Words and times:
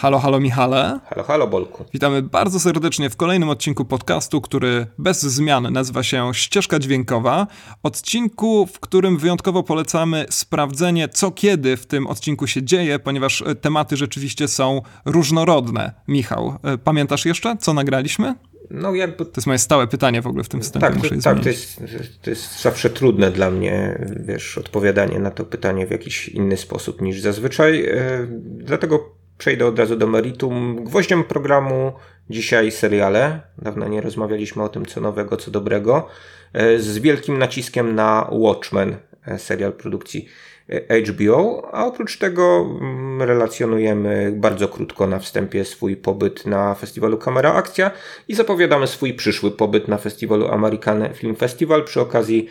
Halo, 0.00 0.18
halo 0.18 0.40
Michale. 0.40 1.00
Halo, 1.08 1.22
halo 1.22 1.46
Bolku. 1.46 1.84
Witamy 1.92 2.22
bardzo 2.22 2.60
serdecznie 2.60 3.10
w 3.10 3.16
kolejnym 3.16 3.48
odcinku 3.48 3.84
podcastu, 3.84 4.40
który 4.40 4.86
bez 4.98 5.22
zmian 5.22 5.72
nazywa 5.72 6.02
się 6.02 6.34
Ścieżka 6.34 6.78
Dźwiękowa. 6.78 7.46
Odcinku, 7.82 8.66
w 8.66 8.80
którym 8.80 9.18
wyjątkowo 9.18 9.62
polecamy 9.62 10.26
sprawdzenie, 10.30 11.08
co 11.08 11.30
kiedy 11.30 11.76
w 11.76 11.86
tym 11.86 12.06
odcinku 12.06 12.46
się 12.46 12.62
dzieje, 12.62 12.98
ponieważ 12.98 13.42
e, 13.42 13.54
tematy 13.54 13.96
rzeczywiście 13.96 14.48
są 14.48 14.82
różnorodne. 15.04 15.92
Michał, 16.08 16.54
e, 16.62 16.78
pamiętasz 16.78 17.26
jeszcze, 17.26 17.56
co 17.60 17.74
nagraliśmy? 17.74 18.34
No 18.70 18.94
jakby... 18.94 19.24
To 19.24 19.32
jest 19.36 19.46
moje 19.46 19.58
stałe 19.58 19.86
pytanie 19.86 20.22
w 20.22 20.26
ogóle 20.26 20.44
w 20.44 20.48
tym 20.48 20.60
wstępie. 20.60 21.00
Tak, 21.00 21.08
to, 21.08 21.22
tak 21.22 21.40
to, 21.40 21.48
jest, 21.48 21.82
to 22.22 22.30
jest 22.30 22.62
zawsze 22.62 22.90
trudne 22.90 23.30
dla 23.30 23.50
mnie, 23.50 23.98
wiesz, 24.20 24.58
odpowiadanie 24.58 25.18
na 25.18 25.30
to 25.30 25.44
pytanie 25.44 25.86
w 25.86 25.90
jakiś 25.90 26.28
inny 26.28 26.56
sposób 26.56 27.00
niż 27.00 27.20
zazwyczaj. 27.20 27.78
Yy, 27.78 28.28
dlatego 28.42 29.19
przejdę 29.40 29.66
od 29.66 29.78
razu 29.78 29.96
do 29.96 30.06
meritum. 30.06 30.84
Gwoździem 30.84 31.24
programu 31.24 31.92
dzisiaj 32.30 32.70
seriale. 32.70 33.40
Dawno 33.58 33.88
nie 33.88 34.00
rozmawialiśmy 34.00 34.62
o 34.62 34.68
tym, 34.68 34.86
co 34.86 35.00
nowego, 35.00 35.36
co 35.36 35.50
dobrego. 35.50 36.06
E, 36.52 36.78
z 36.78 36.98
wielkim 36.98 37.38
naciskiem 37.38 37.94
na 37.94 38.28
Watchmen, 38.32 38.96
e, 39.26 39.38
serial 39.38 39.72
produkcji 39.72 40.28
e, 40.68 41.00
HBO, 41.00 41.68
a 41.72 41.86
oprócz 41.86 42.18
tego 42.18 42.66
mm, 42.80 43.22
relacjonujemy 43.22 44.32
bardzo 44.36 44.68
krótko 44.68 45.06
na 45.06 45.18
wstępie 45.18 45.64
swój 45.64 45.96
pobyt 45.96 46.46
na 46.46 46.74
festiwalu 46.74 47.18
Kamera 47.18 47.52
Akcja 47.52 47.90
i 48.28 48.34
zapowiadamy 48.34 48.86
swój 48.86 49.14
przyszły 49.14 49.50
pobyt 49.50 49.88
na 49.88 49.98
festiwalu 49.98 50.48
American 50.48 51.14
Film 51.14 51.36
Festival, 51.36 51.84
przy 51.84 52.00
okazji 52.00 52.46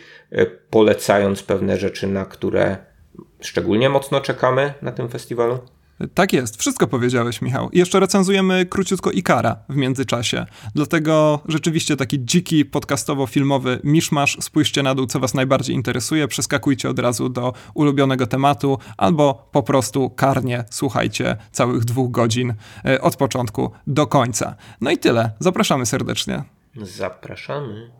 polecając 0.70 1.42
pewne 1.42 1.76
rzeczy, 1.76 2.06
na 2.06 2.24
które 2.24 2.76
szczególnie 3.40 3.88
mocno 3.88 4.20
czekamy 4.20 4.74
na 4.82 4.92
tym 4.92 5.08
festiwalu. 5.08 5.58
Tak 6.14 6.32
jest, 6.32 6.56
wszystko 6.56 6.86
powiedziałeś, 6.86 7.42
Michał. 7.42 7.68
Jeszcze 7.72 8.00
recenzujemy 8.00 8.66
króciutko 8.66 9.10
Ikara 9.10 9.56
w 9.68 9.76
międzyczasie. 9.76 10.46
Dlatego 10.74 11.40
rzeczywiście 11.48 11.96
taki 11.96 12.24
dziki, 12.24 12.64
podcastowo-filmowy 12.64 13.78
miszmasz. 13.84 14.36
Spójrzcie 14.40 14.82
na 14.82 14.94
dół, 14.94 15.06
co 15.06 15.20
was 15.20 15.34
najbardziej 15.34 15.76
interesuje, 15.76 16.28
przeskakujcie 16.28 16.90
od 16.90 16.98
razu 16.98 17.28
do 17.28 17.52
ulubionego 17.74 18.26
tematu, 18.26 18.78
albo 18.96 19.48
po 19.52 19.62
prostu 19.62 20.10
karnie 20.10 20.64
słuchajcie 20.70 21.36
całych 21.52 21.84
dwóch 21.84 22.10
godzin 22.10 22.54
e, 22.84 23.00
od 23.00 23.16
początku 23.16 23.70
do 23.86 24.06
końca. 24.06 24.54
No 24.80 24.90
i 24.90 24.98
tyle. 24.98 25.32
Zapraszamy 25.38 25.86
serdecznie. 25.86 26.44
Zapraszamy. 26.76 27.99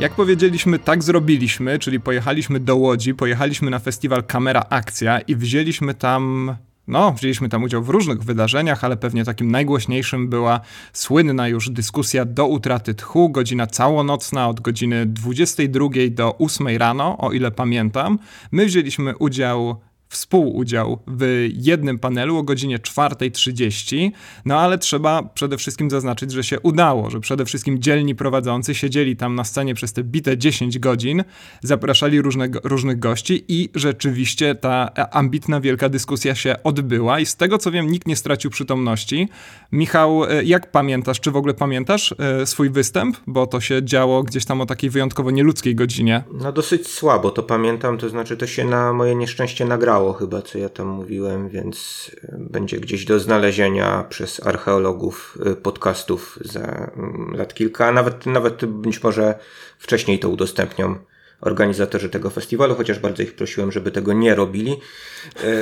Jak 0.00 0.14
powiedzieliśmy, 0.14 0.78
tak 0.78 1.02
zrobiliśmy, 1.02 1.78
czyli 1.78 2.00
pojechaliśmy 2.00 2.60
do 2.60 2.76
Łodzi, 2.76 3.14
pojechaliśmy 3.14 3.70
na 3.70 3.78
festiwal 3.78 4.24
Kamera 4.24 4.64
Akcja 4.70 5.20
i 5.20 5.36
wzięliśmy 5.36 5.94
tam 5.94 6.56
no, 6.88 7.12
wzięliśmy 7.12 7.48
tam 7.48 7.62
udział 7.62 7.82
w 7.82 7.88
różnych 7.88 8.22
wydarzeniach, 8.22 8.84
ale 8.84 8.96
pewnie 8.96 9.24
takim 9.24 9.50
najgłośniejszym 9.50 10.28
była 10.28 10.60
słynna 10.92 11.48
już 11.48 11.70
dyskusja 11.70 12.24
do 12.24 12.46
utraty 12.46 12.94
tchu, 12.94 13.28
godzina 13.28 13.66
całonocna 13.66 14.48
od 14.48 14.60
godziny 14.60 15.06
22 15.06 15.88
do 16.10 16.38
8 16.38 16.68
rano, 16.76 17.18
o 17.18 17.32
ile 17.32 17.50
pamiętam. 17.50 18.18
My 18.52 18.66
wzięliśmy 18.66 19.16
udział 19.16 19.80
współudział 20.08 20.98
w 21.06 21.48
jednym 21.52 21.98
panelu 21.98 22.36
o 22.36 22.42
godzinie 22.42 22.78
4.30, 22.78 24.10
no 24.44 24.60
ale 24.60 24.78
trzeba 24.78 25.22
przede 25.22 25.56
wszystkim 25.56 25.90
zaznaczyć, 25.90 26.32
że 26.32 26.44
się 26.44 26.60
udało, 26.60 27.10
że 27.10 27.20
przede 27.20 27.44
wszystkim 27.44 27.82
dzielni 27.82 28.14
prowadzący 28.14 28.74
siedzieli 28.74 29.16
tam 29.16 29.34
na 29.34 29.44
scenie 29.44 29.74
przez 29.74 29.92
te 29.92 30.04
bite 30.04 30.38
10 30.38 30.78
godzin, 30.78 31.24
zapraszali 31.62 32.22
różnych 32.64 32.98
gości 32.98 33.44
i 33.48 33.70
rzeczywiście 33.74 34.54
ta 34.54 34.90
ambitna, 35.10 35.60
wielka 35.60 35.88
dyskusja 35.88 36.34
się 36.34 36.56
odbyła 36.64 37.20
i 37.20 37.26
z 37.26 37.36
tego 37.36 37.58
co 37.58 37.70
wiem, 37.70 37.90
nikt 37.90 38.06
nie 38.06 38.16
stracił 38.16 38.50
przytomności. 38.50 39.28
Michał, 39.72 40.24
e, 40.24 40.44
jak 40.44 40.70
pamiętasz, 40.70 41.20
czy 41.20 41.30
w 41.30 41.36
ogóle 41.36 41.54
pamiętasz 41.54 42.14
e, 42.18 42.46
swój 42.46 42.70
występ? 42.70 43.16
Bo 43.26 43.46
to 43.46 43.60
się 43.60 43.84
działo 43.84 44.22
gdzieś 44.22 44.44
tam 44.44 44.60
o 44.60 44.66
takiej 44.66 44.90
wyjątkowo 44.90 45.30
nieludzkiej 45.30 45.74
godzinie. 45.74 46.22
No 46.32 46.52
dosyć 46.52 46.88
słabo 46.88 47.30
to 47.30 47.42
pamiętam, 47.42 47.98
to 47.98 48.08
znaczy 48.08 48.36
to 48.36 48.46
się 48.46 48.64
na 48.64 48.92
moje 48.92 49.14
nieszczęście 49.14 49.64
nagrało 49.64 49.95
nagrało 49.96 50.12
chyba, 50.12 50.42
co 50.42 50.58
ja 50.58 50.68
tam 50.68 50.86
mówiłem, 50.86 51.48
więc 51.48 52.10
e, 52.24 52.36
będzie 52.38 52.80
gdzieś 52.80 53.04
do 53.04 53.18
znalezienia 53.18 54.04
przez 54.08 54.46
archeologów 54.46 55.38
e, 55.46 55.54
podcastów 55.54 56.38
za 56.44 56.90
mm, 56.96 57.34
lat 57.36 57.54
kilka, 57.54 57.86
a 57.86 57.92
nawet, 57.92 58.26
nawet 58.26 58.64
być 58.64 59.02
może 59.02 59.34
wcześniej 59.78 60.18
to 60.18 60.28
udostępnią 60.28 60.96
organizatorzy 61.40 62.08
tego 62.08 62.30
festiwalu, 62.30 62.74
chociaż 62.74 62.98
bardzo 62.98 63.22
ich 63.22 63.34
prosiłem, 63.34 63.72
żeby 63.72 63.90
tego 63.90 64.12
nie 64.12 64.34
robili. 64.34 64.72
E, 64.72 65.54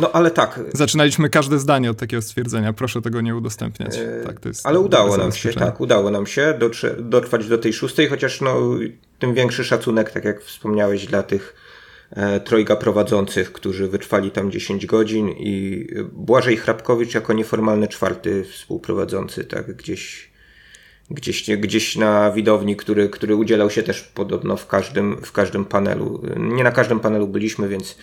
no 0.00 0.12
ale 0.12 0.30
tak. 0.30 0.60
Zaczynaliśmy 0.72 1.30
każde 1.30 1.58
zdanie 1.58 1.90
od 1.90 1.96
takiego 1.96 2.22
stwierdzenia, 2.22 2.72
proszę 2.72 3.02
tego 3.02 3.20
nie 3.20 3.36
udostępniać. 3.36 3.98
Tak, 4.26 4.36
ale 4.64 4.80
udało 4.80 5.16
nam 5.16 5.32
się, 5.32 5.52
tak, 5.52 5.80
udało 5.80 6.10
nam 6.10 6.26
się 6.26 6.58
dotrwać 6.98 7.48
do 7.48 7.58
tej 7.58 7.72
szóstej, 7.72 8.08
chociaż 8.08 8.40
no, 8.40 8.60
tym 9.18 9.34
większy 9.34 9.64
szacunek, 9.64 10.10
tak 10.10 10.24
jak 10.24 10.42
wspomniałeś, 10.42 11.06
dla 11.06 11.22
tych 11.22 11.63
trojga 12.44 12.76
prowadzących, 12.76 13.52
którzy 13.52 13.88
wytrwali 13.88 14.30
tam 14.30 14.50
10 14.50 14.86
godzin 14.86 15.28
i 15.28 15.86
Błażej 16.12 16.56
Hrabkowicz 16.56 17.14
jako 17.14 17.32
nieformalny 17.32 17.88
czwarty 17.88 18.44
współprowadzący, 18.44 19.44
tak 19.44 19.76
gdzieś, 19.76 20.30
gdzieś, 21.10 21.50
gdzieś 21.50 21.96
na 21.96 22.30
widowni, 22.30 22.76
który, 22.76 23.08
który 23.08 23.36
udzielał 23.36 23.70
się 23.70 23.82
też 23.82 24.02
podobno 24.02 24.56
w 24.56 24.66
każdym, 24.66 25.16
w 25.16 25.32
każdym 25.32 25.64
panelu. 25.64 26.22
Nie 26.36 26.64
na 26.64 26.72
każdym 26.72 27.00
panelu 27.00 27.28
byliśmy, 27.28 27.68
więc 27.68 27.96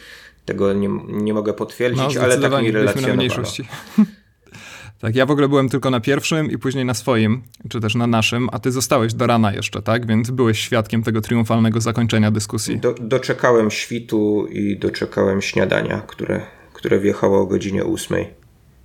tego 0.46 0.74
nie, 0.74 0.90
nie 1.08 1.34
mogę 1.34 1.54
potwierdzić, 1.54 2.16
no, 2.16 2.22
ale 2.22 2.38
tak 2.38 2.62
mi 2.62 2.72
relacjonowano. 2.72 3.44
Tak, 5.02 5.16
ja 5.16 5.26
w 5.26 5.32
ogóle 5.32 5.50
byłem 5.50 5.70
tylko 5.70 5.90
na 5.90 6.00
pierwszym 6.00 6.52
i 6.52 6.58
później 6.58 6.86
na 6.86 6.94
swoim, 6.94 7.42
czy 7.70 7.80
też 7.80 7.96
na 7.96 8.08
naszym, 8.08 8.50
a 8.52 8.60
ty 8.60 8.72
zostałeś 8.72 9.14
do 9.14 9.28
rana 9.28 9.54
jeszcze, 9.54 9.82
tak? 9.82 10.06
Więc 10.06 10.32
byłeś 10.32 10.60
świadkiem 10.60 11.04
tego 11.04 11.22
triumfalnego 11.22 11.82
zakończenia 11.82 12.32
dyskusji. 12.32 12.80
Do, 12.80 12.94
doczekałem 12.94 13.72
świtu 13.72 14.48
i 14.50 14.78
doczekałem 14.78 15.42
śniadania, 15.42 16.02
które, 16.08 16.42
które 16.74 17.00
wjechało 17.00 17.42
o 17.42 17.46
godzinie 17.46 17.86
ósmej. 17.86 18.28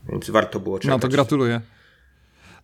Więc 0.09 0.31
warto 0.31 0.61
było 0.61 0.79
czekać. 0.79 0.91
No 0.91 0.99
to 0.99 1.09
gratuluję. 1.09 1.61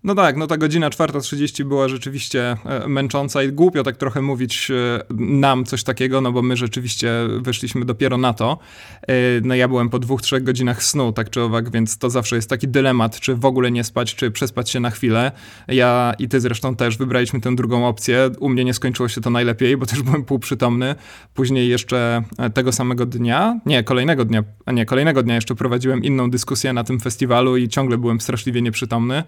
No 0.04 0.14
tak, 0.14 0.36
no 0.36 0.46
ta 0.46 0.56
godzina 0.56 0.90
4.30 0.90 1.64
była 1.64 1.88
rzeczywiście 1.88 2.56
e, 2.64 2.88
męcząca 2.88 3.42
i 3.42 3.52
głupio 3.52 3.82
tak 3.82 3.96
trochę 3.96 4.22
mówić 4.22 4.70
e, 4.70 5.02
nam 5.18 5.64
coś 5.64 5.84
takiego, 5.84 6.20
no 6.20 6.32
bo 6.32 6.42
my 6.42 6.56
rzeczywiście 6.56 7.12
wyszliśmy 7.40 7.84
dopiero 7.84 8.18
na 8.18 8.32
to. 8.32 8.58
E, 9.02 9.14
no 9.42 9.54
ja 9.54 9.68
byłem 9.68 9.91
po 9.91 9.98
dwóch, 9.98 10.22
trzech 10.22 10.44
godzinach 10.44 10.82
snu, 10.82 11.12
tak 11.12 11.30
czy 11.30 11.42
owak, 11.42 11.70
więc 11.70 11.98
to 11.98 12.10
zawsze 12.10 12.36
jest 12.36 12.50
taki 12.50 12.68
dylemat, 12.68 13.20
czy 13.20 13.34
w 13.34 13.44
ogóle 13.44 13.70
nie 13.70 13.84
spać, 13.84 14.14
czy 14.14 14.30
przespać 14.30 14.70
się 14.70 14.80
na 14.80 14.91
chwilę. 14.91 15.32
Ja 15.68 16.14
i 16.18 16.28
ty 16.28 16.41
zresztą 16.41 16.76
też 16.76 16.96
wybraliśmy 16.96 17.41
tę 17.41 17.56
drugą 17.56 17.88
opcję. 17.88 18.30
U 18.41 18.48
mnie 18.48 18.64
nie 18.64 18.74
skończyło 18.74 19.08
się 19.08 19.20
to 19.20 19.30
najlepiej, 19.30 19.76
bo 19.76 19.86
też 19.86 20.02
byłem 20.08 20.24
półprzytomny. 20.24 20.94
Później 21.34 21.68
jeszcze 21.68 22.22
tego 22.54 22.72
samego 22.72 23.06
dnia, 23.06 23.60
nie, 23.66 23.84
kolejnego 23.84 24.24
dnia, 24.24 24.44
a 24.66 24.72
nie, 24.72 24.86
kolejnego 24.86 25.22
dnia 25.22 25.34
jeszcze 25.34 25.54
prowadziłem 25.54 26.04
inną 26.04 26.30
dyskusję 26.30 26.72
na 26.72 26.84
tym 26.84 27.00
festiwalu 27.00 27.56
i 27.56 27.68
ciągle 27.68 27.98
byłem 27.98 28.20
straszliwie 28.20 28.62
nieprzytomny, 28.62 29.22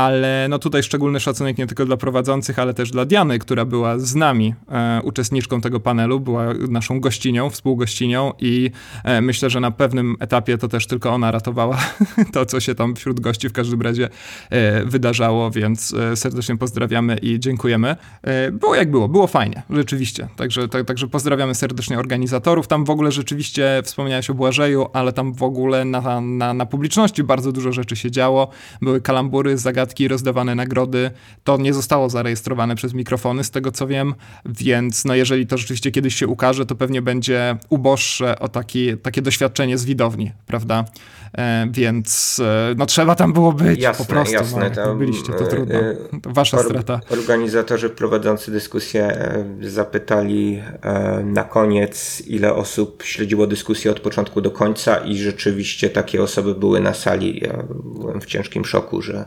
ale 0.00 0.46
no 0.50 0.58
tutaj 0.58 0.82
szczególny 0.82 1.20
szacunek 1.20 1.58
nie 1.58 1.66
tylko 1.66 1.86
dla 1.86 1.96
prowadzących, 1.96 2.58
ale 2.58 2.74
też 2.74 2.90
dla 2.90 3.04
Diany, 3.04 3.38
która 3.38 3.64
była 3.64 3.98
z 3.98 4.14
nami 4.14 4.54
e, 4.68 5.00
uczestniczką 5.04 5.60
tego 5.60 5.80
panelu, 5.80 6.20
była 6.20 6.54
naszą 6.68 7.00
gościnią, 7.00 7.50
współgościnią 7.50 8.32
i 8.38 8.70
e, 9.04 9.20
myślę, 9.20 9.50
że 9.50 9.60
na 9.60 9.70
pewnym 9.70 10.16
etapie 10.20 10.58
to 10.58 10.68
też 10.68 10.86
tylko 10.86 11.10
ona 11.10 11.30
ratowała 11.30 11.78
to, 12.32 12.46
co 12.46 12.60
się 12.60 12.74
tam 12.74 12.96
wśród 12.96 13.20
gości 13.20 13.48
w 13.48 13.52
każdym 13.52 13.82
razie 13.82 14.08
e, 14.50 14.84
wydarzało, 14.84 15.50
więc 15.50 15.94
e, 15.94 16.16
serdecznie 16.16 16.56
pozdrawiamy 16.56 17.16
i 17.16 17.40
dziękujemy. 17.40 17.96
E, 18.22 18.52
było 18.52 18.74
jak 18.74 18.90
było, 18.90 19.08
było 19.08 19.26
fajnie, 19.26 19.62
rzeczywiście. 19.70 20.28
Także, 20.36 20.68
tak, 20.68 20.86
także 20.86 21.08
pozdrawiamy 21.08 21.54
serdecznie 21.54 21.98
organizatorów. 21.98 22.66
Tam 22.66 22.84
w 22.84 22.90
ogóle 22.90 23.12
rzeczywiście 23.12 23.82
wspomniałeś 23.84 24.30
o 24.30 24.34
Błażeju, 24.34 24.86
ale 24.92 25.12
tam 25.12 25.32
w 25.32 25.42
ogóle 25.42 25.84
na, 25.84 26.20
na, 26.20 26.54
na 26.54 26.66
publiczności 26.66 27.24
bardzo 27.24 27.52
dużo 27.52 27.72
rzeczy 27.72 27.96
się 27.96 28.10
działo. 28.10 28.48
Były 28.82 29.00
kalambury, 29.00 29.58
zagadki, 29.58 29.89
zagadki, 29.90 30.08
rozdawane 30.08 30.54
nagrody. 30.54 31.10
To 31.44 31.56
nie 31.56 31.74
zostało 31.74 32.10
zarejestrowane 32.10 32.76
przez 32.76 32.94
mikrofony, 32.94 33.44
z 33.44 33.50
tego 33.50 33.72
co 33.72 33.86
wiem, 33.86 34.14
więc 34.44 35.04
no 35.04 35.14
jeżeli 35.14 35.46
to 35.46 35.58
rzeczywiście 35.58 35.90
kiedyś 35.90 36.14
się 36.14 36.26
ukaże, 36.26 36.66
to 36.66 36.74
pewnie 36.74 37.02
będzie 37.02 37.56
uboższe 37.68 38.38
o 38.38 38.48
taki, 38.48 38.96
takie 38.96 39.22
doświadczenie 39.22 39.78
z 39.78 39.84
widowni, 39.84 40.32
prawda? 40.46 40.84
E, 41.38 41.66
więc 41.70 42.40
e, 42.44 42.74
no 42.76 42.86
trzeba 42.86 43.14
tam 43.14 43.32
było 43.32 43.52
być 43.52 43.80
jasne, 43.80 44.04
po 44.04 44.12
prostu. 44.12 44.34
Jasne, 44.34 44.68
no, 44.68 44.74
tam, 44.74 44.98
byliście, 44.98 45.32
to 45.32 45.46
trudno. 45.46 45.74
E, 45.74 45.96
to 46.22 46.30
wasza 46.30 46.58
or, 46.58 46.64
strata. 46.64 47.00
Organizatorzy 47.10 47.90
prowadzący 47.90 48.50
dyskusję 48.50 49.30
zapytali 49.60 50.62
na 51.24 51.44
koniec, 51.44 52.22
ile 52.26 52.54
osób 52.54 53.02
śledziło 53.02 53.46
dyskusję 53.46 53.90
od 53.90 54.00
początku 54.00 54.40
do 54.40 54.50
końca 54.50 54.96
i 54.96 55.16
rzeczywiście 55.16 55.90
takie 55.90 56.22
osoby 56.22 56.54
były 56.54 56.80
na 56.80 56.94
sali. 56.94 57.40
Ja 57.40 57.64
byłem 57.84 58.20
w 58.20 58.26
ciężkim 58.26 58.64
szoku, 58.64 59.02
że 59.02 59.26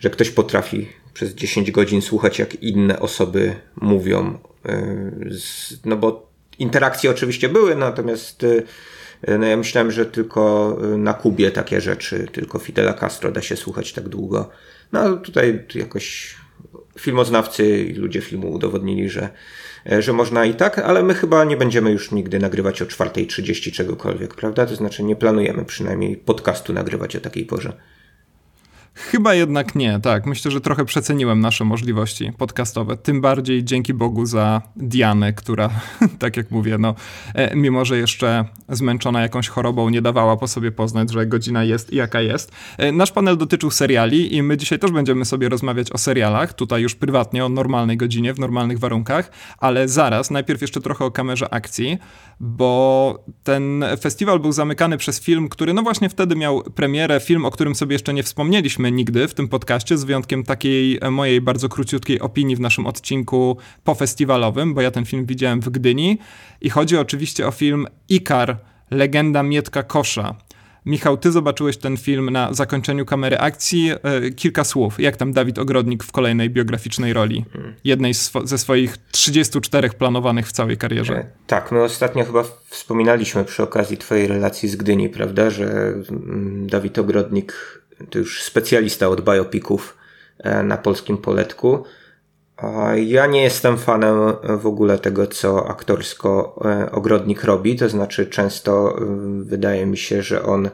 że 0.00 0.10
ktoś 0.10 0.30
potrafi 0.30 0.88
przez 1.14 1.34
10 1.34 1.70
godzin 1.70 2.02
słuchać, 2.02 2.38
jak 2.38 2.62
inne 2.62 3.00
osoby 3.00 3.54
mówią. 3.76 4.38
No 5.84 5.96
bo 5.96 6.30
interakcje 6.58 7.10
oczywiście 7.10 7.48
były, 7.48 7.76
natomiast 7.76 8.46
no 9.38 9.46
ja 9.46 9.56
myślałem, 9.56 9.90
że 9.90 10.06
tylko 10.06 10.76
na 10.98 11.14
Kubie 11.14 11.50
takie 11.50 11.80
rzeczy, 11.80 12.26
tylko 12.32 12.58
Fidela 12.58 12.92
Castro 12.92 13.32
da 13.32 13.42
się 13.42 13.56
słuchać 13.56 13.92
tak 13.92 14.08
długo. 14.08 14.50
No 14.92 15.16
tutaj 15.16 15.64
jakoś 15.74 16.36
filmoznawcy 16.98 17.78
i 17.78 17.94
ludzie 17.94 18.20
filmu 18.20 18.52
udowodnili, 18.52 19.08
że, 19.08 19.28
że 19.98 20.12
można 20.12 20.44
i 20.44 20.54
tak, 20.54 20.78
ale 20.78 21.02
my 21.02 21.14
chyba 21.14 21.44
nie 21.44 21.56
będziemy 21.56 21.90
już 21.90 22.10
nigdy 22.12 22.38
nagrywać 22.38 22.82
o 22.82 22.84
4.30 22.84 23.72
czegokolwiek, 23.72 24.34
prawda? 24.34 24.66
To 24.66 24.76
znaczy 24.76 25.02
nie 25.02 25.16
planujemy 25.16 25.64
przynajmniej 25.64 26.16
podcastu 26.16 26.72
nagrywać 26.72 27.16
o 27.16 27.20
takiej 27.20 27.44
porze. 27.44 27.72
Chyba 28.98 29.34
jednak 29.34 29.74
nie, 29.74 30.00
tak. 30.00 30.26
Myślę, 30.26 30.50
że 30.50 30.60
trochę 30.60 30.84
przeceniłem 30.84 31.40
nasze 31.40 31.64
możliwości 31.64 32.32
podcastowe. 32.38 32.96
Tym 32.96 33.20
bardziej 33.20 33.64
dzięki 33.64 33.94
Bogu 33.94 34.26
za 34.26 34.62
Dianę, 34.76 35.32
która, 35.32 35.70
tak 36.18 36.36
jak 36.36 36.50
mówię, 36.50 36.78
no, 36.78 36.94
e, 37.34 37.56
mimo 37.56 37.84
że 37.84 37.98
jeszcze 37.98 38.44
zmęczona 38.68 39.22
jakąś 39.22 39.48
chorobą, 39.48 39.88
nie 39.88 40.02
dawała 40.02 40.36
po 40.36 40.48
sobie 40.48 40.72
poznać, 40.72 41.12
że 41.12 41.26
godzina 41.26 41.64
jest 41.64 41.92
i 41.92 41.96
jaka 41.96 42.20
jest. 42.20 42.52
E, 42.78 42.92
nasz 42.92 43.12
panel 43.12 43.36
dotyczył 43.36 43.70
seriali 43.70 44.36
i 44.36 44.42
my 44.42 44.56
dzisiaj 44.56 44.78
też 44.78 44.90
będziemy 44.90 45.24
sobie 45.24 45.48
rozmawiać 45.48 45.92
o 45.92 45.98
serialach, 45.98 46.52
tutaj 46.52 46.82
już 46.82 46.94
prywatnie, 46.94 47.44
o 47.44 47.48
normalnej 47.48 47.96
godzinie, 47.96 48.34
w 48.34 48.38
normalnych 48.38 48.78
warunkach, 48.78 49.30
ale 49.58 49.88
zaraz, 49.88 50.30
najpierw 50.30 50.60
jeszcze 50.60 50.80
trochę 50.80 51.04
o 51.04 51.10
kamerze 51.10 51.54
akcji, 51.54 51.98
bo 52.40 53.24
ten 53.44 53.84
festiwal 54.00 54.40
był 54.40 54.52
zamykany 54.52 54.98
przez 54.98 55.20
film, 55.20 55.48
który 55.48 55.74
no 55.74 55.82
właśnie 55.82 56.08
wtedy 56.08 56.36
miał 56.36 56.62
premierę, 56.62 57.20
film, 57.20 57.44
o 57.44 57.50
którym 57.50 57.74
sobie 57.74 57.92
jeszcze 57.92 58.14
nie 58.14 58.22
wspomnieliśmy, 58.22 58.92
nigdy 58.92 59.28
w 59.28 59.34
tym 59.34 59.48
podcaście, 59.48 59.98
z 59.98 60.04
wyjątkiem 60.04 60.44
takiej 60.44 60.98
e, 61.00 61.10
mojej 61.10 61.40
bardzo 61.40 61.68
króciutkiej 61.68 62.20
opinii 62.20 62.56
w 62.56 62.60
naszym 62.60 62.86
odcinku 62.86 63.56
pofestiwalowym, 63.84 64.74
bo 64.74 64.80
ja 64.80 64.90
ten 64.90 65.04
film 65.04 65.26
widziałem 65.26 65.60
w 65.60 65.68
Gdyni. 65.68 66.18
I 66.60 66.70
chodzi 66.70 66.96
oczywiście 66.96 67.46
o 67.46 67.50
film 67.50 67.86
Ikar, 68.08 68.58
legenda 68.90 69.42
Mietka 69.42 69.82
Kosza. 69.82 70.34
Michał, 70.88 71.16
ty 71.16 71.32
zobaczyłeś 71.32 71.76
ten 71.76 71.96
film 71.96 72.30
na 72.30 72.54
zakończeniu 72.54 73.06
kamery 73.06 73.38
akcji. 73.38 73.90
E, 73.90 74.30
kilka 74.30 74.64
słów. 74.64 75.00
Jak 75.00 75.16
tam 75.16 75.32
Dawid 75.32 75.58
Ogrodnik 75.58 76.04
w 76.04 76.12
kolejnej 76.12 76.50
biograficznej 76.50 77.12
roli? 77.12 77.44
Jednej 77.84 78.14
swo 78.14 78.46
ze 78.46 78.58
swoich 78.58 78.96
34 79.10 79.90
planowanych 79.90 80.48
w 80.48 80.52
całej 80.52 80.76
karierze. 80.76 81.14
E, 81.14 81.26
tak, 81.46 81.72
my 81.72 81.82
ostatnio 81.82 82.24
chyba 82.24 82.44
wspominaliśmy 82.66 83.44
przy 83.44 83.62
okazji 83.62 83.96
twojej 83.96 84.26
relacji 84.26 84.68
z 84.68 84.76
Gdyni, 84.76 85.08
prawda, 85.08 85.50
że 85.50 85.64
mm, 85.64 86.66
Dawid 86.66 86.98
Ogrodnik 86.98 87.82
to 88.10 88.18
już 88.18 88.42
specjalista 88.42 89.08
od 89.08 89.20
biopików 89.20 89.96
e, 90.38 90.62
na 90.62 90.76
polskim 90.76 91.18
poletku. 91.18 91.84
Ja 92.96 93.26
nie 93.26 93.42
jestem 93.42 93.78
fanem 93.78 94.16
w 94.58 94.66
ogóle 94.66 94.98
tego, 94.98 95.26
co 95.26 95.68
aktorsko 95.68 96.60
e, 96.64 96.92
ogrodnik 96.92 97.44
robi, 97.44 97.76
to 97.76 97.88
znaczy 97.88 98.26
często 98.26 98.98
e, 98.98 99.04
wydaje 99.42 99.86
mi 99.86 99.96
się, 99.96 100.22
że 100.22 100.42
on 100.42 100.70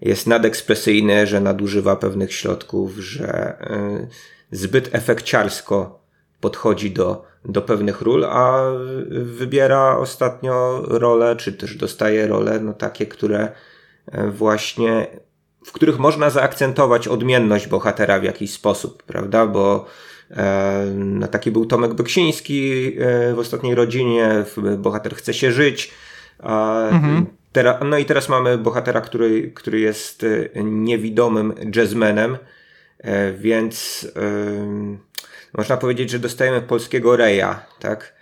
jest 0.00 0.26
nadekspresyjny, 0.26 1.26
że 1.26 1.40
nadużywa 1.40 1.96
pewnych 1.96 2.34
środków, 2.34 2.96
że 2.98 3.56
zbyt 4.50 4.94
efekciarsko 4.94 6.00
podchodzi 6.40 6.90
do, 6.90 7.24
do 7.44 7.62
pewnych 7.62 8.00
ról, 8.00 8.24
a 8.24 8.62
wybiera 9.10 9.96
ostatnio 9.96 10.82
role, 10.86 11.36
czy 11.36 11.52
też 11.52 11.76
dostaje 11.76 12.26
role, 12.26 12.60
no 12.60 12.72
takie, 12.72 13.06
które 13.06 13.52
właśnie 14.32 15.06
w 15.64 15.72
których 15.72 15.98
można 15.98 16.30
zaakcentować 16.30 17.08
odmienność 17.08 17.66
bohatera 17.66 18.20
w 18.20 18.24
jakiś 18.24 18.52
sposób, 18.52 19.02
prawda? 19.02 19.46
Bo 19.46 19.84
e, 19.84 19.88
no, 20.94 21.28
taki 21.28 21.50
był 21.50 21.66
Tomek 21.66 21.94
Beksiński 21.94 22.92
e, 22.98 23.34
w 23.34 23.38
ostatniej 23.38 23.74
rodzinie, 23.74 24.44
bohater 24.78 25.14
chce 25.14 25.34
się 25.34 25.52
żyć. 25.52 25.90
Mhm. 26.90 27.26
Tera, 27.52 27.80
no 27.84 27.98
i 27.98 28.04
teraz 28.04 28.28
mamy 28.28 28.58
bohatera, 28.58 29.00
który, 29.00 29.52
który 29.54 29.80
jest 29.80 30.24
e, 30.24 30.64
niewidomym 30.64 31.54
jazzmenem, 31.76 32.38
więc 33.38 34.08
można 35.58 35.76
powiedzieć, 35.76 36.10
że 36.10 36.18
dostajemy 36.18 36.60
polskiego 36.60 37.16
Reya, 37.16 37.54
tak? 37.80 38.14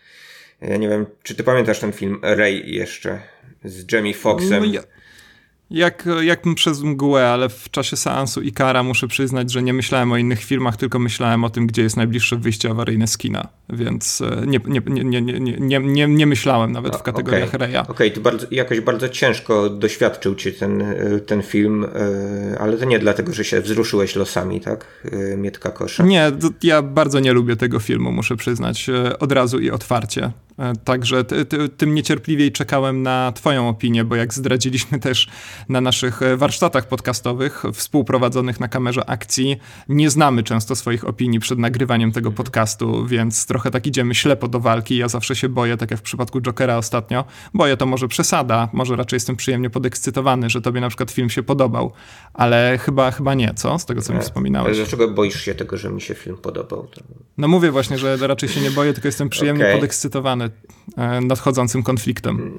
Ja 0.60 0.76
nie 0.76 0.88
wiem, 0.88 1.06
czy 1.22 1.34
ty 1.34 1.44
pamiętasz 1.44 1.80
ten 1.80 1.92
film 1.92 2.20
Ray 2.22 2.74
jeszcze 2.74 3.20
z 3.64 3.92
Jamie 3.92 4.14
Foxxem? 4.14 4.64
No 4.64 4.72
ja, 4.72 4.80
jak, 5.70 6.08
jak 6.22 6.42
przez 6.54 6.82
mgłę, 6.82 7.28
ale 7.28 7.48
w 7.48 7.70
czasie 7.70 7.96
seansu 7.96 8.42
Ikara 8.42 8.82
muszę 8.82 9.08
przyznać, 9.08 9.52
że 9.52 9.62
nie 9.62 9.72
myślałem 9.72 10.12
o 10.12 10.16
innych 10.16 10.44
filmach, 10.44 10.76
tylko 10.76 10.98
myślałem 10.98 11.44
o 11.44 11.50
tym, 11.50 11.66
gdzie 11.66 11.82
jest 11.82 11.96
najbliższe 11.96 12.36
wyjście 12.36 12.70
awaryjne 12.70 13.06
z 13.06 13.18
kina, 13.18 13.48
więc 13.68 14.22
nie, 14.46 14.60
nie, 14.66 14.80
nie, 14.86 15.20
nie, 15.22 15.32
nie, 15.60 15.80
nie, 15.80 16.06
nie 16.06 16.26
myślałem 16.26 16.72
nawet 16.72 16.96
w 16.96 17.02
kategoriach 17.02 17.48
okay. 17.48 17.58
Reja. 17.58 17.82
Okej, 17.82 17.94
okay, 17.94 18.10
to 18.10 18.20
bardzo, 18.20 18.46
jakoś 18.50 18.80
bardzo 18.80 19.08
ciężko 19.08 19.70
doświadczył 19.70 20.34
cię 20.34 20.52
ten, 20.52 20.84
ten 21.26 21.42
film, 21.42 21.86
ale 22.60 22.76
to 22.76 22.84
nie 22.84 22.98
dlatego, 22.98 23.32
że 23.32 23.44
się 23.44 23.60
wzruszyłeś 23.60 24.16
losami, 24.16 24.60
tak? 24.60 25.06
Mietka 25.36 25.70
Kosza. 25.70 26.04
Nie, 26.04 26.32
ja 26.62 26.82
bardzo 26.82 27.20
nie 27.20 27.32
lubię 27.32 27.56
tego 27.56 27.78
filmu, 27.78 28.12
muszę 28.12 28.36
przyznać, 28.36 28.90
od 29.20 29.32
razu 29.32 29.58
i 29.58 29.70
otwarcie. 29.70 30.32
Także 30.84 31.24
ty, 31.24 31.44
ty, 31.44 31.68
tym 31.68 31.94
niecierpliwiej 31.94 32.52
czekałem 32.52 33.02
na 33.02 33.32
twoją 33.34 33.68
opinię, 33.68 34.04
bo 34.04 34.16
jak 34.16 34.34
zdradziliśmy 34.34 34.98
też 34.98 35.28
na 35.68 35.80
naszych 35.80 36.22
e, 36.22 36.36
warsztatach 36.36 36.88
podcastowych 36.88 37.62
współprowadzonych 37.72 38.60
na 38.60 38.68
kamerze 38.68 39.10
akcji. 39.10 39.56
Nie 39.88 40.10
znamy 40.10 40.42
często 40.42 40.76
swoich 40.76 41.08
opinii 41.08 41.40
przed 41.40 41.58
nagrywaniem 41.58 42.12
tego 42.12 42.32
podcastu, 42.32 43.06
więc 43.06 43.46
trochę 43.46 43.70
tak 43.70 43.86
idziemy 43.86 44.14
ślepo 44.14 44.48
do 44.48 44.60
walki. 44.60 44.96
Ja 44.96 45.08
zawsze 45.08 45.36
się 45.36 45.48
boję, 45.48 45.76
tak 45.76 45.90
jak 45.90 46.00
w 46.00 46.02
przypadku 46.02 46.40
Jokera 46.40 46.76
ostatnio. 46.76 47.24
Boję 47.54 47.76
to 47.76 47.86
może 47.86 48.08
przesada, 48.08 48.68
może 48.72 48.96
raczej 48.96 49.16
jestem 49.16 49.36
przyjemnie 49.36 49.70
podekscytowany, 49.70 50.50
że 50.50 50.60
tobie 50.60 50.80
na 50.80 50.88
przykład 50.88 51.10
film 51.10 51.30
się 51.30 51.42
podobał, 51.42 51.92
ale 52.34 52.78
chyba, 52.82 53.10
chyba 53.10 53.34
nie, 53.34 53.54
co? 53.54 53.78
Z 53.78 53.86
tego, 53.86 54.02
co 54.02 54.14
mi 54.14 54.20
wspominałeś. 54.20 54.76
Dlaczego 54.76 55.10
boisz 55.10 55.40
się 55.40 55.54
tego, 55.54 55.76
że 55.76 55.90
mi 55.90 56.00
się 56.00 56.14
film 56.14 56.36
podobał? 56.36 56.88
No 57.38 57.48
mówię 57.48 57.70
właśnie, 57.70 57.98
że 57.98 58.16
raczej 58.16 58.48
się 58.48 58.60
nie 58.60 58.70
boję, 58.70 58.92
tylko 58.92 59.08
jestem 59.08 59.28
przyjemnie 59.28 59.64
okay. 59.64 59.74
podekscytowany 59.74 60.50
e, 60.96 61.20
nadchodzącym 61.20 61.82
konfliktem. 61.82 62.52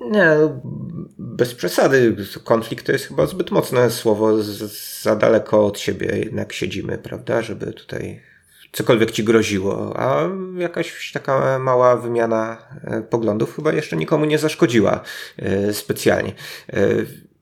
Nie, 0.00 0.36
no, 0.40 0.60
bez 1.18 1.54
przesady. 1.54 2.16
Konflikt 2.44 2.86
to 2.86 2.92
jest 2.92 3.06
chyba 3.06 3.26
zbyt 3.26 3.50
mocne 3.50 3.90
słowo. 3.90 4.42
Za 5.02 5.16
daleko 5.16 5.66
od 5.66 5.78
siebie 5.78 6.18
jednak 6.18 6.52
siedzimy, 6.52 6.98
prawda? 6.98 7.42
Żeby 7.42 7.72
tutaj 7.72 8.20
cokolwiek 8.72 9.10
ci 9.10 9.24
groziło. 9.24 10.00
A 10.00 10.28
jakaś 10.56 11.12
taka 11.12 11.58
mała 11.58 11.96
wymiana 11.96 12.58
e, 12.84 13.02
poglądów 13.02 13.56
chyba 13.56 13.72
jeszcze 13.72 13.96
nikomu 13.96 14.24
nie 14.24 14.38
zaszkodziła 14.38 15.00
e, 15.36 15.74
specjalnie. 15.74 16.32
E, 16.72 16.88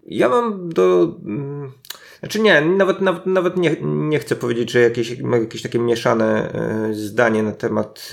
ja 0.07 0.29
mam 0.29 0.69
do. 0.69 1.17
Mm, 1.25 1.73
znaczy 2.21 2.41
nie, 2.41 2.61
nawet, 2.61 3.01
nawet, 3.01 3.27
nawet 3.27 3.57
nie, 3.57 3.77
nie 3.83 4.19
chcę 4.19 4.37
powiedzieć, 4.37 4.71
że 4.71 4.81
jakieś, 4.81 5.17
jakieś 5.41 5.63
takie 5.63 5.79
mieszane 5.79 6.53
zdanie 6.93 7.43
na 7.43 7.53
temat 7.53 8.11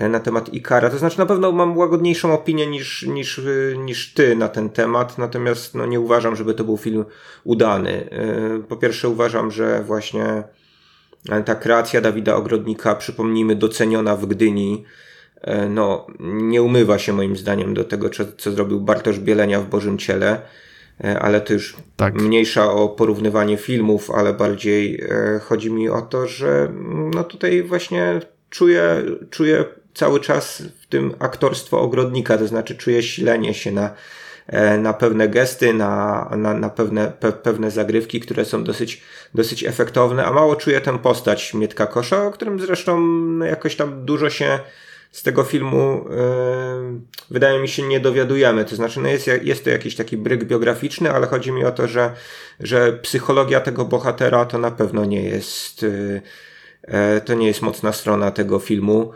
na 0.00 0.20
temat 0.20 0.54
Ikara. 0.54 0.90
To 0.90 0.98
znaczy 0.98 1.18
na 1.18 1.26
pewno 1.26 1.52
mam 1.52 1.78
łagodniejszą 1.78 2.32
opinię 2.32 2.66
niż, 2.66 3.02
niż, 3.02 3.38
e, 3.38 3.78
niż 3.78 4.14
ty 4.14 4.36
na 4.36 4.48
ten 4.48 4.70
temat, 4.70 5.18
natomiast 5.18 5.74
no, 5.74 5.86
nie 5.86 6.00
uważam, 6.00 6.36
żeby 6.36 6.54
to 6.54 6.64
był 6.64 6.76
film 6.76 7.04
udany. 7.44 8.10
E, 8.10 8.62
po 8.68 8.76
pierwsze 8.76 9.08
uważam, 9.08 9.50
że 9.50 9.82
właśnie 9.82 10.42
ta 11.44 11.54
kreacja 11.54 12.00
Dawida 12.00 12.36
Ogrodnika, 12.36 12.94
przypomnijmy, 12.94 13.56
doceniona 13.56 14.16
w 14.16 14.26
Gdyni, 14.26 14.84
no, 15.70 16.06
nie 16.20 16.62
umywa 16.62 16.98
się 16.98 17.12
moim 17.12 17.36
zdaniem 17.36 17.74
do 17.74 17.84
tego, 17.84 18.10
co, 18.10 18.24
co 18.38 18.52
zrobił 18.52 18.80
Bartosz 18.80 19.18
Bielenia 19.18 19.60
w 19.60 19.68
Bożym 19.68 19.98
Ciele, 19.98 20.42
ale 21.20 21.40
to 21.40 21.52
już 21.52 21.76
tak. 21.96 22.14
mniejsza 22.14 22.72
o 22.72 22.88
porównywanie 22.88 23.56
filmów, 23.56 24.10
ale 24.10 24.32
bardziej 24.32 25.04
chodzi 25.42 25.70
mi 25.70 25.88
o 25.88 26.02
to, 26.02 26.26
że 26.26 26.72
no 27.14 27.24
tutaj 27.24 27.62
właśnie 27.62 28.20
czuję, 28.50 29.02
czuję 29.30 29.64
cały 29.94 30.20
czas 30.20 30.62
w 30.80 30.86
tym 30.86 31.14
aktorstwo 31.18 31.80
ogrodnika, 31.80 32.38
to 32.38 32.46
znaczy 32.46 32.74
czuję 32.74 33.02
silenie 33.02 33.54
się 33.54 33.72
na, 33.72 33.90
e, 34.46 34.78
na 34.78 34.92
pewne 34.92 35.28
gesty, 35.28 35.74
na, 35.74 36.28
na, 36.36 36.54
na 36.54 36.68
pewne, 36.68 37.12
pe, 37.20 37.32
pewne 37.32 37.70
zagrywki, 37.70 38.20
które 38.20 38.44
są 38.44 38.64
dosyć, 38.64 39.02
dosyć 39.34 39.64
efektowne, 39.64 40.24
a 40.24 40.32
mało 40.32 40.56
czuję 40.56 40.80
tę 40.80 40.98
postać 40.98 41.54
Mietka 41.54 41.86
Kosza, 41.86 42.26
o 42.26 42.30
którym 42.30 42.60
zresztą 42.60 43.00
no, 43.00 43.44
jakoś 43.44 43.76
tam 43.76 44.04
dużo 44.04 44.30
się 44.30 44.58
z 45.12 45.22
tego 45.22 45.44
filmu 45.44 46.04
yy, 46.10 47.00
wydaje 47.30 47.60
mi 47.60 47.68
się 47.68 47.82
nie 47.82 48.00
dowiadujemy. 48.00 48.64
To 48.64 48.76
znaczy, 48.76 49.00
no 49.00 49.08
jest, 49.08 49.30
jest 49.42 49.64
to 49.64 49.70
jakiś 49.70 49.96
taki 49.96 50.16
bryk 50.16 50.44
biograficzny, 50.44 51.12
ale 51.12 51.26
chodzi 51.26 51.52
mi 51.52 51.64
o 51.64 51.72
to, 51.72 51.88
że, 51.88 52.12
że 52.60 52.92
psychologia 52.92 53.60
tego 53.60 53.84
bohatera 53.84 54.44
to 54.44 54.58
na 54.58 54.70
pewno 54.70 55.04
nie 55.04 55.22
jest, 55.22 55.82
yy, 55.82 57.20
to 57.24 57.34
nie 57.34 57.46
jest 57.46 57.62
mocna 57.62 57.92
strona 57.92 58.30
tego 58.30 58.58
filmu. 58.58 59.12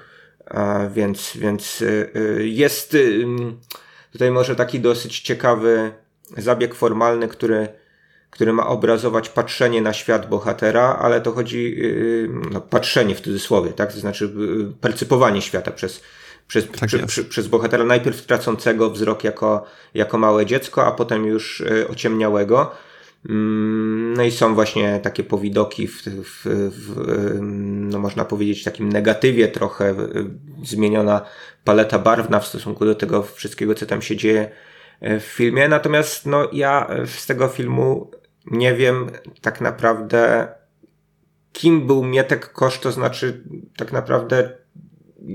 Więc, 0.90 1.36
więc 1.36 1.82
y, 1.82 2.10
y, 2.16 2.48
jest 2.48 2.94
y, 2.94 3.26
tutaj 4.12 4.30
może 4.30 4.56
taki 4.56 4.80
dosyć 4.80 5.20
ciekawy 5.20 5.92
zabieg 6.36 6.74
formalny, 6.74 7.28
który, 7.28 7.68
który 8.30 8.52
ma 8.52 8.66
obrazować 8.66 9.28
patrzenie 9.28 9.82
na 9.82 9.92
świat 9.92 10.28
bohatera, 10.28 10.96
ale 11.00 11.20
to 11.20 11.32
chodzi, 11.32 11.76
yy, 11.78 12.28
no, 12.50 12.60
patrzenie 12.60 13.14
w 13.14 13.20
cudzysłowie, 13.20 13.72
tak? 13.72 13.92
To 13.92 14.00
znaczy 14.00 14.32
percypowanie 14.80 15.42
świata 15.42 15.70
przez, 15.70 16.02
przez, 16.48 16.70
tak 16.70 16.88
przy, 16.88 17.06
przy, 17.06 17.24
przez 17.24 17.48
bohatera, 17.48 17.84
najpierw 17.84 18.26
tracącego 18.26 18.90
wzrok 18.90 19.24
jako, 19.24 19.64
jako 19.94 20.18
małe 20.18 20.46
dziecko, 20.46 20.86
a 20.86 20.92
potem 20.92 21.26
już 21.26 21.62
ociemniałego. 21.88 22.72
Mm, 23.28 24.14
no 24.16 24.22
i 24.22 24.30
są 24.30 24.54
właśnie 24.54 25.00
takie 25.02 25.24
powidoki 25.24 25.88
w, 25.88 26.02
w, 26.02 26.40
w, 26.70 27.38
no 27.40 27.98
można 27.98 28.24
powiedzieć, 28.24 28.64
takim 28.64 28.88
negatywie 28.88 29.48
trochę 29.48 29.94
zmieniona 30.64 31.20
paleta 31.64 31.98
barwna 31.98 32.40
w 32.40 32.46
stosunku 32.46 32.84
do 32.84 32.94
tego 32.94 33.22
wszystkiego, 33.22 33.74
co 33.74 33.86
tam 33.86 34.02
się 34.02 34.16
dzieje 34.16 34.50
w 35.00 35.22
filmie. 35.22 35.68
Natomiast 35.68 36.26
no, 36.26 36.48
ja 36.52 36.90
z 37.06 37.26
tego 37.26 37.48
filmu 37.48 38.10
nie 38.50 38.74
wiem 38.74 39.10
tak 39.40 39.60
naprawdę, 39.60 40.48
kim 41.52 41.86
był 41.86 42.04
Mietek 42.04 42.52
Kosz, 42.52 42.78
to 42.78 42.92
znaczy 42.92 43.44
tak 43.76 43.92
naprawdę 43.92 44.50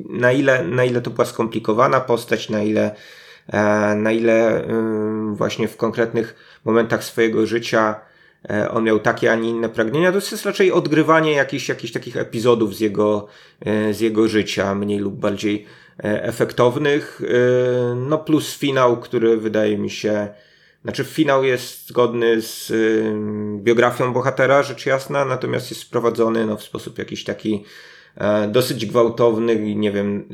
na 0.09 0.31
ile, 0.31 0.63
na 0.63 0.85
ile 0.85 1.01
to 1.01 1.09
była 1.09 1.25
skomplikowana 1.25 1.99
postać, 1.99 2.49
na 2.49 2.63
ile, 2.63 2.95
na 3.95 4.11
ile 4.11 4.67
właśnie 5.33 5.67
w 5.67 5.77
konkretnych 5.77 6.59
momentach 6.65 7.03
swojego 7.03 7.45
życia 7.45 7.95
e, 8.49 8.71
on 8.71 8.83
miał 8.83 8.99
takie, 8.99 9.31
a 9.31 9.35
nie 9.35 9.49
inne 9.49 9.69
pragnienia. 9.69 10.11
To 10.11 10.17
jest 10.17 10.45
raczej 10.45 10.71
odgrywanie 10.71 11.31
jakichś, 11.31 11.69
jakichś 11.69 11.93
takich 11.93 12.17
epizodów 12.17 12.75
z 12.75 12.79
jego, 12.79 13.27
e, 13.65 13.93
z 13.93 13.99
jego 13.99 14.27
życia, 14.27 14.75
mniej 14.75 14.99
lub 14.99 15.15
bardziej 15.15 15.65
efektownych. 16.03 17.21
No 17.95 18.17
plus 18.17 18.57
finał, 18.57 18.97
który 18.97 19.37
wydaje 19.37 19.77
mi 19.77 19.89
się 19.89 20.27
znaczy, 20.83 21.03
finał 21.03 21.43
jest 21.43 21.87
zgodny 21.87 22.41
z 22.41 22.71
biografią 23.63 24.13
bohatera, 24.13 24.63
rzecz 24.63 24.85
jasna, 24.85 25.25
natomiast 25.25 25.71
jest 25.71 25.81
sprowadzony 25.81 26.45
no, 26.45 26.57
w 26.57 26.63
sposób 26.63 26.97
jakiś 26.97 27.23
taki 27.23 27.65
e, 28.17 28.47
dosyć 28.47 28.85
gwałtowny 28.85 29.53
i 29.53 29.75
nie 29.75 29.91
wiem, 29.91 30.27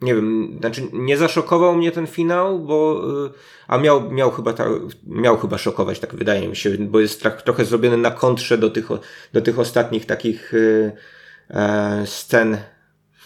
nie 0.00 0.14
wiem, 0.14 0.56
znaczy 0.60 0.88
nie 0.92 1.16
zaszokował 1.16 1.76
mnie 1.76 1.92
ten 1.92 2.06
finał, 2.06 2.58
bo, 2.58 3.02
y, 3.26 3.30
a 3.68 3.78
miał, 3.78 4.10
miał 4.10 4.30
chyba 4.30 4.52
ta, 4.52 4.64
miał 5.06 5.38
chyba 5.38 5.58
szokować, 5.58 6.00
tak 6.00 6.14
wydaje 6.14 6.48
mi 6.48 6.56
się, 6.56 6.70
bo 6.70 7.00
jest 7.00 7.22
tak, 7.22 7.42
trochę 7.42 7.64
zrobiony 7.64 7.96
na 7.96 8.10
kontrze 8.10 8.58
do 8.58 8.70
tych, 8.70 8.88
do 9.32 9.40
tych 9.40 9.58
ostatnich 9.58 10.06
takich 10.06 10.52
e, 11.50 12.06
scen, 12.06 12.56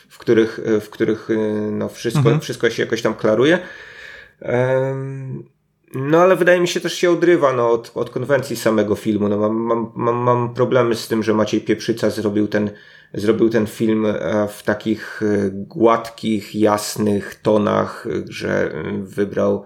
w 0.08 0.18
których, 0.18 0.60
w 0.80 0.90
których 0.90 1.28
no, 1.72 1.88
wszystko, 1.88 2.20
mhm. 2.20 2.40
wszystko 2.40 2.70
się 2.70 2.82
jakoś 2.82 3.02
tam 3.02 3.14
klaruje. 3.14 3.58
No 5.94 6.18
ale 6.18 6.36
wydaje 6.36 6.60
mi 6.60 6.68
się 6.68 6.80
też 6.80 6.94
się 6.94 7.10
odrywa 7.10 7.52
no, 7.52 7.70
od, 7.70 7.92
od 7.94 8.10
konwencji 8.10 8.56
samego 8.56 8.94
filmu. 8.94 9.28
No, 9.28 9.38
mam, 9.38 9.92
mam, 9.94 10.16
mam 10.16 10.54
problemy 10.54 10.94
z 10.94 11.08
tym, 11.08 11.22
że 11.22 11.34
Maciej 11.34 11.60
Pieprzyca 11.60 12.10
zrobił 12.10 12.48
ten, 12.48 12.70
zrobił 13.14 13.50
ten 13.50 13.66
film 13.66 14.06
e, 14.06 14.48
w 14.48 14.62
takich 14.62 15.20
e, 15.22 15.50
gładkich, 15.50 16.54
jasnych 16.54 17.34
tonach, 17.34 18.06
że 18.28 18.72
wybrał 19.02 19.64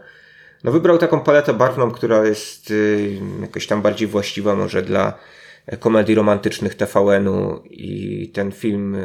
no 0.64 0.72
wybrał 0.72 0.98
taką 0.98 1.20
paletę 1.20 1.54
barwną, 1.54 1.90
która 1.90 2.24
jest 2.24 2.70
e, 2.70 2.74
jakoś 3.40 3.66
tam 3.66 3.82
bardziej 3.82 4.08
właściwa 4.08 4.56
może 4.56 4.82
dla 4.82 5.18
komedii 5.80 6.14
romantycznych 6.14 6.74
TVN-u 6.74 7.62
i 7.70 8.30
ten 8.34 8.52
film 8.52 8.96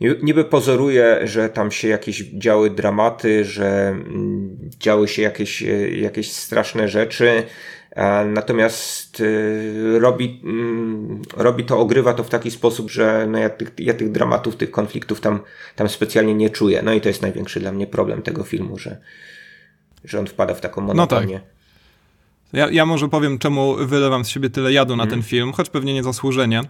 niby 0.00 0.44
pozoruje, 0.44 1.20
że 1.24 1.48
tam 1.48 1.70
się 1.70 1.88
jakieś 1.88 2.18
działy 2.18 2.70
dramaty, 2.70 3.44
że 3.44 3.88
mm, 3.88 4.58
działy 4.78 5.08
się 5.08 5.22
jakieś, 5.22 5.62
e, 5.62 5.90
jakieś 5.90 6.32
straszne 6.32 6.88
rzeczy, 6.88 7.42
natomiast 8.26 9.20
e, 9.20 9.98
robi, 9.98 10.40
mm, 10.44 11.22
robi 11.36 11.64
to, 11.64 11.78
ogrywa 11.78 12.14
to 12.14 12.24
w 12.24 12.28
taki 12.28 12.50
sposób, 12.50 12.90
że 12.90 13.26
no 13.30 13.38
ja, 13.38 13.50
tych, 13.50 13.72
ja 13.78 13.94
tych 13.94 14.12
dramatów, 14.12 14.56
tych 14.56 14.70
konfliktów 14.70 15.20
tam, 15.20 15.40
tam 15.76 15.88
specjalnie 15.88 16.34
nie 16.34 16.50
czuję. 16.50 16.82
No 16.82 16.92
i 16.92 17.00
to 17.00 17.08
jest 17.08 17.22
największy 17.22 17.60
dla 17.60 17.72
mnie 17.72 17.86
problem 17.86 18.22
tego 18.22 18.44
filmu, 18.44 18.78
że, 18.78 18.98
że 20.04 20.18
on 20.18 20.26
wpada 20.26 20.54
w 20.54 20.60
taką 20.60 20.80
monotonię. 20.80 21.34
No 21.34 21.40
tak. 21.40 21.58
Ja, 22.52 22.70
ja 22.70 22.86
może 22.86 23.08
powiem, 23.08 23.38
czemu 23.38 23.74
wylewam 23.86 24.24
z 24.24 24.28
siebie 24.28 24.50
tyle 24.50 24.72
jadu 24.72 24.96
na 24.96 25.02
mm. 25.02 25.10
ten 25.10 25.22
film, 25.22 25.52
choć 25.52 25.70
pewnie 25.70 25.94
niezasłużenie. 25.94 26.62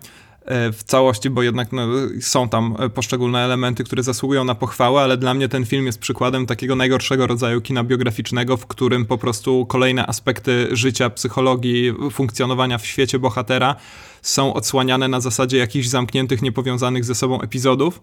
E, 0.49 0.73
w 0.73 0.83
całości, 0.83 1.31
bo 1.31 1.43
jednak 1.43 1.73
no, 1.73 1.87
są 2.21 2.49
tam 2.49 2.77
poszczególne 2.95 3.45
elementy, 3.45 3.85
które 3.85 4.03
zasługują 4.03 4.45
na 4.45 4.55
pochwałę, 4.55 5.03
ale 5.03 5.17
dla 5.17 5.35
mnie 5.35 5.49
ten 5.49 5.67
film 5.67 5.87
jest 5.87 5.99
przykładem 5.99 6.47
takiego 6.47 6.77
najgorszego 6.77 7.27
rodzaju 7.27 7.61
kina 7.61 7.85
biograficznego, 7.85 8.57
w 8.57 8.67
którym 8.67 9.07
po 9.07 9.19
prostu 9.19 9.67
kolejne 9.67 10.07
aspekty 10.07 10.69
życia, 10.73 11.11
psychologii, 11.11 11.95
funkcjonowania 12.11 12.79
w 12.79 12.87
świecie 12.87 13.19
bohatera 13.19 13.77
są 14.23 14.55
odsłaniane 14.55 15.09
na 15.09 15.21
zasadzie 15.21 15.59
jakichś 15.59 15.87
zamkniętych, 15.87 16.43
niepowiązanych 16.43 17.05
ze 17.05 17.15
sobą 17.15 17.41
epizodów, 17.41 18.01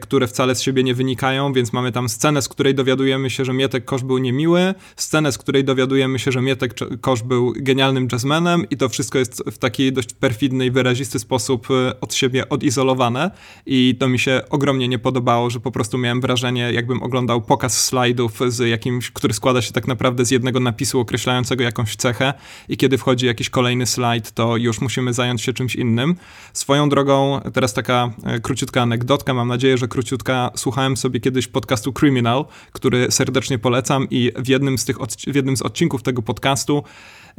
które 0.00 0.26
wcale 0.26 0.54
z 0.54 0.62
siebie 0.62 0.84
nie 0.84 0.94
wynikają, 0.94 1.52
więc 1.52 1.72
mamy 1.72 1.92
tam 1.92 2.08
scenę, 2.08 2.42
z 2.42 2.48
której 2.48 2.74
dowiadujemy 2.74 3.30
się, 3.30 3.44
że 3.44 3.52
Mietek 3.52 3.84
Kosz 3.84 4.02
był 4.02 4.18
niemiły, 4.18 4.74
scenę, 4.96 5.32
z 5.32 5.38
której 5.38 5.64
dowiadujemy 5.64 6.18
się, 6.18 6.32
że 6.32 6.42
Mietek 6.42 6.74
Kosz 7.00 7.22
był 7.22 7.52
genialnym 7.56 8.08
jazzmenem 8.12 8.70
i 8.70 8.76
to 8.76 8.88
wszystko 8.88 9.18
jest 9.18 9.42
w 9.46 9.58
taki 9.58 9.92
dość 9.92 10.12
perfidny 10.12 10.66
i 10.66 10.70
wyrazisty 10.70 11.18
sposób 11.18 11.68
e, 11.70 12.00
od 12.00 12.14
siebie 12.14 12.48
odizolowane 12.48 13.30
i 13.66 13.96
to 14.00 14.08
mi 14.08 14.18
się 14.18 14.42
ogromnie 14.50 14.88
nie 14.88 14.98
podobało, 14.98 15.50
że 15.50 15.60
po 15.60 15.70
prostu 15.70 15.98
miałem 15.98 16.20
wrażenie, 16.20 16.72
jakbym 16.72 17.02
oglądał 17.02 17.42
pokaz 17.42 17.84
slajdów 17.84 18.40
z 18.48 18.68
jakimś, 18.68 19.10
który 19.10 19.34
składa 19.34 19.62
się 19.62 19.72
tak 19.72 19.88
naprawdę 19.88 20.24
z 20.24 20.30
jednego 20.30 20.60
napisu 20.60 21.00
określającego 21.00 21.64
jakąś 21.64 21.96
cechę 21.96 22.34
i 22.68 22.76
kiedy 22.76 22.98
wchodzi 22.98 23.26
jakiś 23.26 23.50
kolejny 23.50 23.86
slajd, 23.86 24.32
to 24.32 24.56
już 24.56 24.80
musimy 24.80 25.12
zająć 25.12 25.42
się 25.42 25.52
czymś 25.52 25.76
innym. 25.76 26.16
Swoją 26.52 26.88
drogą, 26.88 27.40
teraz 27.52 27.74
taka 27.74 28.10
e, 28.24 28.40
króciutka 28.40 28.82
anegdotka, 28.82 29.34
mam 29.34 29.48
nadzieję, 29.48 29.67
że 29.76 29.88
króciutka. 29.88 30.50
Słuchałem 30.56 30.96
sobie 30.96 31.20
kiedyś 31.20 31.46
podcastu 31.48 31.92
Criminal, 31.92 32.44
który 32.72 33.10
serdecznie 33.10 33.58
polecam 33.58 34.06
i 34.10 34.32
w 34.36 34.48
jednym 34.48 34.78
z, 34.78 34.84
tych 34.84 34.96
w 35.26 35.34
jednym 35.34 35.56
z 35.56 35.62
odcinków 35.62 36.02
tego 36.02 36.22
podcastu 36.22 36.82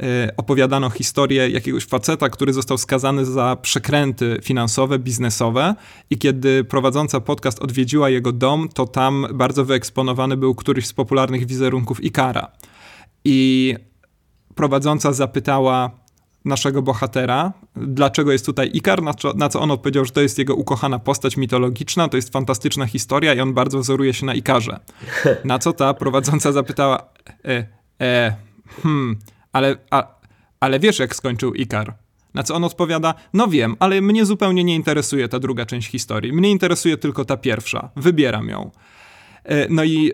e, 0.02 0.32
opowiadano 0.36 0.90
historię 0.90 1.50
jakiegoś 1.50 1.84
faceta, 1.84 2.28
który 2.28 2.52
został 2.52 2.78
skazany 2.78 3.24
za 3.24 3.56
przekręty 3.62 4.38
finansowe, 4.42 4.98
biznesowe 4.98 5.74
i 6.10 6.18
kiedy 6.18 6.64
prowadząca 6.64 7.20
podcast 7.20 7.58
odwiedziła 7.58 8.10
jego 8.10 8.32
dom, 8.32 8.68
to 8.68 8.86
tam 8.86 9.26
bardzo 9.34 9.64
wyeksponowany 9.64 10.36
był 10.36 10.54
któryś 10.54 10.86
z 10.86 10.92
popularnych 10.92 11.46
wizerunków 11.46 12.04
Ikara. 12.04 12.52
I 13.24 13.74
prowadząca 14.54 15.12
zapytała, 15.12 15.99
naszego 16.44 16.82
bohatera, 16.82 17.52
dlaczego 17.76 18.32
jest 18.32 18.46
tutaj 18.46 18.70
Ikar, 18.74 19.02
na 19.02 19.14
co, 19.14 19.32
na 19.34 19.48
co 19.48 19.60
on 19.60 19.70
odpowiedział, 19.70 20.04
że 20.04 20.10
to 20.10 20.20
jest 20.20 20.38
jego 20.38 20.54
ukochana 20.54 20.98
postać 20.98 21.36
mitologiczna, 21.36 22.08
to 22.08 22.16
jest 22.16 22.32
fantastyczna 22.32 22.86
historia 22.86 23.34
i 23.34 23.40
on 23.40 23.54
bardzo 23.54 23.78
wzoruje 23.78 24.14
się 24.14 24.26
na 24.26 24.34
Ikarze. 24.34 24.80
Na 25.44 25.58
co 25.58 25.72
ta 25.72 25.94
prowadząca 25.94 26.52
zapytała, 26.52 26.98
e, 27.44 27.66
e, 28.00 28.36
hmm, 28.82 29.18
ale, 29.52 29.76
a, 29.90 30.14
ale 30.60 30.80
wiesz 30.80 30.98
jak 30.98 31.16
skończył 31.16 31.54
Ikar? 31.54 31.94
Na 32.34 32.42
co 32.42 32.54
on 32.54 32.64
odpowiada, 32.64 33.14
no 33.32 33.48
wiem, 33.48 33.76
ale 33.78 34.00
mnie 34.00 34.26
zupełnie 34.26 34.64
nie 34.64 34.74
interesuje 34.74 35.28
ta 35.28 35.38
druga 35.38 35.66
część 35.66 35.88
historii, 35.88 36.32
mnie 36.32 36.50
interesuje 36.50 36.96
tylko 36.96 37.24
ta 37.24 37.36
pierwsza, 37.36 37.90
wybieram 37.96 38.48
ją. 38.48 38.70
E, 39.44 39.66
no 39.70 39.84
i 39.84 40.12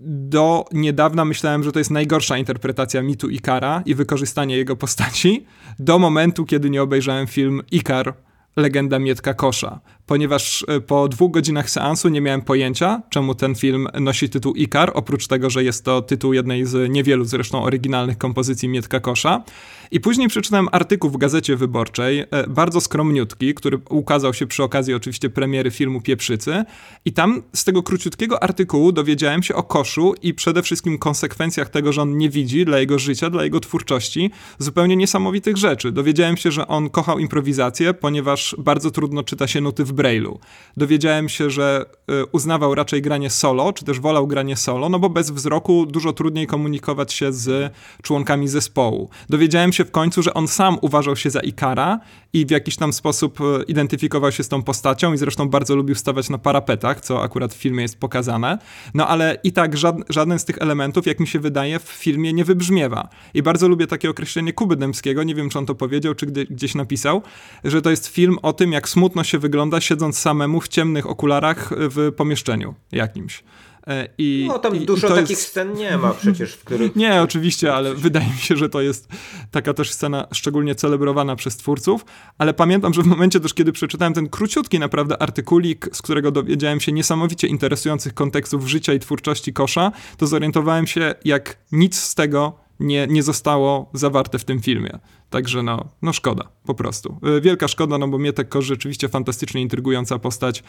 do 0.00 0.64
niedawna 0.72 1.24
myślałem, 1.24 1.62
że 1.62 1.72
to 1.72 1.78
jest 1.78 1.90
najgorsza 1.90 2.38
interpretacja 2.38 3.02
mitu 3.02 3.28
Ikara 3.28 3.82
i 3.86 3.94
wykorzystanie 3.94 4.56
jego 4.56 4.76
postaci, 4.76 5.46
do 5.78 5.98
momentu, 5.98 6.44
kiedy 6.44 6.70
nie 6.70 6.82
obejrzałem 6.82 7.26
film 7.26 7.62
Ikar, 7.70 8.14
legenda 8.56 8.98
Mietka 8.98 9.34
Kosza 9.34 9.80
ponieważ 10.06 10.64
e, 10.68 10.80
po 10.80 11.08
dwóch 11.08 11.32
godzinach 11.32 11.70
seansu 11.70 12.08
nie 12.08 12.20
miałem 12.20 12.42
pojęcia, 12.42 13.02
czemu 13.10 13.34
ten 13.34 13.54
film 13.54 13.88
nosi 14.00 14.28
tytuł 14.28 14.54
Ikar, 14.54 14.90
oprócz 14.94 15.26
tego, 15.26 15.50
że 15.50 15.64
jest 15.64 15.84
to 15.84 16.02
tytuł 16.02 16.32
jednej 16.32 16.66
z 16.66 16.90
niewielu 16.90 17.24
zresztą 17.24 17.62
oryginalnych 17.62 18.18
kompozycji 18.18 18.68
Mietka 18.68 19.00
Kosza. 19.00 19.44
I 19.90 20.00
później 20.00 20.28
przeczytałem 20.28 20.68
artykuł 20.72 21.10
w 21.10 21.16
Gazecie 21.16 21.56
Wyborczej, 21.56 22.20
e, 22.20 22.26
bardzo 22.48 22.80
skromniutki, 22.80 23.54
który 23.54 23.78
ukazał 23.90 24.34
się 24.34 24.46
przy 24.46 24.62
okazji 24.62 24.94
oczywiście 24.94 25.30
premiery 25.30 25.70
filmu 25.70 26.00
Pieprzycy. 26.00 26.64
I 27.04 27.12
tam 27.12 27.42
z 27.52 27.64
tego 27.64 27.82
króciutkiego 27.82 28.42
artykułu 28.42 28.92
dowiedziałem 28.92 29.42
się 29.42 29.54
o 29.54 29.62
Koszu 29.62 30.14
i 30.22 30.34
przede 30.34 30.62
wszystkim 30.62 30.98
konsekwencjach 30.98 31.68
tego, 31.68 31.92
że 31.92 32.02
on 32.02 32.18
nie 32.18 32.30
widzi 32.30 32.64
dla 32.64 32.78
jego 32.78 32.98
życia, 32.98 33.30
dla 33.30 33.44
jego 33.44 33.60
twórczości 33.60 34.30
zupełnie 34.58 34.96
niesamowitych 34.96 35.56
rzeczy. 35.56 35.92
Dowiedziałem 35.92 36.36
się, 36.36 36.50
że 36.50 36.68
on 36.68 36.90
kochał 36.90 37.18
improwizację, 37.18 37.94
ponieważ 37.94 38.56
bardzo 38.58 38.90
trudno 38.90 39.22
czyta 39.22 39.46
się 39.46 39.60
nuty 39.60 39.84
w 39.84 39.91
w 39.92 39.94
Brailu. 39.94 40.38
Dowiedziałem 40.76 41.28
się, 41.28 41.50
że 41.50 41.84
y, 42.10 42.26
uznawał 42.26 42.74
raczej 42.74 43.02
granie 43.02 43.30
solo, 43.30 43.72
czy 43.72 43.84
też 43.84 44.00
wolał 44.00 44.26
granie 44.26 44.56
solo, 44.56 44.88
no 44.88 44.98
bo 44.98 45.10
bez 45.10 45.30
wzroku 45.30 45.86
dużo 45.86 46.12
trudniej 46.12 46.46
komunikować 46.46 47.12
się 47.12 47.32
z 47.32 47.72
członkami 48.02 48.48
zespołu. 48.48 49.10
Dowiedziałem 49.28 49.72
się 49.72 49.84
w 49.84 49.90
końcu, 49.90 50.22
że 50.22 50.34
on 50.34 50.48
sam 50.48 50.78
uważał 50.80 51.16
się 51.16 51.30
za 51.30 51.40
Ikara 51.40 52.00
i 52.32 52.46
w 52.46 52.50
jakiś 52.50 52.76
tam 52.76 52.92
sposób 52.92 53.40
y, 53.40 53.44
identyfikował 53.68 54.32
się 54.32 54.42
z 54.42 54.48
tą 54.48 54.62
postacią 54.62 55.12
i 55.12 55.18
zresztą 55.18 55.48
bardzo 55.48 55.76
lubił 55.76 55.94
stawać 55.94 56.30
na 56.30 56.38
parapetach, 56.38 57.00
co 57.00 57.22
akurat 57.22 57.54
w 57.54 57.56
filmie 57.56 57.82
jest 57.82 58.00
pokazane. 58.00 58.58
No 58.94 59.08
ale 59.08 59.38
i 59.44 59.52
tak 59.52 59.76
żaden 60.08 60.38
z 60.38 60.44
tych 60.44 60.58
elementów, 60.58 61.06
jak 61.06 61.20
mi 61.20 61.26
się 61.26 61.38
wydaje, 61.38 61.78
w 61.78 61.82
filmie 61.82 62.32
nie 62.32 62.44
wybrzmiewa. 62.44 63.08
I 63.34 63.42
bardzo 63.42 63.68
lubię 63.68 63.86
takie 63.86 64.10
określenie 64.10 64.52
Kuby 64.52 64.76
Dębskiego, 64.76 65.22
nie 65.22 65.34
wiem 65.34 65.48
czy 65.50 65.58
on 65.58 65.66
to 65.66 65.74
powiedział, 65.74 66.14
czy 66.14 66.26
gdzieś 66.26 66.74
napisał, 66.74 67.22
że 67.64 67.82
to 67.82 67.90
jest 67.90 68.06
film 68.06 68.38
o 68.42 68.52
tym, 68.52 68.72
jak 68.72 68.88
smutno 68.88 69.24
się 69.24 69.38
wygląda 69.38 69.80
siedząc 69.82 70.18
samemu 70.18 70.60
w 70.60 70.68
ciemnych 70.68 71.06
okularach 71.06 71.70
w 71.76 72.12
pomieszczeniu 72.16 72.74
jakimś. 72.92 73.44
E, 73.86 74.08
I, 74.18 74.44
no 74.48 74.58
tam 74.58 74.76
i, 74.76 74.86
dużo 74.86 75.06
i 75.06 75.10
takich 75.10 75.30
jest... 75.30 75.48
scen 75.48 75.74
nie 75.74 75.96
ma 75.98 76.10
przecież, 76.10 76.54
w 76.54 76.64
których... 76.64 76.96
Nie, 76.96 77.22
oczywiście, 77.22 77.74
ale 77.74 77.94
wydaje 77.94 78.26
mi 78.26 78.38
się, 78.38 78.56
że 78.56 78.68
to 78.68 78.80
jest 78.80 79.08
taka 79.50 79.74
też 79.74 79.92
scena 79.92 80.26
szczególnie 80.32 80.74
celebrowana 80.74 81.36
przez 81.36 81.56
twórców, 81.56 82.04
ale 82.38 82.54
pamiętam, 82.54 82.94
że 82.94 83.02
w 83.02 83.06
momencie 83.06 83.40
też, 83.40 83.54
kiedy 83.54 83.72
przeczytałem 83.72 84.14
ten 84.14 84.28
króciutki 84.28 84.78
naprawdę 84.78 85.22
artykulik, 85.22 85.88
z 85.92 86.02
którego 86.02 86.30
dowiedziałem 86.30 86.80
się 86.80 86.92
niesamowicie 86.92 87.48
interesujących 87.48 88.14
kontekstów 88.14 88.68
życia 88.68 88.92
i 88.92 88.98
twórczości 88.98 89.52
Kosza, 89.52 89.92
to 90.16 90.26
zorientowałem 90.26 90.86
się, 90.86 91.14
jak 91.24 91.58
nic 91.72 91.96
z 91.96 92.14
tego 92.14 92.62
nie, 92.82 93.06
nie 93.06 93.22
zostało 93.22 93.90
zawarte 93.92 94.38
w 94.38 94.44
tym 94.44 94.60
filmie. 94.60 94.98
Także 95.30 95.62
no, 95.62 95.88
no 96.02 96.12
szkoda, 96.12 96.48
po 96.66 96.74
prostu. 96.74 97.18
E, 97.36 97.40
wielka 97.40 97.68
szkoda, 97.68 97.98
no 97.98 98.08
bo 98.08 98.18
Mietek 98.18 98.54
rzeczywiście 98.58 99.08
fantastycznie 99.08 99.62
intrygująca 99.62 100.18
postać 100.18 100.62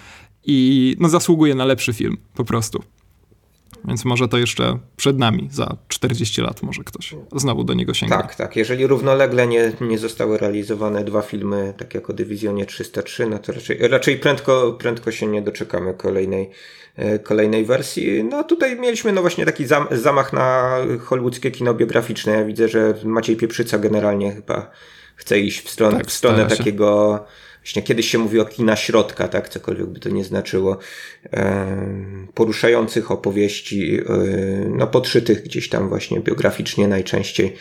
i 0.46 0.96
no 1.00 1.10
zasługuje 1.10 1.56
na 1.56 1.66
lepszy 1.66 1.94
film, 1.94 2.18
po 2.34 2.46
prostu. 2.46 2.84
Więc 3.86 4.06
może 4.06 4.28
to 4.28 4.38
jeszcze 4.38 4.80
przed 4.98 5.18
nami, 5.18 5.48
za 5.52 5.78
40 5.88 6.42
lat 6.42 6.64
może 6.64 6.84
ktoś 6.84 7.16
znowu 7.36 7.64
do 7.64 7.74
niego 7.74 7.94
sięgnie. 7.94 8.18
Tak, 8.18 8.36
tak. 8.36 8.56
Jeżeli 8.56 8.88
równolegle 8.88 9.48
nie, 9.48 9.72
nie 9.82 9.98
zostały 9.98 10.38
realizowane 10.38 11.04
dwa 11.04 11.22
filmy, 11.22 11.74
tak 11.78 11.94
jak 11.94 12.10
o 12.10 12.14
Dywizjonie 12.14 12.66
303, 12.66 13.26
no 13.26 13.40
to 13.40 13.52
raczej, 13.52 13.78
raczej 13.88 14.18
prędko, 14.18 14.74
prędko 14.80 15.12
się 15.12 15.28
nie 15.28 15.42
doczekamy 15.42 15.94
kolejnej, 15.94 16.50
kolejnej 17.24 17.66
wersji. 17.66 18.24
No 18.24 18.44
tutaj 18.44 18.80
mieliśmy 18.80 19.12
no 19.12 19.22
właśnie 19.22 19.46
taki 19.46 19.66
zam, 19.66 19.88
zamach 19.92 20.34
na 20.34 20.78
hollywoodzkie 21.02 21.52
kino 21.52 21.74
biograficzne. 21.74 22.34
Ja 22.34 22.46
widzę, 22.46 22.68
że 22.68 22.94
Maciej 23.04 23.36
Pieprzyca 23.36 23.78
generalnie 23.78 24.32
chyba 24.32 24.72
chce 25.16 25.40
iść 25.40 25.62
w 25.62 25.70
stronę, 25.70 25.98
tak, 25.98 26.08
w 26.08 26.12
stronę 26.12 26.46
takiego 26.46 27.20
Właśnie 27.64 27.82
kiedyś 27.82 28.12
się 28.12 28.18
mówi 28.18 28.40
o 28.40 28.46
kina 28.46 28.76
środka, 28.76 29.28
tak, 29.28 29.50
cokolwiek 29.50 29.88
by 29.88 30.00
to 30.00 30.10
nie 30.10 30.24
znaczyło, 30.24 30.78
e, 31.34 31.78
poruszających 32.34 33.12
opowieści, 33.12 34.00
e, 34.00 34.04
no 34.70 34.88
podszytych 34.88 35.44
gdzieś 35.44 35.70
tam 35.70 35.90
właśnie 35.90 36.20
biograficznie 36.20 36.88
najczęściej, 36.88 37.56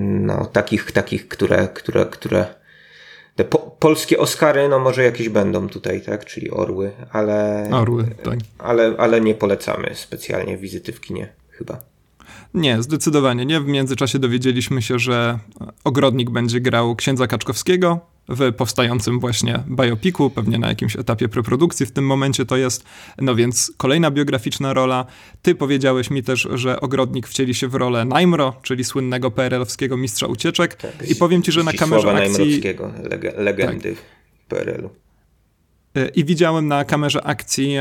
no 0.00 0.46
takich, 0.46 0.92
takich, 0.92 1.28
które, 1.28 1.68
które, 1.74 2.06
które 2.06 2.46
te 3.36 3.44
po, 3.44 3.58
polskie 3.58 4.18
Oscary, 4.18 4.68
no 4.68 4.78
może 4.78 5.02
jakieś 5.02 5.28
będą 5.28 5.68
tutaj, 5.68 6.02
tak, 6.02 6.24
czyli 6.24 6.50
Orły, 6.50 6.92
ale, 7.12 7.68
Orły, 7.72 8.04
tak. 8.22 8.38
ale, 8.58 8.94
ale 8.98 9.20
nie 9.20 9.34
polecamy 9.34 9.90
specjalnie 9.94 10.56
wizyty 10.56 10.92
w 10.92 11.00
kinie, 11.00 11.32
chyba. 11.50 11.78
Nie, 12.54 12.82
zdecydowanie 12.82 13.46
nie. 13.46 13.60
W 13.60 13.66
międzyczasie 13.66 14.18
dowiedzieliśmy 14.18 14.82
się, 14.82 14.98
że 14.98 15.38
Ogrodnik 15.84 16.30
będzie 16.30 16.60
grał 16.60 16.96
księdza 16.96 17.26
Kaczkowskiego, 17.26 18.00
w 18.28 18.52
powstającym 18.52 19.20
właśnie 19.20 19.62
biopiku, 19.68 20.30
pewnie 20.30 20.58
na 20.58 20.68
jakimś 20.68 20.96
etapie 20.96 21.28
preprodukcji 21.28 21.86
w 21.86 21.92
tym 21.92 22.06
momencie 22.06 22.46
to 22.46 22.56
jest. 22.56 22.84
No 23.18 23.34
więc 23.34 23.72
kolejna 23.76 24.10
biograficzna 24.10 24.72
rola. 24.72 25.06
Ty 25.42 25.54
powiedziałeś 25.54 26.10
mi 26.10 26.22
też, 26.22 26.48
że 26.54 26.80
Ogrodnik 26.80 27.26
wcieli 27.26 27.54
się 27.54 27.68
w 27.68 27.74
rolę 27.74 28.04
Najmro, 28.04 28.56
czyli 28.62 28.84
słynnego 28.84 29.30
PRL-owskiego 29.30 29.96
mistrza 29.96 30.26
ucieczek. 30.26 30.74
Tak, 30.74 31.10
I 31.10 31.14
powiem 31.14 31.42
ci, 31.42 31.52
że 31.52 31.64
na 31.64 31.72
kamerze 31.72 32.12
akcji... 32.12 32.62
Leg 33.10 33.22
legendy 33.36 33.94
tak. 33.94 34.04
PRL-u. 34.48 34.90
Y, 36.00 36.08
I 36.14 36.24
widziałem 36.24 36.68
na 36.68 36.84
kamerze 36.84 37.22
akcji 37.22 37.74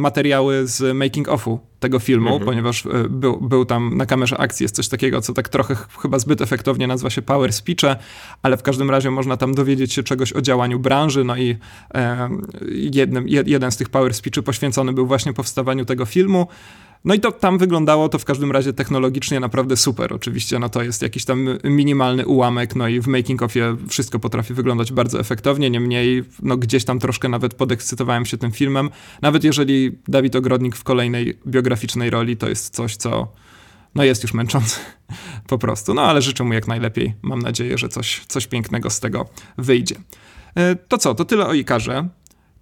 materiały 0.00 0.66
z 0.66 0.96
making 0.96 1.28
offu 1.28 1.60
tego 1.80 1.98
filmu, 1.98 2.28
mhm. 2.28 2.44
ponieważ 2.44 2.86
e, 2.86 3.08
był, 3.08 3.40
był 3.40 3.64
tam 3.64 3.96
na 3.96 4.06
kamerze 4.06 4.38
akcji, 4.38 4.64
jest 4.64 4.74
coś 4.74 4.88
takiego, 4.88 5.20
co 5.20 5.32
tak 5.32 5.48
trochę 5.48 5.76
chyba 6.02 6.18
zbyt 6.18 6.40
efektownie 6.40 6.86
nazywa 6.86 7.10
się 7.10 7.22
power 7.22 7.52
speeche, 7.52 7.96
ale 8.42 8.56
w 8.56 8.62
każdym 8.62 8.90
razie 8.90 9.10
można 9.10 9.36
tam 9.36 9.54
dowiedzieć 9.54 9.92
się 9.92 10.02
czegoś 10.02 10.32
o 10.32 10.40
działaniu 10.40 10.78
branży, 10.78 11.24
no 11.24 11.36
i 11.36 11.56
e, 11.94 12.28
jednym, 12.70 13.28
jeden 13.28 13.70
z 13.70 13.76
tych 13.76 13.88
power 13.88 14.14
speeches 14.14 14.44
poświęcony 14.44 14.92
był 14.92 15.06
właśnie 15.06 15.32
powstawaniu 15.32 15.84
tego 15.84 16.06
filmu. 16.06 16.46
No 17.04 17.14
i 17.14 17.20
to 17.20 17.32
tam 17.32 17.58
wyglądało 17.58 18.08
to 18.08 18.18
w 18.18 18.24
każdym 18.24 18.52
razie 18.52 18.72
technologicznie 18.72 19.40
naprawdę 19.40 19.76
super. 19.76 20.12
Oczywiście 20.12 20.58
no 20.58 20.68
to 20.68 20.82
jest 20.82 21.02
jakiś 21.02 21.24
tam 21.24 21.48
minimalny 21.64 22.26
ułamek, 22.26 22.76
no 22.76 22.88
i 22.88 23.00
w 23.00 23.06
making 23.06 23.42
ofie 23.42 23.76
wszystko 23.88 24.18
potrafi 24.18 24.54
wyglądać 24.54 24.92
bardzo 24.92 25.20
efektownie, 25.20 25.70
niemniej 25.70 26.24
no 26.42 26.56
gdzieś 26.56 26.84
tam 26.84 26.98
troszkę 26.98 27.28
nawet 27.28 27.54
podekscytowałem 27.54 28.26
się 28.26 28.38
tym 28.38 28.52
filmem. 28.52 28.90
Nawet 29.22 29.44
jeżeli 29.44 29.98
Dawid 30.08 30.36
Ogrodnik 30.36 30.76
w 30.76 30.84
kolejnej 30.84 31.38
biograficznej 31.46 32.10
roli 32.10 32.36
to 32.36 32.48
jest 32.48 32.74
coś, 32.74 32.96
co 32.96 33.32
no 33.94 34.04
jest 34.04 34.22
już 34.22 34.34
męczące 34.34 34.80
po 35.48 35.58
prostu. 35.58 35.94
No 35.94 36.02
ale 36.02 36.22
życzę 36.22 36.44
mu 36.44 36.52
jak 36.52 36.68
najlepiej. 36.68 37.14
Mam 37.22 37.38
nadzieję, 37.38 37.78
że 37.78 37.88
coś, 37.88 38.24
coś 38.28 38.46
pięknego 38.46 38.90
z 38.90 39.00
tego 39.00 39.28
wyjdzie. 39.58 39.96
E, 40.54 40.76
to 40.76 40.98
co, 40.98 41.14
to 41.14 41.24
tyle 41.24 41.46
o 41.46 41.54
Ikarze. 41.54 42.08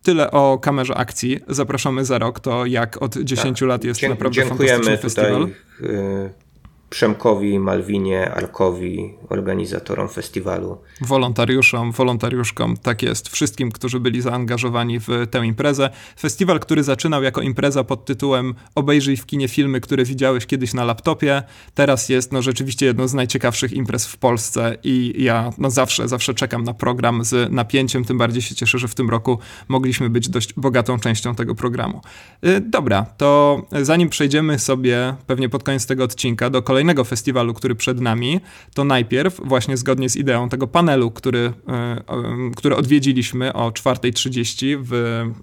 Tyle 0.03 0.31
o 0.31 0.59
kamerze 0.59 0.95
akcji. 0.95 1.41
Zapraszamy 1.49 2.05
za 2.05 2.19
rok. 2.19 2.41
To 2.41 2.67
jak 2.67 3.03
od 3.03 3.17
10 3.17 3.59
tak. 3.59 3.69
lat 3.69 3.85
jest 3.85 4.01
Dzie 4.01 4.09
naprawdę 4.09 4.35
dziękujemy 4.35 4.85
fantastyczny 4.85 5.11
festiwal. 5.11 5.49
Tutaj, 5.79 5.95
y 5.97 6.48
Przemkowi, 6.91 7.59
Malwinie, 7.59 8.35
Arkowi, 8.35 9.15
organizatorom 9.29 10.09
festiwalu. 10.09 10.79
Wolontariuszom, 11.01 11.93
wolontariuszkom, 11.93 12.77
tak 12.77 13.03
jest, 13.03 13.29
wszystkim, 13.29 13.73
którzy 13.73 14.01
byli 14.01 14.21
zaangażowani 14.21 15.01
w 15.01 15.09
tę 15.31 15.47
imprezę. 15.47 15.91
Festiwal, 16.21 16.61
który 16.61 16.83
zaczynał 16.83 17.23
jako 17.23 17.43
impreza 17.43 17.85
pod 17.85 18.05
tytułem 18.05 18.55
Obejrzyj 18.75 19.17
w 19.17 19.27
kinie 19.27 19.49
filmy, 19.49 19.81
które 19.81 20.05
widziałeś 20.05 20.47
kiedyś 20.47 20.75
na 20.75 20.85
laptopie, 20.85 21.43
teraz 21.75 22.09
jest 22.09 22.33
no, 22.33 22.43
rzeczywiście 22.43 22.87
jedną 22.87 23.09
z 23.09 23.15
najciekawszych 23.15 23.73
imprez 23.73 24.07
w 24.07 24.17
Polsce 24.17 24.77
i 24.85 25.15
ja 25.19 25.53
no, 25.59 25.71
zawsze, 25.71 26.09
zawsze 26.09 26.35
czekam 26.35 26.65
na 26.65 26.75
program 26.75 27.25
z 27.25 27.53
napięciem, 27.53 28.05
tym 28.05 28.19
bardziej 28.19 28.43
się 28.43 28.55
cieszę, 28.55 28.79
że 28.79 28.89
w 28.89 28.95
tym 28.95 29.11
roku 29.11 29.39
mogliśmy 29.69 30.11
być 30.11 30.29
dość 30.29 30.53
bogatą 30.53 30.99
częścią 30.99 31.35
tego 31.35 31.55
programu. 31.55 32.01
Y, 32.47 32.61
dobra, 32.61 33.07
to 33.17 33.63
zanim 33.83 34.09
przejdziemy 34.09 34.59
sobie 34.59 35.15
pewnie 35.27 35.49
pod 35.49 35.63
koniec 35.63 35.87
tego 35.87 36.05
odcinka 36.05 36.51
do 36.51 36.63
kolejnego 36.63 36.78
kolejnego 36.79 37.05
festiwalu, 37.05 37.55
który 37.55 37.75
przed 37.75 38.01
nami, 38.01 38.41
to 38.75 38.85
najpierw, 38.85 39.41
właśnie 39.45 39.77
zgodnie 39.77 40.09
z 40.09 40.17
ideą 40.17 40.49
tego 40.49 40.67
panelu, 40.67 41.11
który, 41.11 41.53
e, 41.69 42.53
który 42.57 42.77
odwiedziliśmy 42.77 43.53
o 43.53 43.71
4.30 43.71 44.79
w 44.83 44.93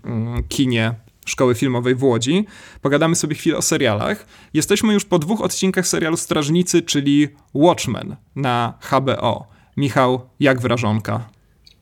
mm, 0.04 0.44
kinie 0.44 0.94
Szkoły 1.26 1.56
Filmowej 1.56 1.96
w 1.96 2.04
Łodzi. 2.04 2.46
Pogadamy 2.82 3.16
sobie 3.16 3.36
chwilę 3.36 3.58
o 3.58 3.62
serialach. 3.62 4.26
Jesteśmy 4.54 4.94
już 4.94 5.06
po 5.06 5.20
dwóch 5.20 5.42
odcinkach 5.42 5.88
serialu 5.88 6.18
Strażnicy, 6.18 6.82
czyli 6.82 7.28
Watchmen 7.54 8.16
na 8.36 8.74
HBO. 8.82 9.48
Michał, 9.78 10.30
jak 10.40 10.62
wrażonka? 10.62 11.30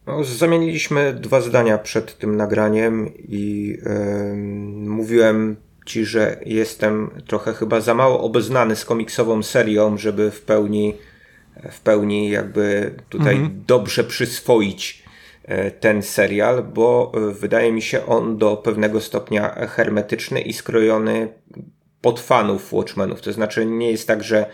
No, 0.08 0.24
zamieniliśmy 0.24 1.14
dwa 1.14 1.42
zdania 1.42 1.78
przed 1.78 2.18
tym 2.18 2.38
nagraniem 2.38 3.10
i 3.18 3.68
yy, 3.86 4.36
mówiłem 4.90 5.56
ci, 5.86 6.06
że 6.06 6.40
jestem 6.46 7.10
trochę 7.28 7.54
chyba 7.54 7.82
za 7.82 7.94
mało 7.94 8.22
obeznany 8.22 8.76
z 8.76 8.86
komiksową 8.86 9.44
serią, 9.44 9.98
żeby 9.98 10.32
w 10.32 10.42
pełni, 10.42 10.94
w 11.72 11.82
pełni 11.82 12.30
jakby 12.30 12.96
tutaj 13.10 13.36
mhm. 13.36 13.64
dobrze 13.68 14.04
przyswoić 14.04 15.04
e, 15.44 15.72
ten 15.72 16.02
serial, 16.02 16.64
bo 16.64 17.12
e, 17.16 17.34
wydaje 17.34 17.72
mi 17.72 17.82
się 17.82 18.06
on 18.06 18.38
do 18.38 18.58
pewnego 18.58 19.02
stopnia 19.02 19.68
hermetyczny 19.68 20.42
i 20.42 20.54
skrojony 20.54 21.28
pod 22.02 22.20
fanów 22.20 22.74
Watchmenów. 22.74 23.22
To 23.22 23.34
znaczy 23.34 23.66
nie 23.66 23.92
jest 23.92 24.08
tak, 24.08 24.24
że, 24.24 24.46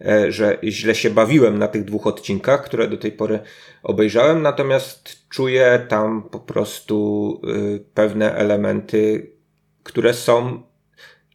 e, 0.00 0.32
że 0.32 0.58
źle 0.64 0.94
się 0.94 1.10
bawiłem 1.10 1.58
na 1.58 1.68
tych 1.68 1.84
dwóch 1.84 2.06
odcinkach, 2.06 2.64
które 2.64 2.88
do 2.88 2.96
tej 2.96 3.12
pory 3.12 3.38
obejrzałem, 3.82 4.42
natomiast 4.42 5.28
czuję 5.28 5.86
tam 5.88 6.22
po 6.22 6.40
prostu 6.40 7.40
pewne 7.94 8.34
elementy, 8.34 9.30
które 9.82 10.14
są 10.14 10.62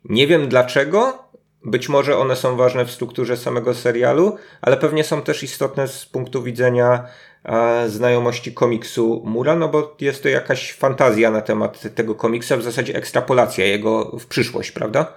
nie 0.05 0.27
wiem 0.27 0.47
dlaczego. 0.49 1.31
Być 1.65 1.89
może 1.89 2.17
one 2.17 2.35
są 2.35 2.55
ważne 2.55 2.85
w 2.85 2.91
strukturze 2.91 3.37
samego 3.37 3.73
serialu, 3.73 4.35
ale 4.61 4.77
pewnie 4.77 5.03
są 5.03 5.21
też 5.21 5.43
istotne 5.43 5.87
z 5.87 6.05
punktu 6.05 6.43
widzenia 6.43 7.03
e, 7.43 7.89
znajomości 7.89 8.53
komiksu 8.53 9.21
Mura, 9.25 9.55
no 9.55 9.67
bo 9.69 9.95
jest 9.99 10.23
to 10.23 10.29
jakaś 10.29 10.73
fantazja 10.73 11.31
na 11.31 11.41
temat 11.41 11.95
tego 11.95 12.15
komiksa, 12.15 12.57
w 12.57 12.63
zasadzie 12.63 12.95
ekstrapolacja 12.95 13.65
jego 13.65 14.17
w 14.19 14.25
przyszłość, 14.25 14.71
prawda? 14.71 15.13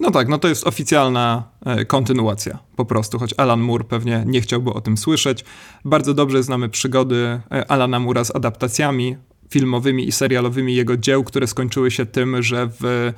No 0.00 0.10
tak, 0.10 0.28
no 0.28 0.38
to 0.38 0.48
jest 0.48 0.66
oficjalna 0.66 1.44
e, 1.66 1.84
kontynuacja 1.84 2.58
po 2.76 2.84
prostu, 2.84 3.18
choć 3.18 3.34
Alan 3.36 3.60
Moore 3.60 3.84
pewnie 3.84 4.22
nie 4.26 4.40
chciałby 4.40 4.72
o 4.72 4.80
tym 4.80 4.96
słyszeć. 4.96 5.44
Bardzo 5.84 6.14
dobrze 6.14 6.42
znamy 6.42 6.68
przygody 6.68 7.40
e, 7.52 7.70
Alana 7.70 8.00
Moore'a 8.00 8.24
z 8.24 8.36
adaptacjami 8.36 9.16
filmowymi 9.50 10.08
i 10.08 10.12
serialowymi 10.12 10.74
jego 10.74 10.96
dzieł, 10.96 11.24
które 11.24 11.46
skończyły 11.46 11.90
się 11.90 12.06
tym, 12.06 12.42
że 12.42 12.68
w 12.80 13.12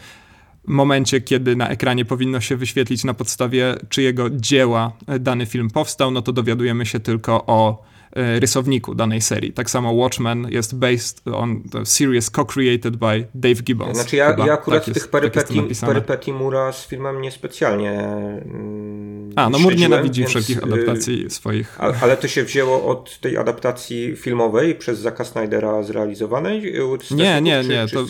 momencie, 0.69 1.21
kiedy 1.21 1.57
na 1.57 1.69
ekranie 1.69 2.05
powinno 2.05 2.41
się 2.41 2.57
wyświetlić 2.57 3.05
na 3.05 3.15
podstawie 3.15 3.75
czyjego 3.89 4.31
dzieła 4.31 4.93
e, 5.07 5.19
dany 5.19 5.47
film 5.47 5.71
powstał, 5.71 6.11
no 6.11 6.23
to 6.23 6.33
dowiadujemy 6.33 6.87
się 6.87 7.01
tylko 7.01 7.47
o 7.47 7.89
E, 8.13 8.41
rysowniku 8.41 8.95
danej 8.95 9.21
serii. 9.21 9.53
Tak 9.53 9.71
samo 9.71 9.93
Watchmen 9.93 10.47
jest 10.51 10.75
based 10.75 11.23
on 11.33 11.63
the 11.63 11.87
series 11.87 12.31
co-created 12.31 12.97
by 12.97 13.27
Dave 13.35 13.63
Gibbons. 13.63 13.97
Znaczy 13.97 14.17
ja, 14.17 14.37
ja 14.47 14.53
akurat 14.53 14.85
tak 14.85 14.95
tych 14.95 15.09
perypetii, 15.09 15.63
perypetii 15.81 16.33
Mura 16.33 16.73
z 16.73 16.87
filmem 16.87 17.21
niespecjalnie 17.21 17.91
mm, 17.91 19.33
A, 19.37 19.51
no 19.51 19.59
Mur 19.59 19.77
nienawidzi 19.77 20.21
więc, 20.21 20.31
wszelkich 20.31 20.59
y, 20.59 20.63
adaptacji 20.63 21.31
swoich. 21.31 21.81
ale 22.03 22.17
to 22.17 22.29
się 22.29 22.45
wzięło 22.45 22.87
od 22.87 23.21
tej 23.21 23.37
adaptacji 23.37 24.17
filmowej 24.17 24.75
przez 24.75 24.99
Zacka 24.99 25.25
Snydera 25.25 25.83
zrealizowanej? 25.83 26.73
Nie, 27.11 27.41
nie, 27.41 27.65
nie. 27.69 27.87
Czy, 27.87 27.95
to... 27.95 28.05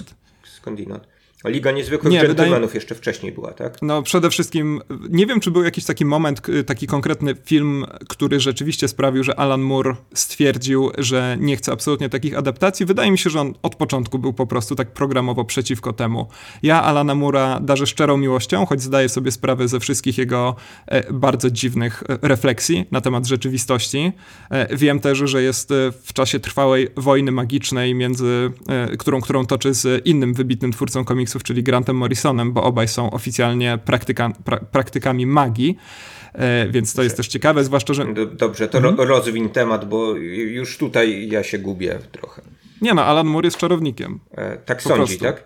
Skądinąd? 0.57 1.09
Liga 1.45 1.71
Niezwykłych 1.71 2.13
nie, 2.13 2.21
Gentlemanów 2.21 2.61
wydaje... 2.61 2.75
jeszcze 2.75 2.95
wcześniej 2.95 3.33
była, 3.33 3.53
tak? 3.53 3.83
No 3.83 4.03
przede 4.03 4.31
wszystkim, 4.31 4.81
nie 5.11 5.27
wiem 5.27 5.41
czy 5.41 5.51
był 5.51 5.65
jakiś 5.65 5.85
taki 5.85 6.05
moment, 6.05 6.43
taki 6.67 6.87
konkretny 6.87 7.35
film, 7.45 7.87
który 8.09 8.41
rzeczywiście 8.41 8.89
sprawił, 8.89 9.25
że 9.25 9.41
Alan 9.41 9.61
Moore 9.61 9.97
stwierdził, 10.15 10.91
że 10.99 11.37
nie 11.41 11.57
chce 11.57 11.73
absolutnie 11.73 12.09
takich 12.09 12.39
adaptacji. 12.39 12.87
Wydaje 12.87 13.11
mi 13.11 13.19
się, 13.19 13.31
że 13.31 13.41
on 13.41 13.55
od 13.63 13.77
początku 13.77 14.19
był 14.19 14.33
po 14.33 14.47
prostu 14.47 14.75
tak 14.75 14.93
programowo 14.93 15.45
przeciwko 15.45 15.93
temu. 15.93 16.29
Ja 16.63 16.83
Alana 16.83 17.15
Moore'a 17.15 17.65
darzę 17.65 17.87
szczerą 17.87 18.17
miłością, 18.17 18.67
choć 18.67 18.83
zdaję 18.83 19.09
sobie 19.09 19.31
sprawę 19.31 19.69
ze 19.69 19.81
wszystkich 19.81 20.19
jego 20.19 20.57
e, 20.87 21.13
bardzo 21.13 21.51
dziwnych 21.51 22.03
e, 22.09 22.19
refleksji 22.29 22.87
na 22.91 23.01
temat 23.01 23.27
rzeczywistości. 23.27 24.13
E, 24.51 24.77
wiem 24.77 25.01
też, 25.01 25.19
że 25.19 25.43
jest 25.43 25.73
w 26.03 26.13
czasie 26.13 26.41
trwałej 26.41 26.89
wojny 26.97 27.33
magicznej 27.33 27.95
między, 27.95 28.51
którą, 28.99 29.21
którą 29.21 29.47
toczy 29.47 29.75
z 29.75 30.07
innym 30.07 30.35
wybitnym 30.35 30.73
twórcą 30.73 31.05
komiksu 31.05 31.28
komiksów, 31.29 31.43
czyli 31.43 31.63
Grantem 31.63 31.97
Morrisonem, 31.97 32.53
bo 32.53 32.63
obaj 32.63 32.89
są 32.89 33.11
oficjalnie 33.11 33.79
praktyka, 33.85 34.31
pra, 34.45 34.57
praktykami 34.57 35.27
magii. 35.27 35.79
E, 36.33 36.69
więc 36.69 36.95
to 36.95 37.03
jest 37.03 37.17
też 37.17 37.29
ciekawe, 37.29 37.65
zwłaszcza, 37.65 37.95
że... 37.95 38.07
Dobrze, 38.33 38.69
to 38.69 38.79
mhm. 38.79 39.09
rozwin 39.09 39.49
temat, 39.49 39.89
bo 39.89 40.15
już 40.15 40.79
tutaj 40.79 41.29
ja 41.29 41.43
się 41.43 41.59
gubię 41.59 41.99
trochę. 42.13 42.43
Nie 42.81 42.95
no, 42.95 43.05
Alan 43.05 43.27
Moore 43.27 43.47
jest 43.47 43.57
czarownikiem. 43.57 44.21
E, 44.37 44.57
tak 44.57 44.83
sądzi, 44.83 45.19
prostu. 45.19 45.25
tak? 45.25 45.45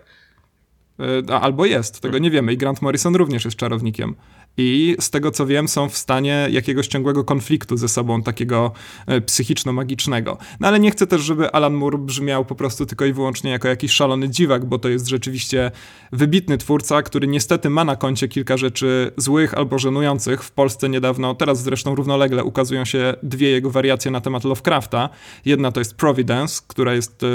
E, 1.29 1.39
albo 1.41 1.65
jest, 1.65 1.99
tego 1.99 2.17
nie 2.17 2.31
wiemy. 2.31 2.53
I 2.53 2.57
Grant 2.57 2.81
Morrison 2.81 3.15
również 3.15 3.45
jest 3.45 3.57
czarownikiem 3.57 4.15
i 4.57 4.95
z 4.99 5.09
tego 5.09 5.31
co 5.31 5.45
wiem, 5.45 5.67
są 5.67 5.89
w 5.89 5.97
stanie 5.97 6.47
jakiegoś 6.51 6.87
ciągłego 6.87 7.23
konfliktu 7.23 7.77
ze 7.77 7.87
sobą, 7.87 8.23
takiego 8.23 8.71
e, 9.07 9.21
psychiczno-magicznego. 9.21 10.37
No 10.59 10.67
ale 10.67 10.79
nie 10.79 10.91
chcę 10.91 11.07
też, 11.07 11.21
żeby 11.21 11.51
Alan 11.51 11.73
Moore 11.73 11.97
brzmiał 11.97 12.45
po 12.45 12.55
prostu 12.55 12.85
tylko 12.85 13.05
i 13.05 13.13
wyłącznie 13.13 13.51
jako 13.51 13.67
jakiś 13.67 13.91
szalony 13.91 14.29
dziwak, 14.29 14.65
bo 14.65 14.79
to 14.79 14.89
jest 14.89 15.07
rzeczywiście 15.07 15.71
wybitny 16.11 16.57
twórca, 16.57 17.01
który 17.01 17.27
niestety 17.27 17.69
ma 17.69 17.85
na 17.85 17.95
koncie 17.95 18.27
kilka 18.27 18.57
rzeczy 18.57 19.11
złych 19.17 19.53
albo 19.53 19.79
żenujących. 19.79 20.43
W 20.43 20.51
Polsce 20.51 20.89
niedawno, 20.89 21.35
teraz 21.35 21.63
zresztą 21.63 21.95
równolegle 21.95 22.43
ukazują 22.43 22.85
się 22.85 23.13
dwie 23.23 23.49
jego 23.49 23.71
wariacje 23.71 24.11
na 24.11 24.21
temat 24.21 24.43
Lovecrafta. 24.43 25.09
Jedna 25.45 25.71
to 25.71 25.79
jest 25.79 25.95
Providence, 25.95 26.61
która 26.67 26.93
jest 26.93 27.23
e, 27.23 27.27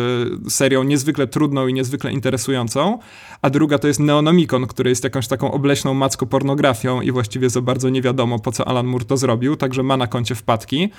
serią 0.51 0.83
niezwykle 0.83 1.27
trudną 1.27 1.67
i 1.67 1.75
niezwykle 1.75 2.13
interesującą, 2.13 2.99
a 3.43 3.51
druga 3.51 3.79
to 3.79 3.89
jest 3.89 4.01
Neonomicon, 4.01 4.67
który 4.67 4.91
jest 4.91 5.05
jakąś 5.05 5.29
taką 5.29 5.53
obleśną 5.53 5.95
macko 5.95 6.27
pornografią 6.27 7.01
i 7.09 7.13
właściwie 7.13 7.51
za 7.51 7.61
bardzo 7.61 7.89
nie 7.89 8.03
wiadomo, 8.03 8.39
po 8.39 8.53
co 8.53 8.69
Alan 8.69 8.87
Moore 8.87 9.05
to 9.05 9.17
zrobił, 9.17 9.57
także 9.57 9.83
ma 9.83 9.97
na 9.97 10.07
koncie 10.07 10.35
wpadki 10.35 10.91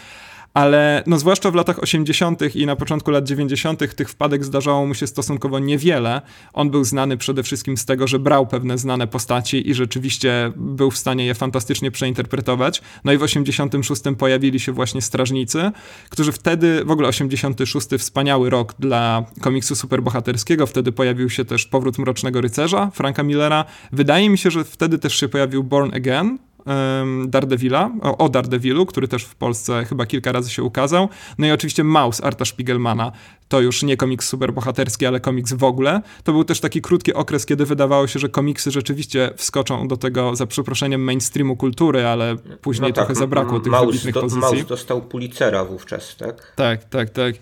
ale 0.54 1.04
no 1.08 1.20
zwłaszcza 1.20 1.52
w 1.52 1.56
latach 1.56 1.80
80. 1.80 2.56
i 2.56 2.66
na 2.66 2.76
początku 2.76 3.12
lat 3.12 3.28
90. 3.28 3.96
tych 3.96 4.10
wpadek 4.10 4.46
zdarzało 4.46 4.86
mu 4.86 4.94
się 4.94 5.08
stosunkowo 5.08 5.60
niewiele. 5.60 6.22
On 6.54 6.70
był 6.70 6.84
znany 6.84 7.18
przede 7.18 7.44
wszystkim 7.44 7.78
z 7.78 7.86
tego, 7.86 8.08
że 8.08 8.20
brał 8.20 8.48
pewne 8.48 8.78
znane 8.78 9.08
postaci 9.08 9.70
i 9.70 9.74
rzeczywiście 9.74 10.52
był 10.56 10.92
w 10.92 10.98
stanie 10.98 11.26
je 11.26 11.34
fantastycznie 11.34 11.92
przeinterpretować. 11.92 12.82
No 13.04 13.14
i 13.14 13.18
w 13.18 13.24
86. 13.24 14.02
pojawili 14.18 14.60
się 14.60 14.72
właśnie 14.72 15.02
Strażnicy, 15.02 15.72
którzy 16.10 16.32
wtedy, 16.32 16.86
w 16.86 16.92
ogóle 16.92 17.08
86. 17.08 17.88
wspaniały 17.98 18.50
rok 18.50 18.74
dla 18.80 19.26
komiksu 19.42 19.76
superbohaterskiego, 19.76 20.68
wtedy 20.68 20.92
pojawił 20.92 21.30
się 21.30 21.46
też 21.46 21.66
Powrót 21.66 21.98
Mrocznego 21.98 22.42
Rycerza 22.42 22.92
Franka 22.94 23.24
Millera. 23.24 23.66
Wydaje 23.92 24.30
mi 24.30 24.38
się, 24.38 24.52
że 24.52 24.64
wtedy 24.64 25.00
też 25.00 25.16
się 25.16 25.30
pojawił 25.30 25.64
Born 25.64 25.96
Again, 25.96 26.38
Daredevila, 27.28 27.92
o, 28.02 28.18
o 28.18 28.30
Daredevilu, 28.30 28.86
który 28.86 29.08
też 29.08 29.24
w 29.24 29.36
Polsce 29.36 29.86
chyba 29.86 30.06
kilka 30.06 30.32
razy 30.32 30.50
się 30.50 30.64
ukazał. 30.64 31.10
No 31.38 31.48
i 31.48 31.52
oczywiście 31.52 31.84
Maus 31.84 32.24
Arta 32.24 32.46
Spiegelmana. 32.46 33.12
To 33.48 33.62
już 33.62 33.84
nie 33.84 33.98
komiks 33.98 34.28
superbohaterski, 34.28 35.06
ale 35.06 35.20
komiks 35.20 35.54
w 35.54 35.64
ogóle. 35.64 36.02
To 36.24 36.32
był 36.32 36.44
też 36.44 36.60
taki 36.60 36.82
krótki 36.82 37.14
okres, 37.14 37.46
kiedy 37.46 37.66
wydawało 37.66 38.08
się, 38.08 38.20
że 38.20 38.30
komiksy 38.30 38.72
rzeczywiście 38.72 39.34
wskoczą 39.38 39.88
do 39.88 39.98
tego, 39.98 40.36
za 40.36 40.46
przeproszeniem, 40.46 41.04
mainstreamu 41.04 41.56
kultury, 41.56 42.06
ale 42.06 42.36
później 42.62 42.90
no 42.90 42.96
tak, 42.96 43.06
trochę 43.06 43.20
zabrakło 43.20 43.60
tych 43.60 43.72
Maus 43.72 43.86
wybitnych 43.86 44.14
do, 44.14 44.22
pozycji. 44.22 44.58
Maus 44.58 44.66
dostał 44.66 45.02
Pulitzera 45.02 45.66
wówczas, 45.66 46.16
tak? 46.16 46.54
Tak, 46.56 46.84
tak, 46.84 47.10
tak. 47.10 47.36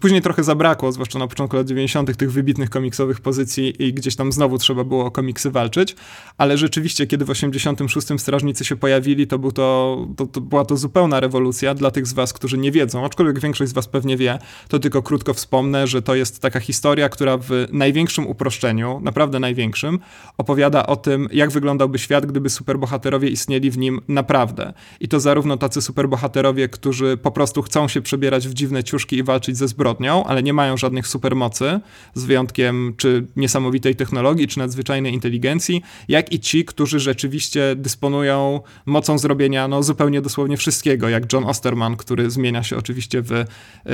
Później 0.00 0.22
trochę 0.22 0.44
zabrakło, 0.44 0.92
zwłaszcza 0.92 1.18
na 1.18 1.26
początku 1.26 1.56
lat 1.56 1.66
90., 1.66 2.16
tych 2.16 2.32
wybitnych 2.32 2.70
komiksowych 2.70 3.20
pozycji 3.20 3.82
i 3.82 3.92
gdzieś 3.94 4.16
tam 4.16 4.32
znowu 4.32 4.58
trzeba 4.58 4.84
było 4.84 5.04
o 5.04 5.10
komiksy 5.10 5.50
walczyć, 5.50 5.96
ale 6.38 6.58
rzeczywiście, 6.58 7.06
kiedy 7.06 7.24
w 7.24 7.30
86 7.30 8.06
Strażnicy 8.18 8.64
się 8.64 8.76
pojawili, 8.76 9.26
to, 9.26 9.38
był 9.38 9.52
to, 9.52 9.98
to, 10.16 10.26
to, 10.26 10.40
była 10.40 10.64
to 10.64 10.76
zupełna 10.76 11.20
rewolucja 11.20 11.74
dla 11.74 11.90
tych 11.90 12.06
z 12.06 12.12
was, 12.12 12.32
którzy 12.32 12.58
nie 12.58 12.72
wiedzą, 12.72 13.04
aczkolwiek 13.04 13.40
większość 13.40 13.70
z 13.70 13.74
was 13.74 13.88
pewnie 13.88 14.16
wie, 14.16 14.38
to 14.68 14.78
tylko 14.78 15.02
krótko 15.02 15.34
wspomnę, 15.34 15.86
że 15.86 16.02
to 16.02 16.14
jest 16.14 16.40
taka 16.40 16.60
historia, 16.60 17.08
która 17.08 17.36
w 17.36 17.50
największym 17.72 18.26
uproszczeniu, 18.26 19.00
naprawdę 19.02 19.40
największym, 19.40 19.98
opowiada 20.38 20.86
o 20.86 20.96
tym, 20.96 21.28
jak 21.32 21.50
wyglądałby 21.50 21.98
świat, 21.98 22.26
gdyby 22.26 22.50
superbohaterowie 22.50 23.28
istnieli 23.28 23.70
w 23.70 23.78
nim 23.78 24.00
naprawdę. 24.08 24.72
I 25.00 25.08
to 25.08 25.20
zarówno 25.20 25.56
tacy 25.56 25.82
superbohaterowie, 25.82 26.68
którzy 26.68 27.16
po 27.16 27.30
prostu 27.30 27.62
chcą 27.62 27.88
się 27.88 28.02
przebierać 28.02 28.48
w 28.48 28.54
dziwne 28.54 28.84
ciuszki 28.84 29.16
i 29.16 29.22
walczyć 29.22 29.47
ze 29.54 29.68
zbrodnią, 29.68 30.24
ale 30.24 30.42
nie 30.42 30.52
mają 30.52 30.76
żadnych 30.76 31.08
supermocy, 31.08 31.80
z 32.14 32.24
wyjątkiem 32.24 32.94
czy 32.96 33.26
niesamowitej 33.36 33.96
technologii, 33.96 34.48
czy 34.48 34.58
nadzwyczajnej 34.58 35.14
inteligencji, 35.14 35.82
jak 36.08 36.32
i 36.32 36.40
ci, 36.40 36.64
którzy 36.64 37.00
rzeczywiście 37.00 37.74
dysponują 37.76 38.60
mocą 38.86 39.18
zrobienia 39.18 39.68
no, 39.68 39.82
zupełnie 39.82 40.22
dosłownie 40.22 40.56
wszystkiego, 40.56 41.08
jak 41.08 41.32
John 41.32 41.44
Osterman, 41.44 41.96
który 41.96 42.30
zmienia 42.30 42.62
się 42.62 42.76
oczywiście 42.76 43.22
w 43.22 43.32
e, 43.32 43.46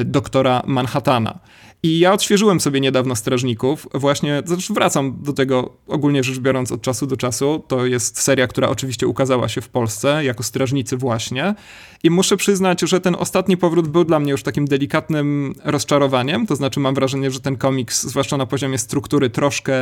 doktora 0.05 0.63
Manhattana. 0.67 1.39
I 1.85 1.99
ja 1.99 2.13
odświeżyłem 2.13 2.61
sobie 2.61 2.81
niedawno 2.81 3.17
Strażników. 3.17 3.87
Właśnie, 3.95 4.43
zresztą 4.45 4.75
wracam 4.75 5.23
do 5.23 5.33
tego 5.33 5.77
ogólnie 5.87 6.25
rzecz 6.25 6.39
biorąc 6.39 6.73
od 6.73 6.83
czasu 6.83 7.07
do 7.07 7.17
czasu. 7.17 7.65
To 7.69 7.87
jest 7.87 8.21
seria, 8.21 8.47
która 8.47 8.69
oczywiście 8.69 9.07
ukazała 9.07 9.49
się 9.49 9.61
w 9.61 9.69
Polsce 9.69 10.25
jako 10.25 10.43
Strażnicy 10.43 10.97
właśnie. 10.97 11.55
I 12.03 12.11
muszę 12.11 12.37
przyznać, 12.37 12.81
że 12.81 13.01
ten 13.01 13.15
ostatni 13.19 13.57
powrót 13.57 13.89
był 13.89 14.05
dla 14.05 14.21
mnie 14.21 14.33
już 14.33 14.43
takim 14.43 14.65
delikatnym 14.65 15.44
rozczarowaniem. 15.65 16.47
To 16.47 16.57
znaczy 16.57 16.81
mam 16.81 16.95
wrażenie, 16.95 17.31
że 17.31 17.41
ten 17.41 17.57
komiks, 17.57 18.07
zwłaszcza 18.07 18.37
na 18.37 18.47
poziomie 18.47 18.79
struktury, 18.79 19.31
troszkę 19.31 19.75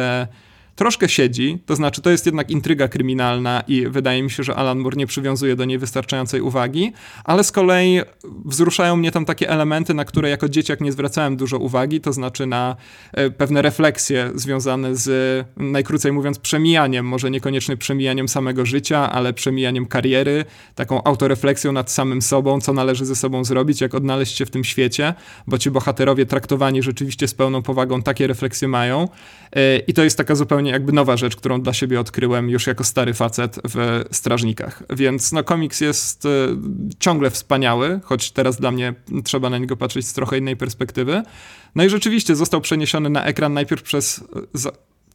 troszkę 0.76 1.08
siedzi, 1.08 1.58
to 1.66 1.76
znaczy 1.76 2.02
to 2.02 2.10
jest 2.10 2.26
jednak 2.26 2.50
intryga 2.50 2.88
kryminalna 2.88 3.62
i 3.68 3.86
wydaje 3.86 4.22
mi 4.22 4.30
się, 4.30 4.42
że 4.42 4.54
Alan 4.54 4.78
Moore 4.78 4.96
nie 4.96 5.06
przywiązuje 5.06 5.56
do 5.56 5.64
niej 5.64 5.78
wystarczającej 5.78 6.40
uwagi, 6.40 6.92
ale 7.24 7.44
z 7.44 7.52
kolei 7.52 8.00
wzruszają 8.44 8.96
mnie 8.96 9.10
tam 9.10 9.24
takie 9.24 9.50
elementy, 9.50 9.94
na 9.94 10.04
które 10.04 10.28
jako 10.28 10.48
dzieciak 10.48 10.80
nie 10.80 10.92
zwracałem 10.92 11.36
dużo 11.36 11.58
uwagi, 11.58 12.00
to 12.00 12.12
znaczy 12.12 12.46
na 12.46 12.76
e, 13.12 13.30
pewne 13.30 13.62
refleksje 13.62 14.30
związane 14.34 14.96
z, 14.96 15.46
najkrócej 15.56 16.12
mówiąc, 16.12 16.38
przemijaniem, 16.38 17.06
może 17.06 17.30
niekoniecznie 17.30 17.76
przemijaniem 17.76 18.28
samego 18.28 18.66
życia, 18.66 19.12
ale 19.12 19.32
przemijaniem 19.32 19.86
kariery, 19.86 20.44
taką 20.74 21.04
autorefleksją 21.04 21.72
nad 21.72 21.90
samym 21.90 22.22
sobą, 22.22 22.60
co 22.60 22.72
należy 22.72 23.06
ze 23.06 23.16
sobą 23.16 23.44
zrobić, 23.44 23.80
jak 23.80 23.94
odnaleźć 23.94 24.36
się 24.36 24.46
w 24.46 24.50
tym 24.50 24.64
świecie, 24.64 25.14
bo 25.46 25.58
ci 25.58 25.70
bohaterowie 25.70 26.26
traktowani 26.26 26.82
rzeczywiście 26.82 27.28
z 27.28 27.34
pełną 27.34 27.62
powagą 27.62 28.02
takie 28.02 28.26
refleksje 28.26 28.68
mają. 28.68 29.08
E, 29.56 29.78
i 29.78 29.92
to 29.94 30.04
jest 30.04 30.16
taka 30.16 30.34
zupełnie 30.34 30.61
zupełnie 30.62 30.70
jakby 30.70 30.92
nowa 30.92 31.16
rzecz, 31.16 31.36
którą 31.36 31.60
dla 31.62 31.72
siebie 31.72 32.00
odkryłem 32.00 32.50
już 32.50 32.66
jako 32.66 32.84
stary 32.84 33.14
facet 33.14 33.60
w 33.64 34.04
Strażnikach. 34.10 34.82
Więc 34.90 35.32
no 35.32 35.44
komiks 35.44 35.80
jest 35.80 36.24
y, 36.24 36.28
ciągle 36.98 37.30
wspaniały, 37.30 38.00
choć 38.04 38.30
teraz 38.30 38.56
dla 38.56 38.70
mnie 38.70 38.94
trzeba 39.24 39.50
na 39.50 39.58
niego 39.58 39.76
patrzeć 39.76 40.06
z 40.06 40.12
trochę 40.12 40.38
innej 40.38 40.56
perspektywy. 40.56 41.22
No 41.74 41.84
i 41.84 41.88
rzeczywiście 41.88 42.36
został 42.36 42.60
przeniesiony 42.60 43.10
na 43.10 43.24
ekran 43.24 43.52
najpierw 43.52 43.82
przez 43.82 44.24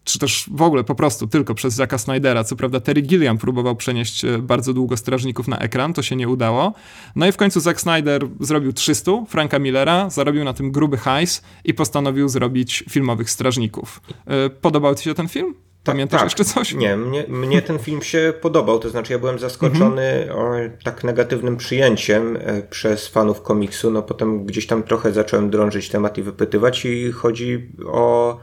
czy 0.07 0.19
też 0.19 0.49
w 0.51 0.61
ogóle 0.61 0.83
po 0.83 0.95
prostu 0.95 1.27
tylko 1.27 1.55
przez 1.55 1.73
Zacka 1.73 1.97
Snydera. 1.97 2.43
Co 2.43 2.55
prawda 2.55 2.79
Terry 2.79 3.01
Gilliam 3.01 3.37
próbował 3.37 3.75
przenieść 3.75 4.25
e, 4.25 4.37
bardzo 4.37 4.73
długo 4.73 4.97
Strażników 4.97 5.47
na 5.47 5.57
ekran, 5.57 5.93
to 5.93 6.01
się 6.01 6.15
nie 6.15 6.29
udało. 6.29 6.73
No 7.15 7.27
i 7.27 7.31
w 7.31 7.37
końcu 7.37 7.59
Zack 7.59 7.81
Snyder 7.81 8.27
zrobił 8.39 8.73
300 8.73 9.11
Franka 9.27 9.59
Millera, 9.59 10.09
zarobił 10.09 10.43
na 10.43 10.53
tym 10.53 10.71
gruby 10.71 10.97
hajs 10.97 11.41
i 11.63 11.73
postanowił 11.73 12.29
zrobić 12.29 12.83
filmowych 12.89 13.29
Strażników. 13.29 14.01
E, 14.25 14.49
podobał 14.49 14.95
ci 14.95 15.03
się 15.03 15.13
ten 15.13 15.27
film? 15.27 15.55
Pamiętasz 15.83 16.19
tak, 16.19 16.25
jeszcze 16.25 16.45
coś? 16.45 16.73
Nie, 16.73 16.97
mnie, 16.97 17.25
mnie 17.27 17.61
ten 17.61 17.79
film 17.79 18.01
się 18.01 18.33
podobał, 18.41 18.79
to 18.79 18.89
znaczy 18.89 19.13
ja 19.13 19.19
byłem 19.19 19.39
zaskoczony 19.39 20.03
mhm. 20.03 20.71
tak 20.83 21.03
negatywnym 21.03 21.57
przyjęciem 21.57 22.37
e, 22.39 22.61
przez 22.61 23.07
fanów 23.07 23.41
komiksu, 23.41 23.91
no 23.91 24.01
potem 24.01 24.45
gdzieś 24.45 24.67
tam 24.67 24.83
trochę 24.83 25.11
zacząłem 25.11 25.49
drążyć 25.49 25.89
temat 25.89 26.17
i 26.17 26.23
wypytywać 26.23 26.85
i 26.85 27.11
chodzi 27.11 27.71
o 27.85 28.37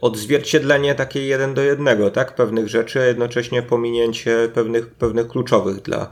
odzwierciedlenie 0.00 0.94
takie 0.94 1.26
jeden 1.26 1.54
do 1.54 1.62
jednego, 1.62 2.10
tak, 2.10 2.34
pewnych 2.34 2.68
rzeczy, 2.68 3.00
a 3.00 3.04
jednocześnie 3.04 3.62
pominięcie 3.62 4.48
pewnych, 4.54 4.86
pewnych 4.86 5.28
kluczowych 5.28 5.82
dla, 5.82 6.10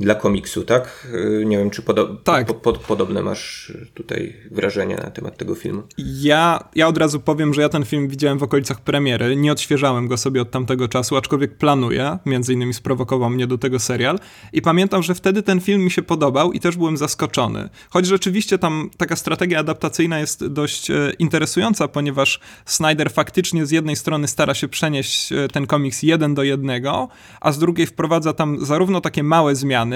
dla 0.00 0.14
komiksu, 0.14 0.64
tak? 0.64 1.08
Y, 1.14 1.44
nie 1.46 1.58
wiem, 1.58 1.70
czy 1.70 1.82
podo 1.82 2.06
tak. 2.24 2.46
Po, 2.46 2.54
po, 2.54 2.72
podobne 2.72 3.22
masz 3.22 3.72
tutaj 3.94 4.36
wrażenie 4.50 4.96
na 4.96 5.10
temat 5.10 5.36
tego 5.36 5.54
filmu. 5.54 5.82
Ja, 5.98 6.68
ja 6.74 6.88
od 6.88 6.98
razu 6.98 7.20
powiem, 7.20 7.54
że 7.54 7.62
ja 7.62 7.68
ten 7.68 7.84
film 7.84 8.08
widziałem 8.08 8.38
w 8.38 8.42
okolicach 8.42 8.80
premiery. 8.80 9.36
Nie 9.36 9.52
odświeżałem 9.52 10.08
go 10.08 10.16
sobie 10.16 10.42
od 10.42 10.50
tamtego 10.50 10.88
czasu, 10.88 11.16
aczkolwiek 11.16 11.58
planuję. 11.58 12.18
Między 12.26 12.52
innymi 12.52 12.74
sprowokował 12.74 13.30
mnie 13.30 13.46
do 13.46 13.58
tego 13.58 13.78
serial. 13.78 14.18
I 14.52 14.62
pamiętam, 14.62 15.02
że 15.02 15.14
wtedy 15.14 15.42
ten 15.42 15.60
film 15.60 15.84
mi 15.84 15.90
się 15.90 16.02
podobał 16.02 16.52
i 16.52 16.60
też 16.60 16.76
byłem 16.76 16.96
zaskoczony. 16.96 17.68
Choć 17.90 18.06
rzeczywiście 18.06 18.58
tam 18.58 18.90
taka 18.96 19.16
strategia 19.16 19.58
adaptacyjna 19.58 20.18
jest 20.18 20.46
dość 20.46 20.90
e, 20.90 21.12
interesująca, 21.18 21.88
ponieważ 21.88 22.40
Snyder 22.66 23.10
faktycznie 23.12 23.66
z 23.66 23.70
jednej 23.70 23.96
strony 23.96 24.28
stara 24.28 24.54
się 24.54 24.68
przenieść 24.68 25.32
e, 25.32 25.48
ten 25.48 25.66
komiks 25.66 26.02
jeden 26.02 26.34
do 26.34 26.42
jednego, 26.42 27.08
a 27.40 27.52
z 27.52 27.58
drugiej 27.58 27.86
wprowadza 27.86 28.32
tam 28.32 28.64
zarówno 28.66 29.00
takie 29.00 29.22
małe 29.22 29.54
zmiany, 29.54 29.87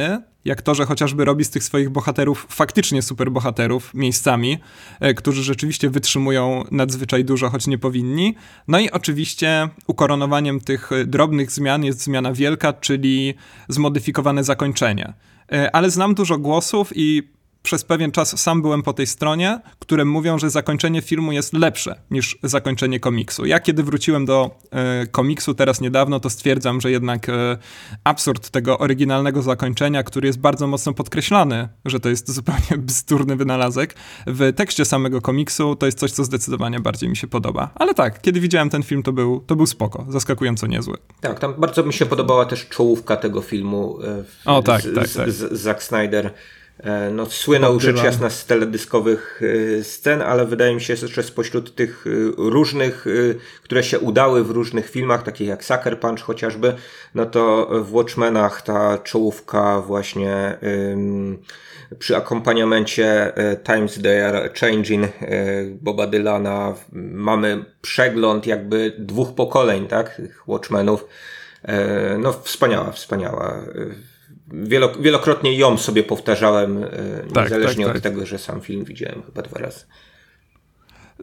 jak 0.45 0.63
to, 0.63 0.75
że 0.75 0.87
chociażby 0.87 1.25
robi 1.25 1.45
z 1.45 1.51
tych 1.51 1.65
swoich 1.65 1.91
bohaterów 1.91 2.47
faktycznie 2.51 3.03
superbohaterów 3.03 3.95
miejscami, 3.95 4.59
e, 5.01 5.15
którzy 5.15 5.43
rzeczywiście 5.43 5.91
wytrzymują 5.91 6.65
nadzwyczaj 6.71 7.25
dużo, 7.25 7.51
choć 7.51 7.67
nie 7.67 7.79
powinni. 7.79 8.35
No 8.69 8.81
i 8.81 8.91
oczywiście 8.91 9.69
ukoronowaniem 9.87 10.61
tych 10.61 10.91
drobnych 11.07 11.51
zmian 11.51 11.85
jest 11.85 12.03
zmiana 12.03 12.33
wielka, 12.33 12.73
czyli 12.73 13.35
zmodyfikowane 13.69 14.45
zakończenie. 14.45 15.13
E, 15.53 15.77
ale 15.77 15.91
znam 15.91 16.15
dużo 16.15 16.39
głosów 16.39 16.93
i 16.95 17.33
przez 17.63 17.85
pewien 17.85 18.11
czas 18.11 18.41
sam 18.41 18.63
byłem 18.63 18.83
po 18.83 18.93
tej 18.93 19.07
stronie, 19.07 19.61
które 19.79 20.05
mówią, 20.05 20.39
że 20.39 20.51
zakończenie 20.51 21.03
filmu 21.03 21.33
jest 21.33 21.53
lepsze 21.53 22.01
niż 22.11 22.39
zakończenie 22.43 23.01
komiksu. 23.01 23.47
Ja 23.47 23.61
kiedy 23.61 23.83
wróciłem 23.83 24.25
do 24.25 24.51
e, 24.71 25.07
komiksu 25.07 25.55
teraz 25.55 25.81
niedawno, 25.81 26.21
to 26.21 26.31
stwierdzam, 26.31 26.81
że 26.81 26.91
jednak 26.91 27.29
e, 27.29 27.59
absurd 28.05 28.51
tego 28.51 28.79
oryginalnego 28.79 29.43
zakończenia, 29.43 30.03
który 30.03 30.27
jest 30.27 30.39
bardzo 30.39 30.67
mocno 30.67 30.93
podkreślany, 30.93 31.69
że 31.85 32.01
to 32.01 32.09
jest 32.09 32.31
zupełnie 32.43 32.79
bzdurny 32.79 33.37
wynalazek, 33.37 33.95
w 34.27 34.53
tekście 34.57 34.85
samego 34.85 35.21
komiksu 35.21 35.77
to 35.77 35.87
jest 35.87 35.99
coś, 35.99 36.11
co 36.11 36.25
zdecydowanie 36.25 36.81
bardziej 36.81 37.09
mi 37.09 37.17
się 37.17 37.27
podoba. 37.27 37.71
Ale 37.75 37.95
tak, 37.95 38.23
kiedy 38.23 38.41
widziałem 38.41 38.71
ten 38.71 38.83
film, 38.83 39.03
to 39.03 39.13
był, 39.13 39.41
to 39.41 39.57
był 39.57 39.67
spoko, 39.67 40.07
zaskakująco 40.09 40.67
niezły. 40.67 40.97
Tak, 41.21 41.41
tam 41.41 41.55
bardzo 41.59 41.83
mi 41.83 41.93
się 41.93 42.07
podobała 42.07 42.45
też 42.45 42.69
czołówka 42.69 43.17
tego 43.17 43.41
filmu. 43.41 43.99
E, 44.03 44.25
o 44.45 44.63
tak, 44.63 44.83
z, 44.83 44.95
tak, 44.95 45.09
tak. 45.09 45.31
Z, 45.31 45.53
z, 45.53 45.61
Zack 45.61 45.83
Snyder 45.83 46.31
no, 47.13 47.27
słynął 47.27 47.81
rzecz 47.81 48.03
jasna 48.03 48.31
z 48.31 48.47
teledyskowych 48.47 49.41
e, 49.79 49.85
scen, 49.85 50.23
ale 50.23 50.47
wydaje 50.47 50.75
mi 50.75 50.81
się, 50.81 50.97
że 50.97 51.23
spośród 51.23 51.75
tych 51.75 52.05
e, 52.07 52.11
różnych, 52.37 53.07
które 53.63 53.85
się 53.85 53.99
udały 53.99 54.45
w 54.45 54.51
różnych 54.51 54.91
filmach, 54.91 55.23
takich 55.23 55.49
jak 55.49 55.65
Sucker 55.65 56.01
Punch 56.01 56.21
chociażby, 56.21 56.75
no 57.15 57.27
to 57.27 57.69
w 57.85 57.93
Watchmenach 57.93 58.63
ta 58.63 58.99
czołówka 58.99 59.81
właśnie 59.81 60.59
przy 61.99 62.17
akompaniamencie 62.17 63.33
Times 63.65 64.03
They 64.03 64.27
Are 64.27 64.51
Changing 64.61 65.07
Boba 65.71 66.07
Dylana 66.07 66.75
mamy 67.13 67.65
przegląd 67.83 68.47
jakby 68.47 68.93
dwóch 68.99 69.35
pokoleń, 69.35 69.87
tak, 69.87 70.17
tych 70.17 70.43
Watchmenów. 70.49 71.07
No 72.19 72.33
wspaniała, 72.33 72.93
wspaniała 72.93 73.63
wielokrotnie 75.01 75.57
ją 75.57 75.79
sobie 75.79 76.03
powtarzałem, 76.03 76.85
e, 76.85 76.89
tak, 77.35 77.45
niezależnie 77.45 77.85
tak, 77.85 77.95
tak. 77.95 77.97
od 77.97 78.03
tego, 78.03 78.27
że 78.27 78.39
sam 78.39 78.61
film 78.61 78.85
widziałem 78.85 79.23
chyba 79.23 79.43
dwa 79.43 79.59
razy. 79.59 79.85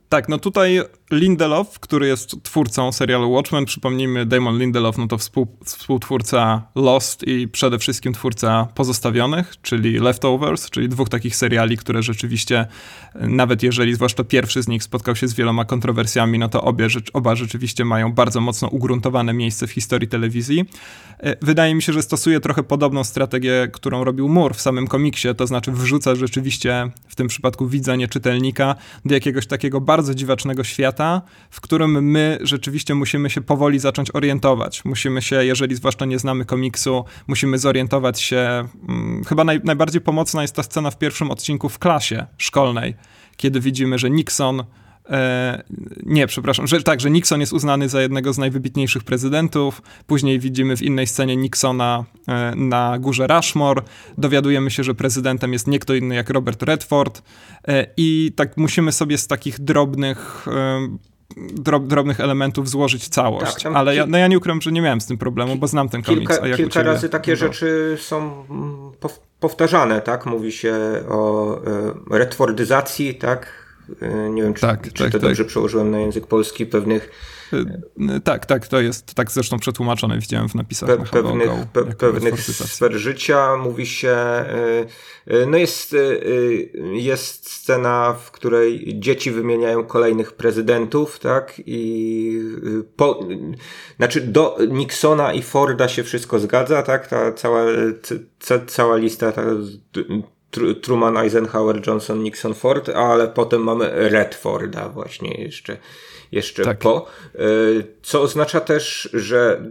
Tak, 0.10 0.30
no 0.30 0.38
tutaj 0.38 0.82
Lindelof, 1.12 1.80
który 1.80 2.08
jest 2.08 2.44
twórcą 2.44 2.92
serialu 2.92 3.32
Watchmen, 3.32 3.66
przypomnijmy, 3.66 4.26
Damon 4.26 4.60
Lindelof, 4.60 4.98
no 4.98 5.08
to 5.08 5.18
współ, 5.18 5.48
współtwórca 5.66 6.64
Lost 6.76 7.28
i 7.28 7.48
przede 7.48 7.80
wszystkim 7.80 8.14
twórca 8.14 8.68
Pozostawionych, 8.76 9.54
czyli 9.62 10.00
Leftovers, 10.00 10.70
czyli 10.70 10.90
dwóch 10.90 11.10
takich 11.10 11.36
seriali, 11.36 11.78
które 11.78 12.04
rzeczywiście, 12.04 12.68
nawet 13.16 13.64
jeżeli 13.64 13.96
zwłaszcza 13.96 14.24
pierwszy 14.24 14.64
z 14.64 14.68
nich 14.68 14.84
spotkał 14.84 15.16
się 15.16 15.28
z 15.28 15.34
wieloma 15.34 15.66
kontrowersjami, 15.66 16.40
no 16.40 16.50
to 16.50 16.62
obie, 16.62 16.88
oba 17.14 17.36
rzeczywiście 17.36 17.86
mają 17.86 18.14
bardzo 18.14 18.42
mocno 18.42 18.68
ugruntowane 18.68 19.34
miejsce 19.34 19.68
w 19.68 19.72
historii 19.72 20.08
telewizji. 20.08 20.66
E, 21.20 21.36
wydaje 21.46 21.76
mi 21.76 21.82
się, 21.82 21.94
że 21.94 22.02
stosuje 22.02 22.40
trochę 22.40 22.64
podobną 22.64 23.04
strategię, 23.04 23.68
którą 23.74 24.04
robił 24.04 24.30
Moore 24.30 24.54
w 24.54 24.62
samym 24.62 24.88
komiksie, 24.88 25.28
to 25.38 25.48
znaczy 25.48 25.72
wrzuca 25.72 26.16
rzeczywiście 26.16 26.92
w 27.08 27.16
tym 27.16 27.28
przypadku 27.28 27.68
widza, 27.68 27.96
nie 27.96 28.08
czytelnika, 28.08 28.76
do 29.06 29.14
jakiegoś 29.14 29.48
takiego 29.48 29.82
bardzo 29.90 30.16
dziwacznego 30.16 30.64
świata, 30.64 31.22
w 31.50 31.62
którym 31.62 32.04
my 32.12 32.38
rzeczywiście 32.42 32.96
musimy 32.96 33.30
się 33.30 33.42
powoli 33.42 33.80
zacząć 33.80 34.16
orientować. 34.16 34.86
Musimy 34.86 35.22
się, 35.22 35.46
jeżeli 35.46 35.76
zwłaszcza 35.76 36.06
nie 36.06 36.20
znamy 36.20 36.46
komiksu, 36.46 37.06
musimy 37.28 37.58
zorientować 37.58 38.22
się. 38.22 38.68
Hmm, 38.88 39.24
chyba 39.24 39.44
naj, 39.44 39.62
najbardziej 39.64 40.02
pomocna 40.02 40.42
jest 40.42 40.56
ta 40.56 40.64
scena 40.64 40.92
w 40.92 40.98
pierwszym 40.98 41.32
odcinku 41.32 41.70
w 41.70 41.80
klasie 41.80 42.26
szkolnej, 42.38 42.96
kiedy 43.38 43.60
widzimy, 43.60 44.00
że 44.00 44.10
Nixon 44.10 44.64
E, 45.10 45.64
nie, 46.04 46.28
przepraszam, 46.28 46.68
że 46.68 46.84
tak, 46.84 47.00
że 47.00 47.10
Nixon 47.10 47.40
jest 47.40 47.54
uznany 47.54 47.90
za 47.90 48.02
jednego 48.02 48.34
z 48.34 48.38
najwybitniejszych 48.38 49.04
prezydentów. 49.04 49.82
Później 50.08 50.40
widzimy 50.40 50.78
w 50.78 50.82
innej 50.82 51.08
scenie 51.08 51.38
Nixona 51.38 52.06
e, 52.28 52.54
na 52.56 53.00
górze 53.00 53.28
Rushmore. 53.28 53.82
Dowiadujemy 54.18 54.72
się, 54.72 54.84
że 54.84 54.96
prezydentem 54.96 55.54
jest 55.54 55.68
nie 55.68 55.80
kto 55.80 55.94
inny 55.94 56.16
jak 56.16 56.30
Robert 56.30 56.64
Redford. 56.64 57.22
E, 57.68 57.86
I 57.98 58.32
tak 58.36 58.58
musimy 58.58 58.92
sobie 58.92 59.18
z 59.18 59.28
takich 59.28 59.60
drobnych 59.60 60.48
drob, 61.38 61.88
drobnych 61.88 62.20
elementów 62.20 62.70
złożyć 62.70 63.10
całość. 63.10 63.64
Tak, 63.64 63.74
Ale 63.76 63.96
ja, 63.96 64.06
no 64.06 64.18
ja 64.18 64.28
nie 64.28 64.38
ukrywam, 64.38 64.62
że 64.62 64.72
nie 64.72 64.82
miałem 64.82 65.02
z 65.02 65.06
tym 65.06 65.18
problemu, 65.18 65.56
bo 65.56 65.68
znam 65.68 65.90
ten 65.90 66.02
komiks. 66.02 66.40
Kilka, 66.40 66.58
kilka 66.58 66.84
razy 66.84 67.10
takie 67.10 67.32
no. 67.32 67.36
rzeczy 67.36 67.98
są 68.00 68.46
mm, 68.50 68.92
powtarzane, 69.40 70.02
tak? 70.02 70.26
Mówi 70.26 70.52
się 70.52 70.76
o 71.10 71.62
Redfordyzacji, 72.12 73.16
tak? 73.16 73.69
E, 74.02 74.30
nie 74.30 74.44
wiem, 74.44 74.54
czy, 74.54 74.62
tak, 74.62 74.94
czy 74.94 75.04
tak, 75.04 75.12
to 75.12 75.20
tak. 75.20 75.22
dobrze 75.22 75.46
przełożyłem 75.46 75.92
na 75.92 76.00
język 76.00 76.28
polski, 76.28 76.66
pewnych 76.66 77.12
e, 77.54 78.20
tak, 78.20 78.46
tak, 78.46 78.68
to 78.68 78.82
jest 78.82 79.14
tak 79.14 79.32
zresztą 79.32 79.60
przetłumaczone, 79.60 80.20
widziałem 80.20 80.50
w 80.50 80.56
napisach. 80.56 80.90
Pe 80.90 80.98
pewnych 80.98 81.48
go, 81.48 81.68
pe 81.74 81.84
pewnych 81.84 82.42
sfer 82.42 82.94
życia 82.94 83.58
mówi 83.58 83.86
się, 83.86 84.10
e, 84.10 84.86
no 85.48 85.58
jest, 85.58 85.96
jest 86.94 87.52
scena, 87.52 88.16
w 88.26 88.32
której 88.32 89.00
dzieci 89.00 89.32
wymieniają 89.32 89.84
kolejnych 89.84 90.32
prezydentów, 90.32 91.20
tak, 91.20 91.54
i 91.66 92.42
po, 92.96 93.28
znaczy 93.98 94.22
do 94.22 94.58
Nixona 94.70 95.34
i 95.34 95.42
Forda 95.42 95.88
się 95.88 96.04
wszystko 96.04 96.40
zgadza, 96.40 96.84
tak, 96.84 97.08
ta 97.08 97.32
cała, 97.32 97.66
ca, 98.40 98.60
cała 98.66 98.98
lista 98.98 99.32
ta, 99.32 99.44
Truman, 100.82 101.18
Eisenhower, 101.18 101.88
Johnson, 101.88 102.24
Nixon, 102.24 102.54
Ford, 102.54 102.90
ale 102.90 103.28
potem 103.28 103.64
mamy 103.64 104.10
Redforda 104.10 104.90
właśnie 104.90 105.44
jeszcze, 105.44 105.78
jeszcze 106.32 106.64
tak. 106.64 106.80
po. 106.80 107.08
E, 107.36 107.40
co 108.02 108.22
oznacza 108.22 108.62
też, 108.62 109.10
że 109.14 109.62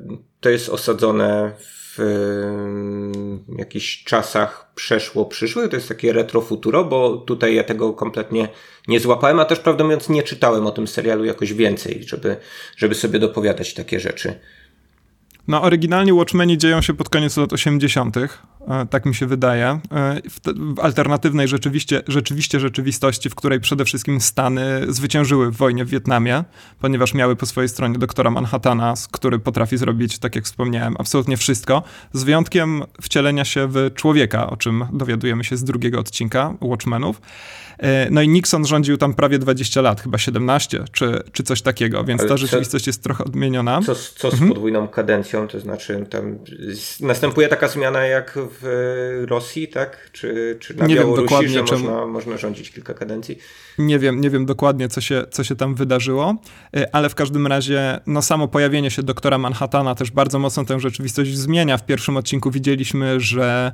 to 0.40 0.50
jest 0.50 0.68
osadzone 0.68 1.52
w 1.98 3.58
jakichś 3.58 4.04
czasach 4.04 4.72
przeszło 4.74 5.26
przyszłych, 5.26 5.70
to 5.70 5.76
jest 5.76 5.88
takie 5.88 6.12
retrofuturo, 6.12 6.84
bo 6.84 7.16
tutaj 7.16 7.54
ja 7.54 7.64
tego 7.64 7.92
kompletnie 7.92 8.48
nie 8.88 9.00
złapałem, 9.00 9.40
a 9.40 9.44
też 9.44 9.58
prawdę 9.58 9.84
mówiąc 9.84 10.08
nie 10.08 10.22
czytałem 10.22 10.66
o 10.66 10.70
tym 10.70 10.86
serialu 10.86 11.24
jakoś 11.24 11.52
więcej, 11.52 12.04
żeby, 12.06 12.36
żeby 12.76 12.94
sobie 12.94 13.18
dopowiadać 13.18 13.74
takie 13.74 14.00
rzeczy. 14.00 14.34
No, 15.48 15.62
oryginalnie 15.62 16.14
Watchmeni 16.14 16.58
dzieją 16.58 16.82
się 16.82 16.94
pod 16.94 17.08
koniec 17.08 17.36
lat 17.36 17.52
80., 17.52 18.16
e, 18.16 18.28
tak 18.90 19.06
mi 19.06 19.14
się 19.14 19.26
wydaje. 19.26 19.66
E, 19.66 19.80
w, 20.30 20.40
w 20.74 20.80
alternatywnej 20.80 21.48
rzeczywiście, 21.48 22.02
rzeczywiście 22.08 22.60
rzeczywistości, 22.60 23.30
w 23.30 23.34
której 23.34 23.60
przede 23.60 23.84
wszystkim 23.84 24.20
Stany 24.20 24.64
zwyciężyły 24.88 25.50
w 25.50 25.56
wojnie 25.56 25.84
w 25.84 25.88
Wietnamie, 25.88 26.44
ponieważ 26.80 27.14
miały 27.14 27.36
po 27.36 27.46
swojej 27.46 27.68
stronie 27.68 27.98
doktora 27.98 28.30
Manhattana, 28.30 28.94
który 29.10 29.38
potrafi 29.38 29.76
zrobić, 29.76 30.18
tak 30.18 30.36
jak 30.36 30.44
wspomniałem, 30.44 30.94
absolutnie 30.98 31.36
wszystko, 31.36 31.82
z 32.12 32.24
wyjątkiem 32.24 32.82
wcielenia 33.02 33.44
się 33.44 33.68
w 33.68 33.90
człowieka, 33.94 34.50
o 34.50 34.56
czym 34.56 34.86
dowiadujemy 34.92 35.44
się 35.44 35.56
z 35.56 35.64
drugiego 35.64 36.00
odcinka 36.00 36.54
Watchmenów. 36.60 37.20
E, 37.78 38.10
no 38.10 38.22
i 38.22 38.28
Nixon 38.28 38.66
rządził 38.66 38.96
tam 38.96 39.14
prawie 39.14 39.38
20 39.38 39.80
lat, 39.80 40.00
chyba 40.00 40.18
17 40.18 40.84
czy, 40.92 41.22
czy 41.32 41.42
coś 41.42 41.62
takiego, 41.62 42.04
więc 42.04 42.20
Ale 42.20 42.28
ta 42.28 42.36
rzeczywistość 42.36 42.86
jest 42.86 43.02
trochę 43.02 43.24
odmieniona. 43.24 43.80
Co, 43.82 43.94
co 43.94 44.30
z 44.30 44.32
mhm. 44.32 44.50
podwójną 44.50 44.88
kadencją, 44.88 45.48
to 45.48 45.60
znaczy 45.60 46.06
tam 46.10 46.38
następuje 47.00 47.48
taka 47.48 47.68
zmiana 47.68 48.06
jak 48.06 48.38
w 48.50 49.24
Rosji, 49.28 49.68
tak? 49.68 50.10
Czy, 50.12 50.56
czy 50.60 50.76
na 50.76 50.86
nie 50.86 50.94
Białorusi, 50.94 51.34
wiem 51.40 51.48
że 51.48 51.64
czemu... 51.64 51.84
można, 51.84 52.06
można 52.06 52.36
rządzić 52.36 52.70
kilka 52.70 52.94
kadencji? 52.94 53.38
Nie 53.78 53.98
wiem, 53.98 54.20
nie 54.20 54.30
wiem 54.30 54.46
dokładnie, 54.46 54.88
co 54.88 55.00
się, 55.00 55.24
co 55.30 55.44
się 55.44 55.56
tam 55.56 55.74
wydarzyło, 55.74 56.36
y, 56.76 56.92
ale 56.92 57.08
w 57.08 57.14
każdym 57.14 57.46
razie 57.46 58.00
no, 58.06 58.22
samo 58.22 58.48
pojawienie 58.48 58.90
się 58.90 59.02
doktora 59.02 59.38
Manhattana 59.38 59.94
też 59.94 60.10
bardzo 60.10 60.38
mocno 60.38 60.64
tę 60.64 60.80
rzeczywistość 60.80 61.36
zmienia. 61.36 61.76
W 61.76 61.86
pierwszym 61.86 62.16
odcinku 62.16 62.50
widzieliśmy, 62.50 63.20
że 63.20 63.72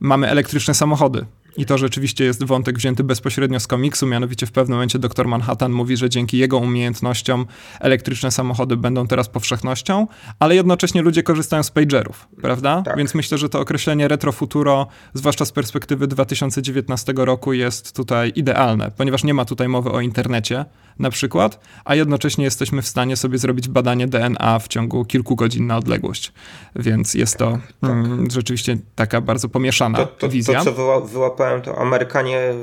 mamy 0.00 0.28
elektryczne 0.28 0.74
samochody 0.74 1.24
i 1.56 1.66
to 1.66 1.78
rzeczywiście 1.78 2.24
jest 2.24 2.44
wątek 2.44 2.78
wzięty 2.78 3.04
bezpośrednio 3.04 3.60
z 3.60 3.66
komiksu, 3.66 4.06
mianowicie 4.06 4.46
w 4.46 4.52
pewnym 4.52 4.76
momencie 4.76 4.98
dr 4.98 5.28
Manhattan 5.28 5.72
mówi, 5.72 5.96
że 5.96 6.10
dzięki 6.10 6.38
jego 6.38 6.58
umiejętnościom 6.58 7.46
elektryczne 7.80 8.30
samochody 8.30 8.76
będą 8.76 9.06
teraz 9.06 9.28
powszechnością, 9.28 10.06
ale 10.38 10.54
jednocześnie 10.54 11.02
ludzie 11.02 11.22
korzystają 11.22 11.62
z 11.62 11.70
pagerów, 11.70 12.28
prawda? 12.42 12.82
Tak. 12.82 12.96
Więc 12.96 13.14
myślę, 13.14 13.38
że 13.38 13.48
to 13.48 13.60
określenie 13.60 14.08
retrofuturo, 14.08 14.86
zwłaszcza 15.14 15.44
z 15.44 15.52
perspektywy 15.52 16.06
2019 16.06 17.12
roku, 17.16 17.52
jest 17.52 17.96
tutaj 17.96 18.32
idealne, 18.36 18.90
ponieważ 18.96 19.24
nie 19.24 19.34
ma 19.34 19.44
tutaj 19.44 19.68
mowy 19.68 19.90
o 19.90 20.00
internecie 20.00 20.64
na 20.98 21.10
przykład, 21.10 21.60
a 21.84 21.94
jednocześnie 21.94 22.44
jesteśmy 22.44 22.82
w 22.82 22.88
stanie 22.88 23.16
sobie 23.16 23.38
zrobić 23.38 23.68
badanie 23.68 24.06
DNA 24.06 24.58
w 24.58 24.68
ciągu 24.68 25.04
kilku 25.04 25.36
godzin 25.36 25.66
na 25.66 25.76
odległość. 25.76 26.32
Więc 26.76 27.14
jest 27.14 27.36
to 27.36 27.58
tak. 27.80 27.90
mm, 27.90 28.30
rzeczywiście 28.30 28.78
taka 28.94 29.20
bardzo 29.20 29.48
pomieszana 29.48 29.98
to, 29.98 30.06
to, 30.06 30.28
wizja. 30.28 30.58
To, 30.58 30.64
co 30.64 30.72
wyła, 30.72 31.00
wyłapałem 31.00 31.43
to 31.62 31.78
Amerykanie 31.78 32.54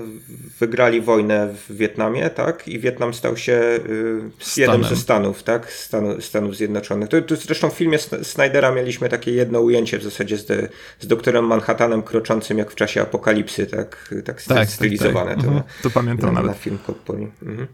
wygrali 0.60 1.02
wojnę 1.02 1.48
w 1.48 1.76
Wietnamie, 1.76 2.30
tak? 2.30 2.67
I 2.67 2.80
Wietnam 2.80 3.13
stał 3.13 3.38
się 3.38 3.54
y, 3.54 4.60
jednym 4.62 4.84
ze 4.84 4.96
Stanów, 4.96 5.44
tak? 5.44 5.72
Stanu, 5.72 6.22
Stanów 6.22 6.56
Zjednoczonych. 6.56 7.10
To, 7.10 7.22
to 7.22 7.36
zresztą 7.36 7.70
w 7.70 7.74
filmie 7.74 7.98
Snydera 8.24 8.72
mieliśmy 8.72 9.10
takie 9.10 9.32
jedno 9.32 9.60
ujęcie 9.60 9.98
w 9.98 10.04
zasadzie 10.04 10.38
z, 10.38 10.72
z 11.00 11.08
doktorem 11.08 11.46
Manhattanem 11.46 12.04
kroczącym 12.04 12.58
jak 12.58 12.72
w 12.72 12.76
czasie 12.76 13.02
apokalipsy, 13.02 13.65
tak, 13.67 14.13
tak, 14.26 14.44
tak 14.44 14.70
stylizowane. 14.70 15.36
Tak, 15.36 15.36
tak. 15.36 15.46
To, 15.46 15.52
mhm. 15.52 15.63
to 15.84 15.89
pamiętam 15.89 16.34
na, 16.34 16.41
nawet. 16.41 16.52
Na 16.52 16.58
film 16.58 16.78
Coppoli. 16.88 17.28
Mhm. 17.44 17.67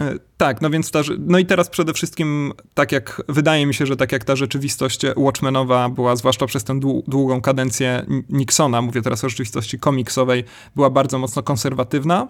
E, 0.00 0.14
tak, 0.36 0.60
no 0.60 0.70
więc 0.70 0.90
ta, 0.90 1.00
no 1.18 1.38
i 1.38 1.46
teraz 1.46 1.68
przede 1.68 1.92
wszystkim, 1.92 2.52
tak 2.74 2.92
jak 2.92 3.22
wydaje 3.28 3.66
mi 3.66 3.74
się, 3.74 3.86
że 3.86 3.96
tak 3.96 4.12
jak 4.12 4.24
ta 4.24 4.36
rzeczywistość 4.36 5.02
Watchmenowa 5.16 5.88
była, 5.88 6.16
zwłaszcza 6.16 6.46
przez 6.46 6.64
tę 6.64 6.80
długą 7.06 7.40
kadencję 7.40 8.06
Nixona, 8.28 8.82
mówię 8.82 9.02
teraz 9.02 9.24
o 9.24 9.28
rzeczywistości 9.28 9.78
komiksowej, 9.78 10.44
była 10.76 10.90
bardzo 10.90 11.18
mocno 11.18 11.42
konserwatywna, 11.42 12.28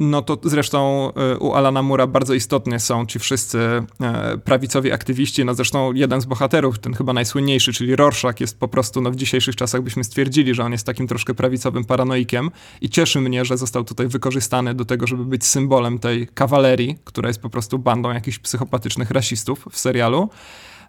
no 0.00 0.22
to 0.22 0.38
zresztą 0.44 1.12
e, 1.14 1.38
u 1.38 1.52
Alana 1.52 1.82
Mura 1.82 2.06
bardzo 2.06 2.34
istotnie 2.34 2.80
są 2.80 3.06
ci 3.06 3.18
wszyscy 3.18 3.58
e, 4.00 4.38
prawicowi 4.44 4.92
aktywiści. 4.92 5.44
No 5.44 5.54
zresztą 5.54 5.92
jeden 5.92 6.20
z 6.20 6.24
bohaterów, 6.24 6.78
ten 6.78 6.94
chyba 6.94 7.12
najsłynniejszy, 7.12 7.72
czyli 7.72 7.96
Rorschach, 7.96 8.40
jest 8.40 8.58
po 8.58 8.68
prostu, 8.68 9.00
no 9.00 9.10
w 9.10 9.16
dzisiejszych 9.16 9.56
czasach 9.56 9.82
byśmy 9.82 10.04
stwierdzili, 10.04 10.54
że 10.54 10.64
on 10.64 10.72
jest 10.72 10.86
takim 10.86 11.08
troszkę 11.08 11.34
prawicowym 11.34 11.84
paranoikiem 11.84 12.50
i 12.80 12.90
cieszy 12.90 13.20
mnie, 13.20 13.44
że 13.44 13.56
został 13.56 13.84
tutaj 13.84 14.08
wykorzystany 14.08 14.74
do 14.74 14.84
tego, 14.84 15.06
żeby 15.06 15.24
być 15.24 15.44
symbolem 15.44 15.98
tej 15.98 16.28
kawalerii, 16.28 16.98
która 17.04 17.28
jest 17.28 17.42
po 17.42 17.50
prostu 17.50 17.78
bandą 17.78 18.12
jakichś 18.12 18.38
psychopatycznych 18.38 19.10
rasistów 19.10 19.68
w 19.70 19.78
serialu. 19.78 20.28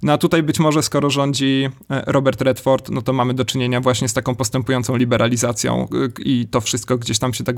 No 0.03 0.13
a 0.13 0.17
tutaj 0.17 0.43
być 0.43 0.59
może 0.59 0.83
skoro 0.83 1.09
rządzi 1.09 1.69
e, 1.91 2.03
Robert 2.07 2.41
Redford, 2.41 2.89
no 2.89 3.01
to 3.01 3.13
mamy 3.13 3.33
do 3.33 3.45
czynienia 3.45 3.81
właśnie 3.81 4.07
z 4.07 4.13
taką 4.13 4.35
postępującą 4.35 4.95
liberalizacją 4.95 5.87
e, 5.91 6.21
i 6.21 6.47
to 6.51 6.61
wszystko 6.61 6.97
gdzieś 6.97 7.19
tam 7.19 7.33
się 7.33 7.43
tak 7.43 7.55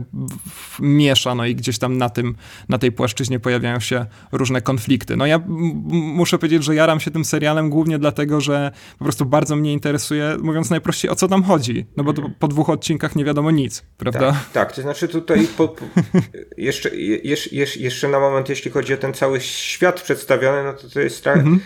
miesza, 0.80 1.36
no 1.36 1.46
i 1.46 1.56
gdzieś 1.56 1.80
tam 1.80 1.98
na 1.98 2.10
tym, 2.10 2.36
na 2.70 2.78
tej 2.78 2.92
płaszczyźnie 2.92 3.40
pojawiają 3.40 3.80
się 3.80 4.06
różne 4.32 4.62
konflikty. 4.62 5.18
No 5.18 5.26
ja 5.26 5.40
muszę 5.88 6.38
powiedzieć, 6.38 6.64
że 6.64 6.76
jaram 6.76 7.00
się 7.00 7.12
tym 7.12 7.26
serialem 7.26 7.70
głównie 7.70 8.00
dlatego, 8.00 8.42
że 8.42 8.72
po 9.00 9.06
prostu 9.06 9.26
bardzo 9.26 9.56
mnie 9.56 9.74
interesuje, 9.74 10.38
mówiąc 10.42 10.70
najprościej, 10.70 11.12
o 11.12 11.16
co 11.16 11.28
tam 11.28 11.44
chodzi, 11.44 11.86
no 11.98 12.04
bo 12.04 12.14
po 12.40 12.48
dwóch 12.48 12.70
odcinkach 12.70 13.16
nie 13.16 13.26
wiadomo 13.26 13.52
nic, 13.52 13.84
prawda? 13.98 14.32
Tak, 14.32 14.52
tak 14.54 14.76
to 14.76 14.82
znaczy 14.82 15.08
tutaj 15.08 15.48
po, 15.58 15.68
po, 15.68 15.86
jeszcze, 16.58 16.90
jeszcze, 17.24 17.80
jeszcze 17.80 18.08
na 18.08 18.20
moment, 18.20 18.50
jeśli 18.50 18.72
chodzi 18.72 18.94
o 18.94 18.98
ten 18.98 19.14
cały 19.14 19.42
świat 19.42 20.02
przedstawiony, 20.02 20.64
no 20.64 20.74
to 20.74 20.90
to 20.90 21.00
jest 21.00 21.24
tak, 21.24 21.38
mhm. 21.38 21.60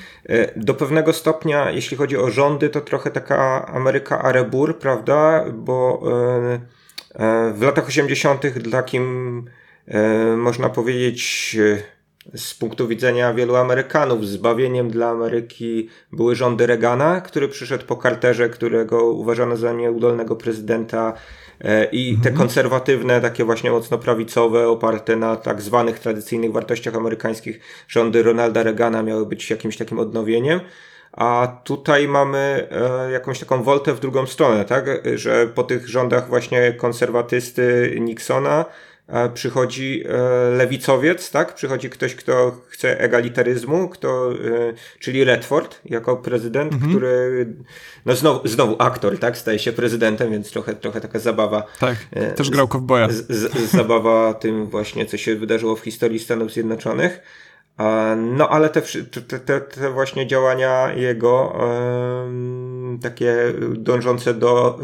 E, 0.69 0.73
do 0.73 0.73
pewnego 0.73 1.13
stopnia, 1.13 1.71
jeśli 1.71 1.97
chodzi 1.97 2.17
o 2.17 2.29
rządy, 2.29 2.69
to 2.69 2.81
trochę 2.81 3.11
taka 3.11 3.65
Ameryka 3.67 4.21
Arebur, 4.21 4.79
prawda? 4.79 5.45
Bo 5.53 6.01
e, 6.05 6.59
e, 7.15 7.53
w 7.53 7.61
latach 7.61 7.87
80. 7.87 8.43
takim, 8.71 9.45
można 10.37 10.69
powiedzieć, 10.69 11.57
z 12.35 12.53
punktu 12.53 12.87
widzenia 12.87 13.33
wielu 13.33 13.55
Amerykanów, 13.55 14.27
zbawieniem 14.27 14.89
dla 14.89 15.09
Ameryki 15.09 15.89
były 16.11 16.35
rządy 16.35 16.67
Reagana, 16.67 17.21
który 17.21 17.47
przyszedł 17.47 17.85
po 17.85 17.95
Carterze, 17.95 18.49
którego 18.49 19.11
uważano 19.11 19.57
za 19.57 19.73
nieudolnego 19.73 20.35
prezydenta 20.35 21.13
E, 21.13 21.48
I 21.91 22.17
te 22.23 22.29
mhm. 22.29 22.35
konserwatywne, 22.35 23.21
takie 23.21 23.43
właśnie 23.43 23.71
mocno 23.71 23.97
prawicowe, 23.97 24.67
oparte 24.67 25.15
na 25.15 25.35
tak 25.35 25.61
zwanych 25.61 25.99
tradycyjnych 25.99 26.51
wartościach 26.51 26.95
amerykańskich 26.95 27.59
rządy 27.87 28.23
Ronalda 28.23 28.63
Reagana 28.63 29.03
miały 29.03 29.25
być 29.25 29.49
jakimś 29.49 29.77
takim 29.77 29.99
odnowieniem. 29.99 30.59
A 31.11 31.59
tutaj 31.63 32.07
mamy 32.07 32.67
e, 32.71 33.11
jakąś 33.11 33.39
taką 33.39 33.63
woltę 33.63 33.93
w 33.93 33.99
drugą 33.99 34.25
stronę, 34.25 34.65
tak? 34.65 34.85
Że 35.15 35.47
po 35.47 35.63
tych 35.63 35.87
rządach 35.87 36.27
właśnie 36.27 36.73
konserwatysty 36.73 37.95
Nixona 37.99 38.65
przychodzi 39.33 40.03
e, 40.05 40.49
lewicowiec, 40.57 41.31
tak? 41.31 41.53
Przychodzi 41.53 41.89
ktoś, 41.89 42.15
kto 42.15 42.61
chce 42.67 42.99
egalitaryzmu, 42.99 43.89
kto, 43.89 44.31
e, 44.31 44.35
czyli 44.99 45.23
Redford 45.23 45.79
jako 45.85 46.17
prezydent, 46.17 46.73
mhm. 46.73 46.91
który, 46.91 47.47
no 48.05 48.15
znowu, 48.15 48.47
znowu 48.47 48.75
aktor, 48.79 49.19
tak? 49.19 49.37
Staje 49.37 49.59
się 49.59 49.71
prezydentem, 49.71 50.31
więc 50.31 50.51
trochę, 50.51 50.75
trochę 50.75 51.01
taka 51.01 51.19
zabawa. 51.19 51.63
Tak, 51.79 51.97
e, 52.11 52.31
też 52.31 52.49
grał 52.49 52.67
kowboja. 52.67 53.07
Zabawa 53.71 54.33
tym 54.33 54.65
właśnie, 54.65 55.05
co 55.05 55.17
się 55.17 55.35
wydarzyło 55.35 55.75
w 55.75 55.79
historii 55.79 56.19
Stanów 56.19 56.51
Zjednoczonych. 56.53 57.19
No, 58.17 58.49
ale 58.49 58.69
te, 58.69 58.81
te, 59.39 59.61
te 59.61 59.89
właśnie 59.89 60.27
działania 60.27 60.93
jego, 60.93 61.55
takie 63.01 63.35
dążące 63.75 64.33
do, 64.33 64.79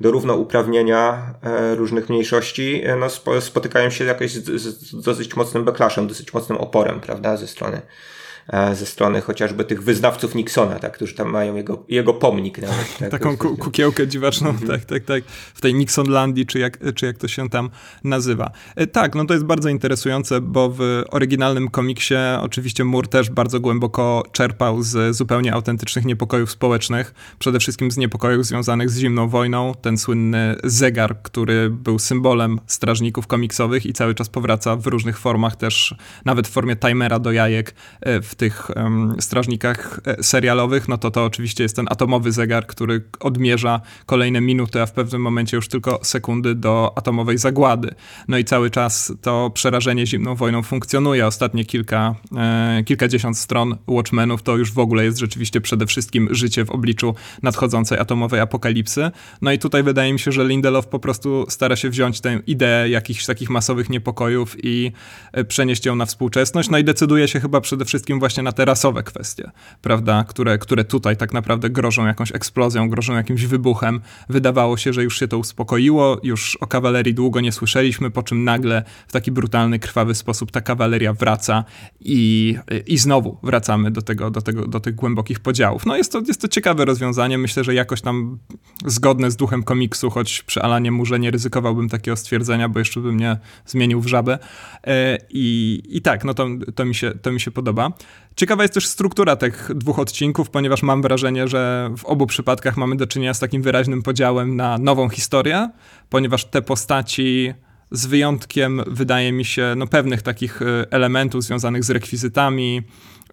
do 0.00 0.10
równouprawnienia 0.10 1.34
e, 1.42 1.74
różnych 1.74 2.08
mniejszości, 2.08 2.82
e, 2.84 2.96
no, 2.96 3.06
spotykają 3.40 3.90
się 3.90 4.04
jakoś 4.04 4.32
z, 4.32 4.62
z 4.62 5.02
dosyć 5.02 5.36
mocnym 5.36 5.64
backlashem, 5.64 6.06
dosyć 6.06 6.34
mocnym 6.34 6.58
oporem, 6.58 7.00
prawda, 7.00 7.36
ze 7.36 7.46
strony 7.46 7.76
E, 7.76 8.13
ze 8.52 8.86
strony 8.86 9.20
chociażby 9.20 9.64
tych 9.64 9.82
wyznawców 9.82 10.34
Nixona, 10.34 10.78
tak, 10.78 10.92
którzy 10.92 11.14
tam 11.14 11.30
mają 11.30 11.54
jego, 11.56 11.84
jego 11.88 12.14
pomnik 12.14 12.58
nawet. 12.58 12.94
Tak, 12.98 13.10
Taką 13.10 13.36
ku, 13.36 13.56
kukiełkę 13.56 14.08
dziwaczną, 14.08 14.50
mm 14.50 14.62
-hmm. 14.62 14.66
tak, 14.66 14.84
tak, 14.84 15.04
tak, 15.04 15.24
w 15.54 15.60
tej 15.60 15.74
Nixonlandii, 15.74 16.46
czy 16.46 16.58
jak, 16.58 16.78
czy 16.94 17.06
jak 17.06 17.18
to 17.18 17.28
się 17.28 17.48
tam 17.48 17.70
nazywa. 18.04 18.50
E, 18.76 18.86
tak, 18.86 19.14
no 19.14 19.24
to 19.24 19.34
jest 19.34 19.46
bardzo 19.46 19.68
interesujące, 19.68 20.40
bo 20.40 20.70
w 20.70 21.02
oryginalnym 21.10 21.68
komiksie 21.68 22.14
oczywiście 22.40 22.84
Moore 22.84 23.08
też 23.08 23.30
bardzo 23.30 23.60
głęboko 23.60 24.22
czerpał 24.32 24.82
z 24.82 25.16
zupełnie 25.16 25.52
autentycznych 25.52 26.04
niepokojów 26.04 26.50
społecznych, 26.50 27.14
przede 27.38 27.58
wszystkim 27.58 27.90
z 27.90 27.96
niepokojów 27.96 28.46
związanych 28.46 28.90
z 28.90 28.98
zimną 28.98 29.28
wojną, 29.28 29.72
ten 29.82 29.98
słynny 29.98 30.56
zegar, 30.64 31.22
który 31.22 31.70
był 31.70 31.98
symbolem 31.98 32.60
strażników 32.66 33.26
komiksowych 33.26 33.86
i 33.86 33.92
cały 33.92 34.14
czas 34.14 34.28
powraca 34.28 34.76
w 34.76 34.86
różnych 34.86 35.18
formach, 35.18 35.56
też 35.56 35.94
nawet 36.24 36.48
w 36.48 36.50
formie 36.50 36.76
timera 36.76 37.18
do 37.18 37.32
jajek 37.32 37.74
e, 38.00 38.20
w 38.20 38.33
tych 38.34 38.70
um, 38.76 39.16
strażnikach 39.20 40.00
e, 40.04 40.22
serialowych, 40.22 40.88
no 40.88 40.98
to 40.98 41.10
to 41.10 41.24
oczywiście 41.24 41.62
jest 41.62 41.76
ten 41.76 41.86
atomowy 41.90 42.32
zegar, 42.32 42.66
który 42.66 43.04
odmierza 43.20 43.80
kolejne 44.06 44.40
minuty, 44.40 44.82
a 44.82 44.86
w 44.86 44.92
pewnym 44.92 45.22
momencie 45.22 45.56
już 45.56 45.68
tylko 45.68 46.00
sekundy 46.02 46.54
do 46.54 46.92
atomowej 46.96 47.38
zagłady. 47.38 47.94
No 48.28 48.38
i 48.38 48.44
cały 48.44 48.70
czas 48.70 49.12
to 49.22 49.50
przerażenie 49.50 50.06
zimną 50.06 50.34
wojną 50.34 50.62
funkcjonuje. 50.62 51.26
Ostatnie 51.26 51.64
kilka, 51.64 52.14
e, 52.36 52.82
kilkadziesiąt 52.84 53.38
stron 53.38 53.76
Watchmenów 53.86 54.42
to 54.42 54.56
już 54.56 54.72
w 54.72 54.78
ogóle 54.78 55.04
jest 55.04 55.18
rzeczywiście 55.18 55.60
przede 55.60 55.86
wszystkim 55.86 56.28
życie 56.30 56.64
w 56.64 56.70
obliczu 56.70 57.14
nadchodzącej 57.42 57.98
atomowej 57.98 58.40
apokalipsy. 58.40 59.10
No 59.42 59.52
i 59.52 59.58
tutaj 59.58 59.82
wydaje 59.82 60.12
mi 60.12 60.18
się, 60.18 60.32
że 60.32 60.44
Lindelof 60.44 60.86
po 60.86 60.98
prostu 60.98 61.46
stara 61.48 61.76
się 61.76 61.90
wziąć 61.90 62.20
tę 62.20 62.40
ideę 62.46 62.88
jakichś 62.88 63.26
takich 63.26 63.50
masowych 63.50 63.90
niepokojów 63.90 64.56
i 64.64 64.92
e, 65.32 65.44
przenieść 65.44 65.86
ją 65.86 65.96
na 65.96 66.06
współczesność. 66.06 66.70
No 66.70 66.78
i 66.78 66.84
decyduje 66.84 67.28
się 67.28 67.40
chyba 67.40 67.60
przede 67.60 67.84
wszystkim 67.84 68.18
właśnie 68.24 68.42
na 68.42 68.52
te 68.52 68.64
rasowe 68.64 69.02
kwestie, 69.02 69.50
prawda, 69.82 70.24
które, 70.28 70.58
które 70.58 70.84
tutaj 70.84 71.16
tak 71.16 71.32
naprawdę 71.32 71.70
grożą 71.70 72.06
jakąś 72.06 72.32
eksplozją, 72.32 72.88
grożą 72.88 73.14
jakimś 73.14 73.44
wybuchem. 73.46 74.00
Wydawało 74.28 74.76
się, 74.76 74.92
że 74.92 75.04
już 75.04 75.18
się 75.18 75.28
to 75.28 75.38
uspokoiło, 75.38 76.20
już 76.22 76.56
o 76.56 76.66
kawalerii 76.66 77.14
długo 77.14 77.40
nie 77.40 77.52
słyszeliśmy, 77.52 78.10
po 78.10 78.22
czym 78.22 78.44
nagle 78.44 78.84
w 79.08 79.12
taki 79.12 79.32
brutalny, 79.32 79.78
krwawy 79.78 80.14
sposób 80.14 80.50
ta 80.50 80.60
kawaleria 80.60 81.12
wraca 81.12 81.64
i, 82.00 82.56
i 82.86 82.98
znowu 82.98 83.38
wracamy 83.42 83.90
do, 83.90 84.02
tego, 84.02 84.30
do, 84.30 84.42
tego, 84.42 84.66
do 84.66 84.80
tych 84.80 84.94
głębokich 84.94 85.40
podziałów. 85.40 85.86
No 85.86 85.96
jest 85.96 86.12
to, 86.12 86.22
jest 86.28 86.40
to 86.40 86.48
ciekawe 86.48 86.84
rozwiązanie, 86.84 87.38
myślę, 87.38 87.64
że 87.64 87.74
jakoś 87.74 88.00
tam 88.00 88.38
zgodne 88.86 89.30
z 89.30 89.36
duchem 89.36 89.62
komiksu, 89.62 90.10
choć 90.10 90.42
przy 90.42 90.62
Alanie 90.62 90.90
Murze 90.90 91.18
nie 91.18 91.30
ryzykowałbym 91.30 91.88
takiego 91.88 92.16
stwierdzenia, 92.16 92.68
bo 92.68 92.78
jeszcze 92.78 93.00
bym 93.00 93.16
nie 93.16 93.38
zmienił 93.66 94.00
w 94.00 94.06
żabę. 94.06 94.38
E, 94.86 95.18
I, 95.30 95.82
i 95.88 96.02
tak, 96.02 96.24
no 96.24 96.34
to, 96.34 96.46
to, 96.74 96.84
mi 96.84 96.94
się, 96.94 97.12
to 97.22 97.32
mi 97.32 97.40
się 97.40 97.50
podoba. 97.50 97.92
Ciekawa 98.36 98.62
jest 98.62 98.74
też 98.74 98.86
struktura 98.86 99.36
tych 99.36 99.70
dwóch 99.74 99.98
odcinków, 99.98 100.50
ponieważ 100.50 100.82
mam 100.82 101.02
wrażenie, 101.02 101.48
że 101.48 101.90
w 101.96 102.04
obu 102.04 102.26
przypadkach 102.26 102.76
mamy 102.76 102.96
do 102.96 103.06
czynienia 103.06 103.34
z 103.34 103.38
takim 103.38 103.62
wyraźnym 103.62 104.02
podziałem 104.02 104.56
na 104.56 104.78
nową 104.78 105.08
historię, 105.08 105.70
ponieważ 106.10 106.44
te 106.44 106.62
postaci 106.62 107.54
z 107.90 108.06
wyjątkiem, 108.06 108.82
wydaje 108.86 109.32
mi 109.32 109.44
się, 109.44 109.74
no, 109.76 109.86
pewnych 109.86 110.22
takich 110.22 110.62
e, 110.62 110.92
elementów 110.92 111.42
związanych 111.42 111.84
z 111.84 111.90
rekwizytami, 111.90 112.82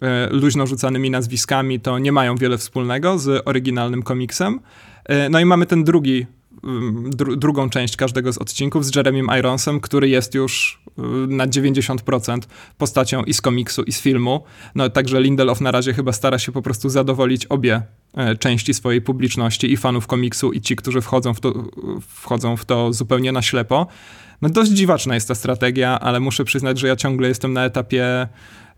e, 0.02 0.28
luźno 0.30 0.66
rzucanymi 0.66 1.10
nazwiskami, 1.10 1.80
to 1.80 1.98
nie 1.98 2.12
mają 2.12 2.36
wiele 2.36 2.58
wspólnego 2.58 3.18
z 3.18 3.42
oryginalnym 3.48 4.02
komiksem. 4.02 4.60
E, 5.04 5.28
no 5.28 5.40
i 5.40 5.44
mamy 5.44 5.66
ten 5.66 5.84
drugi 5.84 6.26
dru 7.04 7.36
drugą 7.36 7.70
część 7.70 7.96
każdego 7.96 8.32
z 8.32 8.38
odcinków 8.38 8.86
z 8.86 8.96
Jeremym 8.96 9.26
Ironsem, 9.38 9.80
który 9.80 10.08
jest 10.08 10.34
już 10.34 10.82
y, 10.98 11.02
na 11.26 11.46
90% 11.46 12.38
postacią 12.78 13.22
i 13.22 13.34
z 13.34 13.40
komiksu, 13.40 13.82
i 13.82 13.92
z 13.92 14.00
filmu. 14.00 14.44
No 14.74 14.90
także 14.90 15.20
Lindelof 15.20 15.60
na 15.60 15.70
razie 15.70 15.92
chyba 15.92 16.12
stara 16.12 16.38
się 16.38 16.52
po 16.52 16.62
prostu 16.62 16.88
zadowolić 16.88 17.46
obie 17.46 17.82
e, 18.14 18.36
części 18.36 18.74
swojej 18.74 19.02
publiczności 19.02 19.72
i 19.72 19.76
fanów 19.76 20.06
komiksu 20.06 20.52
i 20.52 20.60
ci, 20.60 20.76
którzy 20.76 21.00
wchodzą 21.00 21.34
w 21.34 21.40
to, 21.40 21.52
wchodzą 22.08 22.56
w 22.56 22.64
to 22.64 22.92
zupełnie 22.92 23.32
na 23.32 23.42
ślepo. 23.42 23.86
No 24.42 24.48
dość 24.48 24.70
dziwaczna 24.70 25.14
jest 25.14 25.28
ta 25.28 25.34
strategia, 25.34 26.00
ale 26.00 26.20
muszę 26.20 26.44
przyznać, 26.44 26.78
że 26.78 26.88
ja 26.88 26.96
ciągle 26.96 27.28
jestem 27.28 27.52
na 27.52 27.64
etapie 27.64 28.28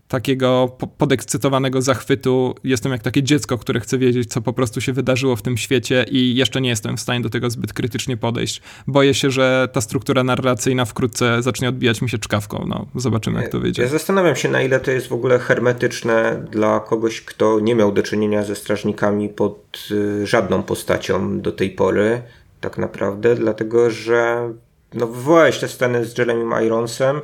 takiego 0.07 0.77
podekscytowanego 0.97 1.81
zachwytu. 1.81 2.55
Jestem 2.63 2.91
jak 2.91 3.01
takie 3.01 3.23
dziecko, 3.23 3.57
które 3.57 3.79
chce 3.79 3.97
wiedzieć, 3.97 4.29
co 4.29 4.41
po 4.41 4.53
prostu 4.53 4.81
się 4.81 4.93
wydarzyło 4.93 5.35
w 5.35 5.41
tym 5.41 5.57
świecie 5.57 6.05
i 6.11 6.35
jeszcze 6.35 6.61
nie 6.61 6.69
jestem 6.69 6.97
w 6.97 7.01
stanie 7.01 7.21
do 7.21 7.29
tego 7.29 7.49
zbyt 7.49 7.73
krytycznie 7.73 8.17
podejść. 8.17 8.61
Boję 8.87 9.13
się, 9.13 9.31
że 9.31 9.69
ta 9.73 9.81
struktura 9.81 10.23
narracyjna 10.23 10.85
wkrótce 10.85 11.43
zacznie 11.43 11.69
odbijać 11.69 12.01
mi 12.01 12.09
się 12.09 12.17
czkawką. 12.17 12.65
No, 12.67 12.85
zobaczymy, 12.95 13.41
jak 13.41 13.51
to 13.51 13.59
wyjdzie. 13.59 13.81
Ja 13.81 13.87
zastanawiam 13.87 14.35
się, 14.35 14.49
na 14.49 14.61
ile 14.61 14.79
to 14.79 14.91
jest 14.91 15.07
w 15.07 15.13
ogóle 15.13 15.39
hermetyczne 15.39 16.45
dla 16.51 16.79
kogoś, 16.79 17.21
kto 17.21 17.59
nie 17.59 17.75
miał 17.75 17.91
do 17.91 18.03
czynienia 18.03 18.43
ze 18.43 18.55
strażnikami 18.55 19.29
pod 19.29 19.87
y, 19.91 20.27
żadną 20.27 20.63
postacią 20.63 21.41
do 21.41 21.51
tej 21.51 21.69
pory, 21.69 22.21
tak 22.61 22.77
naprawdę, 22.77 23.35
dlatego 23.35 23.89
że 23.89 24.49
no, 24.93 25.07
wywołałeś 25.07 25.59
tę 25.59 25.67
scenę 25.67 26.05
z 26.05 26.17
Jeremym 26.17 26.65
Ironsem, 26.65 27.21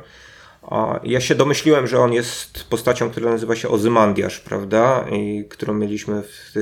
ja 1.04 1.20
się 1.20 1.34
domyśliłem, 1.34 1.86
że 1.86 1.98
on 1.98 2.12
jest 2.12 2.64
postacią, 2.64 3.10
która 3.10 3.30
nazywa 3.30 3.56
się 3.56 3.68
Ozymandiasz, 3.68 4.40
prawda? 4.40 5.04
I 5.12 5.44
którą 5.48 5.74
mieliśmy 5.74 6.22
w, 6.22 6.52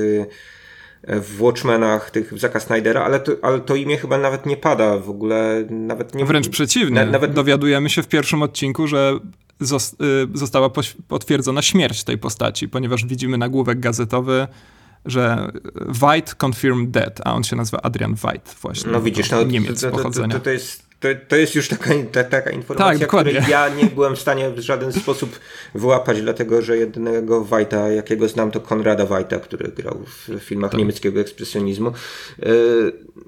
w 1.03 1.41
Watchmenach 1.41 2.11
tych 2.11 2.39
Zaka 2.39 2.59
Snydera, 2.59 3.03
ale 3.03 3.19
to, 3.19 3.31
ale 3.41 3.59
to 3.59 3.75
imię 3.75 3.97
chyba 3.97 4.17
nawet 4.17 4.45
nie 4.45 4.57
pada 4.57 4.97
w 4.97 5.09
ogóle. 5.09 5.65
Nawet 5.69 6.15
nie, 6.15 6.25
Wręcz 6.25 6.49
przeciwnie. 6.49 6.95
Na, 6.95 7.05
nawet... 7.05 7.33
Dowiadujemy 7.33 7.89
się 7.89 8.03
w 8.03 8.07
pierwszym 8.07 8.43
odcinku, 8.43 8.87
że 8.87 9.19
y, 9.61 9.67
została 10.33 10.69
potwierdzona 11.07 11.61
śmierć 11.61 12.03
tej 12.03 12.17
postaci, 12.17 12.69
ponieważ 12.69 13.05
widzimy 13.05 13.37
nagłówek 13.37 13.79
gazetowy, 13.79 14.47
że 15.05 15.51
White 16.01 16.33
confirmed 16.45 16.91
dead, 16.91 17.21
a 17.25 17.33
on 17.33 17.43
się 17.43 17.55
nazywa 17.55 17.81
Adrian 17.81 18.11
White 18.11 18.51
właśnie. 18.61 18.91
No 18.91 19.01
widzisz, 19.01 19.31
no, 19.31 19.43
Niemiec 19.43 19.81
to, 19.81 19.91
to, 19.91 20.11
to, 20.11 20.39
to 20.39 20.49
jest 20.49 20.90
to, 21.01 21.07
to 21.27 21.35
jest 21.35 21.55
już 21.55 21.67
taka, 21.67 21.89
ta, 22.11 22.23
taka 22.23 22.49
informacja, 22.49 23.07
tak, 23.07 23.19
której 23.19 23.35
ja 23.49 23.69
nie 23.69 23.85
byłem 23.85 24.15
w 24.15 24.19
stanie 24.19 24.49
w 24.49 24.59
żaden 24.59 24.93
sposób 24.93 25.39
wyłapać, 25.75 26.21
dlatego 26.21 26.61
że 26.61 26.77
jedynego 26.77 27.43
Wajta, 27.43 27.89
jakiego 27.89 28.27
znam, 28.27 28.51
to 28.51 28.59
Konrada 28.59 29.05
Wajta, 29.05 29.39
który 29.39 29.71
grał 29.71 30.01
w 30.05 30.39
filmach 30.39 30.71
tak. 30.71 30.79
niemieckiego 30.79 31.19
ekspresjonizmu. 31.19 31.89
E, 31.89 32.49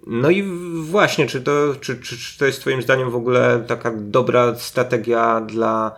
no 0.08 0.30
i 0.30 0.44
właśnie, 0.82 1.28
czy 1.28 1.42
to, 1.42 1.76
czy, 1.82 1.98
czy, 1.98 2.18
czy 2.18 2.40
to 2.40 2.46
jest 2.46 2.62
twoim 2.62 2.82
zdaniem 2.82 3.12
w 3.12 3.16
ogóle 3.16 3.64
taka 3.68 3.92
dobra 3.96 4.56
strategia 4.56 5.42
dla 5.42 5.96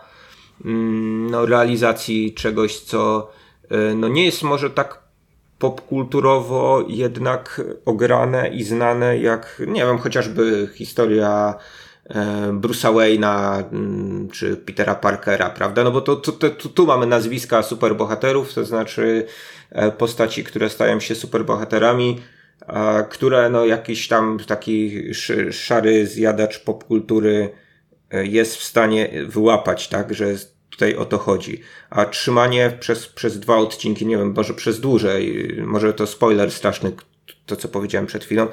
mm, 0.64 1.30
no, 1.30 1.46
realizacji 1.46 2.34
czegoś, 2.34 2.80
co 2.80 3.30
e, 3.70 3.94
no, 3.94 4.08
nie 4.08 4.24
jest 4.24 4.42
może 4.42 4.70
tak 4.70 5.05
popkulturowo 5.58 6.84
jednak 6.88 7.62
ograne 7.84 8.48
i 8.48 8.62
znane 8.62 9.18
jak, 9.18 9.62
nie 9.66 9.86
wiem, 9.86 9.98
chociażby 9.98 10.68
historia 10.74 11.54
e, 12.04 12.52
Bruce'a 12.52 12.92
Wayne'a 12.94 13.64
mm, 13.72 14.28
czy 14.30 14.56
Petera 14.56 14.94
Parkera, 14.94 15.50
prawda? 15.50 15.84
No 15.84 15.90
bo 15.90 16.00
to, 16.00 16.16
to, 16.16 16.32
to, 16.32 16.50
tu 16.50 16.86
mamy 16.86 17.06
nazwiska 17.06 17.62
superbohaterów, 17.62 18.54
to 18.54 18.64
znaczy 18.64 19.26
e, 19.70 19.92
postaci, 19.92 20.44
które 20.44 20.70
stają 20.70 21.00
się 21.00 21.14
superbohaterami, 21.14 22.20
które 23.10 23.50
no 23.50 23.66
jakiś 23.66 24.08
tam 24.08 24.38
taki 24.46 25.04
szary 25.50 26.06
zjadacz 26.06 26.64
popkultury 26.64 27.50
e, 28.10 28.26
jest 28.26 28.56
w 28.56 28.62
stanie 28.62 29.10
wyłapać, 29.26 29.88
tak, 29.88 30.14
że 30.14 30.34
tutaj 30.76 30.96
o 30.96 31.04
to 31.04 31.18
chodzi. 31.18 31.60
A 31.90 32.04
trzymanie 32.04 32.76
przez, 32.80 33.06
przez 33.06 33.40
dwa 33.40 33.56
odcinki, 33.56 34.06
nie 34.06 34.16
wiem, 34.16 34.34
może 34.36 34.54
przez 34.54 34.80
dłużej, 34.80 35.54
może 35.66 35.94
to 35.94 36.06
spoiler 36.06 36.50
straszny, 36.50 36.92
to 37.46 37.56
co 37.56 37.68
powiedziałem 37.68 38.06
przed 38.06 38.24
chwilą, 38.24 38.48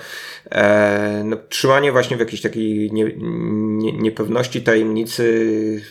e, 0.52 1.24
no, 1.26 1.38
trzymanie 1.50 1.92
właśnie 1.92 2.18
w 2.18 2.20
jakiejś 2.20 2.42
takiej 2.42 2.92
nie, 2.92 3.12
nie, 3.18 3.94
niepewności, 3.94 4.62
tajemnicy 4.62 5.82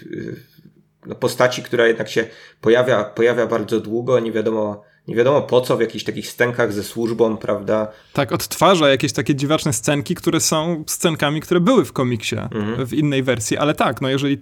no, 1.06 1.14
postaci, 1.14 1.62
która 1.62 1.86
jednak 1.86 2.08
się 2.08 2.26
pojawia, 2.60 3.04
pojawia 3.04 3.46
bardzo 3.46 3.80
długo, 3.80 4.20
nie 4.20 4.32
wiadomo, 4.32 4.84
nie 5.08 5.14
wiadomo 5.14 5.42
po 5.42 5.60
co, 5.60 5.76
w 5.76 5.80
jakichś 5.80 6.04
takich 6.04 6.28
scenkach 6.28 6.72
ze 6.72 6.84
służbą, 6.84 7.36
prawda? 7.36 7.88
Tak, 8.12 8.32
odtwarza 8.32 8.88
jakieś 8.88 9.12
takie 9.12 9.34
dziwaczne 9.34 9.72
scenki, 9.72 10.14
które 10.14 10.40
są 10.40 10.84
scenkami, 10.86 11.40
które 11.40 11.60
były 11.60 11.84
w 11.84 11.92
komiksie, 11.92 12.36
mhm. 12.36 12.86
w 12.86 12.92
innej 12.92 13.22
wersji, 13.22 13.56
ale 13.56 13.74
tak, 13.74 14.00
no 14.00 14.08
jeżeli 14.08 14.38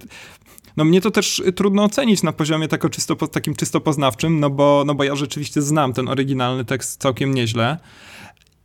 no 0.76 0.84
mnie 0.84 1.00
to 1.00 1.10
też 1.10 1.42
trudno 1.56 1.84
ocenić 1.84 2.22
na 2.22 2.32
poziomie 2.32 2.68
tako 2.68 2.88
czysto, 2.88 3.16
takim 3.16 3.54
czysto 3.54 3.80
poznawczym, 3.80 4.40
no 4.40 4.50
bo, 4.50 4.82
no 4.86 4.94
bo 4.94 5.04
ja 5.04 5.16
rzeczywiście 5.16 5.62
znam 5.62 5.92
ten 5.92 6.08
oryginalny 6.08 6.64
tekst 6.64 7.00
całkiem 7.00 7.34
nieźle 7.34 7.78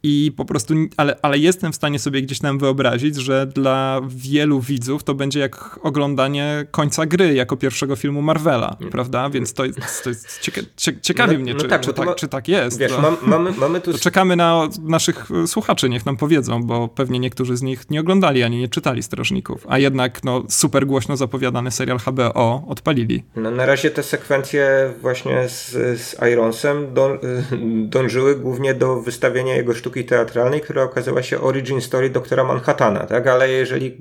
i 0.07 0.31
po 0.31 0.45
prostu, 0.45 0.73
ale, 0.97 1.15
ale 1.21 1.37
jestem 1.37 1.71
w 1.71 1.75
stanie 1.75 1.99
sobie 1.99 2.21
gdzieś 2.21 2.39
tam 2.39 2.59
wyobrazić, 2.59 3.15
że 3.15 3.47
dla 3.47 4.01
wielu 4.07 4.61
widzów 4.61 5.03
to 5.03 5.13
będzie 5.13 5.39
jak 5.39 5.79
oglądanie 5.83 6.65
końca 6.71 7.05
gry 7.05 7.33
jako 7.33 7.57
pierwszego 7.57 7.95
filmu 7.95 8.21
Marvela, 8.21 8.77
mm. 8.79 8.91
prawda? 8.91 9.29
Więc 9.29 9.53
to 9.53 9.65
jest, 9.65 10.03
to 10.03 10.09
jest 10.09 10.39
cieka 10.39 10.61
ciekawi 11.01 11.33
no, 11.33 11.39
mnie, 11.39 11.53
no 11.53 11.59
czy, 11.59 11.67
tak, 11.67 11.81
czy, 11.81 11.93
tak, 11.93 12.05
ma, 12.05 12.13
czy 12.13 12.27
tak 12.27 12.47
jest. 12.47 12.79
Wiesz, 12.79 12.91
mam, 13.01 13.17
mamy, 13.21 13.51
mamy 13.51 13.81
tu... 13.81 13.93
To 13.93 13.99
czekamy 13.99 14.35
na 14.35 14.69
naszych 14.83 15.29
słuchaczy, 15.47 15.89
niech 15.89 16.05
nam 16.05 16.17
powiedzą, 16.17 16.63
bo 16.63 16.87
pewnie 16.87 17.19
niektórzy 17.19 17.57
z 17.57 17.61
nich 17.61 17.89
nie 17.89 17.99
oglądali 17.99 18.43
ani 18.43 18.57
nie 18.57 18.67
czytali 18.67 19.03
Strażników, 19.03 19.65
a 19.69 19.79
jednak 19.79 20.23
no, 20.23 20.43
super 20.49 20.87
głośno 20.87 21.17
zapowiadany 21.17 21.71
serial 21.71 21.99
HBO 21.99 22.65
odpalili. 22.67 23.23
No, 23.35 23.51
na 23.51 23.65
razie 23.65 23.91
te 23.91 24.03
sekwencje 24.03 24.93
właśnie 25.01 25.49
z, 25.49 25.71
z 26.01 26.15
Ironsem 26.31 26.93
dą, 26.93 27.17
dążyły 27.95 28.35
głównie 28.35 28.73
do 28.73 29.01
wystawienia 29.01 29.55
jego 29.55 29.73
sztuki 29.73 29.94
sztuki 29.95 30.05
teatralnej, 30.05 30.61
która 30.61 30.83
okazała 30.83 31.23
się 31.23 31.41
origin 31.41 31.81
story 31.81 32.09
doktora 32.09 32.43
Manhattana, 32.43 33.05
tak? 33.05 33.27
Ale 33.27 33.49
jeżeli 33.49 33.97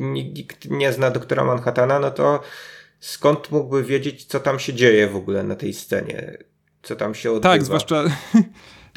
nikt 0.00 0.70
nie 0.70 0.92
zna 0.92 1.10
doktora 1.10 1.44
Manhattana, 1.44 2.00
no 2.00 2.10
to 2.10 2.40
skąd 3.00 3.50
mógłby 3.50 3.84
wiedzieć, 3.84 4.24
co 4.24 4.40
tam 4.40 4.58
się 4.58 4.74
dzieje 4.74 5.08
w 5.08 5.16
ogóle 5.16 5.42
na 5.42 5.56
tej 5.56 5.72
scenie? 5.72 6.38
Co 6.82 6.96
tam 6.96 7.14
się 7.14 7.30
odbywa? 7.30 7.54
Tak, 7.54 7.62
zwłaszcza 7.62 8.04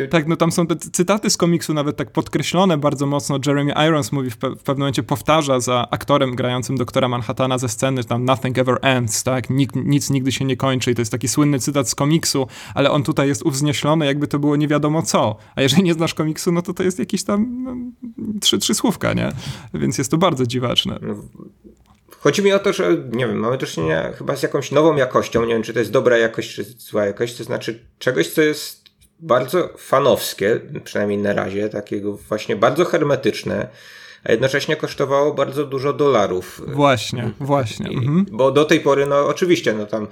tak, 0.09 0.27
no 0.27 0.35
tam 0.35 0.51
są 0.51 0.67
te 0.67 0.75
cytaty 0.75 1.29
z 1.29 1.37
komiksu 1.37 1.73
nawet 1.73 1.97
tak 1.97 2.11
podkreślone 2.11 2.77
bardzo 2.77 3.05
mocno. 3.05 3.39
Jeremy 3.45 3.73
Irons 3.87 4.11
mówi 4.11 4.29
w, 4.29 4.37
pe 4.37 4.49
w 4.49 4.63
pewnym 4.63 4.79
momencie, 4.79 5.03
powtarza 5.03 5.59
za 5.59 5.87
aktorem 5.91 6.35
grającym 6.35 6.77
doktora 6.77 7.07
Manhattana 7.07 7.57
ze 7.57 7.69
sceny, 7.69 8.03
tam 8.03 8.25
nothing 8.25 8.57
ever 8.57 8.77
ends, 8.81 9.23
tak, 9.23 9.49
Nik 9.49 9.75
nic 9.75 10.09
nigdy 10.09 10.31
się 10.31 10.45
nie 10.45 10.57
kończy 10.57 10.91
i 10.91 10.95
to 10.95 11.01
jest 11.01 11.11
taki 11.11 11.27
słynny 11.27 11.59
cytat 11.59 11.89
z 11.89 11.95
komiksu, 11.95 12.47
ale 12.75 12.91
on 12.91 13.03
tutaj 13.03 13.27
jest 13.27 13.43
uwznieślony, 13.43 14.05
jakby 14.05 14.27
to 14.27 14.39
było 14.39 14.55
nie 14.55 14.67
wiadomo 14.67 15.01
co. 15.01 15.35
A 15.55 15.61
jeżeli 15.61 15.83
nie 15.83 15.93
znasz 15.93 16.13
komiksu, 16.13 16.51
no 16.51 16.61
to 16.61 16.73
to 16.73 16.83
jest 16.83 16.99
jakiś 16.99 17.23
tam 17.23 17.63
no, 17.63 17.75
trzy, 18.41 18.57
trzy 18.59 18.73
słówka, 18.73 19.13
nie? 19.13 19.31
Więc 19.73 19.97
jest 19.97 20.11
to 20.11 20.17
bardzo 20.17 20.45
dziwaczne. 20.47 20.99
No, 21.01 21.15
chodzi 22.19 22.43
mi 22.43 22.53
o 22.53 22.59
to, 22.59 22.73
że 22.73 22.97
nie 23.11 23.27
wiem, 23.27 23.37
mamy 23.37 23.57
do 23.57 23.65
czynienia 23.65 24.11
chyba 24.11 24.35
z 24.35 24.43
jakąś 24.43 24.71
nową 24.71 24.95
jakością. 24.95 25.45
Nie 25.45 25.53
wiem, 25.53 25.63
czy 25.63 25.73
to 25.73 25.79
jest 25.79 25.91
dobra 25.91 26.17
jakość, 26.17 26.55
czy 26.55 26.63
zła 26.63 27.05
jakość. 27.05 27.37
To 27.37 27.43
znaczy 27.43 27.85
czegoś, 27.99 28.27
co 28.27 28.41
jest 28.41 28.80
bardzo 29.21 29.69
fanowskie, 29.77 30.59
przynajmniej 30.83 31.17
na 31.17 31.33
razie, 31.33 31.69
takiego 31.69 32.17
właśnie 32.17 32.55
bardzo 32.55 32.85
hermetyczne, 32.85 33.67
a 34.23 34.31
jednocześnie 34.31 34.75
kosztowało 34.75 35.33
bardzo 35.33 35.65
dużo 35.65 35.93
dolarów. 35.93 36.61
Właśnie, 36.67 37.31
właśnie. 37.39 37.89
Mhm. 37.89 38.25
Bo 38.31 38.51
do 38.51 38.65
tej 38.65 38.79
pory, 38.79 39.05
no 39.05 39.27
oczywiście, 39.27 39.73
no 39.73 39.85
tam 39.85 40.07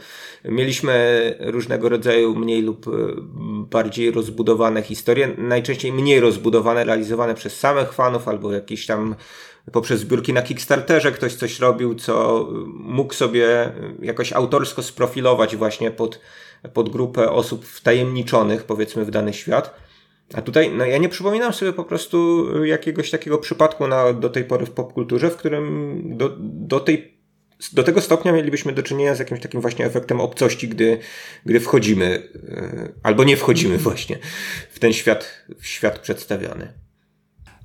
mieliśmy 0.45 1.35
różnego 1.39 1.89
rodzaju 1.89 2.35
mniej 2.35 2.61
lub 2.61 2.87
e, 2.87 2.91
bardziej 3.69 4.11
rozbudowane 4.11 4.81
historie, 4.81 5.29
najczęściej 5.37 5.93
mniej 5.93 6.19
rozbudowane, 6.19 6.83
realizowane 6.83 7.35
przez 7.35 7.59
samych 7.59 7.93
fanów 7.93 8.27
albo 8.27 8.51
jakieś 8.51 8.85
tam 8.85 9.15
poprzez 9.71 9.99
zbiórki 9.99 10.33
na 10.33 10.41
Kickstarterze 10.41 11.11
ktoś 11.11 11.35
coś 11.35 11.59
robił, 11.59 11.95
co 11.95 12.47
mógł 12.67 13.13
sobie 13.13 13.71
jakoś 14.01 14.33
autorsko 14.33 14.83
sprofilować 14.83 15.55
właśnie 15.55 15.91
pod 15.91 16.19
pod 16.73 16.89
grupę 16.89 17.31
osób 17.31 17.65
wtajemniczonych, 17.65 18.63
powiedzmy, 18.63 19.05
w 19.05 19.11
dany 19.11 19.33
świat. 19.33 19.75
A 20.33 20.41
tutaj, 20.41 20.71
no 20.71 20.85
ja 20.85 20.97
nie 20.97 21.09
przypominam 21.09 21.53
sobie 21.53 21.73
po 21.73 21.83
prostu 21.83 22.47
jakiegoś 22.65 23.11
takiego 23.11 23.37
przypadku 23.37 23.87
na, 23.87 24.13
do 24.13 24.29
tej 24.29 24.43
pory 24.43 24.65
w 24.65 24.71
popkulturze, 24.71 25.29
w 25.29 25.37
którym 25.37 26.01
do, 26.17 26.35
do 26.39 26.79
tej 26.79 27.19
do 27.73 27.83
tego 27.83 28.01
stopnia 28.01 28.31
mielibyśmy 28.31 28.73
do 28.73 28.83
czynienia 28.83 29.15
z 29.15 29.19
jakimś 29.19 29.41
takim 29.41 29.61
właśnie 29.61 29.85
efektem 29.85 30.21
obcości, 30.21 30.67
gdy, 30.67 30.99
gdy 31.45 31.59
wchodzimy, 31.59 32.29
e, 32.49 32.89
albo 33.03 33.23
nie 33.23 33.37
wchodzimy 33.37 33.77
właśnie 33.87 34.17
w 34.71 34.79
ten 34.79 34.93
świat, 34.93 35.45
w 35.59 35.67
świat 35.67 35.99
przedstawiony. 35.99 36.73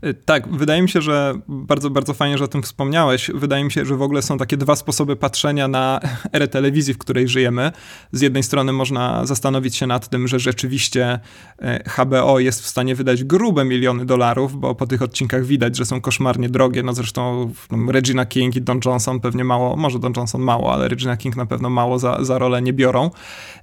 Y, 0.04 0.14
tak, 0.14 0.48
wydaje 0.48 0.82
mi 0.82 0.88
się, 0.88 1.00
że 1.00 1.34
bardzo, 1.48 1.90
bardzo 1.90 2.14
fajnie, 2.14 2.38
że 2.38 2.44
o 2.44 2.48
tym 2.48 2.62
wspomniałeś. 2.62 3.30
Wydaje 3.34 3.64
mi 3.64 3.72
się, 3.72 3.84
że 3.84 3.96
w 3.96 4.02
ogóle 4.02 4.22
są 4.22 4.38
takie 4.38 4.56
dwa 4.56 4.76
sposoby 4.76 5.16
patrzenia 5.16 5.68
na 5.68 6.00
erę 6.32 6.48
telewizji, 6.48 6.94
w 6.94 6.98
której 6.98 7.28
żyjemy. 7.28 7.72
Z 8.12 8.20
jednej 8.20 8.42
strony 8.42 8.72
można 8.72 9.26
zastanowić 9.26 9.76
się 9.76 9.86
nad 9.86 10.08
tym, 10.08 10.28
że 10.28 10.38
rzeczywiście 10.38 11.18
y, 11.62 11.90
HBO 11.96 12.38
jest 12.38 12.62
w 12.62 12.66
stanie 12.66 12.94
wydać 12.94 13.24
grube 13.24 13.64
miliony 13.64 14.04
dolarów, 14.04 14.60
bo 14.60 14.74
po 14.74 14.86
tych 14.86 15.02
odcinkach 15.02 15.44
widać, 15.44 15.76
że 15.76 15.84
są 15.84 16.00
koszmarnie 16.00 16.48
drogie. 16.48 16.82
No 16.82 16.92
zresztą 16.92 17.52
no, 17.70 17.92
Regina 17.92 18.26
King 18.26 18.56
i 18.56 18.62
Don 18.62 18.80
Johnson 18.84 19.20
pewnie 19.20 19.44
mało, 19.44 19.76
może 19.76 19.98
Don 19.98 20.12
Johnson 20.16 20.40
mało, 20.40 20.72
ale 20.72 20.88
Regina 20.88 21.16
King 21.16 21.36
na 21.36 21.46
pewno 21.46 21.70
mało 21.70 21.98
za, 21.98 22.24
za 22.24 22.38
rolę 22.38 22.62
nie 22.62 22.72
biorą. 22.72 23.10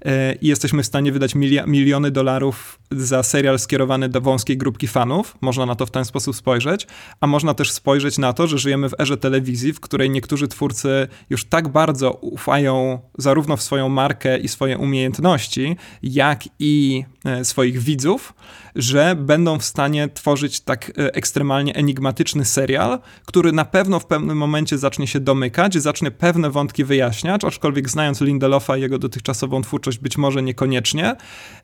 Y, 0.05 0.09
I 0.41 0.47
jesteśmy 0.47 0.83
w 0.83 0.85
stanie 0.85 1.11
wydać 1.11 1.35
miliony 1.67 2.11
dolarów 2.11 2.79
za 2.91 3.23
serial 3.23 3.59
skierowany 3.59 4.09
do 4.09 4.21
wąskiej 4.21 4.57
grupki 4.57 4.87
fanów. 4.87 5.37
Można 5.41 5.65
na 5.65 5.75
to 5.75 5.85
w 5.85 5.91
ten 5.91 6.05
sposób 6.05 6.30
spojrzeć, 6.34 6.88
a 7.19 7.27
można 7.27 7.53
też 7.53 7.71
spojrzeć 7.71 8.17
na 8.17 8.34
to, 8.34 8.47
że 8.47 8.57
żyjemy 8.57 8.89
w 8.89 8.99
erze 8.99 9.17
telewizji, 9.17 9.73
w 9.73 9.79
której 9.79 10.09
niektórzy 10.09 10.47
twórcy 10.47 11.07
już 11.29 11.45
tak 11.45 11.67
bardzo 11.67 12.11
ufają 12.11 12.99
zarówno 13.17 13.57
w 13.57 13.61
swoją 13.61 13.89
markę 13.89 14.38
i 14.38 14.47
swoje 14.47 14.77
umiejętności, 14.77 15.75
jak 16.03 16.43
i 16.59 17.03
e, 17.25 17.45
swoich 17.45 17.79
widzów, 17.79 18.34
że 18.76 19.15
będą 19.15 19.59
w 19.59 19.63
stanie 19.63 20.09
tworzyć 20.09 20.59
tak 20.59 20.89
e, 20.89 21.15
ekstremalnie 21.15 21.76
enigmatyczny 21.76 22.45
serial, 22.45 22.99
który 23.26 23.51
na 23.51 23.65
pewno 23.65 23.99
w 23.99 24.05
pewnym 24.05 24.38
momencie 24.38 24.78
zacznie 24.78 25.07
się 25.07 25.19
domykać, 25.19 25.78
zacznie 25.78 26.11
pewne 26.11 26.49
wątki 26.49 26.84
wyjaśniać, 26.84 27.43
aczkolwiek 27.43 27.89
znając 27.89 28.22
Lindelofa 28.22 28.78
i 28.78 28.82
jego 28.82 28.99
dotychczasową 28.99 29.61
twórczość 29.61 29.97
być 29.99 30.17
może 30.17 30.43
niekoniecznie 30.43 31.15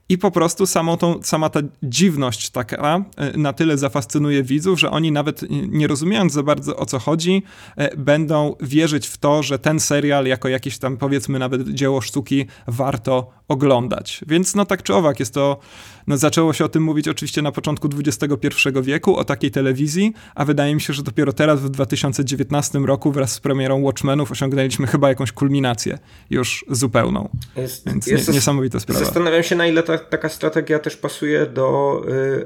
i 0.09 0.17
po 0.17 0.31
prostu 0.31 0.65
samą 0.65 0.97
tą, 0.97 1.23
sama 1.23 1.49
ta 1.49 1.59
dziwność 1.83 2.49
taka 2.49 3.03
e, 3.17 3.37
na 3.37 3.53
tyle 3.53 3.77
zafascynuje 3.77 4.43
widzów, 4.43 4.79
że 4.79 4.91
oni 4.91 5.11
nawet 5.11 5.41
nie 5.49 5.87
rozumiejąc 5.87 6.33
za 6.33 6.43
bardzo 6.43 6.77
o 6.77 6.85
co 6.85 6.99
chodzi, 6.99 7.43
e, 7.75 7.97
będą 7.97 8.55
wierzyć 8.61 9.07
w 9.07 9.17
to, 9.17 9.43
że 9.43 9.59
ten 9.59 9.79
serial 9.79 10.25
jako 10.25 10.47
jakieś 10.47 10.77
tam 10.77 10.97
powiedzmy 10.97 11.39
nawet 11.39 11.69
dzieło 11.69 12.01
sztuki 12.01 12.45
warto 12.67 13.31
oglądać. 13.47 14.21
Więc 14.27 14.55
no 14.55 14.65
tak 14.65 14.83
czy 14.83 14.93
owak 14.93 15.19
jest 15.19 15.33
to, 15.33 15.57
no 16.07 16.17
zaczęło 16.17 16.53
się 16.53 16.65
o 16.65 16.69
tym 16.69 16.83
mówić 16.83 16.96
oczywiście 17.07 17.41
na 17.41 17.51
początku 17.51 17.89
XXI 17.99 18.47
wieku, 18.81 19.17
o 19.17 19.23
takiej 19.23 19.51
telewizji, 19.51 20.13
a 20.35 20.45
wydaje 20.45 20.75
mi 20.75 20.81
się, 20.81 20.93
że 20.93 21.03
dopiero 21.03 21.33
teraz 21.33 21.61
w 21.61 21.69
2019 21.69 22.79
roku 22.79 23.11
wraz 23.11 23.31
z 23.31 23.39
premierą 23.39 23.81
Watchmenów 23.81 24.31
osiągnęliśmy 24.31 24.87
chyba 24.87 25.09
jakąś 25.09 25.31
kulminację 25.31 25.97
już 26.29 26.65
zupełną. 26.69 27.29
Jest, 27.55 27.85
Więc 27.85 28.07
jest, 28.07 28.27
nie, 28.27 28.33
niesamowita 28.33 28.79
sprawa. 28.79 28.99
Zastanawiam 28.99 29.43
się 29.43 29.55
na 29.55 29.67
ile 29.67 29.83
ta, 29.83 29.97
taka 29.97 30.29
strategia 30.29 30.79
też 30.79 30.97
pasuje 30.97 31.45
do 31.45 32.01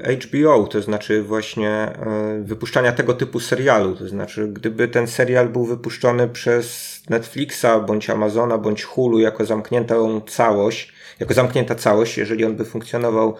y, 0.06 0.16
HBO, 0.16 0.66
to 0.66 0.82
znaczy 0.82 1.22
właśnie 1.22 1.92
y, 2.40 2.44
wypuszczania 2.44 2.92
tego 2.92 3.14
typu 3.14 3.40
serialu, 3.40 3.96
to 3.96 4.08
znaczy 4.08 4.48
gdyby 4.48 4.88
ten 4.88 5.06
serial 5.06 5.48
był 5.48 5.64
wypuszczony 5.64 6.28
przez 6.28 6.92
Netflixa, 7.10 7.66
bądź 7.86 8.10
Amazona, 8.10 8.58
bądź 8.58 8.82
Hulu 8.82 9.18
jako 9.18 9.44
zamkniętą 9.44 10.20
całość, 10.20 10.92
jako 11.20 11.34
zamknięta 11.34 11.74
całość, 11.74 12.18
jeżeli 12.18 12.44
on 12.44 12.56
by 12.56 12.64
funkcjonował 12.64 13.36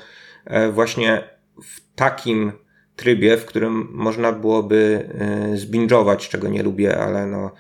właśnie 0.73 1.23
w 1.63 1.95
takim 1.95 2.53
trybie, 2.97 3.37
w 3.37 3.45
którym 3.45 3.89
można 3.93 4.33
byłoby 4.33 5.09
e, 5.19 5.57
zbingować, 5.57 6.29
czego 6.29 6.49
nie 6.49 6.63
lubię, 6.63 6.99
ale 6.99 7.27
no 7.27 7.51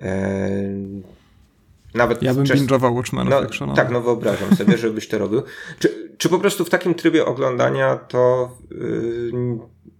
e, 0.00 0.34
nawet 1.94 2.22
ja 2.22 2.34
bym 2.34 2.44
często, 2.44 2.64
binge'ował 2.64 2.94
Watchmenów 2.94 3.60
no, 3.60 3.74
Tak, 3.74 3.90
no 3.90 4.00
wyobrażam 4.00 4.56
sobie, 4.56 4.78
żebyś 4.78 5.08
to 5.08 5.18
robił. 5.18 5.42
Czy, 5.78 6.10
czy 6.18 6.28
po 6.28 6.38
prostu 6.38 6.64
w 6.64 6.70
takim 6.70 6.94
trybie 6.94 7.26
oglądania 7.26 7.96
to 7.96 8.56
yy, 8.70 9.32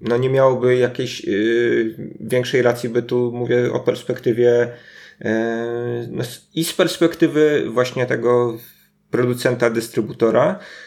no 0.00 0.16
nie 0.16 0.30
miałoby 0.30 0.76
jakiejś 0.76 1.24
yy, 1.24 2.12
większej 2.20 2.62
racji 2.62 2.88
bytu, 2.88 3.32
mówię 3.34 3.72
o 3.72 3.80
perspektywie 3.80 4.68
yy, 5.20 5.30
no, 6.10 6.24
i 6.54 6.64
z 6.64 6.72
perspektywy 6.72 7.64
właśnie 7.70 8.06
tego 8.06 8.58
producenta, 9.10 9.70
dystrybutora 9.70 10.50
e, 10.50 10.83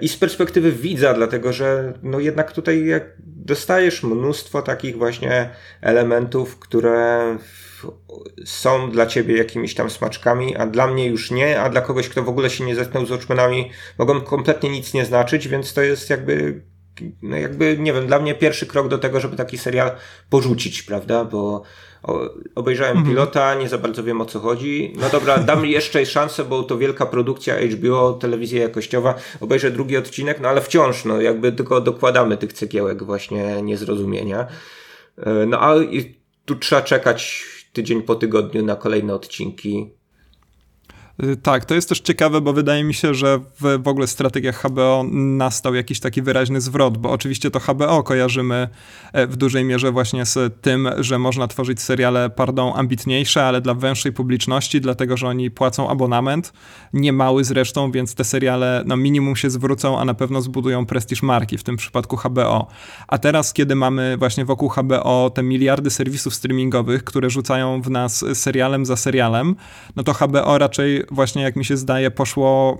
i 0.00 0.08
z 0.08 0.16
perspektywy 0.16 0.72
widza, 0.72 1.14
dlatego 1.14 1.52
że 1.52 1.92
no 2.02 2.20
jednak 2.20 2.52
tutaj 2.52 2.86
dostajesz 3.18 4.02
mnóstwo 4.02 4.62
takich 4.62 4.96
właśnie 4.98 5.50
elementów, 5.80 6.58
które 6.58 7.36
są 8.44 8.90
dla 8.90 9.06
ciebie 9.06 9.36
jakimiś 9.36 9.74
tam 9.74 9.90
smaczkami, 9.90 10.56
a 10.56 10.66
dla 10.66 10.86
mnie 10.86 11.06
już 11.06 11.30
nie, 11.30 11.60
a 11.60 11.68
dla 11.68 11.80
kogoś, 11.80 12.08
kto 12.08 12.22
w 12.22 12.28
ogóle 12.28 12.50
się 12.50 12.64
nie 12.64 12.74
zetknął 12.74 13.06
z 13.06 13.10
Watchmenami, 13.10 13.70
mogą 13.98 14.20
kompletnie 14.20 14.70
nic 14.70 14.94
nie 14.94 15.04
znaczyć, 15.04 15.48
więc 15.48 15.74
to 15.74 15.82
jest 15.82 16.10
jakby 16.10 16.62
no 17.22 17.36
jakby, 17.36 17.78
nie 17.78 17.92
wiem, 17.92 18.06
dla 18.06 18.18
mnie 18.18 18.34
pierwszy 18.34 18.66
krok 18.66 18.88
do 18.88 18.98
tego, 18.98 19.20
żeby 19.20 19.36
taki 19.36 19.58
serial 19.58 19.90
porzucić, 20.30 20.82
prawda, 20.82 21.24
bo 21.24 21.62
obejrzałem 22.54 22.96
mhm. 22.96 23.14
pilota, 23.14 23.54
nie 23.54 23.68
za 23.68 23.78
bardzo 23.78 24.04
wiem 24.04 24.20
o 24.20 24.24
co 24.24 24.40
chodzi. 24.40 24.92
No 25.00 25.08
dobra, 25.08 25.38
dam 25.38 25.66
jeszcze 25.66 26.06
szansę, 26.06 26.44
bo 26.44 26.62
to 26.62 26.78
wielka 26.78 27.06
produkcja 27.06 27.54
HBO, 27.66 28.12
telewizja 28.12 28.62
jakościowa. 28.62 29.14
Obejrzę 29.40 29.70
drugi 29.70 29.96
odcinek, 29.96 30.40
no 30.40 30.48
ale 30.48 30.60
wciąż, 30.60 31.04
no 31.04 31.20
jakby 31.20 31.52
tylko 31.52 31.80
dokładamy 31.80 32.36
tych 32.36 32.52
cegiełek 32.52 33.02
właśnie 33.02 33.62
niezrozumienia. 33.62 34.46
E, 35.18 35.46
no 35.46 35.60
a 35.60 35.74
tu 36.44 36.56
trzeba 36.56 36.82
czekać 36.82 37.44
tydzień 37.72 38.02
po 38.02 38.14
tygodniu 38.14 38.64
na 38.64 38.76
kolejne 38.76 39.14
odcinki. 39.14 39.90
Y, 41.24 41.36
tak, 41.36 41.64
to 41.64 41.74
jest 41.74 41.88
też 41.88 42.00
ciekawe, 42.00 42.40
bo 42.40 42.52
wydaje 42.52 42.84
mi 42.84 42.94
się, 42.94 43.14
że 43.14 43.38
w, 43.38 43.82
w 43.82 43.88
ogóle 43.88 44.06
strategiach 44.06 44.62
HBO 44.62 45.04
nastał 45.12 45.74
jakiś 45.74 46.00
taki 46.00 46.22
wyraźny 46.22 46.60
zwrot, 46.60 46.98
bo 46.98 47.10
oczywiście 47.10 47.50
to 47.50 47.60
HBO 47.60 48.02
kojarzymy 48.02 48.68
e, 49.12 49.26
w 49.26 49.36
dużej 49.36 49.64
mierze 49.64 49.92
właśnie 49.92 50.26
z 50.26 50.62
tym, 50.62 50.88
że 50.98 51.18
można 51.18 51.48
tworzyć 51.48 51.82
seriale, 51.82 52.30
pardon, 52.30 52.72
ambitniejsze, 52.76 53.44
ale 53.44 53.60
dla 53.60 53.74
węższej 53.74 54.12
publiczności, 54.12 54.80
dlatego, 54.80 55.16
że 55.16 55.28
oni 55.28 55.50
płacą 55.50 55.88
abonament, 55.88 56.52
nie 56.92 57.12
mały 57.12 57.44
zresztą, 57.44 57.90
więc 57.90 58.14
te 58.14 58.24
seriale 58.24 58.82
no 58.86 58.96
minimum 58.96 59.36
się 59.36 59.50
zwrócą, 59.50 59.98
a 59.98 60.04
na 60.04 60.14
pewno 60.14 60.42
zbudują 60.42 60.86
prestiż 60.86 61.22
marki, 61.22 61.58
w 61.58 61.62
tym 61.62 61.76
przypadku 61.76 62.16
HBO. 62.16 62.66
A 63.08 63.18
teraz, 63.18 63.52
kiedy 63.52 63.74
mamy 63.74 64.16
właśnie 64.16 64.44
wokół 64.44 64.68
HBO 64.68 65.30
te 65.30 65.42
miliardy 65.42 65.90
serwisów 65.90 66.34
streamingowych, 66.34 67.04
które 67.04 67.30
rzucają 67.30 67.82
w 67.82 67.90
nas 67.90 68.24
serialem 68.34 68.86
za 68.86 68.96
serialem, 68.96 69.56
no 69.96 70.02
to 70.02 70.12
HBO 70.12 70.58
raczej 70.58 71.01
właśnie, 71.10 71.42
jak 71.42 71.56
mi 71.56 71.64
się 71.64 71.76
zdaje, 71.76 72.10
poszło 72.10 72.78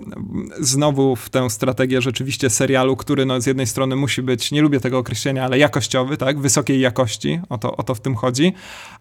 znowu 0.60 1.16
w 1.16 1.30
tę 1.30 1.50
strategię 1.50 2.02
rzeczywiście 2.02 2.50
serialu, 2.50 2.96
który 2.96 3.26
no, 3.26 3.40
z 3.40 3.46
jednej 3.46 3.66
strony 3.66 3.96
musi 3.96 4.22
być, 4.22 4.52
nie 4.52 4.62
lubię 4.62 4.80
tego 4.80 4.98
określenia, 4.98 5.44
ale 5.44 5.58
jakościowy, 5.58 6.16
tak, 6.16 6.40
wysokiej 6.40 6.80
jakości, 6.80 7.40
o 7.48 7.58
to, 7.58 7.76
o 7.76 7.82
to 7.82 7.94
w 7.94 8.00
tym 8.00 8.14
chodzi, 8.14 8.52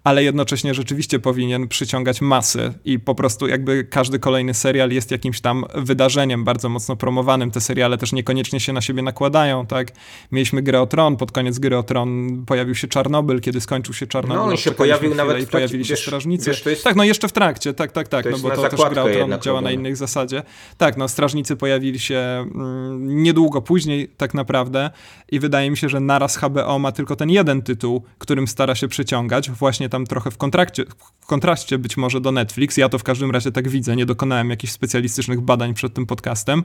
ale 0.04 0.24
jednocześnie 0.24 0.74
rzeczywiście 0.74 1.20
powinien 1.20 1.68
przyciągać 1.68 2.22
masy 2.22 2.74
i 2.86 3.00
po 3.00 3.16
prostu 3.16 3.48
jakby 3.48 3.84
każdy 3.84 4.20
kolejny 4.20 4.54
serial 4.54 4.92
jest 4.92 5.12
jakimś 5.12 5.42
tam 5.42 5.66
wydarzeniem 5.76 6.44
bardzo 6.44 6.70
mocno 6.70 6.96
promowanym. 6.96 7.52
Te 7.52 7.62
seriale 7.62 7.98
też 7.98 8.14
niekoniecznie 8.14 8.60
się 8.60 8.74
na 8.74 8.82
siebie 8.82 9.02
nakładają, 9.02 9.66
tak. 9.66 9.92
Mieliśmy 10.32 10.62
Grę 10.62 10.82
o 10.82 10.88
Tron, 10.88 11.18
pod 11.18 11.32
koniec 11.32 11.60
Gry 11.60 11.78
o 11.78 11.84
Tron 11.84 12.44
pojawił 12.46 12.76
się 12.76 12.88
Czarnobyl, 12.88 13.42
kiedy 13.42 13.62
skończył 13.62 13.94
się 13.94 14.08
Czarnobyl. 14.08 14.44
No, 14.44 14.52
on 14.52 14.58
się 14.58 14.72
pojawił 14.72 15.16
nawet 15.16 15.44
i 15.44 15.48
pojawili 15.48 15.86
się 15.86 15.90
wiesz, 15.94 16.02
strażnicy. 16.02 16.50
Wiesz, 16.50 16.66
jest... 16.66 16.84
Tak, 16.84 16.96
no 16.96 17.04
jeszcze 17.04 17.28
w 17.28 17.32
trakcie, 17.32 17.74
tak, 17.74 17.92
tak, 17.92 18.08
tak, 18.08 18.26
no 18.32 18.38
bo 18.38 18.52
to 18.52 18.70
też 18.70 18.80
Gra 18.90 19.04
o 19.04 19.10
Tron 19.14 19.42
działa 19.42 19.62
na 19.62 19.72
innych 19.72 19.98
zasadzie. 19.98 20.44
Tak, 20.78 20.98
no 20.98 21.08
strażnicy 21.08 21.56
pojawili 21.56 22.00
się 22.00 22.16
mm, 22.16 23.24
niedługo 23.24 23.62
później 23.62 24.08
tak 24.18 24.34
naprawdę 24.34 24.90
i 25.32 25.40
wydaje 25.40 25.72
mi 25.72 25.78
się, 25.78 25.90
że 25.90 26.00
naraz 26.00 26.38
HBO 26.38 26.80
ma 26.80 26.92
tylko 26.92 27.16
ten 27.16 27.30
jeden 27.30 27.62
tytuł, 27.62 28.04
którym 28.18 28.48
stara 28.48 28.76
się 28.76 28.88
przyciągać, 28.88 29.52
właśnie 29.52 29.90
tam 29.90 30.06
trochę 30.06 30.32
w, 30.32 30.38
kontrakcie, 30.38 30.86
w 31.22 31.26
kontraście 31.26 31.78
być 31.78 31.98
może 31.98 32.22
do 32.22 32.32
Netflix. 32.32 32.78
Ja 32.78 32.90
to 32.90 33.00
w 33.00 33.04
każdym 33.04 33.32
razie 33.32 33.52
tak 33.52 33.70
widzę, 33.70 33.96
nie 33.96 34.06
dokonałem 34.06 34.50
jakichś 34.50 34.74
specjalistycznych 34.74 35.42
badań 35.42 35.74
przed 35.74 35.94
tym 35.94 36.06
podcastem. 36.06 36.64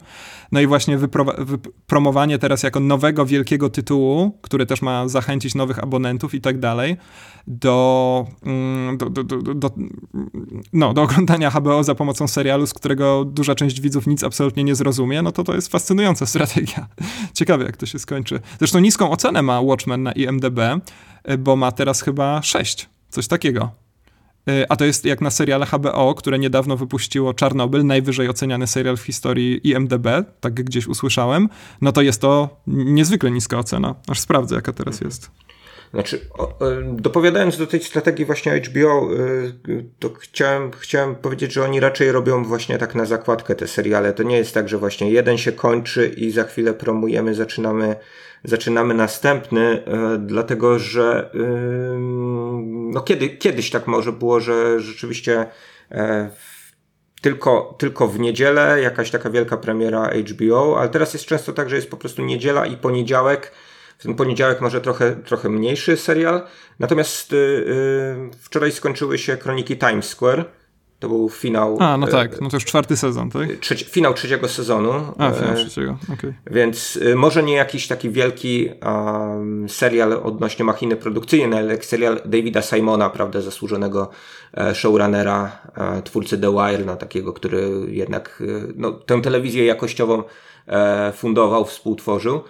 No 0.53 0.61
i 0.61 0.67
właśnie 0.67 0.99
wypromowanie 1.39 2.39
teraz 2.39 2.63
jako 2.63 2.81
nowego 2.81 3.27
wielkiego 3.27 3.71
tytułu, 3.71 4.39
który 4.43 4.67
też 4.67 4.83
ma 4.83 5.09
zachęcić 5.09 5.55
nowych 5.55 5.79
abonentów 5.79 6.35
i 6.35 6.41
tak 6.41 6.59
dalej, 6.59 6.97
do, 7.47 8.27
mm, 8.43 8.99
do, 8.99 9.11
do, 9.11 9.25
do, 9.25 9.55
do, 9.55 9.71
no, 10.73 10.95
do 10.95 11.03
oglądania 11.03 11.51
HBO 11.51 11.85
za 11.85 11.95
pomocą 11.95 12.29
serialu, 12.37 12.67
z 12.67 12.75
którego 12.75 13.25
duża 13.25 13.55
część 13.55 13.81
widzów 13.81 14.07
nic 14.07 14.25
absolutnie 14.25 14.65
nie 14.65 14.75
zrozumie, 14.75 15.23
no 15.23 15.33
to 15.33 15.45
to 15.45 15.55
jest 15.55 15.69
fascynująca 15.69 16.27
strategia. 16.33 16.87
Ciekawe, 17.35 17.65
jak 17.65 17.77
to 17.77 17.87
się 17.87 17.99
skończy. 17.99 18.41
Zresztą 18.59 18.79
niską 18.79 19.11
ocenę 19.11 19.43
ma 19.43 19.61
Watchmen 19.61 20.03
na 20.03 20.13
IMDb, 20.13 20.61
bo 21.39 21.57
ma 21.57 21.73
teraz 21.73 22.03
chyba 22.03 22.43
6, 22.43 22.89
coś 23.11 23.29
takiego. 23.29 23.71
Y, 24.51 24.69
a 24.69 24.77
to 24.77 24.85
jest 24.85 25.05
jak 25.05 25.21
na 25.21 25.31
seriale 25.31 25.67
HBO, 25.67 26.15
które 26.15 26.39
niedawno 26.39 26.77
wypuściło 26.77 27.35
Czarnobyl, 27.35 27.87
najwyżej 27.87 28.29
oceniany 28.29 28.67
serial 28.67 28.97
w 28.97 29.03
historii 29.03 29.61
IMDb, 29.65 30.07
tak 30.41 30.55
gdzieś 30.55 30.87
usłyszałem, 30.87 31.49
no 31.81 31.93
to 31.93 32.03
jest 32.03 32.21
to 32.21 32.61
niezwykle 32.67 33.31
niska 33.31 33.59
ocena. 33.59 33.95
Aż 34.09 34.21
sprawdzę, 34.21 34.55
jaka 34.55 34.73
teraz 34.73 35.01
jest. 35.01 35.31
Znaczy, 35.97 36.21
dopowiadając 36.83 37.59
do 37.59 37.67
tej 37.67 37.83
strategii 37.83 38.25
właśnie 38.25 38.61
HBO, 38.61 39.09
to 39.99 40.11
chciałem, 40.15 40.71
chciałem 40.79 41.15
powiedzieć, 41.15 41.53
że 41.53 41.65
oni 41.65 41.81
raczej 41.81 42.13
robią 42.13 42.45
właśnie 42.45 42.79
tak 42.79 42.95
na 42.95 43.05
zakładkę 43.05 43.55
te 43.55 43.67
seriale. 43.67 44.13
To 44.13 44.23
nie 44.23 44.37
jest 44.37 44.55
tak, 44.55 44.69
że 44.69 44.79
właśnie 44.79 45.11
jeden 45.11 45.39
się 45.39 45.53
kończy 45.53 46.07
i 46.09 46.31
za 46.31 46.45
chwilę 46.45 46.75
promujemy, 46.75 47.35
zaczynamy, 47.35 47.97
zaczynamy 48.45 48.95
następny, 48.95 49.83
dlatego 50.19 50.79
że 50.79 51.31
no 52.93 53.01
kiedy, 53.01 53.29
kiedyś 53.29 53.71
tak 53.71 53.87
może 53.87 54.13
było, 54.13 54.41
że 54.41 54.81
rzeczywiście 54.81 55.47
tylko, 57.23 57.75
tylko 57.79 58.09
w 58.09 58.19
niedzielę 58.19 58.81
jakaś 58.83 59.11
taka 59.11 59.31
wielka 59.31 59.57
premiera 59.57 60.11
HBO, 60.31 60.81
ale 60.81 60.89
teraz 60.89 61.15
jest 61.15 61.27
często 61.27 61.53
tak, 61.53 61.71
że 61.71 61.77
jest 61.77 61.91
po 61.91 61.97
prostu 61.97 62.23
niedziela 62.23 62.67
i 62.67 62.77
poniedziałek. 62.77 63.53
W 63.99 64.03
ten 64.03 64.15
poniedziałek 64.15 64.61
może 64.61 64.81
trochę, 64.81 65.17
trochę 65.17 65.49
mniejszy 65.49 65.97
serial. 65.97 66.43
Natomiast 66.79 67.33
yy, 67.33 68.31
wczoraj 68.41 68.73
skończyły 68.73 69.19
się 69.19 69.37
kroniki 69.37 69.77
Times 69.77 70.09
Square 70.09 70.45
to 70.99 71.09
był 71.09 71.29
finał. 71.29 71.77
A, 71.81 71.97
no 71.97 72.07
tak, 72.07 72.41
no 72.41 72.49
to 72.49 72.57
już 72.57 72.65
czwarty 72.65 72.97
sezon, 72.97 73.31
tak? 73.31 73.49
Trzeci, 73.61 73.85
finał 73.85 74.15
trzeciego 74.15 74.49
sezonu. 74.49 74.93
A, 75.19 75.31
finał 75.31 75.53
e, 75.53 75.55
trzeciego, 75.55 75.99
okej. 76.03 76.15
Okay. 76.15 76.35
Więc 76.47 76.99
e, 77.03 77.15
może 77.15 77.43
nie 77.43 77.55
jakiś 77.55 77.89
taki 77.89 78.11
wielki 78.11 78.71
um, 78.83 79.69
serial 79.69 80.13
odnośnie 80.13 80.65
machiny 80.65 80.97
produkcyjnej, 80.97 81.59
ale 81.59 81.83
serial 81.83 82.21
Davida 82.25 82.63
Simona, 82.63 83.11
prawda, 83.11 83.41
zasłużonego 83.41 84.11
e, 84.55 84.75
showrunnera, 84.75 85.59
twórcy 86.05 86.39
The 86.39 86.53
Wire, 86.53 86.87
no 86.87 86.97
takiego, 86.97 87.33
który 87.33 87.71
jednak 87.89 88.43
no, 88.77 88.93
tę 88.93 89.23
telewizję 89.23 89.65
jakościową 89.65 90.23
fundował, 91.15 91.65
współtworzył. 91.65 92.41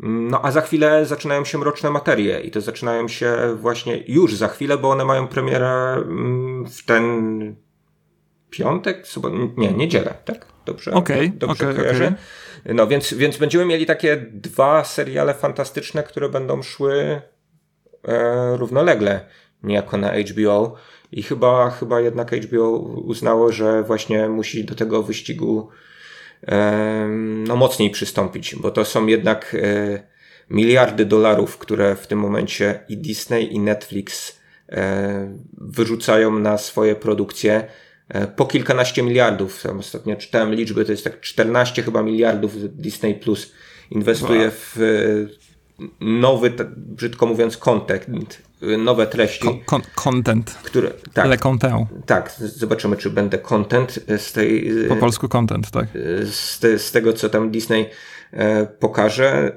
No 0.00 0.44
a 0.44 0.50
za 0.50 0.60
chwilę 0.60 1.06
zaczynają 1.06 1.44
się 1.44 1.58
mroczne 1.58 1.90
materie 1.90 2.40
i 2.40 2.50
to 2.50 2.60
zaczynają 2.60 3.08
się 3.08 3.56
właśnie 3.56 4.04
już 4.08 4.34
za 4.34 4.48
chwilę, 4.48 4.78
bo 4.78 4.90
one 4.90 5.04
mają 5.04 5.28
premierę 5.28 5.94
mm, 5.94 6.66
w 6.66 6.84
ten 6.84 7.56
piątek, 8.50 9.06
sobot... 9.06 9.32
nie, 9.56 9.72
niedzielę, 9.72 10.14
tak? 10.24 10.46
Dobrze, 10.66 10.92
okay, 10.92 11.32
dobrze 11.34 11.70
okay. 11.70 11.96
Okay. 11.96 12.14
No 12.64 12.86
więc, 12.86 13.14
więc 13.14 13.36
będziemy 13.36 13.64
mieli 13.64 13.86
takie 13.86 14.16
dwa 14.32 14.84
seriale 14.84 15.34
fantastyczne, 15.34 16.02
które 16.02 16.28
będą 16.28 16.62
szły 16.62 17.20
e, 18.08 18.56
równolegle, 18.56 19.20
niejako 19.62 19.96
na 19.96 20.12
HBO. 20.12 20.74
I 21.12 21.22
chyba, 21.22 21.70
chyba 21.70 22.00
jednak 22.00 22.32
HBO 22.32 22.70
uznało, 23.04 23.52
że 23.52 23.82
właśnie 23.82 24.28
musi 24.28 24.64
do 24.64 24.74
tego 24.74 25.02
wyścigu 25.02 25.68
no, 27.46 27.56
mocniej 27.56 27.90
przystąpić, 27.90 28.56
bo 28.56 28.70
to 28.70 28.84
są 28.84 29.06
jednak 29.06 29.56
e, 29.62 30.02
miliardy 30.50 31.04
dolarów, 31.04 31.58
które 31.58 31.96
w 31.96 32.06
tym 32.06 32.18
momencie 32.18 32.80
i 32.88 32.96
Disney, 32.96 33.54
i 33.54 33.58
Netflix 33.58 34.40
e, 34.68 35.38
wyrzucają 35.52 36.38
na 36.38 36.58
swoje 36.58 36.94
produkcje 36.94 37.68
E, 38.08 38.26
po 38.26 38.46
kilkanaście 38.46 39.02
miliardów. 39.02 39.62
Tam 39.62 39.78
ostatnio 39.78 40.16
czytałem 40.16 40.54
liczby, 40.54 40.84
to 40.84 40.92
jest 40.92 41.04
tak 41.04 41.20
14 41.20 41.82
chyba 41.82 42.02
miliardów 42.02 42.76
Disney 42.76 43.14
Plus 43.14 43.52
inwestuje 43.90 44.40
wow. 44.40 44.50
w 44.52 44.76
nowy, 46.00 46.52
brzydko 46.76 47.26
mówiąc, 47.26 47.56
content, 47.56 48.38
nowe 48.78 49.06
treści. 49.06 49.48
Con 49.66 49.82
content. 49.94 50.58
Które, 50.62 50.90
tak, 51.12 51.26
Le 51.26 51.38
content. 51.38 51.88
Tak, 52.06 52.32
zobaczymy, 52.38 52.96
czy 52.96 53.10
będę 53.10 53.38
content 53.38 53.98
z 54.18 54.32
tej. 54.32 54.72
Po 54.88 54.96
polsku 54.96 55.28
content, 55.28 55.70
tak. 55.70 55.86
Z, 56.30 56.58
te, 56.58 56.78
z 56.78 56.92
tego, 56.92 57.12
co 57.12 57.28
tam 57.28 57.50
Disney 57.50 57.86
pokaże. 58.80 59.56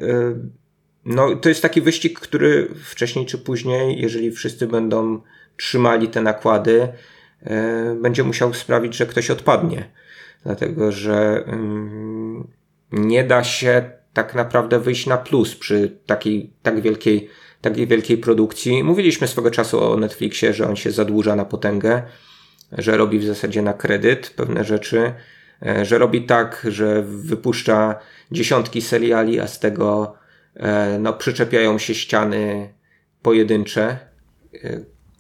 No, 1.06 1.36
to 1.36 1.50
jest 1.50 1.62
taki 1.62 1.82
wyścig, 1.82 2.20
który 2.20 2.68
wcześniej 2.84 3.26
czy 3.26 3.38
później, 3.38 4.02
jeżeli 4.02 4.32
wszyscy 4.32 4.68
będą 4.68 5.22
trzymali 5.58 6.08
te 6.08 6.22
nakłady, 6.22 6.94
E, 7.44 7.96
będzie 8.02 8.24
musiał 8.24 8.54
sprawić, 8.54 8.96
że 8.96 9.06
ktoś 9.06 9.32
odpadnie. 9.32 9.90
Dlatego, 10.44 10.92
że 10.92 11.44
mm, 11.48 12.48
nie 12.92 13.24
da 13.24 13.44
się 13.44 13.92
tak 14.14 14.36
naprawdę 14.36 14.80
wyjść 14.80 15.08
na 15.08 15.18
plus 15.18 15.56
przy 15.56 15.98
takiej 16.06 16.54
tak 16.62 16.82
wielkiej, 16.82 17.30
takiej 17.62 17.88
wielkiej 17.88 18.18
produkcji. 18.18 18.84
Mówiliśmy 18.84 19.28
swego 19.28 19.52
czasu 19.52 19.84
o 19.84 19.98
Netflixie, 19.98 20.54
że 20.54 20.70
on 20.70 20.76
się 20.76 20.92
zadłuża 20.92 21.36
na 21.36 21.46
potęgę, 21.46 22.02
że 22.72 22.98
robi 22.98 23.20
w 23.20 23.26
zasadzie 23.26 23.62
na 23.62 23.74
kredyt 23.74 24.30
pewne 24.30 24.64
rzeczy, 24.64 25.14
e, 25.66 25.86
że 25.86 25.98
robi 25.98 26.26
tak, 26.26 26.68
że 26.70 27.04
wypuszcza 27.04 27.96
dziesiątki 28.32 28.82
seriali, 28.82 29.40
a 29.40 29.48
z 29.48 29.60
tego 29.60 30.14
e, 30.56 30.98
no, 31.00 31.14
przyczepiają 31.14 31.78
się 31.78 31.94
ściany 31.96 32.74
pojedyncze, 33.22 33.98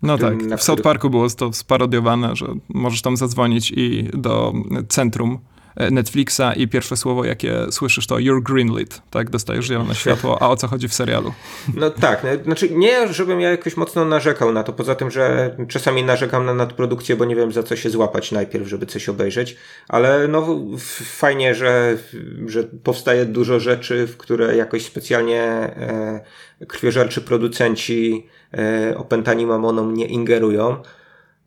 no 0.01 0.17
tak, 0.17 0.43
w 0.57 0.63
South 0.63 0.81
Parku 0.81 1.09
było 1.09 1.29
to 1.29 1.53
sparodiowane, 1.53 2.35
że 2.35 2.45
możesz 2.69 3.01
tam 3.01 3.17
zadzwonić 3.17 3.71
i 3.71 4.09
do 4.13 4.53
centrum 4.89 5.33
e, 5.33 5.50
Netflixa 5.75 6.53
i 6.55 6.67
pierwsze 6.67 6.97
słowo, 6.97 7.25
jakie 7.25 7.71
słyszysz, 7.71 8.07
to 8.07 8.15
you're 8.15 8.43
greenlit, 8.43 9.01
tak? 9.09 9.29
Dostajesz 9.29 9.65
zielone 9.65 9.95
światło, 9.95 10.41
a 10.41 10.49
o 10.49 10.55
co 10.55 10.67
chodzi 10.67 10.87
w 10.87 10.93
serialu? 10.93 11.33
No 11.75 11.89
tak, 11.89 12.23
no, 12.23 12.43
znaczy 12.43 12.69
nie, 12.69 13.13
żebym 13.13 13.41
ja 13.41 13.49
jakoś 13.49 13.77
mocno 13.77 14.05
narzekał 14.05 14.51
na 14.51 14.63
to, 14.63 14.73
poza 14.73 14.95
tym, 14.95 15.11
że 15.11 15.55
czasami 15.67 16.03
narzekam 16.03 16.45
na 16.45 16.53
nadprodukcję, 16.53 17.15
bo 17.15 17.25
nie 17.25 17.35
wiem 17.35 17.51
za 17.51 17.63
co 17.63 17.75
się 17.75 17.89
złapać 17.89 18.31
najpierw, 18.31 18.67
żeby 18.67 18.85
coś 18.85 19.09
obejrzeć, 19.09 19.57
ale 19.87 20.27
no 20.27 20.57
fajnie, 21.03 21.55
że, 21.55 21.97
że 22.45 22.63
powstaje 22.63 23.25
dużo 23.25 23.59
rzeczy, 23.59 24.07
w 24.07 24.17
które 24.17 24.57
jakoś 24.57 24.85
specjalnie 24.85 25.41
e, 25.41 26.21
krwiożerczy 26.67 27.21
producenci 27.21 28.27
e, 28.53 28.97
opętani 28.97 29.45
mamoną 29.45 29.91
nie 29.91 30.05
ingerują. 30.05 30.81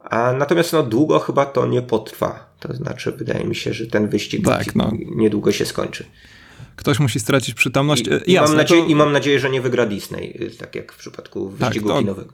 A 0.04 0.32
natomiast 0.32 0.72
no, 0.72 0.82
długo 0.82 1.18
chyba 1.18 1.46
to 1.46 1.66
nie 1.66 1.82
potrwa. 1.82 2.46
To 2.60 2.74
znaczy, 2.74 3.12
wydaje 3.12 3.44
mi 3.44 3.56
się, 3.56 3.72
że 3.72 3.86
ten 3.86 4.08
wyścig 4.08 4.44
tak, 4.44 4.74
no. 4.74 4.92
niedługo 5.16 5.52
się 5.52 5.66
skończy. 5.66 6.04
Ktoś 6.76 6.98
musi 6.98 7.20
stracić 7.20 7.54
przytomność. 7.54 8.04
I, 8.26 8.32
i, 8.32 8.34
mam, 8.34 8.56
nadzieję, 8.56 8.82
to... 8.82 8.88
I 8.88 8.94
mam 8.94 9.12
nadzieję, 9.12 9.40
że 9.40 9.50
nie 9.50 9.60
wygra 9.60 9.86
Disney, 9.86 10.50
tak 10.58 10.74
jak 10.74 10.92
w 10.92 10.96
przypadku 10.96 11.52
tak, 11.58 11.68
wyścigu 11.68 11.88
tak, 11.88 11.96
to... 11.96 12.00
kinowego. 12.00 12.32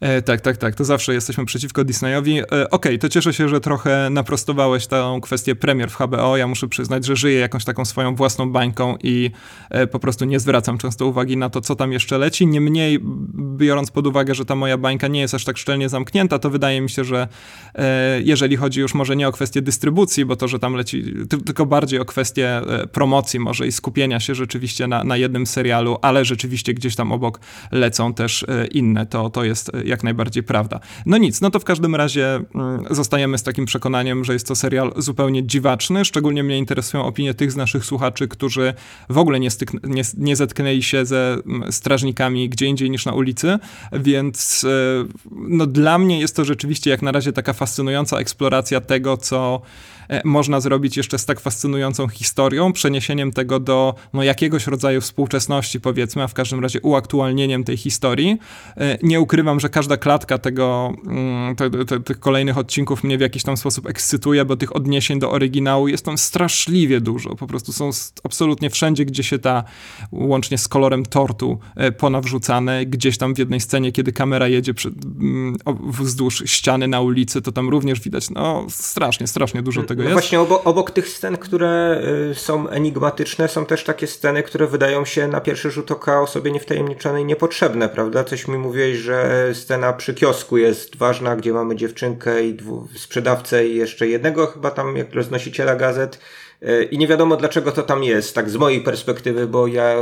E, 0.00 0.22
tak, 0.22 0.40
tak, 0.40 0.56
tak. 0.56 0.74
To 0.74 0.84
zawsze 0.84 1.14
jesteśmy 1.14 1.44
przeciwko 1.44 1.84
Disneyowi. 1.84 2.38
E, 2.38 2.44
Okej, 2.44 2.68
okay, 2.70 2.98
to 2.98 3.08
cieszę 3.08 3.32
się, 3.32 3.48
że 3.48 3.60
trochę 3.60 4.10
naprostowałeś 4.10 4.86
tę 4.86 5.18
kwestię 5.22 5.54
premier 5.54 5.90
w 5.90 5.96
HBO. 5.98 6.36
Ja 6.36 6.46
muszę 6.46 6.68
przyznać, 6.68 7.04
że 7.04 7.16
żyję 7.16 7.38
jakąś 7.38 7.64
taką 7.64 7.84
swoją 7.84 8.14
własną 8.14 8.52
bańką 8.52 8.96
i 9.02 9.30
e, 9.70 9.86
po 9.86 9.98
prostu 9.98 10.24
nie 10.24 10.40
zwracam 10.40 10.78
często 10.78 11.06
uwagi 11.06 11.36
na 11.36 11.50
to, 11.50 11.60
co 11.60 11.76
tam 11.76 11.92
jeszcze 11.92 12.18
leci. 12.18 12.46
Niemniej, 12.46 12.98
biorąc 13.56 13.90
pod 13.90 14.06
uwagę, 14.06 14.34
że 14.34 14.44
ta 14.44 14.54
moja 14.54 14.78
bańka 14.78 15.08
nie 15.08 15.20
jest 15.20 15.34
aż 15.34 15.44
tak 15.44 15.58
szczelnie 15.58 15.88
zamknięta, 15.88 16.38
to 16.38 16.50
wydaje 16.50 16.80
mi 16.80 16.90
się, 16.90 17.04
że 17.04 17.28
e, 17.74 18.20
jeżeli 18.22 18.56
chodzi 18.56 18.80
już 18.80 18.94
może 18.94 19.16
nie 19.16 19.28
o 19.28 19.32
kwestię 19.32 19.62
dystrybucji, 19.62 20.24
bo 20.24 20.36
to, 20.36 20.48
że 20.48 20.58
tam 20.58 20.74
leci, 20.74 21.14
tylko 21.46 21.66
bardziej 21.66 22.00
o 22.00 22.04
kwestię 22.04 22.56
e, 22.56 22.86
promocji 22.86 23.40
może 23.40 23.66
i 23.66 23.72
skupienia 23.72 24.20
się 24.20 24.34
rzeczywiście 24.34 24.86
na, 24.86 25.04
na 25.04 25.16
jednym 25.16 25.46
serialu, 25.46 25.98
ale 26.02 26.24
rzeczywiście 26.24 26.74
gdzieś 26.74 26.96
tam 26.96 27.12
obok 27.12 27.40
lecą 27.72 28.14
też 28.14 28.42
e, 28.48 28.66
inne, 28.66 29.06
to, 29.06 29.30
to 29.30 29.44
jest 29.44 29.70
jak 29.88 30.04
najbardziej 30.04 30.42
prawda. 30.42 30.80
No 31.06 31.18
nic, 31.18 31.40
no 31.40 31.50
to 31.50 31.60
w 31.60 31.64
każdym 31.64 31.94
razie 31.94 32.40
mm, 32.54 32.84
zostajemy 32.90 33.38
z 33.38 33.42
takim 33.42 33.64
przekonaniem, 33.64 34.24
że 34.24 34.32
jest 34.32 34.46
to 34.48 34.54
serial 34.54 34.92
zupełnie 34.96 35.46
dziwaczny. 35.46 36.04
Szczególnie 36.04 36.42
mnie 36.42 36.58
interesują 36.58 37.04
opinie 37.04 37.34
tych 37.34 37.52
z 37.52 37.56
naszych 37.56 37.84
słuchaczy, 37.84 38.28
którzy 38.28 38.74
w 39.08 39.18
ogóle 39.18 39.40
nie, 39.40 39.50
styk, 39.50 39.72
nie, 39.84 40.02
nie 40.16 40.36
zetknęli 40.36 40.82
się 40.82 41.06
ze 41.06 41.36
mm, 41.46 41.72
strażnikami 41.72 42.48
gdzie 42.48 42.66
indziej 42.66 42.90
niż 42.90 43.06
na 43.06 43.12
ulicy, 43.12 43.58
więc 43.92 44.64
e, 44.64 44.68
no 45.32 45.66
dla 45.66 45.98
mnie 45.98 46.20
jest 46.20 46.36
to 46.36 46.44
rzeczywiście 46.44 46.90
jak 46.90 47.02
na 47.02 47.12
razie 47.12 47.32
taka 47.32 47.52
fascynująca 47.52 48.18
eksploracja 48.18 48.80
tego, 48.80 49.16
co 49.16 49.62
można 50.24 50.60
zrobić 50.60 50.96
jeszcze 50.96 51.18
z 51.18 51.26
tak 51.26 51.40
fascynującą 51.40 52.08
historią, 52.08 52.72
przeniesieniem 52.72 53.32
tego 53.32 53.60
do 53.60 53.94
no, 54.12 54.22
jakiegoś 54.22 54.66
rodzaju 54.66 55.00
współczesności, 55.00 55.80
powiedzmy, 55.80 56.22
a 56.22 56.28
w 56.28 56.34
każdym 56.34 56.60
razie 56.60 56.80
uaktualnieniem 56.80 57.64
tej 57.64 57.76
historii. 57.76 58.38
E, 58.76 58.98
nie 59.02 59.20
ukrywam, 59.20 59.60
że 59.60 59.68
każda 59.68 59.96
klatka 59.96 60.38
tego, 60.38 60.92
mm, 61.06 61.56
te, 61.56 61.70
te, 61.70 62.00
tych 62.00 62.20
kolejnych 62.20 62.58
odcinków 62.58 63.04
mnie 63.04 63.18
w 63.18 63.20
jakiś 63.20 63.42
tam 63.42 63.56
sposób 63.56 63.86
ekscytuje, 63.86 64.44
bo 64.44 64.56
tych 64.56 64.76
odniesień 64.76 65.18
do 65.18 65.30
oryginału 65.30 65.88
jest 65.88 66.04
tam 66.04 66.18
straszliwie 66.18 67.00
dużo. 67.00 67.36
Po 67.36 67.46
prostu 67.46 67.72
są 67.72 67.90
absolutnie 68.24 68.70
wszędzie, 68.70 69.04
gdzie 69.04 69.22
się 69.22 69.38
ta, 69.38 69.64
łącznie 70.12 70.58
z 70.58 70.68
kolorem 70.68 71.06
tortu, 71.06 71.58
e, 71.76 71.92
ponawrzucane. 71.92 72.86
Gdzieś 72.86 73.18
tam 73.18 73.34
w 73.34 73.38
jednej 73.38 73.60
scenie, 73.60 73.92
kiedy 73.92 74.12
kamera 74.12 74.48
jedzie 74.48 74.74
przy, 74.74 74.88
mm, 74.88 75.56
wzdłuż 75.88 76.42
ściany 76.46 76.88
na 76.88 77.00
ulicy, 77.00 77.42
to 77.42 77.52
tam 77.52 77.68
również 77.68 78.00
widać, 78.00 78.30
no 78.30 78.66
strasznie, 78.68 79.26
strasznie 79.26 79.62
dużo 79.62 79.82
tego 79.82 79.97
tego 79.98 80.10
no 80.10 80.20
jest. 80.20 80.24
Właśnie 80.26 80.40
obok, 80.40 80.66
obok 80.66 80.90
tych 80.90 81.08
scen, 81.08 81.36
które 81.36 82.02
y, 82.30 82.34
są 82.34 82.68
enigmatyczne, 82.68 83.48
są 83.48 83.66
też 83.66 83.84
takie 83.84 84.06
sceny, 84.06 84.42
które 84.42 84.66
wydają 84.66 85.04
się 85.04 85.28
na 85.28 85.40
pierwszy 85.40 85.70
rzut 85.70 85.90
oka 85.90 86.20
osobie 86.20 86.50
niewtajemniczonej 86.50 87.24
niepotrzebne, 87.24 87.88
prawda? 87.88 88.24
Coś 88.24 88.48
mi 88.48 88.58
mówiłeś, 88.58 88.98
że 88.98 89.48
scena 89.54 89.92
przy 89.92 90.14
kiosku 90.14 90.56
jest 90.56 90.96
ważna, 90.96 91.36
gdzie 91.36 91.52
mamy 91.52 91.76
dziewczynkę 91.76 92.44
i 92.44 92.54
dwu, 92.54 92.88
sprzedawcę 92.94 93.66
i 93.66 93.76
jeszcze 93.76 94.08
jednego 94.08 94.46
chyba 94.46 94.70
tam 94.70 94.96
jak 94.96 95.14
roznosiciela 95.14 95.76
gazet 95.76 96.18
e, 96.62 96.82
i 96.82 96.98
nie 96.98 97.08
wiadomo 97.08 97.36
dlaczego 97.36 97.72
to 97.72 97.82
tam 97.82 98.04
jest, 98.04 98.34
tak 98.34 98.50
z 98.50 98.56
mojej 98.56 98.80
perspektywy, 98.80 99.46
bo 99.46 99.66
ja 99.66 99.94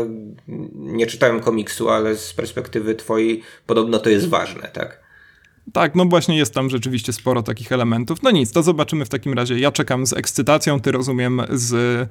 nie 0.74 1.06
czytałem 1.06 1.40
komiksu, 1.40 1.90
ale 1.90 2.16
z 2.16 2.32
perspektywy 2.32 2.94
twojej 2.94 3.42
podobno 3.66 3.98
to 3.98 4.10
jest 4.10 4.28
ważne, 4.28 4.70
tak? 4.72 5.05
Tak, 5.72 5.94
no 5.94 6.04
właśnie 6.04 6.36
jest 6.36 6.54
tam 6.54 6.70
rzeczywiście 6.70 7.12
sporo 7.12 7.42
takich 7.42 7.72
elementów. 7.72 8.22
No 8.22 8.30
nic, 8.30 8.52
to 8.52 8.62
zobaczymy 8.62 9.04
w 9.04 9.08
takim 9.08 9.34
razie. 9.34 9.58
Ja 9.58 9.72
czekam 9.72 10.06
z 10.06 10.12
ekscytacją, 10.12 10.80
ty 10.80 10.92
rozumiem 10.92 11.42
z 11.50 12.08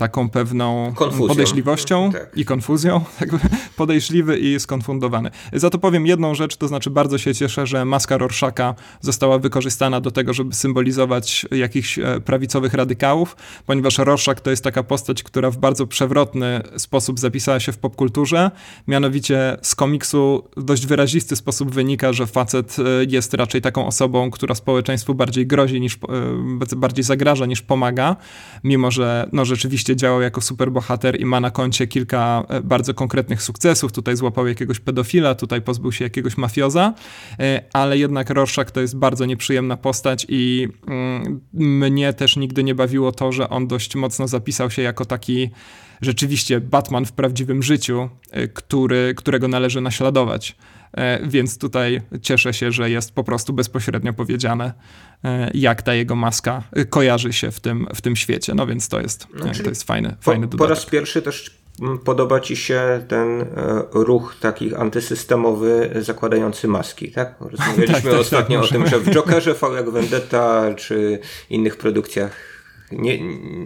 taką 0.00 0.30
pewną 0.30 0.92
Konfuzją. 0.96 1.28
podejrzliwością 1.28 2.12
tak. 2.12 2.36
i 2.36 2.44
konfuzją, 2.44 3.04
podejrzliwy 3.76 4.38
i 4.38 4.60
skonfundowany. 4.60 5.30
Za 5.52 5.70
to 5.70 5.78
powiem 5.78 6.06
jedną 6.06 6.34
rzecz, 6.34 6.56
to 6.56 6.68
znaczy 6.68 6.90
bardzo 6.90 7.18
się 7.18 7.34
cieszę, 7.34 7.66
że 7.66 7.84
maska 7.84 8.18
Rorschaka 8.18 8.74
została 9.00 9.38
wykorzystana 9.38 10.00
do 10.00 10.10
tego, 10.10 10.32
żeby 10.32 10.54
symbolizować 10.54 11.46
jakichś 11.50 11.98
e, 11.98 12.20
prawicowych 12.20 12.74
radykałów, 12.74 13.36
ponieważ 13.66 13.98
Rorschach 13.98 14.40
to 14.40 14.50
jest 14.50 14.64
taka 14.64 14.82
postać, 14.82 15.22
która 15.22 15.50
w 15.50 15.58
bardzo 15.58 15.86
przewrotny 15.86 16.60
sposób 16.76 17.18
zapisała 17.18 17.60
się 17.60 17.72
w 17.72 17.78
popkulturze, 17.78 18.50
mianowicie 18.88 19.56
z 19.62 19.74
komiksu 19.74 20.44
w 20.56 20.62
dość 20.64 20.86
wyrazisty 20.86 21.36
sposób 21.36 21.74
wynika, 21.74 22.12
że 22.12 22.26
facet 22.26 22.76
e, 22.78 22.82
jest 23.08 23.34
raczej 23.34 23.60
taką 23.60 23.86
osobą, 23.86 24.30
która 24.30 24.54
społeczeństwu 24.54 25.14
bardziej 25.14 25.46
grozi 25.46 25.80
niż, 25.80 25.94
e, 26.72 26.76
bardziej 26.76 27.04
zagraża 27.04 27.46
niż 27.46 27.62
pomaga, 27.62 28.16
mimo 28.64 28.90
że 28.90 29.28
no 29.32 29.44
rzeczywiście 29.44 29.89
działał 29.96 30.20
jako 30.22 30.40
superbohater 30.40 31.20
i 31.20 31.24
ma 31.24 31.40
na 31.40 31.50
koncie 31.50 31.86
kilka 31.86 32.44
e, 32.48 32.60
bardzo 32.60 32.94
konkretnych 32.94 33.42
sukcesów. 33.42 33.92
Tutaj 33.92 34.16
złapał 34.16 34.46
jakiegoś 34.46 34.80
pedofila, 34.80 35.34
tutaj 35.34 35.62
pozbył 35.62 35.92
się 35.92 36.04
jakiegoś 36.04 36.36
mafioza, 36.36 36.94
e, 37.38 37.62
ale 37.72 37.98
jednak 37.98 38.30
Rorschach 38.30 38.70
to 38.70 38.80
jest 38.80 38.96
bardzo 38.96 39.26
nieprzyjemna 39.26 39.76
postać 39.76 40.26
i 40.28 40.68
mm, 40.86 41.40
mnie 41.52 42.12
też 42.12 42.36
nigdy 42.36 42.64
nie 42.64 42.74
bawiło 42.74 43.12
to, 43.12 43.32
że 43.32 43.50
on 43.50 43.68
dość 43.68 43.96
mocno 43.96 44.28
zapisał 44.28 44.70
się 44.70 44.82
jako 44.82 45.04
taki 45.04 45.50
rzeczywiście 46.02 46.60
Batman 46.60 47.04
w 47.04 47.12
prawdziwym 47.12 47.62
życiu, 47.62 48.08
e, 48.30 48.48
który, 48.48 49.14
którego 49.16 49.48
należy 49.48 49.80
naśladować. 49.80 50.56
E, 50.92 51.26
więc 51.28 51.58
tutaj 51.58 52.02
cieszę 52.22 52.54
się, 52.54 52.72
że 52.72 52.90
jest 52.90 53.12
po 53.12 53.24
prostu 53.24 53.52
bezpośrednio 53.52 54.12
powiedziane, 54.12 54.72
e, 55.24 55.50
jak 55.54 55.82
ta 55.82 55.94
jego 55.94 56.16
maska 56.16 56.62
kojarzy 56.90 57.32
się 57.32 57.50
w 57.50 57.60
tym, 57.60 57.86
w 57.94 58.00
tym 58.00 58.16
świecie. 58.16 58.54
No 58.54 58.66
więc 58.66 58.88
to 58.88 59.00
jest, 59.00 59.26
no, 59.34 59.52
to 59.64 59.68
jest 59.68 59.84
fajny, 59.84 60.08
po, 60.08 60.22
fajny 60.22 60.46
dodatek. 60.46 60.58
Po 60.58 60.66
raz 60.66 60.86
pierwszy 60.86 61.22
też 61.22 61.60
podoba 62.04 62.40
ci 62.40 62.56
się 62.56 63.04
ten 63.08 63.40
e, 63.40 63.46
ruch 63.92 64.36
taki 64.40 64.74
antysystemowy 64.74 65.90
zakładający 66.00 66.68
maski, 66.68 67.12
tak? 67.12 67.34
Rozmawialiśmy 67.40 67.94
tak, 67.94 68.02
tak, 68.02 68.20
ostatnio 68.20 68.60
tak, 68.60 68.70
o 68.70 68.72
tym, 68.72 68.86
że 68.86 68.98
w 68.98 69.10
Jokerze, 69.14 69.54
V 69.54 69.66
jak 69.74 69.90
Vendetta 69.90 70.74
czy 70.74 71.18
innych 71.50 71.76
produkcjach 71.76 72.36
nie, 72.92 73.18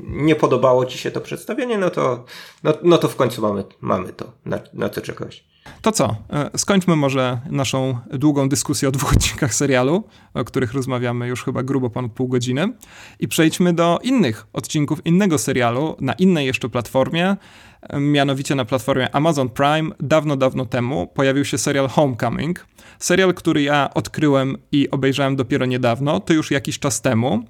nie 0.07 0.37
podobało 0.37 0.87
ci 0.87 0.99
się 0.99 1.11
to 1.11 1.21
przedstawienie, 1.21 1.79
no 1.79 1.91
to, 1.91 2.25
no, 2.63 2.73
no 2.83 2.99
to 2.99 3.09
w 3.09 3.17
końcu 3.17 3.43
mamy, 3.43 3.65
mamy 3.81 4.13
to, 4.13 4.33
na, 4.45 4.59
na 4.73 4.89
co 4.89 5.01
czekałeś. 5.01 5.54
To 5.83 5.93
co? 5.93 6.17
E, 6.31 6.59
skończmy 6.59 6.97
może 6.97 7.41
naszą 7.51 7.99
długą 8.13 8.49
dyskusję 8.49 8.89
o 8.89 8.93
dwóch 8.93 9.13
odcinkach 9.17 9.55
serialu, 9.55 10.05
o 10.35 10.45
których 10.45 10.73
rozmawiamy 10.73 11.29
już 11.29 11.45
chyba 11.45 11.63
grubo 11.63 11.91
ponad 11.91 12.13
pół 12.13 12.29
godziny 12.29 12.73
i 13.21 13.29
przejdźmy 13.29 13.73
do 13.73 13.99
innych 14.03 14.47
odcinków 14.53 15.07
innego 15.07 15.39
serialu 15.39 15.97
na 16.01 16.13
innej 16.13 16.47
jeszcze 16.47 16.69
platformie, 16.69 17.37
e, 17.83 18.01
mianowicie 18.01 18.55
na 18.55 18.65
platformie 18.65 19.15
Amazon 19.15 19.49
Prime. 19.49 19.91
Dawno, 20.01 20.37
dawno 20.37 20.67
temu 20.67 21.07
pojawił 21.07 21.45
się 21.45 21.59
serial 21.59 21.89
Homecoming. 21.89 22.67
Serial, 22.99 23.35
który 23.35 23.63
ja 23.63 23.91
odkryłem 23.95 24.57
i 24.73 24.91
obejrzałem 24.91 25.37
dopiero 25.37 25.67
niedawno, 25.67 26.21
to 26.21 26.33
już 26.33 26.51
jakiś 26.51 26.79
czas 26.79 27.01
temu. 27.01 27.45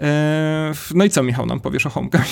E, 0.00 0.72
no 0.94 1.04
i 1.04 1.10
co, 1.10 1.22
Michał, 1.22 1.46
nam 1.46 1.60
powiesz 1.60 1.86
o 1.86 1.90
Homecoming? 1.90 2.28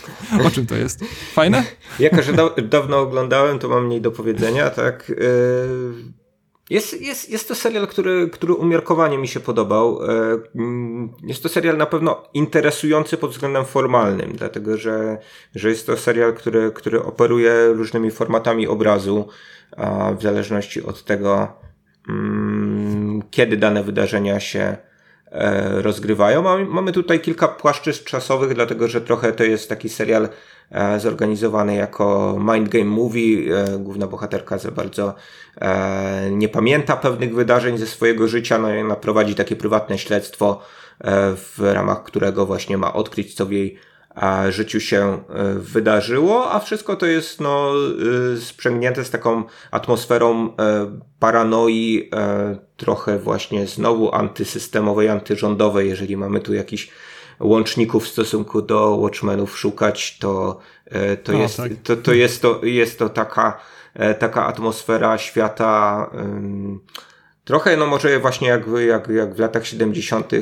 o 0.46 0.50
czym 0.50 0.66
to 0.66 0.76
jest? 0.76 1.04
Fajne? 1.32 1.64
Jako, 1.98 2.22
że 2.22 2.32
da 2.32 2.50
dawno 2.50 3.00
oglądałem, 3.00 3.58
to 3.58 3.68
mam 3.68 3.86
mniej 3.86 4.00
do 4.00 4.10
powiedzenia, 4.10 4.70
tak. 4.70 5.10
E, 5.10 6.20
jest, 6.70 7.00
jest, 7.00 7.30
jest 7.30 7.48
to 7.48 7.54
serial, 7.54 7.86
który, 7.86 8.28
który 8.28 8.54
umiarkowanie 8.54 9.18
mi 9.18 9.28
się 9.28 9.40
podobał. 9.40 10.04
E, 10.04 10.08
mm, 10.54 11.12
jest 11.22 11.42
to 11.42 11.48
serial 11.48 11.76
na 11.76 11.86
pewno 11.86 12.22
interesujący 12.34 13.16
pod 13.16 13.30
względem 13.30 13.64
formalnym, 13.64 14.32
dlatego 14.32 14.76
że, 14.76 15.18
że 15.54 15.68
jest 15.68 15.86
to 15.86 15.96
serial, 15.96 16.34
który, 16.34 16.72
który 16.72 17.02
operuje 17.02 17.52
różnymi 17.72 18.10
formatami 18.10 18.66
obrazu, 18.66 19.28
w 20.18 20.22
zależności 20.22 20.82
od 20.82 21.04
tego, 21.04 21.48
mm, 22.08 23.22
kiedy 23.30 23.56
dane 23.56 23.84
wydarzenia 23.84 24.40
się 24.40 24.76
rozgrywają. 25.72 26.66
Mamy 26.66 26.92
tutaj 26.92 27.20
kilka 27.20 27.48
płaszczyzn 27.48 28.04
czasowych, 28.04 28.54
dlatego 28.54 28.88
że 28.88 29.00
trochę 29.00 29.32
to 29.32 29.44
jest 29.44 29.68
taki 29.68 29.88
serial 29.88 30.28
e, 30.70 31.00
zorganizowany 31.00 31.74
jako 31.74 32.36
mind 32.54 32.68
game 32.68 32.84
movie. 32.84 33.56
E, 33.56 33.78
główna 33.78 34.06
bohaterka 34.06 34.58
za 34.58 34.70
bardzo 34.70 35.14
nie 36.30 36.48
pamięta 36.48 36.96
pewnych 36.96 37.34
wydarzeń 37.34 37.78
ze 37.78 37.86
swojego 37.86 38.28
życia, 38.28 38.58
no 38.58 38.74
i 38.74 38.80
ona 38.80 38.96
prowadzi 38.96 39.34
takie 39.34 39.56
prywatne 39.56 39.98
śledztwo, 39.98 40.62
w 41.36 41.54
ramach 41.72 42.02
którego 42.02 42.46
właśnie 42.46 42.78
ma 42.78 42.92
odkryć, 42.92 43.34
co 43.34 43.46
w 43.46 43.52
jej 43.52 43.78
życiu 44.48 44.80
się 44.80 45.18
wydarzyło, 45.56 46.52
a 46.52 46.58
wszystko 46.58 46.96
to 46.96 47.06
jest 47.06 47.40
no, 47.40 47.72
sprzęgnięte 48.40 49.04
z 49.04 49.10
taką 49.10 49.44
atmosferą 49.70 50.56
paranoi, 51.18 52.10
trochę 52.76 53.18
właśnie 53.18 53.66
znowu 53.66 54.14
antysystemowej, 54.14 55.08
antyrządowej, 55.08 55.88
jeżeli 55.88 56.16
mamy 56.16 56.40
tu 56.40 56.54
jakiś 56.54 56.90
łączników 57.40 58.04
w 58.04 58.08
stosunku 58.08 58.62
do 58.62 58.96
Watchmenów 58.96 59.58
szukać, 59.58 60.18
to, 60.18 60.58
e, 60.86 61.16
to, 61.16 61.32
jest, 61.32 61.56
tak. 61.56 61.72
to, 61.82 61.96
to, 61.96 62.12
jest, 62.12 62.42
to 62.42 62.60
jest 62.62 62.98
to 62.98 63.08
taka, 63.08 63.60
e, 63.94 64.14
taka 64.14 64.46
atmosfera 64.46 65.18
świata 65.18 66.10
trochę, 67.44 67.76
no 67.76 67.86
może 67.86 68.18
właśnie 68.18 68.48
jak, 68.48 68.62
jak, 68.86 69.08
jak 69.08 69.34
w 69.34 69.38
latach 69.38 69.66
70. 69.66 70.32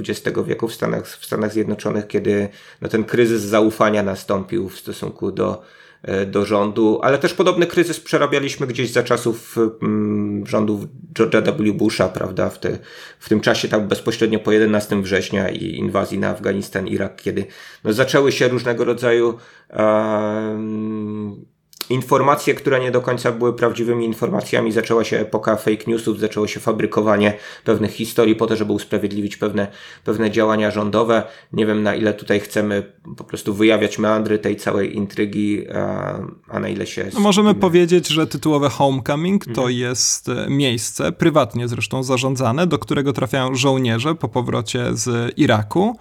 XX 0.00 0.38
wieku 0.46 0.68
w 0.68 0.74
Stanach, 0.74 1.06
w 1.06 1.26
Stanach 1.26 1.52
Zjednoczonych, 1.52 2.06
kiedy 2.06 2.48
no 2.80 2.88
ten 2.88 3.04
kryzys 3.04 3.42
zaufania 3.42 4.02
nastąpił 4.02 4.68
w 4.68 4.78
stosunku 4.78 5.32
do 5.32 5.62
E, 6.04 6.26
do 6.26 6.44
rządu, 6.44 7.00
ale 7.02 7.18
też 7.18 7.34
podobny 7.34 7.66
kryzys 7.66 8.00
przerabialiśmy 8.00 8.66
gdzieś 8.66 8.92
za 8.92 9.02
czasów 9.02 9.56
mm, 9.82 10.46
rządów 10.46 10.80
George'a 11.14 11.42
W. 11.42 11.72
Busha, 11.72 12.08
prawda, 12.08 12.50
w, 12.50 12.58
te, 12.58 12.78
w 13.18 13.28
tym 13.28 13.40
czasie 13.40 13.68
tam 13.68 13.88
bezpośrednio 13.88 14.38
po 14.38 14.52
11 14.52 15.02
września 15.02 15.48
i 15.48 15.76
inwazji 15.76 16.18
na 16.18 16.28
Afganistan, 16.28 16.88
Irak, 16.88 17.16
kiedy 17.16 17.46
no, 17.84 17.92
zaczęły 17.92 18.32
się 18.32 18.48
różnego 18.48 18.84
rodzaju 18.84 19.38
um, 19.78 21.44
informacje, 21.90 22.54
które 22.54 22.80
nie 22.80 22.90
do 22.90 23.00
końca 23.00 23.32
były 23.32 23.52
prawdziwymi 23.52 24.04
informacjami, 24.04 24.72
zaczęła 24.72 25.04
się 25.04 25.18
epoka 25.18 25.56
fake 25.56 25.84
newsów, 25.86 26.20
zaczęło 26.20 26.46
się 26.46 26.60
fabrykowanie 26.60 27.34
pewnych 27.64 27.90
historii 27.90 28.36
po 28.36 28.46
to, 28.46 28.56
żeby 28.56 28.72
usprawiedliwić 28.72 29.36
pewne, 29.36 29.66
pewne 30.04 30.30
działania 30.30 30.70
rządowe. 30.70 31.22
Nie 31.52 31.66
wiem 31.66 31.82
na 31.82 31.94
ile 31.94 32.14
tutaj 32.14 32.40
chcemy 32.40 32.92
po 33.16 33.24
prostu 33.24 33.54
wyjawiać 33.54 33.98
meandry 33.98 34.38
tej 34.38 34.56
całej 34.56 34.96
intrygi, 34.96 35.68
a, 35.74 36.18
a 36.48 36.60
na 36.60 36.68
ile 36.68 36.86
się... 36.86 37.10
No 37.14 37.20
możemy 37.20 37.54
powiedzieć, 37.54 38.08
że 38.08 38.26
tytułowe 38.26 38.68
Homecoming 38.68 39.44
to 39.44 39.50
mhm. 39.50 39.70
jest 39.70 40.28
e, 40.28 40.46
miejsce, 40.48 41.12
prywatnie 41.12 41.68
zresztą 41.68 42.02
zarządzane, 42.02 42.66
do 42.66 42.78
którego 42.78 43.12
trafiają 43.12 43.54
żołnierze 43.54 44.14
po 44.14 44.28
powrocie 44.28 44.84
z 44.92 45.32
Iraku 45.38 45.96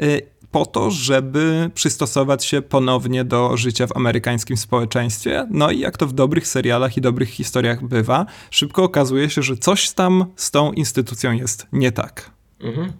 e, 0.00 0.37
po 0.50 0.66
to, 0.66 0.90
żeby 0.90 1.70
przystosować 1.74 2.44
się 2.44 2.62
ponownie 2.62 3.24
do 3.24 3.56
życia 3.56 3.86
w 3.86 3.96
amerykańskim 3.96 4.56
społeczeństwie. 4.56 5.46
No 5.50 5.70
i 5.70 5.78
jak 5.78 5.96
to 5.96 6.06
w 6.06 6.12
dobrych 6.12 6.48
serialach 6.48 6.96
i 6.96 7.00
dobrych 7.00 7.28
historiach 7.28 7.84
bywa, 7.84 8.26
szybko 8.50 8.82
okazuje 8.82 9.30
się, 9.30 9.42
że 9.42 9.56
coś 9.56 9.90
tam 9.90 10.24
z 10.36 10.50
tą 10.50 10.72
instytucją 10.72 11.32
jest 11.32 11.66
nie 11.72 11.92
tak. 11.92 12.30
Mhm. 12.60 12.92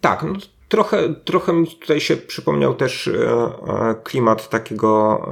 Tak, 0.00 0.22
no, 0.22 0.34
trochę, 0.68 1.14
trochę 1.14 1.52
mi 1.52 1.66
tutaj 1.66 2.00
się 2.00 2.16
przypomniał 2.16 2.74
też 2.74 3.08
e, 3.08 3.12
e, 3.12 3.94
klimat 4.04 4.48
takiego 4.48 5.22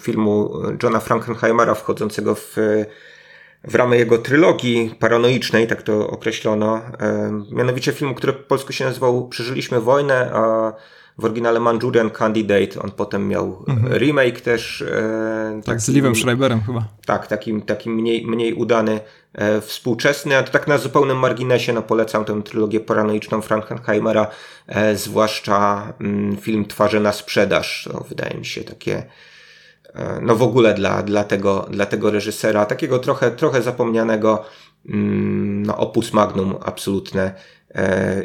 filmu 0.00 0.50
Johna 0.82 1.00
Frankenheimera 1.00 1.74
wchodzącego 1.74 2.34
w 2.34 2.56
w 3.64 3.74
ramy 3.74 3.98
jego 3.98 4.18
trylogii 4.18 4.94
paranoicznej, 4.98 5.66
tak 5.66 5.82
to 5.82 6.08
określono. 6.10 6.80
Mianowicie 7.50 7.92
filmu, 7.92 8.14
który 8.14 8.32
po 8.32 8.42
polsku 8.42 8.72
się 8.72 8.84
nazywał 8.84 9.28
Przeżyliśmy 9.28 9.80
wojnę, 9.80 10.30
a 10.32 10.72
w 11.18 11.24
oryginale 11.24 11.60
Manchurian 11.60 12.10
Candidate. 12.10 12.82
On 12.82 12.90
potem 12.90 13.28
miał 13.28 13.64
mhm. 13.68 13.98
remake 13.98 14.40
też. 14.40 14.82
E, 14.82 15.60
tak, 15.64 15.80
z 15.80 15.88
Livem 15.88 16.16
Schreiberem 16.16 16.60
chyba. 16.60 16.88
Tak, 17.06 17.26
takim, 17.26 17.62
takim 17.62 17.94
mniej, 17.94 18.26
mniej 18.26 18.54
udany, 18.54 19.00
e, 19.34 19.60
współczesny. 19.60 20.36
A 20.36 20.42
to 20.42 20.52
tak 20.52 20.66
na 20.66 20.78
zupełnym 20.78 21.18
marginesie 21.18 21.72
no, 21.72 21.82
polecam 21.82 22.24
tę 22.24 22.42
trylogię 22.42 22.80
paranoiczną 22.80 23.42
Frankenheimera, 23.42 24.26
e, 24.66 24.96
zwłaszcza 24.96 25.92
mm, 26.00 26.36
film 26.36 26.64
Twarze 26.64 27.00
na 27.00 27.12
sprzedaż. 27.12 27.88
To 27.92 28.04
wydaje 28.08 28.38
mi 28.38 28.46
się 28.46 28.64
takie 28.64 29.02
no 30.22 30.36
w 30.36 30.42
ogóle 30.42 30.74
dla, 30.74 31.02
dla, 31.02 31.24
tego, 31.24 31.66
dla 31.70 31.86
tego 31.86 32.10
reżysera, 32.10 32.66
takiego 32.66 32.98
trochę, 32.98 33.30
trochę 33.30 33.62
zapomnianego, 33.62 34.44
mm, 34.88 35.66
no 35.66 35.76
opus 35.76 36.12
magnum 36.12 36.54
absolutne 36.64 37.34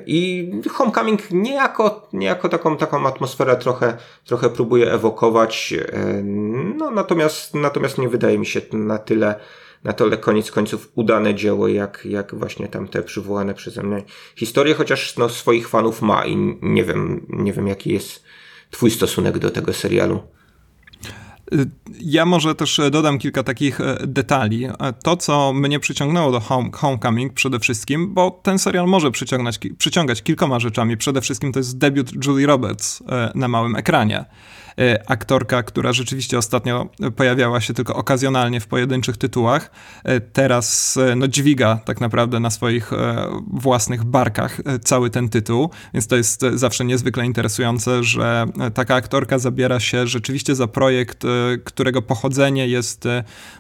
I 0.05 0.51
Homecoming 0.69 1.32
niejako, 1.32 2.09
niejako 2.13 2.49
taką, 2.49 2.78
taką 2.78 3.07
atmosferę 3.07 3.55
trochę, 3.55 3.97
trochę 4.26 4.49
próbuje 4.49 4.91
ewokować, 4.91 5.74
no 6.78 6.91
natomiast, 6.91 7.53
natomiast 7.53 7.97
nie 7.97 8.09
wydaje 8.09 8.39
mi 8.39 8.45
się 8.45 8.61
na 8.74 8.97
tyle, 8.97 9.36
na 9.84 9.93
tyle 9.93 10.17
koniec 10.17 10.51
końców 10.51 10.91
udane 10.95 11.36
dzieło, 11.36 11.67
jak, 11.67 12.05
jak 12.05 12.36
właśnie 12.36 12.67
tam 12.67 12.88
te 12.88 13.03
przywołane 13.03 13.53
przeze 13.53 13.84
mnie 13.84 14.03
historie, 14.36 14.74
chociaż 14.74 15.17
no, 15.17 15.30
swoich 15.30 15.69
fanów 15.69 16.01
ma 16.01 16.26
i 16.26 16.57
nie 16.61 16.84
wiem, 16.84 17.26
nie 17.30 17.53
wiem 17.53 17.67
jaki 17.67 17.93
jest 17.93 18.24
twój 18.72 18.91
stosunek 18.91 19.38
do 19.38 19.49
tego 19.49 19.74
serialu. 19.74 20.24
Ja 22.02 22.26
może 22.26 22.56
też 22.56 22.82
dodam 22.91 23.20
kilka 23.20 23.43
takich 23.43 23.82
e, 23.82 23.97
detali. 24.08 24.66
E, 24.66 24.72
to, 25.04 25.18
co 25.18 25.54
mnie 25.54 25.80
przyciągnęło 25.80 26.32
do 26.32 26.39
Home, 26.39 26.70
Homecoming 26.74 27.34
przede 27.34 27.60
wszystkim, 27.60 28.14
bo 28.14 28.32
ten 28.43 28.60
serial 28.60 28.88
może 28.88 29.12
przyciągać, 29.12 29.60
przyciągać 29.78 30.24
kilkoma 30.24 30.60
rzeczami. 30.60 30.97
Przede 30.97 31.22
wszystkim 31.22 31.52
to 31.52 31.60
jest 31.60 31.78
debiut 31.78 32.26
Julie 32.26 32.47
Roberts 32.47 33.04
e, 33.10 33.32
na 33.36 33.47
małym 33.47 33.76
ekranie. 33.76 34.26
E, 34.80 35.09
aktorka, 35.11 35.63
która 35.63 35.93
rzeczywiście 35.93 36.38
ostatnio 36.38 36.89
pojawiała 37.15 37.61
się 37.61 37.74
tylko 37.74 37.95
okazjonalnie 37.95 38.59
w 38.59 38.67
pojedynczych 38.67 39.17
tytułach, 39.17 39.72
e, 40.03 40.19
teraz 40.19 40.97
e, 40.97 41.15
no, 41.15 41.28
dźwiga 41.28 41.80
tak 41.86 42.01
naprawdę 42.01 42.39
na 42.39 42.49
swoich 42.49 42.91
własnych 43.53 44.03
barkach 44.03 44.61
cały 44.84 45.09
ten 45.09 45.30
tytuł, 45.30 45.69
więc 45.93 46.07
to 46.07 46.15
jest 46.15 46.41
zawsze 46.53 46.86
niezwykle 46.86 47.26
interesujące, 47.26 48.03
że 48.03 48.45
taka 48.74 48.95
aktorka 48.95 49.39
zabiera 49.39 49.80
się 49.80 50.07
rzeczywiście 50.07 50.55
za 50.55 50.67
projekt, 50.67 51.24
którego 51.63 52.01
pochodzenie 52.01 52.67
jest 52.67 53.07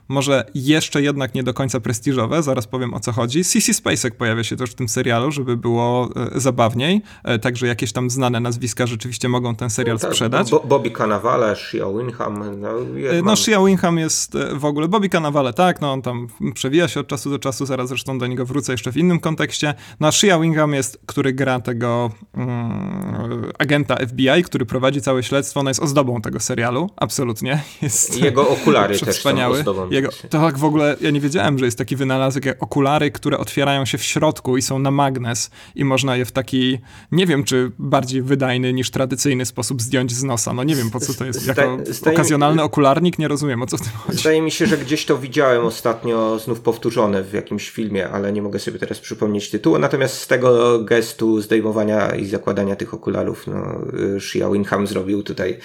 może 0.07 0.45
jeszcze 0.55 1.01
jednak 1.01 1.35
nie 1.35 1.43
do 1.43 1.53
końca 1.53 1.79
prestiżowe, 1.79 2.43
zaraz 2.43 2.67
powiem 2.67 2.93
o 2.93 2.99
co 2.99 3.11
chodzi. 3.11 3.43
Sissy 3.43 3.73
Spacek 3.73 4.15
pojawia 4.15 4.43
się 4.43 4.55
też 4.55 4.69
w 4.69 4.75
tym 4.75 4.89
serialu, 4.89 5.31
żeby 5.31 5.57
było 5.57 6.09
zabawniej, 6.35 7.01
także 7.41 7.67
jakieś 7.67 7.91
tam 7.91 8.09
znane 8.09 8.39
nazwiska 8.39 8.87
rzeczywiście 8.87 9.29
mogą 9.29 9.55
ten 9.55 9.69
serial 9.69 9.95
no 9.95 9.99
tak, 9.99 10.11
sprzedać. 10.11 10.51
Bo, 10.51 10.59
Bobby 10.59 10.91
Cannavale, 11.01 11.55
Shia 11.55 11.85
Winham. 11.97 12.61
No, 12.61 12.69
jest, 12.95 13.25
no 13.25 13.35
Shia 13.35 13.65
Winham 13.65 13.97
jest 13.97 14.35
e, 14.35 14.55
w 14.55 14.65
ogóle, 14.65 14.87
Bobby 14.87 15.09
Cannavale, 15.09 15.53
tak, 15.53 15.81
no 15.81 15.91
on 15.91 16.01
tam 16.01 16.27
przewija 16.53 16.87
się 16.87 16.99
od 16.99 17.07
czasu 17.07 17.29
do 17.29 17.39
czasu, 17.39 17.65
zaraz 17.65 17.89
zresztą 17.89 18.19
do 18.19 18.27
niego 18.27 18.45
wrócę 18.45 18.71
jeszcze 18.71 18.91
w 18.91 18.97
innym 18.97 19.19
kontekście. 19.19 19.73
No 19.99 20.11
Shia 20.11 20.39
Winham 20.39 20.73
jest, 20.73 20.99
który 21.05 21.33
gra 21.33 21.59
tego 21.59 22.11
um, 22.37 23.51
agenta 23.59 23.95
FBI, 23.95 24.43
który 24.43 24.65
prowadzi 24.65 25.01
całe 25.01 25.23
śledztwo, 25.23 25.59
ona 25.59 25.69
jest 25.69 25.79
ozdobą 25.79 26.21
tego 26.21 26.39
serialu, 26.39 26.89
absolutnie. 26.95 27.61
Jest 27.81 28.21
Jego 28.21 28.49
okulary 28.49 28.99
też 28.99 29.17
wspaniały. 29.17 29.55
są 29.55 29.59
ozdobą. 29.59 29.89
Jego, 29.89 30.09
tak, 30.29 30.57
w 30.57 30.63
ogóle 30.63 30.95
ja 31.01 31.11
nie 31.11 31.21
wiedziałem, 31.21 31.59
że 31.59 31.65
jest 31.65 31.77
taki 31.77 31.95
wynalazek 31.95 32.45
jak 32.45 32.63
okulary, 32.63 33.11
które 33.11 33.37
otwierają 33.37 33.85
się 33.85 33.97
w 33.97 34.03
środku 34.03 34.57
i 34.57 34.61
są 34.61 34.79
na 34.79 34.91
magnes 34.91 35.51
i 35.75 35.85
można 35.85 36.15
je 36.15 36.25
w 36.25 36.31
taki, 36.31 36.79
nie 37.11 37.25
wiem 37.25 37.43
czy 37.43 37.71
bardziej 37.79 38.21
wydajny 38.21 38.73
niż 38.73 38.91
tradycyjny 38.91 39.45
sposób 39.45 39.81
zdjąć 39.81 40.11
z 40.11 40.23
nosa. 40.23 40.53
No 40.53 40.63
nie 40.63 40.75
wiem 40.75 40.90
po 40.91 40.99
co 40.99 41.13
to 41.13 41.25
jest. 41.25 41.47
Jako 41.47 41.77
okazjonalny 42.05 42.63
okularnik 42.63 43.19
nie 43.19 43.27
rozumiem, 43.27 43.61
o 43.61 43.65
co 43.65 43.77
w 43.77 43.81
tym 43.81 43.91
chodzi. 43.91 44.19
Zdaje 44.19 44.41
mi 44.41 44.51
się, 44.51 44.65
że 44.65 44.77
gdzieś 44.77 45.05
to 45.05 45.17
widziałem 45.17 45.65
ostatnio 45.65 46.39
znów 46.39 46.59
powtórzone 46.59 47.23
w 47.23 47.33
jakimś 47.33 47.69
filmie, 47.69 48.09
ale 48.09 48.33
nie 48.33 48.41
mogę 48.41 48.59
sobie 48.59 48.79
teraz 48.79 48.99
przypomnieć 48.99 49.49
tytułu. 49.49 49.79
Natomiast 49.79 50.17
z 50.17 50.27
tego 50.27 50.79
gestu 50.83 51.41
zdejmowania 51.41 52.15
i 52.15 52.25
zakładania 52.25 52.75
tych 52.75 52.93
okularów, 52.93 53.47
no, 53.47 53.81
Shia 54.19 54.49
Winham 54.49 54.87
zrobił 54.87 55.23
tutaj 55.23 55.59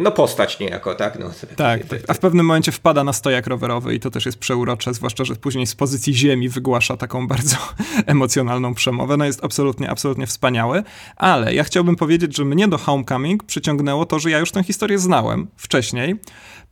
no 0.00 0.10
postać 0.10 0.60
niejako, 0.60 0.94
tak? 0.94 1.18
No, 1.18 1.30
tak, 1.56 1.84
tak, 1.84 2.00
a 2.08 2.14
w 2.14 2.18
pewnym 2.18 2.46
momencie 2.46 2.72
wpada 2.72 3.04
na 3.04 3.12
stojak 3.12 3.46
rowerowy 3.46 3.94
i 3.94 4.00
to 4.00 4.10
też 4.10 4.26
jest 4.26 4.38
przeurocze, 4.38 4.94
zwłaszcza, 4.94 5.24
że 5.24 5.36
później 5.36 5.66
z 5.66 5.74
pozycji 5.74 6.14
ziemi 6.14 6.48
wygłasza 6.48 6.96
taką 6.96 7.26
bardzo 7.34 7.56
emocjonalną 8.06 8.74
przemowę. 8.74 9.16
No 9.16 9.24
jest 9.24 9.44
absolutnie, 9.44 9.90
absolutnie 9.90 10.26
wspaniały, 10.26 10.82
ale 11.16 11.54
ja 11.54 11.64
chciałbym 11.64 11.96
powiedzieć, 11.96 12.36
że 12.36 12.44
mnie 12.44 12.68
do 12.68 12.78
Homecoming 12.78 13.44
przyciągnęło 13.44 14.06
to, 14.06 14.18
że 14.18 14.30
ja 14.30 14.38
już 14.38 14.50
tę 14.50 14.62
historię 14.62 14.98
znałem 14.98 15.46
wcześniej, 15.56 16.20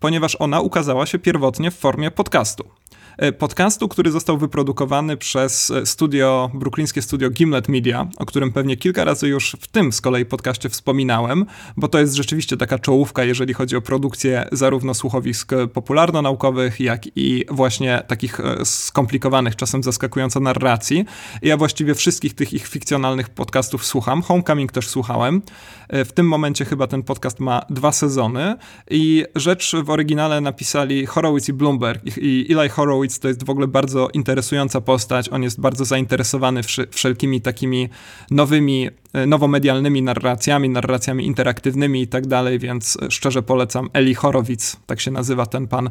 ponieważ 0.01 0.37
ona 0.37 0.61
ukazała 0.61 1.07
się 1.07 1.19
pierwotnie 1.19 1.71
w 1.71 1.79
formie 1.79 2.11
podcastu. 2.11 2.82
E, 3.19 3.33
podcastu, 3.33 3.89
który 3.89 4.11
został 4.11 4.39
wyprodukowany 4.39 5.17
przez 5.17 5.71
e, 5.71 5.87
studio, 5.87 6.51
bruklińskie 6.55 7.03
studio 7.03 7.31
Gimlet 7.31 7.69
Media, 7.69 8.09
o 8.17 8.27
którym 8.27 8.53
pewnie 8.53 8.77
kilka 8.77 9.05
razy 9.05 9.29
już 9.29 9.57
w 9.61 9.67
tym 9.67 9.93
z 9.93 10.01
kolei 10.01 10.25
podcaście 10.25 10.69
wspominałem, 10.69 11.47
bo 11.77 11.89
to 11.89 11.99
jest 11.99 12.15
rzeczywiście 12.15 12.57
taka 12.57 12.79
czołówka, 12.79 13.25
jeżeli 13.25 13.55
chodzi 13.55 13.77
o 13.77 13.81
produkcję 13.81 14.49
zarówno 14.53 14.95
słuchowisk 14.95 15.51
popularno-naukowych, 15.73 16.81
jak 16.81 17.17
i 17.17 17.45
właśnie 17.51 18.03
takich 18.07 18.41
e, 18.41 18.65
skomplikowanych, 18.65 19.57
czasem 19.57 19.83
zaskakująco 19.83 20.41
narracji. 20.41 21.05
Ja 21.43 21.57
właściwie 21.57 21.95
wszystkich 21.95 22.35
tych 22.35 22.53
ich 22.53 22.67
fikcjonalnych 22.67 23.29
podcastów 23.29 23.85
słucham. 23.87 24.23
Homecoming 24.23 24.73
też 24.73 24.89
słuchałem. 24.89 25.43
W 25.91 26.13
tym 26.13 26.29
momencie 26.29 26.65
chyba 26.65 26.87
ten 26.87 27.03
podcast 27.03 27.41
ma 27.41 27.63
dwa 27.71 27.93
sezony 27.93 28.57
i 28.91 29.25
rzecz 29.35 29.77
w 29.85 29.91
oryginale 29.91 30.41
napisali 30.41 31.07
Horowitz 31.07 31.49
i 31.49 31.53
Bloomberg 31.53 32.03
i 32.17 32.47
Eli 32.51 32.69
Horowitz 32.69 33.02
to 33.09 33.29
jest 33.29 33.45
w 33.45 33.51
ogóle 33.51 33.69
bardzo 33.69 34.09
interesująca 34.13 34.81
postać. 34.81 35.29
On 35.29 35.43
jest 35.43 35.61
bardzo 35.61 35.85
zainteresowany 35.85 36.61
wszelkimi 36.91 37.41
takimi 37.41 37.89
nowymi, 38.31 38.89
e, 39.13 39.27
nowomedialnymi 39.27 40.03
narracjami, 40.03 40.69
narracjami 40.69 41.27
interaktywnymi 41.27 42.03
i 42.03 42.09
tak 42.09 42.27
dalej, 42.27 42.59
więc 42.59 42.99
szczerze 43.09 43.43
polecam 43.43 43.91
Eli 43.93 44.15
Horowitz, 44.15 44.77
tak 44.87 45.01
się 45.01 45.11
nazywa 45.11 45.47
ten 45.47 45.69
pan. 45.69 45.87
E, 45.87 45.91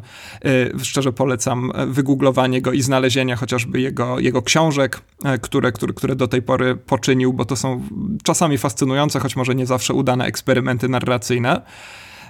szczerze 0.82 1.12
polecam 1.12 1.72
e, 1.74 1.86
wygooglowanie 1.86 2.62
go 2.62 2.72
i 2.72 2.82
znalezienie 2.82 3.36
chociażby 3.36 3.80
jego, 3.80 4.18
jego 4.18 4.42
książek, 4.42 5.00
które, 5.42 5.72
które, 5.72 5.92
które 5.92 6.16
do 6.16 6.28
tej 6.28 6.42
pory 6.42 6.76
poczynił, 6.76 7.32
bo 7.32 7.44
to 7.44 7.56
są 7.56 7.82
czasami 8.22 8.58
fascynujące, 8.58 9.20
choć 9.20 9.36
może 9.36 9.54
nie 9.54 9.66
zawsze 9.66 9.94
udane 9.94 10.24
eksperymenty 10.24 10.88
narracyjne. 10.88 11.62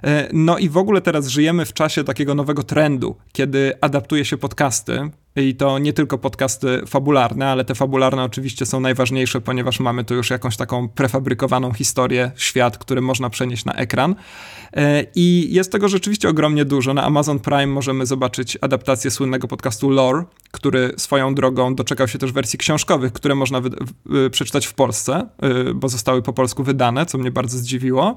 E, 0.04 0.28
no 0.32 0.58
i 0.58 0.68
w 0.68 0.76
ogóle 0.76 1.00
teraz 1.00 1.28
żyjemy 1.28 1.64
w 1.64 1.72
czasie 1.72 2.04
takiego 2.04 2.34
nowego 2.34 2.62
trendu, 2.62 3.16
kiedy 3.32 3.72
adaptuje 3.80 4.24
się 4.24 4.38
podcasty 4.38 5.10
i 5.36 5.54
to 5.54 5.78
nie 5.78 5.92
tylko 5.92 6.18
podcasty 6.18 6.82
fabularne, 6.86 7.48
ale 7.48 7.64
te 7.64 7.74
fabularne 7.74 8.24
oczywiście 8.24 8.66
są 8.66 8.80
najważniejsze, 8.80 9.40
ponieważ 9.40 9.80
mamy 9.80 10.04
tu 10.04 10.14
już 10.14 10.30
jakąś 10.30 10.56
taką 10.56 10.88
prefabrykowaną 10.88 11.72
historię, 11.72 12.30
świat, 12.36 12.78
który 12.78 13.00
można 13.00 13.30
przenieść 13.30 13.64
na 13.64 13.72
ekran. 13.72 14.14
E, 14.76 15.06
I 15.14 15.48
jest 15.54 15.72
tego 15.72 15.88
rzeczywiście 15.88 16.28
ogromnie 16.28 16.64
dużo. 16.64 16.94
Na 16.94 17.02
Amazon 17.02 17.38
Prime 17.38 17.66
możemy 17.66 18.06
zobaczyć 18.06 18.58
adaptację 18.60 19.10
słynnego 19.10 19.48
podcastu 19.48 19.90
Lore, 19.90 20.24
który 20.50 20.94
swoją 20.96 21.34
drogą 21.34 21.74
doczekał 21.74 22.08
się 22.08 22.18
też 22.18 22.32
wersji 22.32 22.58
książkowych, 22.58 23.12
które 23.12 23.34
można 23.34 23.60
przeczytać 24.30 24.66
w 24.66 24.74
Polsce, 24.74 25.26
e, 25.42 25.74
bo 25.74 25.88
zostały 25.88 26.22
po 26.22 26.32
polsku 26.32 26.64
wydane, 26.64 27.06
co 27.06 27.18
mnie 27.18 27.30
bardzo 27.30 27.58
zdziwiło. 27.58 28.16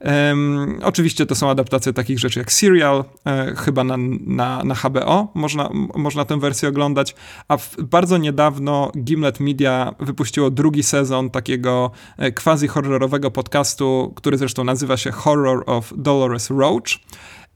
Um, 0.00 0.80
oczywiście 0.82 1.26
to 1.26 1.34
są 1.34 1.50
adaptacje 1.50 1.92
takich 1.92 2.18
rzeczy 2.18 2.38
jak 2.38 2.52
Serial, 2.52 3.04
e, 3.26 3.54
chyba 3.56 3.84
na, 3.84 3.96
na, 4.26 4.64
na 4.64 4.74
HBO 4.74 5.28
można, 5.34 5.70
można 5.94 6.24
tę 6.24 6.40
wersję 6.40 6.55
wersję 6.56 6.68
oglądać, 6.68 7.14
a 7.48 7.58
bardzo 7.78 8.18
niedawno 8.18 8.92
Gimlet 9.04 9.40
Media 9.40 9.94
wypuściło 10.00 10.50
drugi 10.50 10.82
sezon 10.82 11.30
takiego 11.30 11.90
e, 12.18 12.32
quasi-horrorowego 12.32 13.30
podcastu, 13.30 14.12
który 14.16 14.38
zresztą 14.38 14.64
nazywa 14.64 14.96
się 14.96 15.10
Horror 15.10 15.62
of 15.66 15.92
Dolores 15.96 16.50
Roach. 16.50 17.00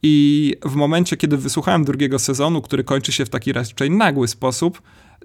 I 0.02 0.54
w 0.64 0.74
momencie, 0.74 1.16
kiedy 1.16 1.36
wysłuchałem 1.36 1.84
drugiego 1.84 2.18
sezonu, 2.18 2.62
który 2.62 2.84
kończy 2.84 3.12
się 3.12 3.24
w 3.24 3.28
taki 3.28 3.52
raczej 3.52 3.90
nagły 3.90 4.28
sposób, 4.28 4.82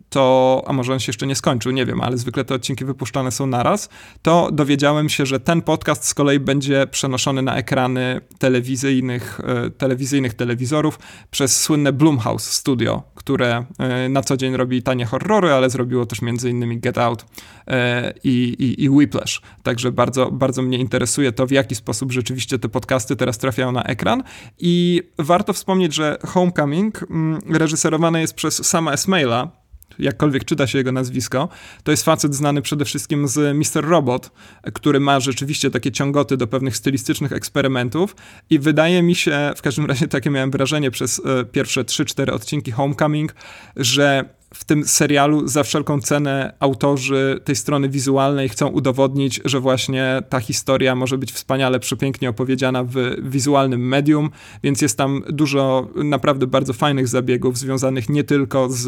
to, 0.09 0.63
a 0.67 0.73
może 0.73 0.93
on 0.93 0.99
się 0.99 1.09
jeszcze 1.09 1.27
nie 1.27 1.35
skończył, 1.35 1.71
nie 1.71 1.85
wiem, 1.85 2.01
ale 2.01 2.17
zwykle 2.17 2.45
te 2.45 2.55
odcinki 2.55 2.85
wypuszczane 2.85 3.31
są 3.31 3.47
naraz, 3.47 3.89
to 4.21 4.49
dowiedziałem 4.51 5.09
się, 5.09 5.25
że 5.25 5.39
ten 5.39 5.61
podcast 5.61 6.07
z 6.07 6.13
kolei 6.13 6.39
będzie 6.39 6.87
przenoszony 6.87 7.41
na 7.41 7.55
ekrany 7.55 8.21
telewizyjnych, 8.39 9.39
e, 9.43 9.69
telewizyjnych 9.69 10.33
telewizorów 10.33 10.99
przez 11.31 11.61
słynne 11.61 11.93
Blumhouse 11.93 12.51
Studio, 12.51 13.03
które 13.15 13.65
e, 13.79 14.09
na 14.09 14.21
co 14.21 14.37
dzień 14.37 14.57
robi 14.57 14.83
tanie 14.83 15.05
horrory, 15.05 15.53
ale 15.53 15.69
zrobiło 15.69 16.05
też 16.05 16.19
innymi 16.49 16.79
Get 16.79 16.97
Out 16.97 17.25
e, 17.67 18.13
i, 18.23 18.55
i, 18.59 18.83
i 18.83 18.89
Whiplash. 18.89 19.41
Także 19.63 19.91
bardzo, 19.91 20.31
bardzo 20.31 20.61
mnie 20.61 20.77
interesuje 20.77 21.31
to, 21.31 21.47
w 21.47 21.51
jaki 21.51 21.75
sposób 21.75 22.11
rzeczywiście 22.11 22.59
te 22.59 22.69
podcasty 22.69 23.15
teraz 23.15 23.37
trafiają 23.37 23.71
na 23.71 23.83
ekran 23.83 24.23
i 24.59 25.01
warto 25.19 25.53
wspomnieć, 25.53 25.93
że 25.93 26.17
Homecoming 26.27 27.03
mm, 27.03 27.41
reżyserowany 27.49 28.21
jest 28.21 28.33
przez 28.33 28.67
Sama 28.67 28.91
Esmaila, 28.91 29.64
jakkolwiek 29.99 30.45
czyta 30.45 30.67
się 30.67 30.77
jego 30.77 30.91
nazwisko, 30.91 31.49
to 31.83 31.91
jest 31.91 32.05
facet 32.05 32.35
znany 32.35 32.61
przede 32.61 32.85
wszystkim 32.85 33.27
z 33.27 33.57
Mr. 33.57 33.85
Robot, 33.85 34.31
który 34.73 34.99
ma 34.99 35.19
rzeczywiście 35.19 35.71
takie 35.71 35.91
ciągoty 35.91 36.37
do 36.37 36.47
pewnych 36.47 36.77
stylistycznych 36.77 37.31
eksperymentów 37.31 38.15
i 38.49 38.59
wydaje 38.59 39.03
mi 39.03 39.15
się, 39.15 39.53
w 39.55 39.61
każdym 39.61 39.85
razie 39.85 40.07
takie 40.07 40.29
miałem 40.29 40.51
wrażenie 40.51 40.91
przez 40.91 41.21
e, 41.25 41.45
pierwsze 41.45 41.83
3-4 41.83 42.33
odcinki 42.33 42.71
Homecoming, 42.71 43.35
że 43.75 44.25
w 44.55 44.63
tym 44.63 44.85
serialu 44.85 45.47
za 45.47 45.63
wszelką 45.63 46.01
cenę 46.01 46.53
autorzy 46.59 47.39
tej 47.43 47.55
strony 47.55 47.89
wizualnej 47.89 48.49
chcą 48.49 48.67
udowodnić, 48.67 49.41
że 49.45 49.59
właśnie 49.59 50.23
ta 50.29 50.39
historia 50.39 50.95
może 50.95 51.17
być 51.17 51.31
wspaniale, 51.31 51.79
przepięknie 51.79 52.29
opowiedziana 52.29 52.83
w 52.83 52.95
wizualnym 53.23 53.87
medium, 53.87 54.29
więc 54.63 54.81
jest 54.81 54.97
tam 54.97 55.23
dużo 55.29 55.87
naprawdę 55.95 56.47
bardzo 56.47 56.73
fajnych 56.73 57.07
zabiegów 57.07 57.57
związanych 57.57 58.09
nie 58.09 58.23
tylko 58.23 58.69
z 58.69 58.85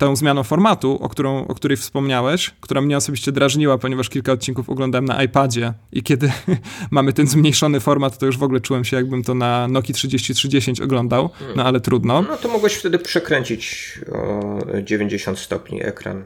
tą 0.00 0.16
zmianą 0.16 0.42
formatu, 0.42 0.98
o, 1.02 1.08
którą, 1.08 1.46
o 1.46 1.54
której 1.54 1.76
wspomniałeś, 1.76 2.50
która 2.60 2.80
mnie 2.80 2.96
osobiście 2.96 3.32
drażniła, 3.32 3.78
ponieważ 3.78 4.08
kilka 4.08 4.32
odcinków 4.32 4.70
oglądałem 4.70 5.04
na 5.04 5.22
iPadzie 5.22 5.72
i 5.92 6.02
kiedy 6.02 6.32
mamy 6.90 7.12
ten 7.12 7.26
zmniejszony 7.26 7.80
format, 7.80 8.18
to 8.18 8.26
już 8.26 8.38
w 8.38 8.42
ogóle 8.42 8.60
czułem 8.60 8.84
się, 8.84 8.96
jakbym 8.96 9.22
to 9.22 9.34
na 9.34 9.68
Nokia 9.68 9.94
3030 9.94 10.82
oglądał, 10.82 11.30
no 11.56 11.64
ale 11.64 11.80
trudno. 11.80 12.22
No 12.22 12.36
to 12.36 12.48
mogłeś 12.48 12.74
wtedy 12.74 12.98
przekręcić 12.98 13.98
o 14.12 14.58
90 14.82 15.38
stopni 15.38 15.84
ekran. 15.84 16.24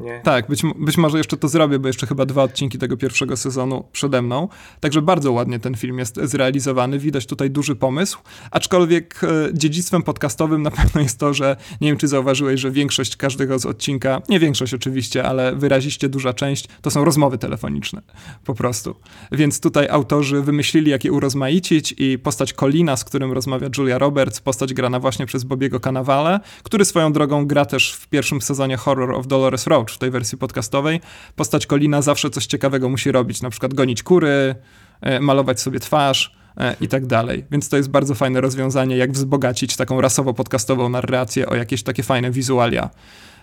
Nie? 0.00 0.20
Tak, 0.24 0.48
być, 0.48 0.62
być 0.76 0.96
może 0.96 1.18
jeszcze 1.18 1.36
to 1.36 1.48
zrobię, 1.48 1.78
bo 1.78 1.88
jeszcze 1.88 2.06
chyba 2.06 2.26
dwa 2.26 2.42
odcinki 2.42 2.78
tego 2.78 2.96
pierwszego 2.96 3.36
sezonu 3.36 3.84
przede 3.92 4.22
mną. 4.22 4.48
Także 4.80 5.02
bardzo 5.02 5.32
ładnie 5.32 5.60
ten 5.60 5.74
film 5.74 5.98
jest 5.98 6.20
zrealizowany. 6.22 6.98
Widać 6.98 7.26
tutaj 7.26 7.50
duży 7.50 7.76
pomysł. 7.76 8.18
Aczkolwiek 8.50 9.20
e, 9.24 9.28
dziedzictwem 9.52 10.02
podcastowym 10.02 10.62
na 10.62 10.70
pewno 10.70 11.00
jest 11.00 11.18
to, 11.18 11.34
że 11.34 11.56
nie 11.80 11.88
wiem, 11.88 11.96
czy 11.96 12.08
zauważyłeś, 12.08 12.60
że 12.60 12.70
większość 12.70 13.16
każdego 13.16 13.58
z 13.58 13.66
odcinka, 13.66 14.22
nie 14.28 14.40
większość 14.40 14.74
oczywiście, 14.74 15.24
ale 15.24 15.56
wyraziście 15.56 16.08
duża 16.08 16.32
część, 16.32 16.68
to 16.82 16.90
są 16.90 17.04
rozmowy 17.04 17.38
telefoniczne. 17.38 18.02
Po 18.44 18.54
prostu. 18.54 18.94
Więc 19.32 19.60
tutaj 19.60 19.88
autorzy 19.88 20.42
wymyślili, 20.42 20.90
jak 20.90 21.04
je 21.04 21.12
urozmaicić 21.12 21.94
i 21.98 22.18
postać 22.18 22.52
Colina, 22.52 22.96
z 22.96 23.04
którym 23.04 23.32
rozmawia 23.32 23.68
Julia 23.78 23.98
Roberts, 23.98 24.40
postać 24.40 24.74
grana 24.74 25.00
właśnie 25.00 25.26
przez 25.26 25.44
Bobiego 25.44 25.80
Cannavale, 25.80 26.40
który 26.62 26.84
swoją 26.84 27.12
drogą 27.12 27.46
gra 27.46 27.64
też 27.64 27.94
w 27.94 28.08
pierwszym 28.08 28.42
sezonie 28.42 28.76
Horror 28.76 29.14
of 29.14 29.26
Dolores 29.26 29.66
Roach 29.74 29.90
w 29.90 29.98
tej 29.98 30.10
wersji 30.10 30.38
podcastowej, 30.38 31.00
postać 31.36 31.66
Kolina 31.66 32.02
zawsze 32.02 32.30
coś 32.30 32.46
ciekawego 32.46 32.88
musi 32.88 33.12
robić, 33.12 33.42
na 33.42 33.50
przykład 33.50 33.74
gonić 33.74 34.02
kury, 34.02 34.54
e, 35.00 35.20
malować 35.20 35.60
sobie 35.60 35.80
twarz 35.80 36.36
e, 36.56 36.76
i 36.80 36.88
tak 36.88 37.06
dalej. 37.06 37.44
Więc 37.50 37.68
to 37.68 37.76
jest 37.76 37.90
bardzo 37.90 38.14
fajne 38.14 38.40
rozwiązanie, 38.40 38.96
jak 38.96 39.12
wzbogacić 39.12 39.76
taką 39.76 40.00
rasowo-podcastową 40.00 40.90
narrację 40.90 41.48
o 41.48 41.54
jakieś 41.54 41.82
takie 41.82 42.02
fajne 42.02 42.30
wizualia. 42.30 42.90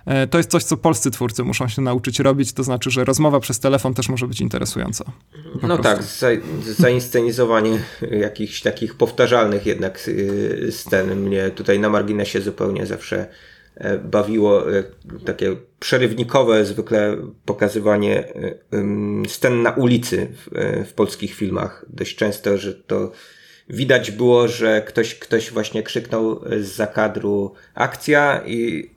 E, 0.05 0.27
to 0.27 0.37
jest 0.37 0.51
coś, 0.51 0.63
co 0.63 0.77
polscy 0.77 1.11
twórcy 1.11 1.43
muszą 1.43 1.67
się 1.67 1.81
nauczyć 1.81 2.19
robić, 2.19 2.53
to 2.53 2.63
znaczy, 2.63 2.91
że 2.91 3.05
rozmowa 3.05 3.39
przez 3.39 3.59
telefon 3.59 3.93
też 3.93 4.09
może 4.09 4.27
być 4.27 4.41
interesująca. 4.41 5.05
No 5.61 5.77
prostu. 5.77 5.83
tak, 5.83 6.03
za, 6.03 6.27
zainscenizowanie 6.77 7.79
jakichś 8.11 8.61
takich 8.61 8.95
powtarzalnych 8.95 9.65
jednak 9.65 10.07
y, 10.07 10.67
scen 10.71 11.15
mnie 11.15 11.49
tutaj 11.49 11.79
na 11.79 11.89
marginesie 11.89 12.41
zupełnie 12.41 12.85
zawsze 12.85 13.27
bawiło 14.03 14.77
e, 14.77 14.83
takie 15.25 15.55
przerywnikowe 15.79 16.65
zwykle 16.65 17.17
pokazywanie 17.45 18.33
e, 18.35 18.53
scen 19.27 19.61
na 19.61 19.71
ulicy 19.71 20.27
w, 20.33 20.49
w, 20.89 20.93
polskich 20.93 21.33
filmach. 21.33 21.85
Dość 21.89 22.15
często, 22.15 22.57
że 22.57 22.73
to 22.73 23.11
widać 23.69 24.11
było, 24.11 24.47
że 24.47 24.81
ktoś, 24.81 25.15
ktoś 25.15 25.51
właśnie 25.51 25.83
krzyknął 25.83 26.41
z 26.59 26.67
zakadru 26.67 27.53
akcja 27.73 28.41
i, 28.45 28.89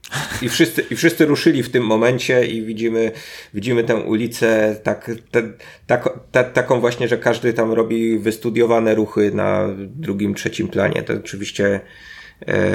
i, 0.43 0.49
wszyscy, 0.49 0.85
i 0.91 0.97
wszyscy 0.97 1.27
ruszyli 1.27 1.63
w 1.63 1.71
tym 1.71 1.85
momencie 1.85 2.47
i 2.47 2.63
widzimy, 2.63 3.13
widzimy 3.55 3.85
tę 3.85 3.97
ulicę 3.97 4.77
tak, 4.83 5.11
te, 5.31 5.43
tak, 5.87 6.19
ta, 6.33 6.45
taką 6.45 6.81
właśnie, 6.81 7.09
że 7.09 7.19
każdy 7.19 7.53
tam 7.53 7.73
robi 7.73 8.19
wystudiowane 8.19 8.95
ruchy 8.95 9.31
na 9.35 9.69
drugim, 9.79 10.35
trzecim 10.35 10.69
planie. 10.69 11.03
To 11.03 11.15
oczywiście 11.15 11.65
E, 11.75 12.14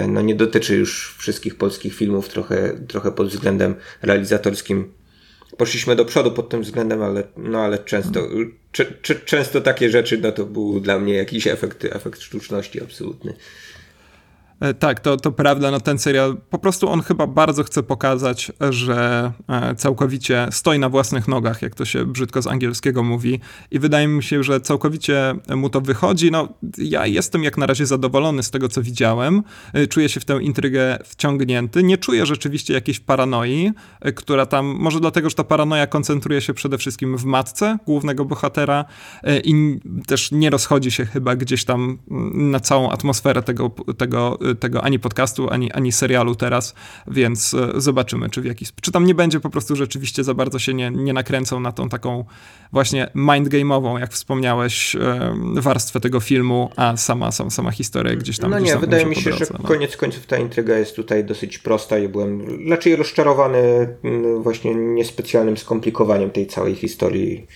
no 0.08 0.22
nie 0.22 0.36
dotyczy 0.36 0.76
już 0.76 1.16
wszystkich 1.18 1.56
polskich 1.56 1.96
filmów, 1.96 2.30
trochę, 2.30 2.78
trochę 2.88 3.12
pod 3.12 3.28
względem 3.28 3.76
realizatorskim 4.02 4.92
poszliśmy 5.58 5.96
do 5.96 6.06
przodu 6.06 6.32
pod 6.32 6.50
tym 6.50 6.62
względem, 6.62 7.02
ale, 7.02 7.24
no 7.38 7.60
ale 7.60 7.78
często, 7.78 8.28
często 9.26 9.62
takie 9.62 9.90
rzeczy, 9.90 10.18
no 10.18 10.32
to 10.32 10.46
był 10.46 10.80
dla 10.80 11.00
mnie 11.00 11.14
jakiś 11.14 11.48
efekt, 11.48 11.86
efekt 11.86 12.22
sztuczności 12.22 12.82
absolutny. 12.84 13.34
E, 14.60 14.74
tak, 14.74 15.00
to, 15.00 15.18
to 15.18 15.32
prawda. 15.32 15.72
No 15.72 15.80
ten 15.80 16.00
serial 16.00 16.38
po 16.50 16.60
prostu 16.60 16.90
on 16.90 17.02
chyba 17.02 17.28
bardzo 17.28 17.64
chce 17.64 17.84
pokazać, 17.84 18.52
że 18.70 19.32
e, 19.50 19.76
całkowicie 19.76 20.48
stoi 20.52 20.80
na 20.80 20.90
własnych 20.90 21.28
nogach, 21.28 21.62
jak 21.62 21.76
to 21.76 21.86
się 21.86 22.06
brzydko 22.06 22.42
z 22.42 22.48
angielskiego 22.48 23.04
mówi. 23.04 23.40
I 23.72 23.80
wydaje 23.80 24.08
mi 24.08 24.24
się, 24.24 24.44
że 24.44 24.62
całkowicie 24.62 25.36
mu 25.56 25.70
to 25.70 25.82
wychodzi. 25.82 26.32
No, 26.32 26.48
ja 26.78 27.06
jestem 27.06 27.44
jak 27.44 27.58
na 27.58 27.66
razie 27.66 27.86
zadowolony 27.86 28.44
z 28.44 28.52
tego, 28.52 28.70
co 28.70 28.82
widziałem. 28.82 29.44
E, 29.74 29.88
czuję 29.88 30.10
się 30.10 30.20
w 30.20 30.26
tę 30.26 30.42
intrygę 30.42 31.00
wciągnięty. 31.06 31.84
Nie 31.84 31.98
czuję 31.98 32.26
rzeczywiście 32.26 32.74
jakiejś 32.74 33.00
paranoi, 33.00 33.72
która 34.16 34.46
tam, 34.46 34.66
może 34.66 35.00
dlatego, 35.00 35.30
że 35.30 35.36
ta 35.36 35.44
paranoja 35.44 35.88
koncentruje 35.88 36.42
się 36.42 36.54
przede 36.54 36.78
wszystkim 36.78 37.18
w 37.18 37.26
matce 37.26 37.78
głównego 37.86 38.26
bohatera 38.26 38.86
i 39.44 39.80
też 40.08 40.32
nie 40.32 40.50
rozchodzi 40.50 40.92
się 40.92 41.06
chyba 41.06 41.36
gdzieś 41.36 41.66
tam 41.66 41.98
mm, 42.12 42.52
na 42.52 42.60
całą 42.60 42.92
atmosferę 42.92 43.44
tego, 43.44 43.72
tego 43.98 44.40
tego 44.56 44.84
ani 44.84 45.00
podcastu, 45.00 45.50
ani, 45.50 45.72
ani 45.72 45.92
serialu 45.92 46.36
teraz, 46.36 46.74
więc 47.08 47.54
e, 47.54 47.82
zobaczymy, 47.82 48.30
czy 48.30 48.42
w 48.42 48.46
jakiś 48.46 48.72
czy 48.82 48.92
tam 48.92 49.06
nie 49.06 49.16
będzie 49.16 49.40
po 49.40 49.50
prostu 49.50 49.76
rzeczywiście 49.76 50.24
za 50.24 50.34
bardzo 50.34 50.60
się 50.60 50.74
nie, 50.74 50.92
nie 50.92 51.14
nakręcą 51.14 51.60
na 51.60 51.72
tą 51.72 51.90
taką 51.90 52.26
właśnie 52.72 53.08
mindgame'ową, 53.16 54.00
jak 54.00 54.14
wspomniałeś, 54.14 54.96
e, 54.96 55.34
warstwę 55.54 56.00
tego 56.00 56.20
filmu, 56.20 56.70
a 56.76 56.98
sama, 56.98 57.32
sama, 57.32 57.50
sama 57.50 57.72
historia 57.72 58.16
gdzieś 58.16 58.38
tam 58.38 58.52
No 58.52 58.60
nie, 58.60 58.78
wydaje 58.78 59.06
mi 59.06 59.16
się, 59.16 59.30
drodze, 59.30 59.46
że 59.46 59.52
no. 59.60 59.68
koniec 59.68 59.98
końców 59.98 60.26
ta 60.26 60.38
intryga 60.38 60.78
jest 60.78 60.96
tutaj 60.96 61.24
dosyć 61.24 61.58
prosta 61.58 61.98
i 61.98 62.08
byłem 62.08 62.48
raczej 62.70 62.96
rozczarowany 62.96 63.60
właśnie 64.40 64.76
niespecjalnym 64.76 65.58
skomplikowaniem 65.58 66.30
tej 66.30 66.48
całej 66.48 66.76
historii 66.76 67.48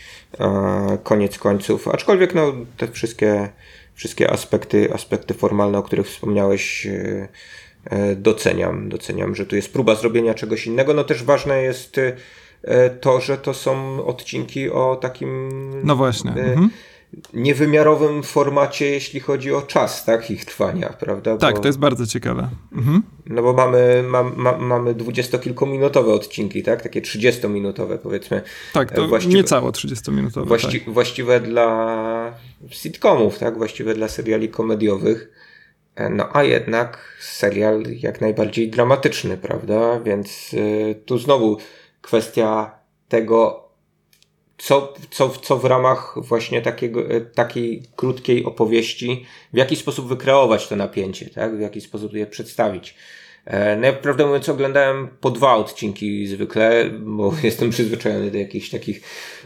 koniec 1.03 1.37
końców, 1.37 1.87
aczkolwiek 1.87 2.35
no 2.35 2.53
te 2.77 2.87
wszystkie 2.87 3.49
wszystkie 3.93 4.31
aspekty, 4.31 4.93
aspekty 4.93 5.33
formalne, 5.33 5.77
o 5.77 5.83
których 5.83 6.07
wspomniałeś, 6.07 6.87
e, 6.87 7.27
e, 7.85 8.15
doceniam. 8.15 8.89
Doceniam, 8.89 9.35
że 9.35 9.45
tu 9.45 9.55
jest 9.55 9.73
próba 9.73 9.95
zrobienia 9.95 10.33
czegoś 10.33 10.67
innego. 10.67 10.93
No 10.93 11.03
też 11.03 11.23
ważne 11.23 11.63
jest 11.63 11.99
e, 12.63 12.89
to, 12.89 13.21
że 13.21 13.37
to 13.37 13.53
są 13.53 14.05
odcinki 14.05 14.69
o 14.69 14.95
takim. 14.95 15.71
No 15.83 15.95
właśnie. 15.95 16.31
Mhm 16.31 16.69
niewymiarowym 17.33 18.23
formacie, 18.23 18.85
jeśli 18.85 19.19
chodzi 19.19 19.53
o 19.53 19.61
czas 19.61 20.05
tak, 20.05 20.31
ich 20.31 20.45
trwania, 20.45 20.89
prawda? 20.89 21.37
Tak, 21.37 21.59
to 21.59 21.67
jest 21.67 21.79
bardzo 21.79 22.07
ciekawe. 22.07 22.49
Mhm. 22.71 23.03
No 23.25 23.41
bo 23.41 23.53
mamy, 23.53 24.03
ma, 24.07 24.23
ma, 24.23 24.57
mamy 24.57 24.93
dwudziestokilkominutowe 24.93 26.13
odcinki, 26.13 26.63
tak? 26.63 26.81
Takie 26.81 27.01
trzydziestominutowe 27.01 27.97
powiedzmy. 27.97 28.41
Tak, 28.73 28.91
to 28.91 29.07
właściwe, 29.07 29.35
niecałe 29.35 29.71
trzydziestominutowe. 29.71 30.47
Właści, 30.47 30.81
tak. 30.81 30.93
Właściwe 30.93 31.39
dla 31.39 32.33
sitcomów, 32.69 33.39
tak? 33.39 33.57
Właściwe 33.57 33.93
dla 33.93 34.07
seriali 34.07 34.49
komediowych. 34.49 35.31
E, 35.95 36.09
no 36.09 36.29
a 36.35 36.43
jednak 36.43 37.17
serial 37.19 37.83
jak 37.99 38.21
najbardziej 38.21 38.69
dramatyczny, 38.69 39.37
prawda? 39.37 39.99
Więc 39.99 40.53
y, 40.53 41.01
tu 41.05 41.17
znowu 41.17 41.57
kwestia 42.01 42.71
tego, 43.07 43.62
co, 44.63 44.93
co, 45.09 45.29
co 45.29 45.57
w 45.57 45.65
ramach 45.65 46.13
właśnie 46.17 46.61
takiego, 46.61 47.09
e, 47.09 47.21
takiej 47.21 47.83
krótkiej 47.95 48.45
opowieści, 48.45 49.25
w 49.53 49.57
jaki 49.57 49.75
sposób 49.75 50.07
wykreować 50.07 50.67
to 50.67 50.75
napięcie, 50.75 51.29
tak? 51.29 51.57
w 51.57 51.59
jaki 51.59 51.81
sposób 51.81 52.13
je 52.13 52.27
przedstawić. 52.27 52.95
E, 53.45 53.77
no 53.77 53.85
ja 53.85 53.93
prawdę 53.93 54.25
mówiąc 54.25 54.49
oglądałem 54.49 55.07
po 55.21 55.31
dwa 55.31 55.55
odcinki 55.55 56.27
zwykle, 56.27 56.89
bo 56.99 57.33
jestem 57.43 57.69
przyzwyczajony 57.69 58.31
do 58.31 58.37
jakichś 58.37 58.69
takich 58.69 59.01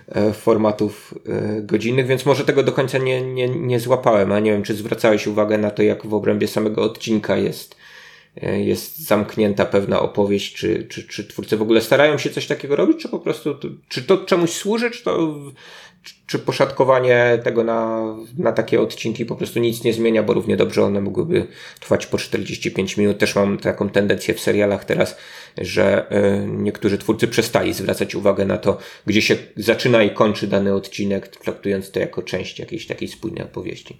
e, 0.09 0.33
formatów 0.33 1.13
godzinnych, 1.61 2.07
więc 2.07 2.25
może 2.25 2.45
tego 2.45 2.63
do 2.63 2.71
końca 2.71 2.97
nie, 2.97 3.21
nie, 3.21 3.49
nie 3.49 3.79
złapałem, 3.79 4.31
a 4.31 4.39
nie 4.39 4.51
wiem, 4.51 4.63
czy 4.63 4.73
zwracałeś 4.73 5.27
uwagę 5.27 5.57
na 5.57 5.71
to, 5.71 5.83
jak 5.83 6.07
w 6.07 6.13
obrębie 6.13 6.47
samego 6.47 6.83
odcinka 6.83 7.37
jest 7.37 7.75
jest 8.41 8.97
zamknięta 8.97 9.65
pewna 9.65 9.99
opowieść, 9.99 10.55
czy, 10.55 10.83
czy, 10.83 11.03
czy 11.03 11.23
twórcy 11.23 11.57
w 11.57 11.61
ogóle 11.61 11.81
starają 11.81 12.17
się 12.17 12.29
coś 12.29 12.47
takiego 12.47 12.75
robić, 12.75 13.01
czy 13.01 13.09
po 13.09 13.19
prostu, 13.19 13.55
czy 13.87 14.03
to 14.03 14.17
czemuś 14.17 14.51
służy, 14.51 14.91
czy 14.91 15.03
to, 15.03 15.35
czy 16.27 16.39
poszatkowanie 16.39 17.39
tego 17.43 17.63
na, 17.63 18.01
na 18.37 18.51
takie 18.51 18.81
odcinki 18.81 19.25
po 19.25 19.35
prostu 19.35 19.59
nic 19.59 19.83
nie 19.83 19.93
zmienia, 19.93 20.23
bo 20.23 20.33
równie 20.33 20.57
dobrze 20.57 20.83
one 20.83 21.01
mogłyby 21.01 21.47
trwać 21.79 22.05
po 22.05 22.17
45 22.17 22.97
minut. 22.97 23.17
Też 23.17 23.35
mam 23.35 23.57
taką 23.57 23.89
tendencję 23.89 24.33
w 24.33 24.39
serialach 24.39 24.85
teraz, 24.85 25.17
że 25.57 26.11
y, 26.11 26.47
niektórzy 26.47 26.97
twórcy 26.97 27.27
przestali 27.27 27.73
zwracać 27.73 28.15
uwagę 28.15 28.45
na 28.45 28.57
to, 28.57 28.77
gdzie 29.05 29.21
się 29.21 29.35
zaczyna 29.55 30.03
i 30.03 30.09
kończy 30.09 30.47
dany 30.47 30.73
odcinek, 30.73 31.27
traktując 31.27 31.91
to 31.91 31.99
jako 31.99 32.21
część 32.21 32.59
jakiejś 32.59 32.87
takiej 32.87 33.07
spójnej 33.07 33.43
opowieści. 33.43 33.97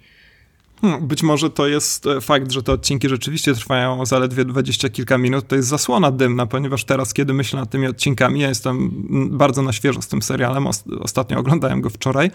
Hmm, 0.80 1.06
być 1.06 1.22
może 1.22 1.50
to 1.50 1.66
jest 1.66 2.06
e, 2.06 2.20
fakt, 2.20 2.52
że 2.52 2.62
te 2.62 2.72
odcinki 2.72 3.08
rzeczywiście 3.08 3.54
trwają 3.54 4.06
zaledwie 4.06 4.44
dwadzieścia 4.44 4.88
kilka 4.88 5.18
minut. 5.18 5.48
To 5.48 5.56
jest 5.56 5.68
zasłona 5.68 6.10
dymna, 6.10 6.46
ponieważ 6.46 6.84
teraz, 6.84 7.14
kiedy 7.14 7.34
myślę 7.34 7.60
nad 7.60 7.70
tymi 7.70 7.86
odcinkami, 7.86 8.40
ja 8.40 8.48
jestem 8.48 8.90
bardzo 9.38 9.62
na 9.62 9.72
świeżo 9.72 10.02
z 10.02 10.08
tym 10.08 10.22
serialem. 10.22 10.66
Ostatnio 11.00 11.38
oglądałem 11.38 11.80
go 11.80 11.90
wczoraj. 11.90 12.30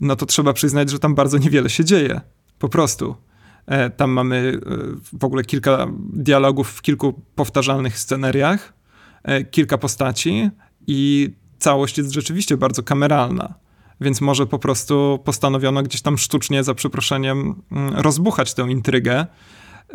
No 0.00 0.16
to 0.16 0.26
trzeba 0.26 0.52
przyznać, 0.52 0.90
że 0.90 0.98
tam 0.98 1.14
bardzo 1.14 1.38
niewiele 1.38 1.70
się 1.70 1.84
dzieje. 1.84 2.20
Po 2.58 2.68
prostu. 2.68 3.16
E, 3.66 3.90
tam 3.90 4.10
mamy 4.10 4.60
e, 4.66 5.18
w 5.18 5.24
ogóle 5.24 5.44
kilka 5.44 5.86
dialogów 6.12 6.70
w 6.70 6.82
kilku 6.82 7.22
powtarzalnych 7.34 7.98
scenariach, 7.98 8.72
kilka 9.50 9.78
postaci 9.78 10.50
i 10.86 11.30
całość 11.58 11.98
jest 11.98 12.10
rzeczywiście 12.10 12.56
bardzo 12.56 12.82
kameralna 12.82 13.54
więc 14.00 14.20
może 14.20 14.46
po 14.46 14.58
prostu 14.58 15.18
postanowiono 15.24 15.82
gdzieś 15.82 16.02
tam 16.02 16.18
sztucznie, 16.18 16.64
za 16.64 16.74
przeproszeniem, 16.74 17.62
mm, 17.72 17.94
rozbuchać 17.94 18.54
tę 18.54 18.62
intrygę, 18.62 19.26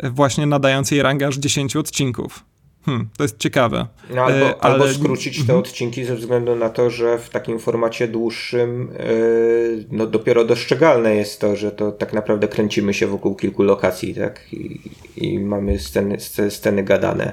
właśnie 0.02 0.46
nadając 0.46 0.90
jej 0.90 1.02
rangę 1.02 1.26
aż 1.26 1.36
10 1.36 1.76
odcinków. 1.76 2.44
Hmm, 2.86 3.08
to 3.16 3.24
jest 3.24 3.38
ciekawe. 3.38 3.86
No, 4.14 4.22
albo, 4.22 4.46
e, 4.46 4.64
ale... 4.64 4.74
albo 4.74 4.88
skrócić 4.88 5.36
te 5.36 5.40
mhm. 5.40 5.58
odcinki 5.58 6.04
ze 6.04 6.16
względu 6.16 6.56
na 6.56 6.70
to, 6.70 6.90
że 6.90 7.18
w 7.18 7.30
takim 7.30 7.58
formacie 7.58 8.08
dłuższym 8.08 8.88
yy, 8.98 9.86
no 9.90 10.06
dopiero 10.06 10.44
dostrzegalne 10.44 11.14
jest 11.14 11.40
to, 11.40 11.56
że 11.56 11.72
to 11.72 11.92
tak 11.92 12.12
naprawdę 12.12 12.48
kręcimy 12.48 12.94
się 12.94 13.06
wokół 13.06 13.34
kilku 13.34 13.62
lokacji, 13.62 14.14
tak? 14.14 14.52
I, 14.52 14.80
i 15.16 15.38
mamy 15.38 15.78
sceny, 15.78 16.16
sceny 16.48 16.82
gadane. 16.82 17.32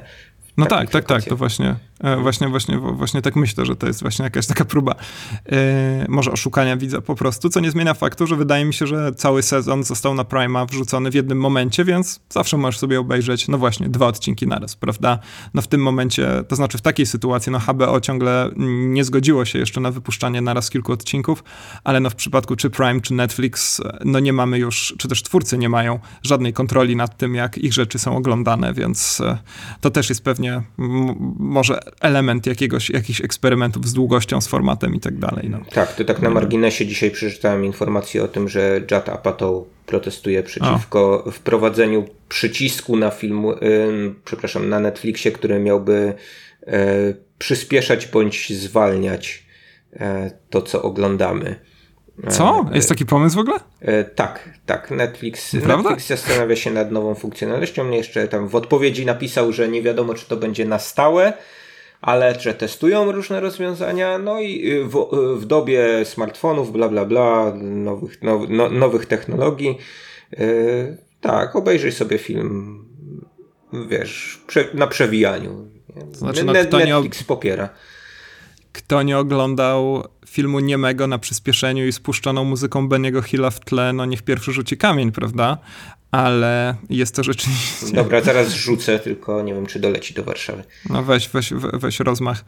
No 0.58 0.66
tak, 0.66 0.90
tak, 0.90 1.06
tak, 1.06 1.24
to 1.24 1.36
właśnie, 1.36 1.66
E, 1.70 1.89
właśnie, 2.22 2.48
właśnie, 2.48 2.78
właśnie 2.78 3.22
tak 3.22 3.36
myślę, 3.36 3.66
że 3.66 3.76
to 3.76 3.88
jest 3.88 4.02
właśnie 4.02 4.24
jakaś 4.24 4.48
taka 4.48 4.66
próba 4.66 4.96
e, 5.52 6.06
może 6.10 6.32
oszukania 6.32 6.78
widza 6.78 7.02
po 7.02 7.16
prostu, 7.16 7.50
co 7.50 7.60
nie 7.60 7.72
zmienia 7.72 7.94
faktu, 7.94 8.28
że 8.28 8.36
wydaje 8.36 8.66
mi 8.66 8.74
się, 8.74 8.88
że 8.88 9.12
cały 9.16 9.44
sezon 9.44 9.84
został 9.84 10.14
na 10.14 10.24
Prima 10.24 10.66
wrzucony 10.66 11.12
w 11.12 11.14
jednym 11.14 11.40
momencie, 11.40 11.86
więc 11.86 12.20
zawsze 12.30 12.58
możesz 12.58 12.80
sobie 12.80 13.00
obejrzeć, 13.00 13.48
no 13.48 13.58
właśnie, 13.58 13.90
dwa 13.90 14.08
odcinki 14.08 14.48
naraz, 14.48 14.76
prawda? 14.76 15.20
No 15.54 15.62
w 15.62 15.68
tym 15.68 15.82
momencie, 15.82 16.44
to 16.48 16.56
znaczy 16.56 16.78
w 16.78 16.82
takiej 16.82 17.06
sytuacji, 17.06 17.52
no 17.52 17.60
HBO 17.60 18.02
ciągle 18.02 18.52
nie 18.56 19.04
zgodziło 19.04 19.46
się 19.46 19.60
jeszcze 19.60 19.82
na 19.82 19.92
wypuszczanie 19.92 20.42
naraz 20.42 20.70
kilku 20.70 20.92
odcinków, 20.92 21.44
ale 21.84 22.00
no 22.00 22.10
w 22.10 22.16
przypadku 22.16 22.56
czy 22.56 22.70
Prime, 22.70 23.02
czy 23.02 23.14
Netflix, 23.14 23.82
no 24.06 24.20
nie 24.20 24.34
mamy 24.34 24.58
już, 24.58 24.96
czy 24.98 25.08
też 25.08 25.24
twórcy 25.24 25.58
nie 25.58 25.70
mają 25.70 26.00
żadnej 26.24 26.54
kontroli 26.54 26.96
nad 26.96 27.18
tym, 27.18 27.36
jak 27.36 27.58
ich 27.58 27.74
rzeczy 27.74 28.00
są 28.00 28.18
oglądane, 28.18 28.74
więc 28.74 29.22
e, 29.22 29.38
to 29.82 29.92
też 29.92 30.10
jest 30.10 30.24
pewnie 30.24 30.62
może 31.40 31.80
element 32.02 32.46
jakiegoś, 32.46 32.90
jakichś 32.90 33.22
eksperymentów 33.22 33.88
z 33.88 33.94
długością, 33.94 34.42
z 34.42 34.48
formatem 34.48 34.96
i 34.96 35.00
tak 35.00 35.18
dalej. 35.18 35.50
No. 35.50 35.60
Tak, 35.74 35.96
to 35.96 36.06
tak 36.06 36.22
na 36.22 36.30
marginesie 36.30 36.86
dzisiaj 36.86 37.12
przeczytałem 37.12 37.66
informację 37.66 38.24
o 38.24 38.28
tym, 38.28 38.50
że 38.50 38.82
Judd 38.92 39.10
Apatow 39.10 39.64
protestuje 39.86 40.44
przeciwko 40.44 41.24
o. 41.24 41.32
wprowadzeniu 41.32 42.06
przycisku 42.30 42.98
na 42.98 43.10
film, 43.10 43.46
yy, 43.46 44.16
przepraszam, 44.26 44.70
na 44.70 44.80
Netflixie, 44.80 45.32
który 45.32 45.60
miałby 45.60 46.14
yy, 46.68 46.74
przyspieszać 47.38 48.08
bądź 48.08 48.54
zwalniać 48.54 49.46
yy, 49.94 50.00
to, 50.50 50.62
co 50.62 50.82
oglądamy. 50.82 51.56
Co? 52.30 52.66
Jest 52.74 52.90
taki 52.90 53.06
pomysł 53.06 53.36
w 53.36 53.40
ogóle? 53.40 53.58
E, 53.82 54.04
tak, 54.04 54.50
tak. 54.66 54.92
Netflix, 54.92 55.54
Netflix 55.54 56.08
zastanawia 56.08 56.56
się 56.56 56.72
nad 56.72 56.92
nową 56.92 57.16
funkcjonalnością. 57.16 57.84
Mnie 57.84 57.98
jeszcze 57.98 58.28
tam 58.28 58.48
w 58.48 58.56
odpowiedzi 58.56 59.06
napisał, 59.06 59.54
że 59.54 59.68
nie 59.68 59.82
wiadomo, 59.82 60.14
czy 60.14 60.26
to 60.26 60.38
będzie 60.38 60.66
na 60.66 60.80
stałe, 60.80 61.34
ale 62.02 62.40
że 62.40 62.54
testują 62.54 63.12
różne 63.12 63.40
rozwiązania, 63.40 64.18
no 64.18 64.40
i 64.40 64.72
y, 64.72 64.86
w, 64.86 64.96
y, 64.96 65.36
w 65.36 65.46
dobie 65.46 66.06
smartfonów, 66.06 66.72
bla, 66.72 66.90
bla, 66.90 67.06
bla, 67.06 67.54
nowych, 67.56 68.22
now, 68.22 68.42
no, 68.50 68.70
nowych 68.70 69.06
technologii, 69.06 69.78
yy, 70.38 70.98
tak, 71.22 71.56
obejrzyj 71.56 71.92
sobie 71.92 72.18
film, 72.18 72.86
wiesz, 73.90 74.42
prze, 74.48 74.68
na 74.74 74.88
przewijaniu. 74.88 75.70
Znaczy, 76.12 76.44
no, 76.46 76.54
Netflix 76.54 77.24
popiera. 77.24 77.70
Kto 78.72 79.04
nie 79.04 79.18
oglądał 79.18 80.04
filmu 80.28 80.60
niemego 80.60 81.08
na 81.08 81.20
przyspieszeniu 81.20 81.88
i 81.88 81.94
spuszczoną 81.94 82.44
muzyką 82.44 82.88
Beniego 82.88 83.22
Hilla 83.22 83.50
w 83.50 83.60
tle, 83.60 83.94
no 83.94 84.06
niech 84.06 84.22
pierwszy 84.22 84.52
rzuci 84.54 84.78
kamień, 84.78 85.12
prawda? 85.12 85.58
ale 86.12 86.76
jest 86.90 87.16
to 87.16 87.24
rzeczywiście... 87.24 87.96
Dobra, 87.96 88.22
zaraz 88.22 88.54
rzucę, 88.54 89.00
tylko 89.00 89.42
nie 89.42 89.54
wiem, 89.54 89.66
czy 89.66 89.80
doleci 89.80 90.14
do 90.14 90.24
Warszawy. 90.24 90.64
No 90.90 91.04
weź, 91.04 91.30
weź, 91.30 91.54
weź 91.54 92.00
rozmach. 92.00 92.46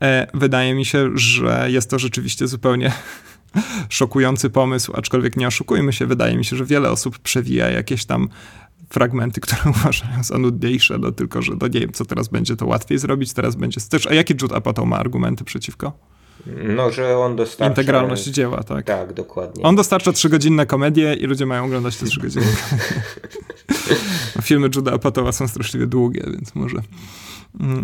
E, 0.00 0.26
wydaje 0.34 0.74
mi 0.74 0.84
się, 0.84 1.10
że 1.14 1.66
jest 1.70 1.90
to 1.90 1.98
rzeczywiście 1.98 2.48
zupełnie 2.48 2.92
szokujący 3.88 4.50
pomysł, 4.50 4.92
aczkolwiek 4.96 5.36
nie 5.36 5.46
oszukujmy 5.46 5.92
się, 5.92 6.06
wydaje 6.06 6.36
mi 6.36 6.44
się, 6.44 6.56
że 6.56 6.64
wiele 6.64 6.90
osób 6.90 7.18
przewija 7.18 7.70
jakieś 7.70 8.04
tam 8.04 8.28
fragmenty, 8.90 9.40
które 9.40 9.62
uważają 9.80 10.24
za 10.24 10.38
nudniejsze, 10.38 10.98
no 10.98 11.12
tylko, 11.12 11.42
że 11.42 11.52
no 11.60 11.66
nie 11.66 11.80
wiem, 11.80 11.92
co 11.92 12.04
teraz 12.04 12.28
będzie 12.28 12.56
to 12.56 12.66
łatwiej 12.66 12.98
zrobić, 12.98 13.32
teraz 13.32 13.56
będzie 13.56 13.80
też, 13.80 14.06
a 14.06 14.14
jaki 14.14 14.34
Jude 14.42 14.56
Apatow 14.56 14.86
ma 14.86 14.98
argumenty 14.98 15.44
przeciwko? 15.44 15.92
No, 16.76 16.90
że 16.90 17.18
on 17.18 17.36
dostarcza... 17.36 17.70
Integralność 17.70 18.24
dzieła, 18.24 18.62
tak. 18.62 18.86
Tak, 18.86 19.12
dokładnie. 19.12 19.62
On 19.62 19.76
dostarcza 19.76 20.12
trzygodzinne 20.12 20.66
komedie 20.66 21.14
i 21.14 21.26
ludzie 21.26 21.46
mają 21.46 21.64
oglądać 21.64 21.96
te 21.96 22.06
trzygodzinne 22.06 22.46
Filmy 24.42 24.68
Juda 24.74 24.92
Apatowa 24.92 25.32
są 25.32 25.48
straszliwie 25.48 25.86
długie, 25.86 26.22
więc 26.32 26.54
może, 26.54 26.78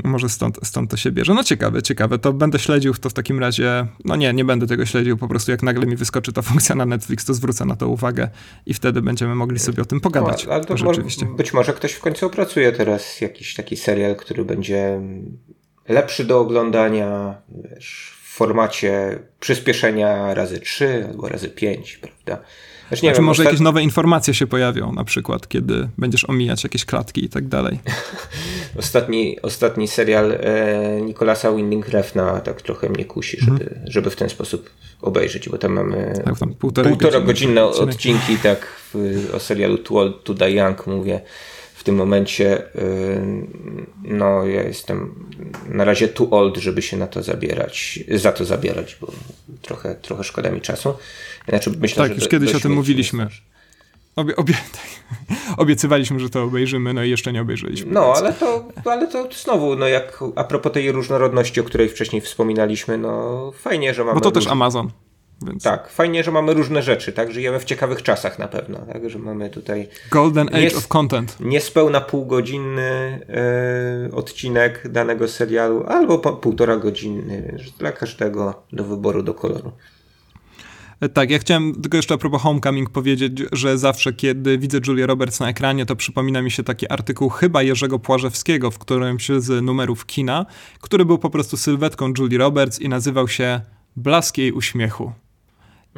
może 0.05 0.29
stąd, 0.29 0.59
stąd 0.63 0.91
to 0.91 0.97
się 0.97 1.11
bierze. 1.11 1.35
No 1.35 1.45
ciekawe, 1.45 1.83
ciekawe. 1.83 2.19
To 2.19 2.33
będę 2.33 2.59
śledził 2.59 2.95
to 2.95 3.11
w 3.11 3.13
takim 3.13 3.39
razie... 3.39 3.87
No 4.05 4.17
nie, 4.17 4.33
nie 4.33 4.45
będę 4.45 4.67
tego 4.67 4.87
śledził. 4.87 5.17
Po 5.17 5.29
prostu 5.29 5.51
jak 5.51 5.63
nagle 5.63 5.87
mi 5.87 5.97
wyskoczy 5.97 6.33
ta 6.33 6.43
funkcja 6.51 6.75
na 6.75 6.87
Netflix, 6.87 7.25
to 7.25 7.35
zwrócę 7.35 7.65
na 7.65 7.77
to 7.77 7.89
uwagę 7.89 8.29
i 8.67 8.75
wtedy 8.75 9.03
będziemy 9.03 9.35
mogli 9.35 9.59
sobie 9.59 9.83
o 9.83 9.87
tym 9.87 10.01
pogadać. 10.01 10.47
No, 10.47 10.53
ale 10.53 10.65
to 10.65 10.77
rzeczywiście. 10.77 11.27
być 11.27 11.53
może 11.53 11.73
ktoś 11.73 11.93
w 11.93 12.01
końcu 12.01 12.27
opracuje 12.27 12.73
teraz 12.73 13.21
jakiś 13.21 13.55
taki 13.55 13.77
serial, 13.77 14.17
który 14.17 14.45
będzie 14.45 15.01
lepszy 15.89 16.25
do 16.25 16.41
oglądania, 16.41 17.43
wiesz, 17.71 18.21
formacie 18.25 19.19
przyspieszenia 19.41 20.35
razy 20.35 20.61
3 20.61 21.07
albo 21.11 21.29
razy 21.29 21.49
5, 21.49 21.97
prawda? 21.97 22.45
Znaczy, 22.91 23.05
nie 23.05 23.09
znaczy, 23.09 23.19
wiem, 23.19 23.25
może 23.25 23.45
jakieś 23.45 23.61
nowe 23.61 23.83
informacje 23.83 24.35
się 24.35 24.47
pojawią, 24.47 24.93
na 24.93 25.05
przykład, 25.05 25.49
kiedy 25.49 25.89
będziesz 25.99 26.29
omijać 26.29 26.65
jakieś 26.65 26.85
klatki 26.85 27.25
i 27.25 27.29
tak 27.29 27.49
dalej. 27.49 27.79
ostatni, 28.79 29.41
ostatni 29.43 29.89
serial 29.89 30.33
e, 30.33 31.01
Nikolasa 31.01 31.53
Winding 31.53 31.89
Refna 31.89 32.41
tak 32.41 32.63
trochę 32.63 32.89
mnie 32.89 33.05
kusi, 33.05 33.41
żeby, 33.41 33.65
mm. 33.65 33.91
żeby 33.91 34.11
w 34.11 34.17
ten 34.17 34.29
sposób 34.29 34.71
obejrzeć, 35.03 35.49
bo 35.49 35.59
tam 35.59 35.73
mamy 35.73 36.23
tak, 36.25 36.39
tam 36.39 36.55
półtora, 36.55 36.89
półtora 36.89 37.21
godzinne 37.21 37.65
odcinki, 37.65 38.37
tak, 38.37 38.67
w, 38.95 39.31
o 39.35 39.41
serialu 39.41 39.79
Too 39.79 39.99
Old 39.99 40.25
to 40.25 40.35
Die 40.35 40.51
Young 40.51 40.87
mówię 40.87 41.21
w 41.81 41.85
tym 41.85 41.95
momencie 41.95 42.63
y, 42.77 43.21
no 44.03 44.47
ja 44.47 44.63
jestem 44.63 45.15
na 45.69 45.85
razie 45.85 46.09
too 46.09 46.31
old, 46.31 46.57
żeby 46.57 46.83
się 46.83 46.97
na 46.97 47.07
to 47.07 47.23
zabierać, 47.23 48.01
za 48.09 48.33
to 48.33 48.45
zabierać, 48.45 48.97
bo 49.01 49.13
trochę, 49.63 49.95
trochę 49.95 50.25
szkoda 50.25 50.51
mi 50.51 50.61
czasu. 50.61 50.95
Znaczy, 51.49 51.73
myślę, 51.81 52.09
tak, 52.09 52.17
już 52.17 52.29
kiedyś 52.29 52.55
o 52.55 52.61
tym 52.61 52.73
mówiliśmy. 52.73 53.29
Obie, 54.17 54.37
obie, 54.37 54.55
tak. 54.73 54.91
Obiecywaliśmy, 55.57 56.21
że 56.21 56.31
to 56.31 56.43
obejrzymy, 56.43 56.95
no 56.95 57.05
i 57.05 57.11
jeszcze 57.11 57.33
nie 57.33 57.43
obejrzeliśmy. 57.43 57.93
No, 57.93 58.15
ale 58.17 58.33
to, 58.33 58.69
ale 58.85 59.09
to 59.09 59.29
znowu, 59.43 59.77
no 59.77 59.89
jak 59.89 60.21
a 60.37 60.45
propos 60.45 60.73
tej 60.73 60.93
różnorodności, 60.93 61.61
o 61.61 61.65
której 61.65 61.89
wcześniej 61.89 62.23
wspominaliśmy, 62.23 62.99
no 62.99 63.53
fajnie, 63.55 63.95
że 63.95 64.05
mamy... 64.05 64.15
Bo 64.15 64.21
to 64.21 64.31
też 64.31 64.47
Amazon. 64.47 64.91
Więc... 65.43 65.63
Tak, 65.63 65.89
fajnie, 65.89 66.25
że 66.25 66.31
mamy 66.31 66.55
różne 66.55 66.83
rzeczy, 66.83 67.13
tak? 67.13 67.33
Żyjemy 67.33 67.59
w 67.61 67.65
ciekawych 67.65 68.03
czasach 68.03 68.39
na 68.39 68.49
pewno, 68.49 68.79
tak? 68.93 69.11
Że 69.11 69.19
mamy 69.19 69.51
tutaj... 69.51 69.89
Golden 70.11 70.49
Age 70.49 70.61
nie, 70.61 70.77
of 70.77 70.89
Content. 70.89 71.37
Niespełna 71.41 72.01
półgodzinny 72.01 73.21
yy, 74.09 74.17
odcinek 74.17 74.89
danego 74.89 75.29
serialu, 75.29 75.85
albo 75.89 76.19
po, 76.19 76.33
półtora 76.33 76.77
godziny, 76.77 77.59
dla 77.79 77.93
każdego 77.93 78.63
do 78.73 78.85
wyboru, 78.85 79.23
do 79.23 79.35
koloru. 79.35 79.73
Tak, 81.09 81.31
ja 81.31 81.39
chciałem 81.39 81.75
tylko 81.83 81.97
jeszcze 81.97 82.15
a 82.15 82.19
propos 82.19 82.43
Homecoming 82.43 82.91
powiedzieć, 82.91 83.43
że 83.53 83.79
zawsze 83.79 84.13
kiedy 84.13 84.59
widzę 84.59 84.79
Julia 84.87 85.07
Roberts 85.07 85.41
na 85.41 85.49
ekranie, 85.49 85.87
to 85.87 85.97
przypomina 85.97 86.43
mi 86.43 86.51
się 86.51 86.63
taki 86.63 86.93
artykuł 86.93 87.29
chyba 87.29 87.63
Jerzego 87.63 87.99
Płażewskiego 87.99 88.71
w 88.71 88.79
którymś 88.79 89.29
z 89.29 89.65
numerów 89.65 90.07
kina, 90.07 90.47
który 90.81 91.05
był 91.05 91.19
po 91.19 91.31
prostu 91.31 91.57
sylwetką 91.57 92.13
Julie 92.19 92.39
Roberts 92.39 92.81
i 92.81 92.89
nazywał 92.89 93.29
się 93.29 93.61
Blask 93.97 94.39
jej 94.39 94.53
uśmiechu. 94.53 95.13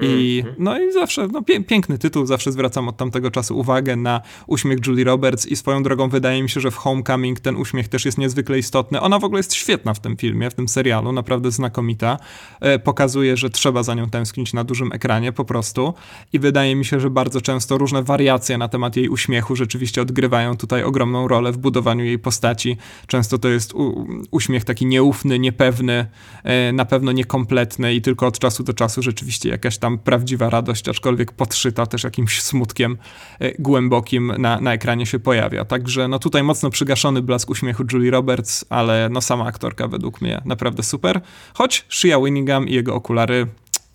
I, 0.01 0.39
mhm. 0.39 0.57
no 0.59 0.81
i 0.81 0.93
zawsze, 0.93 1.29
no 1.29 1.43
piękny 1.43 1.99
tytuł, 1.99 2.27
zawsze 2.27 2.53
zwracam 2.53 2.89
od 2.89 2.97
tamtego 2.97 3.31
czasu 3.31 3.59
uwagę 3.59 3.97
na 3.97 4.21
uśmiech 4.47 4.87
Julie 4.87 5.05
Roberts 5.05 5.47
i 5.47 5.57
swoją 5.57 5.83
drogą 5.83 6.09
wydaje 6.09 6.43
mi 6.43 6.51
się, 6.51 6.61
że 6.61 6.71
w 6.71 6.77
Homecoming 6.77 7.41
ten 7.41 7.57
uśmiech 7.57 7.89
też 7.89 8.05
jest 8.05 8.19
niezwykle 8.19 8.59
istotny. 8.59 9.01
Ona 9.01 9.19
w 9.19 9.25
ogóle 9.25 9.39
jest 9.39 9.55
świetna 9.55 9.95
w 9.95 10.01
tym 10.01 10.17
filmie, 10.17 10.51
w 10.51 10.55
tym 10.55 10.69
serialu, 10.69 11.13
naprawdę 11.13 11.51
znakomita. 11.51 12.19
E, 12.61 12.79
pokazuje, 12.79 13.37
że 13.37 13.51
trzeba 13.51 13.83
za 13.83 13.95
nią 13.95 14.11
tęsknić 14.11 14.53
na 14.53 14.65
dużym 14.65 14.93
ekranie 14.93 15.33
po 15.33 15.45
prostu 15.45 15.95
i 16.33 16.39
wydaje 16.39 16.77
mi 16.77 16.85
się, 16.85 17.01
że 17.01 17.11
bardzo 17.11 17.41
często 17.41 17.79
różne 17.79 18.03
wariacje 18.03 18.59
na 18.59 18.69
temat 18.69 18.97
jej 18.97 19.09
uśmiechu 19.09 19.57
rzeczywiście 19.57 20.03
odgrywają 20.03 20.57
tutaj 20.57 20.83
ogromną 20.83 21.29
rolę 21.29 21.53
w 21.53 21.59
budowaniu 21.59 22.05
jej 22.05 22.19
postaci. 22.19 22.77
Często 23.07 23.39
to 23.39 23.49
jest 23.49 23.75
u, 23.75 24.07
uśmiech 24.31 24.65
taki 24.65 24.87
nieufny, 24.87 25.39
niepewny, 25.39 26.07
e, 26.45 26.73
na 26.73 26.85
pewno 26.85 27.13
niekompletny 27.13 27.95
i 27.95 28.03
tylko 28.03 28.27
od 28.27 28.39
czasu 28.39 28.63
do 28.63 28.75
czasu 28.75 29.03
rzeczywiście 29.03 29.49
jakaś 29.49 29.79
tam 29.83 29.99
prawdziwa 29.99 30.51
radość, 30.51 30.89
aczkolwiek 30.89 31.33
podszyta 31.33 31.87
też 31.87 32.05
jakimś 32.05 32.43
smutkiem 32.43 32.99
e, 33.39 33.53
głębokim 33.59 34.33
na, 34.39 34.61
na 34.61 34.73
ekranie 34.73 35.07
się 35.07 35.19
pojawia. 35.19 35.65
Także 35.65 36.09
no 36.09 36.19
tutaj 36.19 36.43
mocno 36.43 36.71
przygaszony 36.71 37.23
blask 37.23 37.51
uśmiechu 37.51 37.85
Julie 37.93 38.11
Roberts, 38.11 38.65
ale 38.71 39.09
no 39.09 39.21
sama 39.21 39.45
aktorka 39.45 39.89
według 39.89 40.21
mnie 40.21 40.43
naprawdę 40.45 40.83
super. 40.83 41.21
Choć 41.55 41.87
Shia 41.89 42.21
Winningham 42.21 42.69
i 42.69 42.75
jego 42.75 42.95
okulary, 42.95 43.47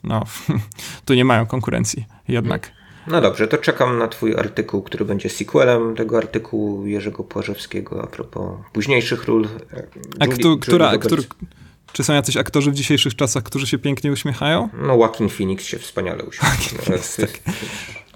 no 0.03 0.23
tu 1.05 1.13
nie 1.13 1.25
mają 1.25 1.45
konkurencji 1.45 2.05
jednak. 2.27 2.71
No 3.07 3.21
dobrze, 3.21 3.47
to 3.47 3.57
czekam 3.57 3.97
na 3.97 4.07
Twój 4.07 4.35
artykuł, 4.35 4.81
który 4.81 5.05
będzie 5.05 5.29
sequelem 5.29 5.95
tego 5.95 6.17
artykułu 6.17 6.87
Jerzego 6.87 7.23
Płażewskiego 7.23 8.03
a 8.03 8.07
propos 8.07 8.51
późniejszych 8.73 9.25
ról. 9.25 9.41
Julie, 9.43 9.57
a 10.19 10.27
kto, 10.27 10.57
która, 10.57 10.97
który, 10.97 11.23
czy 11.93 12.03
są 12.03 12.13
jacyś 12.13 12.37
aktorzy 12.37 12.71
w 12.71 12.75
dzisiejszych 12.75 13.15
czasach, 13.15 13.43
którzy 13.43 13.67
się 13.67 13.77
pięknie 13.77 14.11
uśmiechają? 14.11 14.69
No, 14.73 14.95
Joaquin 14.95 15.29
Phoenix 15.29 15.65
się 15.65 15.79
wspaniale 15.79 16.23
uśmiecha. 16.23 16.55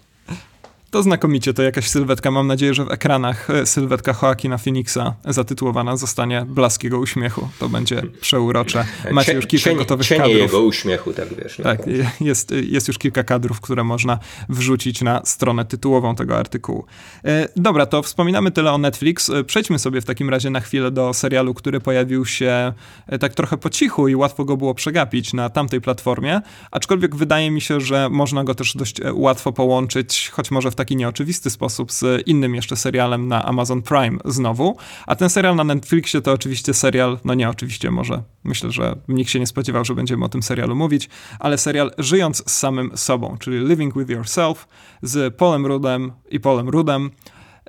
tak. 0.92 1.02
To 1.02 1.04
znakomicie, 1.04 1.54
to 1.54 1.64
jakaś 1.64 1.88
sylwetka. 1.88 2.32
Mam 2.32 2.48
nadzieję, 2.48 2.74
że 2.74 2.86
w 2.86 2.92
ekranach 2.92 3.50
e, 3.50 3.66
sylwetka 3.66 4.16
Joaquina 4.22 4.58
Phoenixa 4.58 5.16
zatytułowana 5.26 5.98
zostanie 5.98 6.46
Blask 6.48 6.84
jego 6.84 7.00
uśmiechu. 7.00 7.50
To 7.60 7.70
będzie 7.70 8.02
przeurocze. 8.22 8.86
Macie 9.12 9.34
już 9.34 9.48
kilka 9.48 9.64
cień, 9.64 9.78
gotowych 9.78 10.08
cienie 10.08 10.22
kadrów. 10.22 10.42
jego 10.42 10.62
uśmiechu, 10.62 11.14
tak 11.14 11.28
wiesz. 11.36 11.62
Tak, 11.64 11.82
jest, 12.22 12.54
jest 12.70 12.88
już 12.88 12.98
kilka 12.98 13.24
kadrów, 13.24 13.62
które 13.62 13.84
można 13.84 14.20
wrzucić 14.50 15.02
na 15.02 15.22
stronę 15.26 15.66
tytułową 15.66 16.16
tego 16.16 16.38
artykułu. 16.38 16.86
E, 17.26 17.48
dobra, 17.56 17.86
to 17.86 18.04
wspominamy 18.04 18.52
tyle 18.52 18.72
o 18.72 18.78
Netflix. 18.78 19.30
E, 19.30 19.44
przejdźmy 19.44 19.80
sobie 19.80 20.02
w 20.02 20.06
takim 20.06 20.30
razie 20.30 20.50
na 20.50 20.60
chwilę 20.60 20.92
do 20.92 21.14
serialu, 21.14 21.54
który 21.54 21.80
pojawił 21.80 22.26
się 22.26 22.74
tak 23.20 23.34
trochę 23.34 23.58
po 23.58 23.70
cichu 23.70 24.08
i 24.08 24.16
łatwo 24.16 24.46
go 24.46 24.58
było 24.58 24.74
przegapić 24.74 25.34
na 25.34 25.50
tamtej 25.50 25.82
platformie, 25.82 26.42
aczkolwiek 26.72 27.16
wydaje 27.16 27.52
mi 27.52 27.62
się, 27.62 27.82
że 27.82 28.10
można 28.10 28.44
go 28.44 28.56
też 28.56 28.78
dość 28.78 28.98
łatwo 29.14 29.52
połączyć, 29.52 30.30
choć 30.34 30.52
może 30.52 30.72
w 30.72 30.76
taki 30.82 30.96
nieoczywisty 30.96 31.50
sposób 31.50 31.92
z 31.92 32.28
innym 32.28 32.56
jeszcze 32.56 32.76
serialem 32.76 33.28
na 33.28 33.46
Amazon 33.46 33.82
Prime 33.82 34.18
znowu. 34.26 34.78
A 35.08 35.16
ten 35.16 35.30
serial 35.30 35.56
na 35.56 35.64
Netflixie 35.64 36.22
to 36.22 36.32
oczywiście 36.32 36.74
serial, 36.74 37.20
no 37.26 37.34
nie 37.34 37.50
oczywiście 37.50 37.92
może, 37.92 38.24
myślę, 38.44 38.72
że 38.72 38.96
nikt 39.08 39.32
się 39.32 39.40
nie 39.40 39.48
spodziewał, 39.48 39.86
że 39.86 39.96
będziemy 39.96 40.26
o 40.26 40.30
tym 40.30 40.44
serialu 40.44 40.76
mówić, 40.76 41.10
ale 41.40 41.58
serial 41.58 41.92
Żyjąc 41.98 42.38
z 42.38 42.52
samym 42.52 42.92
sobą, 42.98 43.38
czyli 43.40 43.68
Living 43.68 43.98
with 43.98 44.10
Yourself 44.10 44.68
z 45.02 45.36
Polem 45.36 45.66
Rudem 45.66 46.12
i 46.30 46.40
Polem 46.40 46.70
Rudem. 46.70 47.12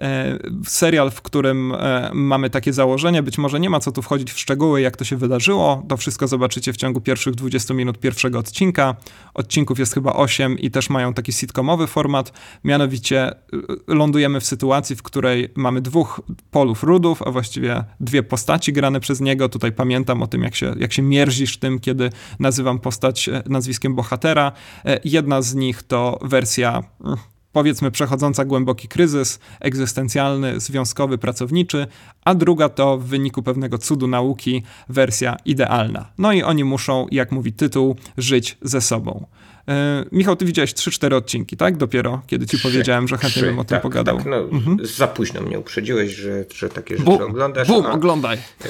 E, 0.00 0.38
serial, 0.66 1.10
w 1.10 1.22
którym 1.22 1.72
e, 1.74 2.10
mamy 2.14 2.50
takie 2.50 2.72
założenie. 2.72 3.22
Być 3.22 3.38
może 3.38 3.60
nie 3.60 3.70
ma 3.70 3.80
co 3.80 3.92
tu 3.92 4.02
wchodzić 4.02 4.32
w 4.32 4.38
szczegóły, 4.38 4.80
jak 4.80 4.96
to 4.96 5.04
się 5.04 5.16
wydarzyło. 5.16 5.82
To 5.88 5.96
wszystko 5.96 6.28
zobaczycie 6.28 6.72
w 6.72 6.76
ciągu 6.76 7.00
pierwszych 7.00 7.34
20 7.34 7.74
minut 7.74 7.98
pierwszego 7.98 8.38
odcinka. 8.38 8.96
Odcinków 9.34 9.78
jest 9.78 9.94
chyba 9.94 10.12
8 10.12 10.58
i 10.58 10.70
też 10.70 10.90
mają 10.90 11.14
taki 11.14 11.32
sitcomowy 11.32 11.86
format. 11.86 12.32
Mianowicie 12.64 13.30
e, 13.30 13.36
lądujemy 13.86 14.40
w 14.40 14.44
sytuacji, 14.44 14.96
w 14.96 15.02
której 15.02 15.52
mamy 15.56 15.80
dwóch 15.80 16.20
polów 16.50 16.82
rudów, 16.82 17.22
a 17.22 17.30
właściwie 17.30 17.84
dwie 18.00 18.22
postaci 18.22 18.72
grane 18.72 19.00
przez 19.00 19.20
niego. 19.20 19.48
Tutaj 19.48 19.72
pamiętam 19.72 20.22
o 20.22 20.26
tym, 20.26 20.42
jak 20.42 20.54
się, 20.54 20.74
jak 20.78 20.92
się 20.92 21.02
mierzisz 21.02 21.58
tym, 21.58 21.80
kiedy 21.80 22.10
nazywam 22.40 22.78
postać 22.78 23.30
nazwiskiem 23.46 23.94
bohatera. 23.94 24.52
Jedna 25.04 25.42
z 25.42 25.54
nich 25.54 25.82
to 25.82 26.18
wersja 26.22 26.82
mm, 27.04 27.18
powiedzmy 27.52 27.90
przechodząca 27.90 28.44
głęboki 28.44 28.88
kryzys 28.88 29.38
egzystencjalny, 29.60 30.60
związkowy, 30.60 31.18
pracowniczy, 31.18 31.86
a 32.24 32.34
druga 32.34 32.68
to 32.68 32.98
w 32.98 33.04
wyniku 33.04 33.42
pewnego 33.42 33.78
cudu 33.78 34.06
nauki 34.06 34.62
wersja 34.88 35.36
idealna. 35.44 36.08
No 36.18 36.32
i 36.32 36.42
oni 36.42 36.64
muszą, 36.64 37.06
jak 37.10 37.32
mówi 37.32 37.52
tytuł, 37.52 37.96
żyć 38.16 38.58
ze 38.62 38.80
sobą. 38.80 39.26
E, 39.68 40.04
Michał, 40.12 40.36
ty 40.36 40.44
widziałeś 40.44 40.72
3-4 40.74 41.14
odcinki, 41.14 41.56
tak? 41.56 41.76
Dopiero, 41.76 42.22
kiedy 42.26 42.46
ci 42.46 42.58
powiedziałem, 42.58 43.08
że 43.08 43.18
chętnie 43.18 43.42
bym 43.42 43.58
o 43.58 43.64
tym 43.64 43.76
tak, 43.76 43.82
pogadał. 43.82 44.16
Tak, 44.16 44.26
no, 44.26 44.36
mhm. 44.36 44.78
Za 44.86 45.08
późno 45.08 45.40
mnie 45.40 45.58
uprzedziłeś, 45.58 46.14
że, 46.14 46.44
że 46.54 46.68
takie 46.68 46.94
rzeczy 46.94 47.04
bum, 47.04 47.22
oglądasz. 47.22 47.68
Bum, 47.68 47.86
a, 47.86 47.92
oglądaj. 47.92 48.36
E, 48.36 48.68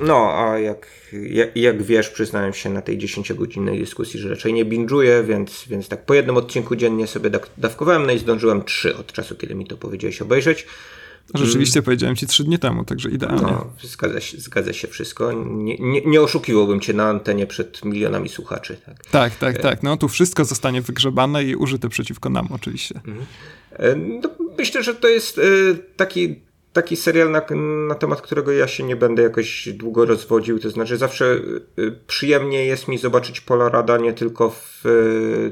no, 0.00 0.32
a 0.34 0.58
jak, 0.58 0.86
jak, 1.12 1.56
jak, 1.56 1.82
wiesz, 1.82 2.08
przyznałem 2.08 2.52
się 2.52 2.70
na 2.70 2.82
tej 2.82 2.98
10-godzinnej 2.98 3.78
dyskusji, 3.78 4.20
że 4.20 4.28
raczej 4.28 4.52
nie 4.52 4.64
binge'uję, 4.64 5.24
więc, 5.26 5.64
więc 5.68 5.88
tak 5.88 6.06
po 6.06 6.14
jednym 6.14 6.36
odcinku 6.36 6.76
dziennie 6.76 7.06
sobie 7.06 7.30
dawkowałem, 7.58 8.06
no 8.06 8.12
i 8.12 8.18
zdążyłem 8.18 8.64
trzy 8.64 8.96
od 8.96 9.12
czasu, 9.12 9.36
kiedy 9.36 9.54
mi 9.54 9.66
to 9.66 9.76
powiedziałeś 9.76 10.22
obejrzeć. 10.22 10.66
Rzeczywiście 11.34 11.82
powiedziałem 11.82 12.16
ci 12.16 12.26
trzy 12.26 12.44
dni 12.44 12.58
temu, 12.58 12.84
także 12.84 13.10
idealnie. 13.10 13.42
No, 13.42 13.72
zgadza 13.82 14.20
się, 14.20 14.38
zgadza 14.38 14.72
się 14.72 14.88
wszystko. 14.88 15.32
Nie, 15.32 15.76
nie, 15.78 16.00
nie, 16.00 16.20
oszukiwałbym 16.20 16.80
cię 16.80 16.92
na 16.92 17.08
antenie 17.08 17.46
przed 17.46 17.84
milionami 17.84 18.28
słuchaczy. 18.28 18.76
Tak, 18.86 19.04
tak, 19.06 19.34
tak. 19.34 19.56
E... 19.56 19.58
tak. 19.58 19.82
No 19.82 19.96
tu 19.96 20.08
wszystko 20.08 20.44
zostanie 20.44 20.82
wygrzebane 20.82 21.44
i 21.44 21.56
użyte 21.56 21.88
przeciwko 21.88 22.30
nam 22.30 22.48
oczywiście. 22.50 23.00
Mhm. 23.06 23.26
E, 23.72 23.96
no, 23.96 24.30
myślę, 24.58 24.82
że 24.82 24.94
to 24.94 25.08
jest 25.08 25.38
e, 25.38 25.42
taki, 25.96 26.40
taki 26.72 26.96
serial, 26.96 27.30
na, 27.30 27.42
na 27.88 27.94
temat 27.94 28.20
którego 28.20 28.52
ja 28.52 28.68
się 28.68 28.84
nie 28.84 28.96
będę 28.96 29.22
jakoś 29.22 29.68
długo 29.68 30.04
rozwodził. 30.04 30.58
To 30.58 30.70
znaczy 30.70 30.96
zawsze 30.96 31.40
przyjemnie 32.06 32.64
jest 32.66 32.88
mi 32.88 32.98
zobaczyć 32.98 33.40
Pola 33.40 33.68
Rada 33.68 33.98
nie 33.98 34.12
tylko 34.12 34.50
w 34.50 34.84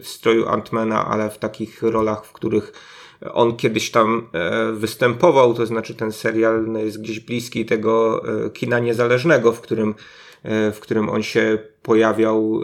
stroju 0.03 0.49
Antmana, 0.49 1.07
ale 1.07 1.31
w 1.31 1.39
takich 1.39 1.83
rolach, 1.83 2.25
w 2.25 2.33
których 2.33 2.73
on 3.21 3.57
kiedyś 3.57 3.91
tam 3.91 4.29
e, 4.33 4.73
występował, 4.73 5.55
to 5.55 5.67
znaczy 5.67 5.95
ten 5.95 6.13
serial 6.13 6.67
jest 6.77 7.03
gdzieś 7.03 7.21
bliski 7.21 7.67
tego 7.67 8.23
e, 8.47 8.51
kina 8.51 8.79
niezależnego, 8.79 9.53
w 9.53 9.61
którym, 9.61 9.95
e, 10.43 10.73
w 10.73 10.81
którym 10.81 11.09
on 11.09 11.23
się 11.23 11.59
pojawiał 11.83 12.61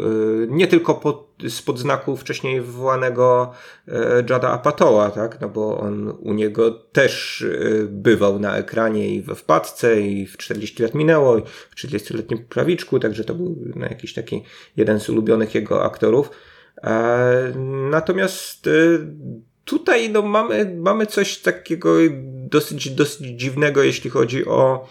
nie 0.48 0.66
tylko 0.66 0.94
pod, 0.94 1.28
spod 1.48 1.78
znaku 1.78 2.16
wcześniej 2.16 2.60
wywołanego 2.60 3.52
Jada 4.31 4.51
Apatoła, 4.51 5.10
tak? 5.10 5.40
no 5.40 5.48
bo 5.48 5.78
on 5.78 6.14
u 6.20 6.32
niego 6.32 6.70
też 6.70 7.44
bywał 7.89 8.39
na 8.39 8.56
ekranie 8.56 9.14
i 9.14 9.22
we 9.22 9.35
wpadce 9.35 10.01
i 10.01 10.26
w 10.26 10.36
40 10.36 10.82
lat 10.82 10.94
minęło 10.94 11.39
i 11.39 11.43
w 11.70 11.74
30-letnim 11.76 12.39
prawiczku, 12.48 13.01
także 13.01 13.24
to 13.24 13.35
był 13.35 13.56
no, 13.76 13.86
jakiś 13.86 14.14
taki 14.14 14.43
jeden 14.76 15.01
z 15.01 15.09
ulubionych 15.09 15.55
jego 15.55 15.85
aktorów. 15.85 16.31
Natomiast 17.90 18.68
tutaj 19.65 20.11
no, 20.11 20.23
mamy, 20.23 20.77
mamy 20.78 21.07
coś 21.07 21.39
takiego 21.39 21.95
dosyć, 22.49 22.91
dosyć 22.91 23.41
dziwnego, 23.41 23.82
jeśli 23.82 24.11
chodzi 24.11 24.47
o 24.47 24.89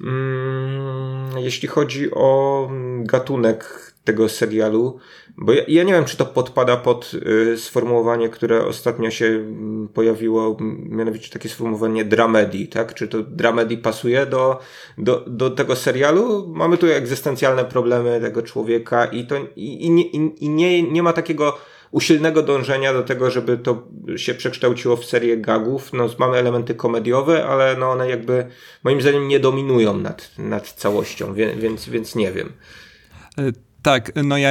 mm, 0.00 1.38
jeśli 1.38 1.68
chodzi 1.68 2.10
o 2.10 2.70
gatunek 2.98 3.92
tego 4.04 4.28
serialu, 4.28 4.98
bo 5.36 5.52
ja, 5.52 5.62
ja 5.68 5.82
nie 5.82 5.92
wiem, 5.92 6.04
czy 6.04 6.16
to 6.16 6.26
podpada 6.26 6.76
pod 6.76 7.12
y, 7.14 7.58
sformułowanie, 7.58 8.28
które 8.28 8.64
ostatnio 8.66 9.10
się 9.10 9.24
y, 9.24 9.88
pojawiło, 9.94 10.56
mianowicie 10.88 11.30
takie 11.30 11.48
sformułowanie 11.48 12.04
dramedy, 12.04 12.66
tak? 12.66 12.94
Czy 12.94 13.08
to 13.08 13.22
dramedy 13.22 13.76
pasuje 13.76 14.26
do, 14.26 14.58
do, 14.98 15.24
do 15.26 15.50
tego 15.50 15.76
serialu? 15.76 16.48
Mamy 16.48 16.78
tu 16.78 16.86
egzystencjalne 16.86 17.64
problemy 17.64 18.20
tego 18.20 18.42
człowieka 18.42 19.04
i 19.04 19.26
to 19.26 19.36
i, 19.56 19.86
i, 19.86 19.90
nie, 19.90 20.10
i 20.10 20.48
nie, 20.48 20.82
nie 20.82 21.02
ma 21.02 21.12
takiego 21.12 21.58
usilnego 21.92 22.42
dążenia 22.42 22.92
do 22.92 23.02
tego, 23.02 23.30
żeby 23.30 23.58
to 23.58 23.88
się 24.16 24.34
przekształciło 24.34 24.96
w 24.96 25.04
serię 25.04 25.36
gagów. 25.36 25.92
No, 25.92 26.08
mamy 26.18 26.36
elementy 26.36 26.74
komediowe, 26.74 27.46
ale 27.46 27.76
no 27.76 27.90
one 27.90 28.08
jakby 28.08 28.46
moim 28.84 29.00
zdaniem 29.00 29.28
nie 29.28 29.40
dominują 29.40 29.98
nad, 29.98 30.30
nad 30.38 30.72
całością, 30.72 31.34
więc, 31.34 31.88
więc 31.88 32.14
nie 32.14 32.32
wiem. 32.32 32.52
Tak, 33.82 34.12
no 34.24 34.38
ja 34.38 34.50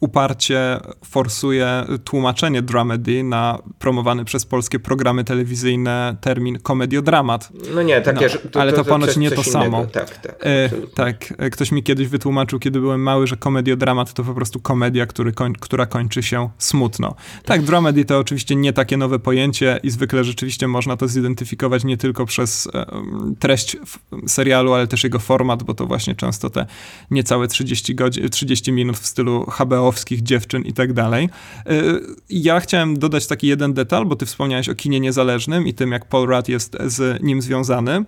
uparcie 0.00 0.80
forsuję 1.04 1.84
tłumaczenie 2.04 2.62
dramedy 2.62 3.22
na 3.22 3.58
promowany 3.78 4.24
przez 4.24 4.46
polskie 4.46 4.78
programy 4.78 5.24
telewizyjne 5.24 6.16
termin 6.20 6.58
komediodramat. 6.58 7.52
No 7.74 7.82
nie, 7.82 8.00
takie, 8.00 8.26
no, 8.44 8.50
to, 8.50 8.60
ale 8.60 8.72
to, 8.72 8.76
to, 8.76 8.84
to 8.84 8.90
ponoć 8.90 9.16
nie 9.16 9.30
to 9.30 9.42
samo. 9.42 9.86
Tak, 9.86 10.18
tak, 10.18 10.36
e, 10.40 10.70
tak, 10.94 11.34
e, 11.38 11.50
ktoś 11.50 11.72
mi 11.72 11.82
kiedyś 11.82 12.08
wytłumaczył, 12.08 12.58
kiedy 12.58 12.80
byłem 12.80 13.02
mały, 13.02 13.26
że 13.26 13.36
komediodramat 13.36 14.12
to 14.12 14.24
po 14.24 14.34
prostu 14.34 14.60
komedia, 14.60 15.06
który 15.06 15.32
koń, 15.32 15.52
która 15.60 15.86
kończy 15.86 16.22
się 16.22 16.48
smutno. 16.58 17.14
Tak, 17.44 17.62
dramedy 17.62 18.04
to 18.04 18.18
oczywiście 18.18 18.56
nie 18.56 18.72
takie 18.72 18.96
nowe 18.96 19.18
pojęcie 19.18 19.80
i 19.82 19.90
zwykle 19.90 20.24
rzeczywiście 20.24 20.68
można 20.68 20.96
to 20.96 21.08
zidentyfikować 21.08 21.84
nie 21.84 21.96
tylko 21.96 22.26
przez 22.26 22.68
treść 23.38 23.76
serialu, 24.26 24.72
ale 24.72 24.86
też 24.86 25.04
jego 25.04 25.18
format, 25.18 25.62
bo 25.62 25.74
to 25.74 25.86
właśnie 25.86 26.14
często 26.14 26.50
te 26.50 26.66
niecałe 27.10 27.48
30 27.48 27.94
godzin, 27.94 28.28
30 28.28 28.51
30 28.52 28.72
minut 28.72 28.96
w 28.96 29.06
stylu 29.06 29.46
HBO-owskich 29.48 30.22
dziewczyn 30.22 30.62
i 30.62 30.72
tak 30.72 30.92
dalej. 30.92 31.28
Y, 31.70 32.00
ja 32.30 32.60
chciałem 32.60 32.98
dodać 32.98 33.26
taki 33.26 33.46
jeden 33.46 33.74
detal, 33.74 34.06
bo 34.06 34.16
ty 34.16 34.26
wspomniałeś 34.26 34.68
o 34.68 34.74
kinie 34.74 35.00
niezależnym 35.00 35.66
i 35.66 35.74
tym, 35.74 35.92
jak 35.92 36.08
Paul 36.08 36.28
Rudd 36.28 36.48
jest 36.48 36.76
z 36.86 37.22
nim 37.22 37.42
związany. 37.42 38.04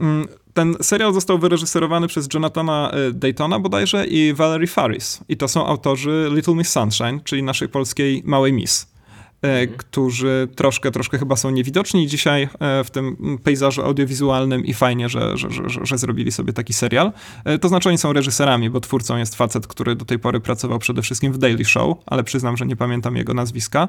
Mm, 0.00 0.28
ten 0.54 0.76
serial 0.82 1.14
został 1.14 1.38
wyreżyserowany 1.38 2.08
przez 2.08 2.28
Jonathana 2.34 2.92
y, 3.08 3.12
Daytona 3.12 3.58
bodajże 3.58 4.06
i 4.06 4.34
Valerie 4.34 4.66
Faris. 4.66 5.20
I 5.28 5.36
to 5.36 5.48
są 5.48 5.66
autorzy 5.66 6.28
Little 6.34 6.54
Miss 6.54 6.68
Sunshine, 6.68 7.20
czyli 7.24 7.42
naszej 7.42 7.68
polskiej 7.68 8.22
Małej 8.24 8.52
Miss. 8.52 8.95
E, 9.42 9.60
mhm. 9.60 9.78
którzy 9.78 10.48
troszkę, 10.54 10.90
troszkę 10.90 11.18
chyba 11.18 11.36
są 11.36 11.50
niewidoczni 11.50 12.06
dzisiaj 12.06 12.48
e, 12.60 12.84
w 12.84 12.90
tym 12.90 13.38
pejzażu 13.44 13.82
audiowizualnym 13.82 14.64
i 14.64 14.74
fajnie, 14.74 15.08
że, 15.08 15.36
że, 15.36 15.50
że, 15.50 15.86
że, 15.86 15.98
zrobili 15.98 16.32
sobie 16.32 16.52
taki 16.52 16.72
serial. 16.72 17.12
E, 17.44 17.58
to 17.58 17.68
znaczy 17.68 17.88
oni 17.88 17.98
są 17.98 18.12
reżyserami, 18.12 18.70
bo 18.70 18.80
twórcą 18.80 19.16
jest 19.16 19.34
facet, 19.34 19.66
który 19.66 19.96
do 19.96 20.04
tej 20.04 20.18
pory 20.18 20.40
pracował 20.40 20.78
przede 20.78 21.02
wszystkim 21.02 21.32
w 21.32 21.38
Daily 21.38 21.64
Show, 21.64 21.98
ale 22.06 22.24
przyznam, 22.24 22.56
że 22.56 22.66
nie 22.66 22.76
pamiętam 22.76 23.16
jego 23.16 23.34
nazwiska. 23.34 23.88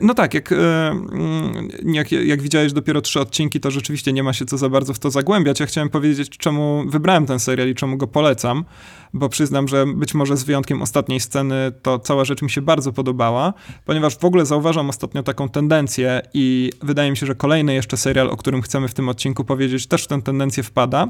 No 0.00 0.14
tak, 0.14 0.34
jak, 0.34 0.52
mm, 0.52 1.68
jak, 1.84 2.12
jak 2.12 2.42
widziałeś 2.42 2.72
dopiero 2.72 3.00
trzy 3.00 3.20
odcinki, 3.20 3.60
to 3.60 3.70
rzeczywiście 3.70 4.12
nie 4.12 4.22
ma 4.22 4.32
się 4.32 4.44
co 4.44 4.58
za 4.58 4.68
bardzo 4.68 4.94
w 4.94 4.98
to 4.98 5.10
zagłębiać. 5.10 5.60
Ja 5.60 5.66
chciałem 5.66 5.88
powiedzieć, 5.88 6.28
czemu 6.38 6.84
wybrałem 6.86 7.26
ten 7.26 7.40
serial 7.40 7.68
i 7.68 7.74
czemu 7.74 7.96
go 7.96 8.06
polecam, 8.06 8.64
bo 9.12 9.28
przyznam, 9.28 9.68
że 9.68 9.86
być 9.86 10.14
może 10.14 10.36
z 10.36 10.44
wyjątkiem 10.44 10.82
ostatniej 10.82 11.20
sceny, 11.20 11.72
to 11.82 11.98
cała 11.98 12.24
rzecz 12.24 12.42
mi 12.42 12.50
się 12.50 12.62
bardzo 12.62 12.92
podobała, 12.92 13.54
ponieważ 13.84 14.18
w 14.18 14.24
ogóle 14.24 14.46
zauważam 14.46 14.88
ostatnio 14.88 15.22
taką 15.22 15.48
tendencję 15.48 16.22
i 16.34 16.70
wydaje 16.82 17.10
mi 17.10 17.16
się, 17.16 17.26
że 17.26 17.34
kolejny 17.34 17.74
jeszcze 17.74 17.96
serial, 17.96 18.30
o 18.30 18.36
którym 18.36 18.62
chcemy 18.62 18.88
w 18.88 18.94
tym 18.94 19.08
odcinku 19.08 19.44
powiedzieć, 19.44 19.86
też 19.86 20.04
w 20.04 20.06
tę 20.06 20.22
tendencję 20.22 20.62
wpada. 20.62 21.08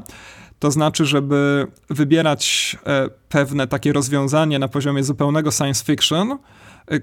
To 0.59 0.71
znaczy, 0.71 1.05
żeby 1.05 1.67
wybierać 1.89 2.77
e, 2.85 3.09
pewne 3.29 3.67
takie 3.67 3.93
rozwiązanie 3.93 4.59
na 4.59 4.67
poziomie 4.67 5.03
zupełnego 5.03 5.51
science 5.51 5.85
fiction, 5.85 6.37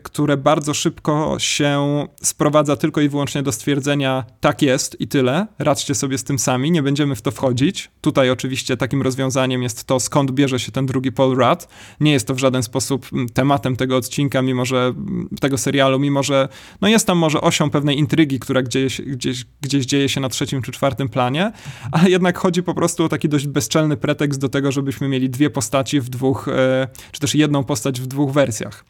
które 0.02 0.36
bardzo 0.36 0.74
szybko 0.74 1.36
się 1.38 2.06
sprowadza 2.22 2.76
tylko 2.76 3.00
i 3.00 3.08
wyłącznie 3.08 3.42
do 3.42 3.52
stwierdzenia 3.52 4.24
tak 4.40 4.62
jest 4.62 5.00
i 5.00 5.08
tyle, 5.08 5.46
radźcie 5.58 5.94
sobie 5.94 6.18
z 6.18 6.24
tym 6.24 6.38
sami, 6.38 6.70
nie 6.70 6.82
będziemy 6.82 7.14
w 7.14 7.22
to 7.22 7.30
wchodzić. 7.30 7.90
Tutaj 8.00 8.30
oczywiście 8.30 8.76
takim 8.76 9.02
rozwiązaniem 9.02 9.62
jest 9.62 9.84
to, 9.84 10.00
skąd 10.00 10.30
bierze 10.30 10.58
się 10.60 10.72
ten 10.72 10.86
drugi 10.86 11.12
Paul 11.12 11.36
Rudd. 11.36 11.68
Nie 12.00 12.12
jest 12.12 12.26
to 12.26 12.34
w 12.34 12.38
żaden 12.38 12.62
sposób 12.62 13.06
mm, 13.12 13.28
tematem 13.28 13.76
tego 13.76 13.96
odcinka, 13.96 14.42
mimo 14.42 14.64
że 14.64 14.94
mm, 14.96 15.28
tego 15.40 15.58
serialu, 15.58 15.98
mimo 15.98 16.22
że 16.22 16.48
no 16.80 16.88
jest 16.88 17.06
tam 17.06 17.18
może 17.18 17.40
osią 17.40 17.70
pewnej 17.70 17.98
intrygi, 17.98 18.38
która 18.38 18.62
gdzieś, 18.62 19.00
gdzieś, 19.00 19.44
gdzieś 19.60 19.86
dzieje 19.86 20.08
się 20.08 20.20
na 20.20 20.28
trzecim 20.28 20.62
czy 20.62 20.72
czwartym 20.72 21.08
planie, 21.08 21.52
ale 21.92 22.10
jednak 22.10 22.38
chodzi 22.38 22.62
po 22.62 22.74
prostu 22.74 23.04
o 23.04 23.08
taki 23.08 23.28
dość 23.28 23.46
bezczelny 23.46 23.96
pretekst 23.96 24.40
do 24.40 24.48
tego, 24.48 24.72
żebyśmy 24.72 25.08
mieli 25.08 25.30
dwie 25.30 25.50
postaci 25.50 26.00
w 26.00 26.08
dwóch, 26.08 26.48
e, 26.48 26.88
czy 27.12 27.20
też 27.20 27.34
jedną 27.34 27.64
postać 27.64 28.00
w 28.00 28.06
dwóch 28.06 28.32
wersjach. 28.32 28.84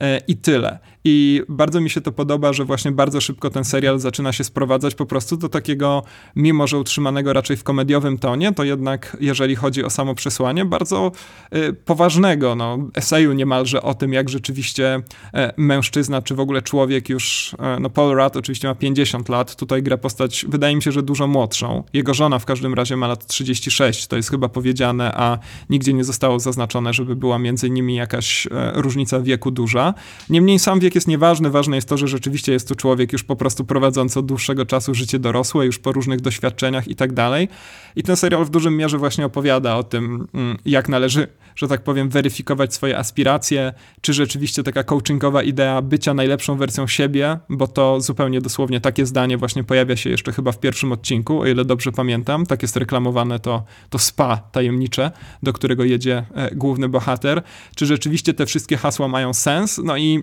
I 0.00 0.34
tyle. 0.40 0.80
I 1.04 1.42
bardzo 1.48 1.80
mi 1.80 1.90
się 1.90 2.00
to 2.00 2.12
podoba, 2.12 2.52
że 2.52 2.64
właśnie 2.64 2.92
bardzo 2.92 3.20
szybko 3.20 3.50
ten 3.50 3.64
serial 3.64 3.98
zaczyna 3.98 4.32
się 4.32 4.44
sprowadzać 4.44 4.94
po 4.94 5.06
prostu 5.06 5.36
do 5.36 5.48
takiego, 5.48 6.02
mimo 6.36 6.66
że 6.66 6.78
utrzymanego 6.78 7.32
raczej 7.32 7.56
w 7.56 7.64
komediowym 7.64 8.18
tonie, 8.18 8.52
to 8.52 8.64
jednak 8.64 9.16
jeżeli 9.20 9.56
chodzi 9.56 9.84
o 9.84 9.90
samo 9.90 10.14
przesłanie, 10.14 10.64
bardzo 10.64 11.12
y, 11.56 11.72
poważnego, 11.72 12.54
no, 12.54 12.78
eseju 12.94 13.32
niemalże 13.32 13.82
o 13.82 13.94
tym, 13.94 14.12
jak 14.12 14.28
rzeczywiście 14.28 14.96
y, 14.96 15.30
mężczyzna, 15.56 16.22
czy 16.22 16.34
w 16.34 16.40
ogóle 16.40 16.62
człowiek 16.62 17.08
już, 17.08 17.52
y, 17.52 17.80
no 17.80 17.90
Paul 17.90 18.16
Rudd 18.16 18.36
oczywiście 18.36 18.68
ma 18.68 18.74
50 18.74 19.28
lat, 19.28 19.56
tutaj 19.56 19.82
gra 19.82 19.96
postać, 19.96 20.46
wydaje 20.48 20.76
mi 20.76 20.82
się, 20.82 20.92
że 20.92 21.02
dużo 21.02 21.26
młodszą. 21.26 21.84
Jego 21.92 22.14
żona 22.14 22.38
w 22.38 22.44
każdym 22.44 22.74
razie 22.74 22.96
ma 22.96 23.06
lat 23.06 23.26
36, 23.26 24.06
to 24.06 24.16
jest 24.16 24.30
chyba 24.30 24.48
powiedziane, 24.48 25.12
a 25.14 25.38
nigdzie 25.70 25.92
nie 25.92 26.04
zostało 26.04 26.40
zaznaczone, 26.40 26.92
żeby 26.92 27.16
była 27.16 27.38
między 27.38 27.70
nimi 27.70 27.94
jakaś 27.94 28.48
różnica 28.74 29.20
wieku 29.20 29.50
duża. 29.50 29.94
Niemniej 30.30 30.58
sam 30.58 30.80
wiek 30.80 30.91
jest 30.94 31.08
nieważny, 31.08 31.50
ważne 31.50 31.76
jest 31.76 31.88
to, 31.88 31.96
że 31.96 32.08
rzeczywiście 32.08 32.52
jest 32.52 32.68
to 32.68 32.74
człowiek 32.74 33.12
już 33.12 33.24
po 33.24 33.36
prostu 33.36 33.64
prowadzący 33.64 34.18
od 34.18 34.26
dłuższego 34.26 34.66
czasu 34.66 34.94
życie 34.94 35.18
dorosłe, 35.18 35.66
już 35.66 35.78
po 35.78 35.92
różnych 35.92 36.20
doświadczeniach 36.20 36.88
i 36.88 36.96
tak 36.96 37.12
dalej. 37.12 37.48
I 37.96 38.02
ten 38.02 38.16
serial 38.16 38.44
w 38.44 38.50
dużym 38.50 38.76
mierze 38.76 38.98
właśnie 38.98 39.26
opowiada 39.26 39.76
o 39.76 39.82
tym, 39.82 40.28
mm, 40.34 40.58
jak 40.64 40.88
należy, 40.88 41.28
że 41.56 41.68
tak 41.68 41.84
powiem, 41.84 42.08
weryfikować 42.08 42.74
swoje 42.74 42.98
aspiracje, 42.98 43.72
czy 44.00 44.12
rzeczywiście 44.12 44.62
taka 44.62 44.84
coachingowa 44.84 45.42
idea 45.42 45.82
bycia 45.82 46.14
najlepszą 46.14 46.56
wersją 46.56 46.86
siebie, 46.86 47.38
bo 47.48 47.68
to 47.68 48.00
zupełnie 48.00 48.40
dosłownie 48.40 48.80
takie 48.80 49.06
zdanie 49.06 49.38
właśnie 49.38 49.64
pojawia 49.64 49.96
się 49.96 50.10
jeszcze 50.10 50.32
chyba 50.32 50.52
w 50.52 50.60
pierwszym 50.60 50.92
odcinku, 50.92 51.40
o 51.40 51.46
ile 51.46 51.64
dobrze 51.64 51.92
pamiętam. 51.92 52.46
Tak 52.46 52.62
jest 52.62 52.76
reklamowane 52.76 53.38
to, 53.38 53.64
to 53.90 53.98
spa 53.98 54.36
tajemnicze, 54.36 55.10
do 55.42 55.52
którego 55.52 55.84
jedzie 55.84 56.24
e, 56.34 56.54
główny 56.54 56.88
bohater. 56.88 57.42
Czy 57.76 57.86
rzeczywiście 57.86 58.34
te 58.34 58.46
wszystkie 58.46 58.76
hasła 58.76 59.08
mają 59.08 59.34
sens? 59.34 59.80
No 59.84 59.96
i 59.96 60.22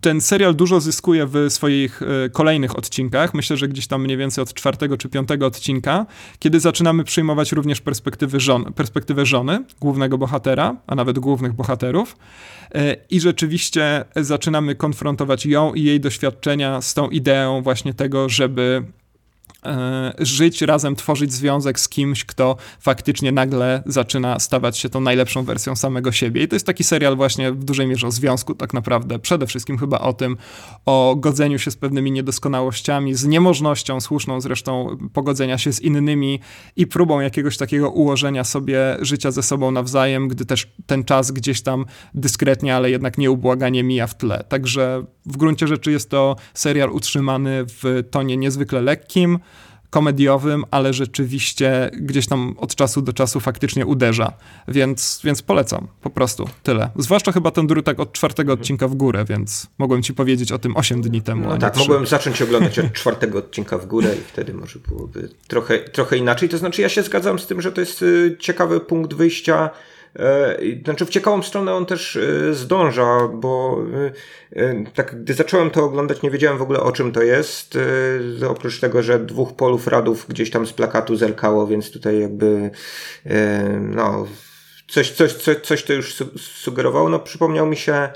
ten 0.00 0.20
serial 0.20 0.54
dużo 0.54 0.80
zyskuje 0.80 1.26
w 1.26 1.46
swoich 1.48 2.02
e, 2.02 2.28
kolejnych 2.28 2.78
odcinkach. 2.78 3.34
Myślę, 3.34 3.56
że 3.56 3.68
gdzieś 3.68 3.86
tam 3.86 4.02
mniej 4.02 4.16
więcej 4.16 4.42
od 4.42 4.54
czwartego 4.54 4.96
czy 4.96 5.08
piątego 5.08 5.46
odcinka, 5.46 6.06
kiedy 6.38 6.60
zaczynamy 6.60 7.04
przyjmować 7.04 7.52
również 7.52 7.80
perspektywy 7.80 8.40
żon, 8.40 8.72
perspektywę 8.72 9.26
żony, 9.26 9.64
głównego 9.80 10.18
bohatera, 10.18 10.76
a 10.86 10.94
nawet 10.94 11.18
głównych 11.18 11.52
bohaterów. 11.52 12.16
E, 12.74 12.96
I 13.10 13.20
rzeczywiście 13.20 14.04
zaczynamy 14.16 14.74
konfrontować 14.74 15.46
ją 15.46 15.74
i 15.74 15.82
jej 15.82 16.00
doświadczenia 16.00 16.80
z 16.80 16.94
tą 16.94 17.08
ideą 17.08 17.62
właśnie 17.62 17.94
tego, 17.94 18.28
żeby 18.28 18.84
żyć 20.18 20.62
razem, 20.62 20.96
tworzyć 20.96 21.32
związek 21.32 21.80
z 21.80 21.88
kimś, 21.88 22.24
kto 22.24 22.56
faktycznie 22.80 23.32
nagle 23.32 23.82
zaczyna 23.86 24.38
stawać 24.38 24.78
się 24.78 24.88
tą 24.88 25.00
najlepszą 25.00 25.44
wersją 25.44 25.76
samego 25.76 26.12
siebie. 26.12 26.42
I 26.42 26.48
to 26.48 26.56
jest 26.56 26.66
taki 26.66 26.84
serial 26.84 27.16
właśnie 27.16 27.52
w 27.52 27.64
dużej 27.64 27.86
mierze 27.86 28.06
o 28.06 28.10
związku, 28.10 28.54
tak 28.54 28.74
naprawdę. 28.74 29.18
Przede 29.18 29.46
wszystkim 29.46 29.78
chyba 29.78 29.98
o 29.98 30.12
tym, 30.12 30.36
o 30.86 31.16
godzeniu 31.18 31.58
się 31.58 31.70
z 31.70 31.76
pewnymi 31.76 32.12
niedoskonałościami, 32.12 33.14
z 33.14 33.24
niemożnością 33.24 34.00
słuszną 34.00 34.40
zresztą 34.40 34.96
pogodzenia 35.12 35.58
się 35.58 35.72
z 35.72 35.80
innymi 35.80 36.40
i 36.76 36.86
próbą 36.86 37.20
jakiegoś 37.20 37.56
takiego 37.56 37.90
ułożenia 37.90 38.44
sobie 38.44 38.96
życia 39.00 39.30
ze 39.30 39.42
sobą 39.42 39.70
nawzajem, 39.70 40.28
gdy 40.28 40.46
też 40.46 40.72
ten 40.86 41.04
czas 41.04 41.30
gdzieś 41.30 41.62
tam 41.62 41.84
dyskretnie, 42.14 42.76
ale 42.76 42.90
jednak 42.90 43.18
nieubłaganie 43.18 43.82
mija 43.82 44.06
w 44.06 44.16
tle. 44.16 44.44
Także 44.48 45.04
w 45.26 45.36
gruncie 45.36 45.66
rzeczy 45.66 45.92
jest 45.92 46.10
to 46.10 46.36
serial 46.54 46.90
utrzymany 46.90 47.64
w 47.66 48.04
tonie 48.10 48.36
niezwykle 48.36 48.82
lekkim, 48.82 49.38
komediowym, 49.90 50.64
ale 50.70 50.92
rzeczywiście 50.92 51.90
gdzieś 51.92 52.26
tam 52.26 52.54
od 52.58 52.74
czasu 52.74 53.02
do 53.02 53.12
czasu 53.12 53.40
faktycznie 53.40 53.86
uderza. 53.86 54.32
Więc, 54.68 55.20
więc 55.24 55.42
polecam, 55.42 55.88
po 56.02 56.10
prostu 56.10 56.48
tyle. 56.62 56.90
Zwłaszcza 56.96 57.32
chyba 57.32 57.50
ten 57.50 57.66
drutek 57.66 58.00
od 58.00 58.12
czwartego 58.12 58.52
odcinka 58.52 58.88
w 58.88 58.94
górę, 58.94 59.24
więc 59.28 59.66
mogłem 59.78 60.02
ci 60.02 60.14
powiedzieć 60.14 60.52
o 60.52 60.58
tym 60.58 60.76
8 60.76 61.02
dni 61.02 61.22
temu. 61.22 61.48
No 61.48 61.58
tak, 61.58 61.74
3. 61.74 61.80
mogłem 61.80 62.06
zacząć 62.06 62.42
oglądać 62.42 62.78
od 62.78 62.92
czwartego 62.92 63.38
odcinka 63.38 63.78
w 63.78 63.86
górę 63.86 64.14
i 64.16 64.20
wtedy 64.20 64.54
może 64.54 64.78
byłoby 64.88 65.28
trochę, 65.48 65.78
trochę 65.78 66.16
inaczej. 66.16 66.48
To 66.48 66.58
znaczy 66.58 66.82
ja 66.82 66.88
się 66.88 67.02
zgadzam 67.02 67.38
z 67.38 67.46
tym, 67.46 67.60
że 67.60 67.72
to 67.72 67.80
jest 67.80 68.02
y, 68.02 68.36
ciekawy 68.40 68.80
punkt 68.80 69.14
wyjścia 69.14 69.70
znaczy 70.84 71.06
w 71.06 71.10
ciekawą 71.10 71.42
stronę 71.42 71.74
on 71.74 71.86
też 71.86 72.16
e, 72.16 72.54
zdąża, 72.54 73.28
bo 73.28 73.82
e, 74.56 74.84
tak 74.94 75.22
gdy 75.22 75.34
zacząłem 75.34 75.70
to 75.70 75.84
oglądać 75.84 76.22
nie 76.22 76.30
wiedziałem 76.30 76.58
w 76.58 76.62
ogóle 76.62 76.80
o 76.80 76.92
czym 76.92 77.12
to 77.12 77.22
jest, 77.22 77.78
oprócz 78.48 78.80
tego, 78.80 79.02
że 79.02 79.18
dwóch 79.18 79.56
polów 79.56 79.86
radów 79.86 80.26
gdzieś 80.28 80.50
tam 80.50 80.66
z 80.66 80.72
plakatu 80.72 81.16
zerkało, 81.16 81.66
więc 81.66 81.90
tutaj 81.90 82.20
jakby 82.20 82.70
no 83.80 84.26
coś, 84.88 85.10
coś, 85.10 85.32
coś, 85.32 85.56
coś 85.56 85.82
to 85.82 85.92
już 85.92 86.14
sugerowało. 86.36 87.08
No 87.08 87.18
przypomniał 87.18 87.66
mi 87.66 87.76
się 87.76 87.92
E, 87.92 88.10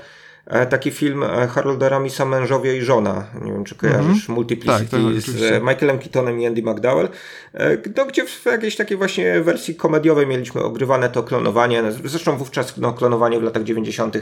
taki 0.69 0.91
film 0.91 1.23
e, 1.23 1.47
Harolda 1.47 1.89
Ramisa 1.89 2.25
Mężowie 2.25 2.77
i 2.77 2.81
żona. 2.81 3.27
Nie 3.41 3.51
wiem, 3.51 3.63
czy 3.63 3.75
kojarzysz 3.75 4.05
mm 4.05 4.15
-hmm. 4.15 4.29
Multiplicity 4.29 4.91
tak, 4.91 4.99
tak, 5.01 5.21
z 5.21 5.63
Michaelem 5.63 5.99
Keatonem 5.99 6.41
i 6.41 6.47
Andy 6.47 6.61
McDowell. 6.61 7.09
E, 7.53 7.77
no, 7.97 8.05
gdzie 8.05 8.25
w 8.25 8.45
jakiejś 8.45 8.75
takiej 8.75 8.97
właśnie 8.97 9.41
wersji 9.41 9.75
komediowej 9.75 10.27
mieliśmy 10.27 10.63
ogrywane 10.63 11.09
to 11.09 11.23
klonowanie. 11.23 11.83
Zresztą 12.05 12.37
wówczas 12.37 12.77
no, 12.77 12.93
klonowanie 12.93 13.39
w 13.39 13.43
latach 13.43 13.63
90. 13.63 14.17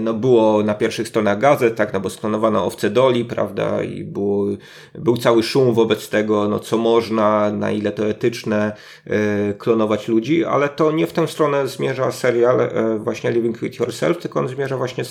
no, 0.00 0.14
było 0.14 0.62
na 0.62 0.74
pierwszych 0.74 1.08
stronach 1.08 1.38
gazet, 1.38 1.76
tak, 1.76 1.92
no 1.92 2.00
bo 2.00 2.10
sklonowano 2.10 2.64
owce 2.64 2.90
Doli, 2.90 3.24
prawda, 3.24 3.82
i 3.82 4.04
było, 4.04 4.46
był 4.94 5.16
cały 5.16 5.42
szum 5.42 5.74
wobec 5.74 6.08
tego, 6.08 6.48
no 6.48 6.58
co 6.58 6.78
można, 6.78 7.50
na 7.50 7.70
ile 7.70 7.92
to 7.92 8.06
etyczne 8.06 8.72
klonować 9.58 10.08
ludzi, 10.08 10.44
ale 10.44 10.68
to 10.68 10.92
nie 10.92 11.06
w 11.06 11.12
tę 11.12 11.28
stronę 11.28 11.68
zmierza 11.68 12.12
serial 12.12 12.70
właśnie 12.98 13.30
Living 13.30 13.60
With 13.60 13.80
Yourself, 13.80 14.18
tylko 14.18 14.40
on 14.40 14.48
zmierza 14.48 14.76
właśnie 14.76 15.04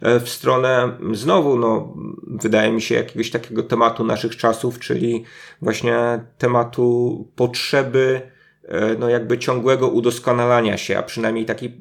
E, 0.00 0.20
w 0.20 0.28
stronę 0.28 0.98
znowu, 1.12 1.58
no, 1.58 1.94
wydaje 2.26 2.72
mi 2.72 2.82
się, 2.82 2.94
jakiegoś 2.94 3.30
takiego 3.30 3.62
tematu 3.62 4.04
naszych 4.04 4.36
czasów, 4.36 4.78
czyli 4.78 5.24
właśnie 5.62 6.24
tematu 6.38 7.28
potrzeby 7.36 8.20
e, 8.64 8.96
no 8.98 9.08
jakby 9.08 9.38
ciągłego 9.38 9.88
udoskonalania 9.88 10.76
się, 10.76 10.98
a 10.98 11.02
przynajmniej 11.02 11.44
takiej 11.46 11.76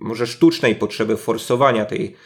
może 0.00 0.26
sztucznej 0.26 0.74
potrzeby 0.74 1.16
forsowania 1.16 1.84
tej 1.84 2.16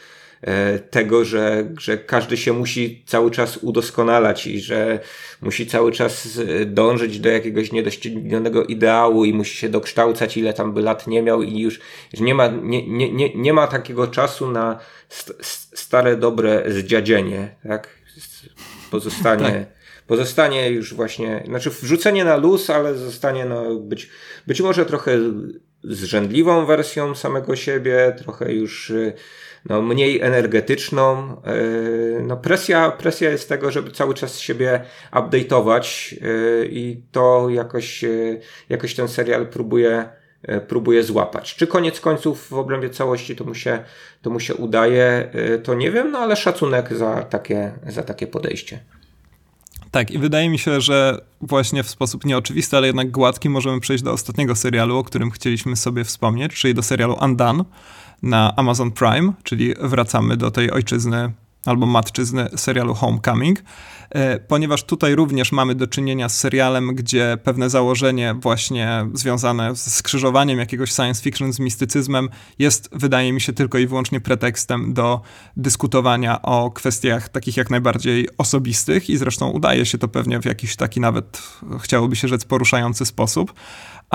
tego, 0.91 1.25
że, 1.25 1.69
że 1.79 1.97
każdy 1.97 2.37
się 2.37 2.53
musi 2.53 3.03
cały 3.05 3.31
czas 3.31 3.57
udoskonalać 3.57 4.47
i 4.47 4.59
że 4.59 4.99
musi 5.41 5.67
cały 5.67 5.91
czas 5.91 6.39
e, 6.61 6.65
dążyć 6.65 7.19
do 7.19 7.29
jakiegoś 7.29 7.71
niedoścignionego 7.71 8.63
ideału 8.63 9.25
i 9.25 9.33
musi 9.33 9.57
się 9.57 9.69
dokształcać, 9.69 10.37
ile 10.37 10.53
tam 10.53 10.73
by 10.73 10.81
lat 10.81 11.07
nie 11.07 11.21
miał 11.21 11.43
i 11.43 11.59
już 11.59 11.79
nie 12.19 12.35
ma, 12.35 12.47
nie, 12.47 12.87
nie, 12.87 13.11
nie, 13.11 13.35
nie 13.35 13.53
ma 13.53 13.67
takiego 13.67 14.07
czasu 14.07 14.51
na 14.51 14.79
st 15.09 15.33
stare, 15.73 16.17
dobre 16.17 16.63
zdziadzenie, 16.67 17.55
tak? 17.67 17.89
Pozostanie, 18.91 19.43
tak. 19.43 19.65
pozostanie 20.07 20.69
już 20.69 20.93
właśnie, 20.93 21.43
znaczy 21.47 21.69
wrzucenie 21.69 22.25
na 22.25 22.35
luz, 22.35 22.69
ale 22.69 22.95
zostanie 22.95 23.45
no 23.45 23.75
być, 23.75 24.09
być 24.47 24.61
może 24.61 24.85
trochę 24.85 25.19
zrzędliwą 25.83 26.65
wersją 26.65 27.15
samego 27.15 27.55
siebie, 27.55 28.15
trochę 28.23 28.53
już 28.53 28.91
e, 28.91 29.13
no, 29.69 29.81
mniej 29.81 30.21
energetyczną. 30.21 31.35
E, 31.43 31.53
no, 32.21 32.37
presja, 32.37 32.91
presja 32.91 33.29
jest 33.29 33.49
tego, 33.49 33.71
żeby 33.71 33.91
cały 33.91 34.13
czas 34.13 34.39
siebie 34.39 34.81
update'ować 35.11 36.15
e, 36.15 36.65
i 36.65 37.03
to 37.11 37.49
jakoś, 37.49 38.03
e, 38.03 38.09
jakoś 38.69 38.95
ten 38.95 39.07
serial 39.07 39.47
próbuje, 39.47 40.09
próbuje 40.67 41.03
złapać. 41.03 41.55
Czy 41.55 41.67
koniec 41.67 41.99
końców 41.99 42.47
w 42.49 42.53
obrębie 42.53 42.89
całości 42.89 43.35
to 43.35 43.43
mu 43.43 43.55
się, 43.55 43.83
to 44.21 44.29
mu 44.29 44.39
się 44.39 44.55
udaje, 44.55 45.31
to 45.63 45.73
nie 45.73 45.91
wiem, 45.91 46.11
no 46.11 46.19
ale 46.19 46.35
szacunek 46.35 46.93
za 46.93 47.23
takie, 47.23 47.71
za 47.87 48.03
takie 48.03 48.27
podejście. 48.27 48.79
Tak, 49.91 50.11
i 50.11 50.17
wydaje 50.17 50.49
mi 50.49 50.59
się, 50.59 50.81
że 50.81 51.21
właśnie 51.41 51.83
w 51.83 51.89
sposób 51.89 52.25
nieoczywisty, 52.25 52.77
ale 52.77 52.87
jednak 52.87 53.11
gładki 53.11 53.49
możemy 53.49 53.79
przejść 53.79 54.03
do 54.03 54.11
ostatniego 54.11 54.55
serialu, 54.55 54.97
o 54.97 55.03
którym 55.03 55.31
chcieliśmy 55.31 55.75
sobie 55.75 56.03
wspomnieć, 56.03 56.53
czyli 56.53 56.73
do 56.73 56.83
serialu 56.83 57.17
Undone 57.21 57.63
na 58.25 58.55
Amazon 58.55 58.91
Prime, 58.91 59.33
czyli 59.43 59.73
wracamy 59.81 60.37
do 60.37 60.51
tej 60.51 60.71
ojczyzny 60.71 61.31
albo 61.65 61.85
matczyzny 61.85 62.49
serialu 62.55 62.93
Homecoming. 62.93 63.63
E, 64.09 64.39
ponieważ 64.39 64.83
tutaj 64.83 65.15
również 65.15 65.51
mamy 65.51 65.75
do 65.75 65.87
czynienia 65.87 66.29
z 66.29 66.37
serialem, 66.37 66.95
gdzie 66.95 67.37
pewne 67.43 67.69
założenie 67.69 68.35
właśnie 68.41 69.07
związane 69.13 69.75
z 69.75 69.93
skrzyżowaniem 69.93 70.59
jakiegoś 70.59 70.91
science 70.91 71.21
fiction 71.21 71.53
z 71.53 71.59
mistycyzmem 71.59 72.29
jest, 72.59 72.89
wydaje 72.91 73.33
mi 73.33 73.41
się, 73.41 73.53
tylko 73.53 73.77
i 73.77 73.87
wyłącznie 73.87 74.21
pretekstem 74.21 74.93
do 74.93 75.21
dyskutowania 75.57 76.41
o 76.41 76.71
kwestiach 76.71 77.29
takich 77.29 77.57
jak 77.57 77.69
najbardziej 77.69 78.29
osobistych 78.37 79.09
i 79.09 79.17
zresztą 79.17 79.49
udaje 79.49 79.85
się 79.85 79.97
to 79.97 80.07
pewnie 80.07 80.39
w 80.39 80.45
jakiś 80.45 80.75
taki 80.75 80.99
nawet, 80.99 81.41
chciałoby 81.79 82.15
się 82.15 82.27
rzec, 82.27 82.45
poruszający 82.45 83.05
sposób. 83.05 83.53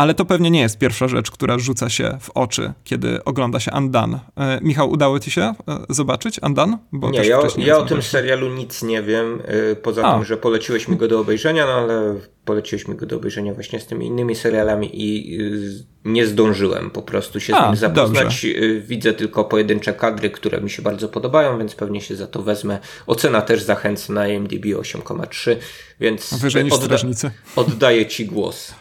Ale 0.00 0.14
to 0.14 0.24
pewnie 0.24 0.50
nie 0.50 0.60
jest 0.60 0.78
pierwsza 0.78 1.08
rzecz, 1.08 1.30
która 1.30 1.58
rzuca 1.58 1.88
się 1.88 2.18
w 2.20 2.30
oczy, 2.30 2.72
kiedy 2.84 3.24
ogląda 3.24 3.60
się 3.60 3.70
Andan. 3.70 4.18
E, 4.36 4.58
Michał, 4.62 4.90
udało 4.90 5.20
ci 5.20 5.30
się 5.30 5.42
e, 5.42 5.54
zobaczyć 5.88 6.38
Andan? 6.42 6.78
Bo 6.92 7.10
nie, 7.10 7.18
ja, 7.18 7.38
ja 7.58 7.78
o 7.78 7.82
tym 7.84 8.02
serialu 8.02 8.48
nic 8.48 8.82
nie 8.82 9.02
wiem, 9.02 9.42
e, 9.44 9.76
poza 9.76 10.02
A. 10.02 10.14
tym, 10.14 10.24
że 10.24 10.36
poleciłeś 10.36 10.88
mi 10.88 10.96
go 10.96 11.08
do 11.08 11.20
obejrzenia, 11.20 11.66
no 11.66 11.72
ale 11.72 12.14
poleciłeś 12.44 12.88
mi 12.88 12.94
go 12.94 13.06
do 13.06 13.16
obejrzenia 13.16 13.54
właśnie 13.54 13.80
z 13.80 13.86
tymi 13.86 14.06
innymi 14.06 14.34
serialami 14.34 14.90
i 14.92 15.38
nie 16.04 16.26
zdążyłem 16.26 16.90
po 16.90 17.02
prostu 17.02 17.40
się 17.40 17.54
A, 17.54 17.66
z 17.66 17.66
nim 17.66 17.76
zapoznać. 17.76 18.24
Dobrze. 18.24 18.80
Widzę 18.80 19.12
tylko 19.12 19.44
pojedyncze 19.44 19.92
kadry, 19.92 20.30
które 20.30 20.60
mi 20.60 20.70
się 20.70 20.82
bardzo 20.82 21.08
podobają, 21.08 21.58
więc 21.58 21.74
pewnie 21.74 22.00
się 22.00 22.16
za 22.16 22.26
to 22.26 22.42
wezmę. 22.42 22.78
Ocena 23.06 23.42
też 23.42 23.62
zachęca 23.62 24.12
na 24.12 24.28
IMDb 24.28 24.64
8,3, 24.64 25.56
więc 26.00 26.34
Wyżej 26.34 26.64
niż 26.64 26.72
odda 26.72 26.96
oddaję 27.56 28.06
ci 28.06 28.26
głos. 28.26 28.74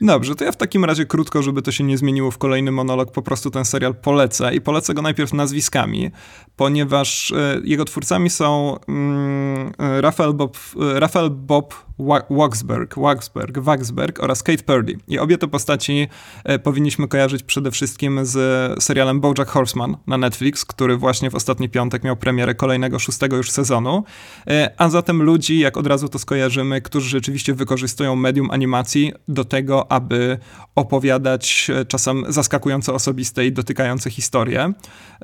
Dobrze, 0.00 0.34
to 0.34 0.44
ja 0.44 0.52
w 0.52 0.56
takim 0.56 0.84
razie 0.84 1.06
krótko, 1.06 1.42
żeby 1.42 1.62
to 1.62 1.72
się 1.72 1.84
nie 1.84 1.98
zmieniło 1.98 2.30
w 2.30 2.38
kolejny 2.38 2.72
monolog, 2.72 3.12
po 3.12 3.22
prostu 3.22 3.50
ten 3.50 3.64
serial 3.64 3.94
polecę 3.94 4.54
i 4.54 4.60
polecę 4.60 4.94
go 4.94 5.02
najpierw 5.02 5.32
nazwiskami, 5.32 6.10
ponieważ 6.56 7.30
e, 7.30 7.60
jego 7.64 7.84
twórcami 7.84 8.30
są 8.30 8.76
mm, 8.88 9.72
e, 9.78 10.00
Rafael 10.00 10.34
Bob, 10.34 10.58
e, 10.96 11.00
Rafael 11.00 11.30
Bob 11.30 11.87
Waxberg, 12.30 12.94
Waxberg, 12.96 13.58
Waxberg 13.58 14.20
oraz 14.20 14.42
Kate 14.42 14.62
Purdy. 14.62 14.98
I 15.08 15.18
obie 15.18 15.38
te 15.38 15.48
postaci 15.48 16.08
e, 16.44 16.58
powinniśmy 16.58 17.08
kojarzyć 17.08 17.42
przede 17.42 17.70
wszystkim 17.70 18.20
z 18.22 18.82
serialem 18.82 19.20
BoJack 19.20 19.50
Horseman 19.50 19.96
na 20.06 20.18
Netflix, 20.18 20.64
który 20.64 20.96
właśnie 20.96 21.30
w 21.30 21.34
ostatni 21.34 21.68
piątek 21.68 22.04
miał 22.04 22.16
premierę 22.16 22.54
kolejnego, 22.54 22.98
szóstego 22.98 23.36
już 23.36 23.50
sezonu. 23.50 24.04
E, 24.46 24.70
a 24.78 24.88
zatem 24.88 25.22
ludzi, 25.22 25.58
jak 25.58 25.76
od 25.76 25.86
razu 25.86 26.08
to 26.08 26.18
skojarzymy, 26.18 26.82
którzy 26.82 27.08
rzeczywiście 27.08 27.54
wykorzystują 27.54 28.16
medium 28.16 28.50
animacji 28.50 29.12
do 29.28 29.44
tego, 29.44 29.92
aby 29.92 30.38
opowiadać 30.74 31.70
e, 31.74 31.84
czasem 31.84 32.24
zaskakująco 32.28 32.94
osobiste 32.94 33.46
i 33.46 33.52
dotykające 33.52 34.10
historie. 34.10 34.72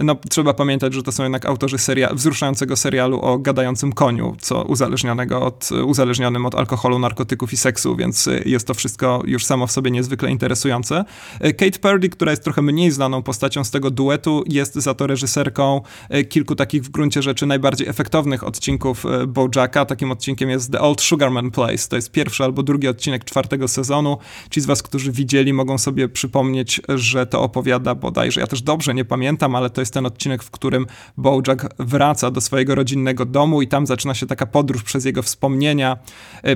No, 0.00 0.16
trzeba 0.30 0.54
pamiętać, 0.54 0.94
że 0.94 1.02
to 1.02 1.12
są 1.12 1.22
jednak 1.22 1.46
autorzy 1.46 1.78
seria 1.78 2.14
wzruszającego 2.14 2.76
serialu 2.76 3.20
o 3.20 3.38
gadającym 3.38 3.92
koniu, 3.92 4.36
co 4.40 4.62
uzależnionego 4.62 5.42
od, 5.42 5.68
uzależnionym 5.72 6.46
od 6.46 6.54
alkoholu, 6.64 6.98
narkotyków 6.98 7.52
i 7.52 7.56
seksu, 7.56 7.96
więc 7.96 8.26
y, 8.26 8.42
jest 8.46 8.66
to 8.66 8.74
wszystko 8.74 9.22
już 9.26 9.44
samo 9.44 9.66
w 9.66 9.72
sobie 9.72 9.90
niezwykle 9.90 10.30
interesujące. 10.30 11.04
Y, 11.44 11.54
Kate 11.54 11.78
Purdy, 11.78 12.08
która 12.08 12.30
jest 12.30 12.44
trochę 12.44 12.62
mniej 12.62 12.90
znaną 12.90 13.22
postacią 13.22 13.64
z 13.64 13.70
tego 13.70 13.90
duetu, 13.90 14.44
jest 14.46 14.74
za 14.74 14.94
to 14.94 15.06
reżyserką 15.06 15.80
y, 16.14 16.24
kilku 16.24 16.54
takich 16.54 16.82
w 16.82 16.88
gruncie 16.88 17.22
rzeczy 17.22 17.46
najbardziej 17.46 17.88
efektownych 17.88 18.44
odcinków 18.44 19.04
Bojacka. 19.28 19.84
Takim 19.84 20.10
odcinkiem 20.10 20.50
jest 20.50 20.72
The 20.72 20.80
Old 20.80 21.00
Sugarman 21.00 21.50
Place. 21.50 21.88
To 21.88 21.96
jest 21.96 22.10
pierwszy 22.10 22.44
albo 22.44 22.62
drugi 22.62 22.88
odcinek 22.88 23.24
czwartego 23.24 23.68
sezonu. 23.68 24.18
Ci 24.50 24.60
z 24.60 24.66
was, 24.66 24.82
którzy 24.82 25.12
widzieli, 25.12 25.52
mogą 25.52 25.78
sobie 25.78 26.08
przypomnieć, 26.08 26.80
że 26.88 27.26
to 27.26 27.42
opowiada 27.42 27.94
bodajże, 27.94 28.40
ja 28.40 28.46
też 28.46 28.62
dobrze 28.62 28.94
nie 28.94 29.04
pamiętam, 29.04 29.54
ale 29.54 29.70
to 29.70 29.80
jest 29.80 29.94
ten 29.94 30.06
odcinek, 30.06 30.42
w 30.42 30.50
którym 30.50 30.86
Bojack 31.16 31.66
wraca 31.78 32.30
do 32.30 32.40
swojego 32.40 32.74
rodzinnego 32.74 33.24
domu 33.24 33.62
i 33.62 33.68
tam 33.68 33.86
zaczyna 33.86 34.14
się 34.14 34.26
taka 34.26 34.46
podróż 34.46 34.82
przez 34.82 35.04
jego 35.04 35.22
wspomnienia, 35.22 35.96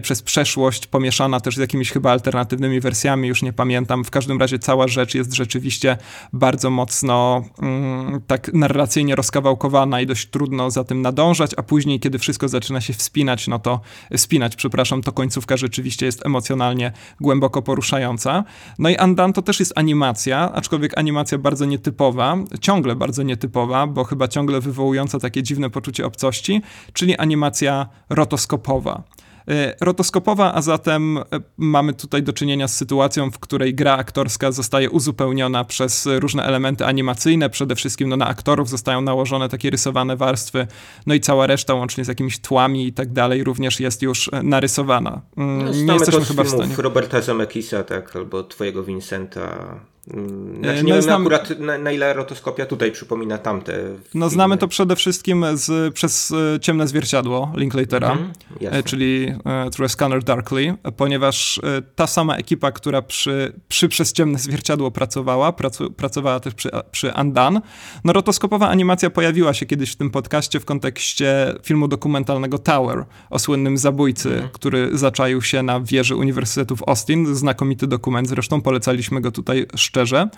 przez 0.00 0.22
przeszłość, 0.22 0.86
pomieszana 0.86 1.40
też 1.40 1.56
z 1.56 1.58
jakimiś 1.58 1.92
chyba 1.92 2.10
alternatywnymi 2.10 2.80
wersjami, 2.80 3.28
już 3.28 3.42
nie 3.42 3.52
pamiętam. 3.52 4.04
W 4.04 4.10
każdym 4.10 4.40
razie 4.40 4.58
cała 4.58 4.88
rzecz 4.88 5.14
jest 5.14 5.32
rzeczywiście 5.32 5.96
bardzo 6.32 6.70
mocno 6.70 7.44
mm, 7.62 8.20
tak 8.26 8.52
narracyjnie 8.52 9.14
rozkawałkowana 9.14 10.00
i 10.00 10.06
dość 10.06 10.30
trudno 10.30 10.70
za 10.70 10.84
tym 10.84 11.02
nadążać, 11.02 11.50
a 11.56 11.62
później, 11.62 12.00
kiedy 12.00 12.18
wszystko 12.18 12.48
zaczyna 12.48 12.80
się 12.80 12.92
wspinać, 12.92 13.48
no 13.48 13.58
to 13.58 13.80
spinać, 14.16 14.56
przepraszam, 14.56 15.02
to 15.02 15.12
końcówka 15.12 15.56
rzeczywiście 15.56 16.06
jest 16.06 16.26
emocjonalnie 16.26 16.92
głęboko 17.20 17.62
poruszająca. 17.62 18.44
No 18.78 18.88
i 18.88 18.96
Andan 18.96 19.32
to 19.32 19.42
też 19.42 19.60
jest 19.60 19.72
animacja, 19.76 20.52
aczkolwiek 20.52 20.98
animacja 20.98 21.38
bardzo 21.38 21.64
nietypowa, 21.64 22.36
ciągle 22.60 22.96
bardzo 22.96 23.22
nietypowa, 23.22 23.86
bo 23.86 24.04
chyba 24.04 24.28
ciągle 24.28 24.60
wywołująca 24.60 25.18
takie 25.18 25.42
dziwne 25.42 25.70
poczucie 25.70 26.06
obcości, 26.06 26.62
czyli 26.92 27.16
animacja 27.16 27.88
rotoskopowa. 28.08 29.02
E, 29.48 29.74
rotoskopowa, 29.80 30.54
a 30.54 30.62
zatem 30.62 31.18
e, 31.18 31.22
mamy 31.56 31.94
tutaj 31.94 32.22
do 32.22 32.32
czynienia 32.32 32.68
z 32.68 32.76
sytuacją, 32.76 33.30
w 33.30 33.38
której 33.38 33.74
gra 33.74 33.96
aktorska 33.96 34.52
zostaje 34.52 34.90
uzupełniona 34.90 35.64
przez 35.64 36.08
różne 36.18 36.44
elementy 36.44 36.86
animacyjne, 36.86 37.50
przede 37.50 37.74
wszystkim 37.74 38.08
no, 38.08 38.16
na 38.16 38.26
aktorów 38.26 38.68
zostają 38.68 39.00
nałożone 39.00 39.48
takie 39.48 39.70
rysowane 39.70 40.16
warstwy, 40.16 40.66
no 41.06 41.14
i 41.14 41.20
cała 41.20 41.46
reszta 41.46 41.74
łącznie 41.74 42.04
z 42.04 42.08
jakimiś 42.08 42.38
tłami 42.38 42.86
i 42.86 42.92
tak 42.92 43.12
dalej 43.12 43.44
również 43.44 43.80
jest 43.80 44.02
już 44.02 44.30
e, 44.32 44.42
narysowana. 44.42 45.20
Mm, 45.36 45.64
no, 45.64 45.72
nie 45.72 45.92
jesteśmy 45.92 46.24
chyba 46.24 46.44
w 46.44 46.48
stanie. 46.48 46.74
Roberta 46.76 47.20
Zemeckisa, 47.20 47.84
tak, 47.84 48.16
albo 48.16 48.42
twojego 48.42 48.84
Vincenta 48.84 49.74
znaczy, 50.09 50.76
nie 50.76 50.82
no, 50.82 50.94
wiem 50.94 51.02
znam... 51.02 51.22
akurat 51.22 51.60
na, 51.60 51.78
na, 51.78 51.93
ile 51.93 52.14
rotoskopia 52.14 52.66
tutaj 52.66 52.93
przypomina 52.93 53.39
tamte. 53.39 53.72
No 54.14 54.30
znamy 54.30 54.59
to 54.59 54.68
przede 54.68 54.97
wszystkim 54.97 55.44
z, 55.55 55.94
przez 55.94 56.30
e, 56.30 56.60
Ciemne 56.60 56.89
Zwierciadło 56.89 57.52
Linklatera, 57.56 58.12
mm 58.12 58.32
-hmm, 58.60 58.85
czyli 58.85 59.35
Through 59.44 59.85
a 59.85 59.89
Scanner 59.89 60.24
Darkly, 60.24 60.74
ponieważ 60.97 61.60
ta 61.94 62.06
sama 62.06 62.36
ekipa, 62.36 62.72
która 62.72 63.02
przy, 63.02 63.52
przy 63.68 63.89
Przez 63.89 64.12
Ciemne 64.12 64.39
Zwierciadło 64.39 64.90
pracowała, 64.90 65.52
pracu, 65.52 65.90
pracowała 65.90 66.40
też 66.40 66.55
przy, 66.55 66.70
przy 66.90 67.12
Undan. 67.20 67.60
No 68.05 68.12
rotoskopowa 68.12 68.68
animacja 68.68 69.10
pojawiła 69.10 69.55
się 69.55 69.66
kiedyś 69.66 69.93
w 69.93 69.97
tym 69.97 70.10
podcaście 70.10 70.60
w 70.60 70.64
kontekście 70.64 71.55
filmu 71.62 71.89
dokumentalnego 71.89 72.59
Tower 72.59 73.05
o 73.30 73.39
słynnym 73.39 73.78
zabójcy, 73.78 74.28
mm 74.28 74.43
-hmm. 74.43 74.51
który 74.52 74.98
zaczaił 74.98 75.43
się 75.43 75.62
na 75.62 75.80
wieży 75.80 76.16
Uniwersytetu 76.16 76.76
w 76.76 76.89
Austin. 76.89 77.35
Znakomity 77.35 77.86
dokument, 77.86 78.28
zresztą 78.28 78.60
polecaliśmy 78.60 79.20
go 79.20 79.30
tutaj 79.30 79.66
szczerze 79.76 79.97
szczerze. 79.98 80.28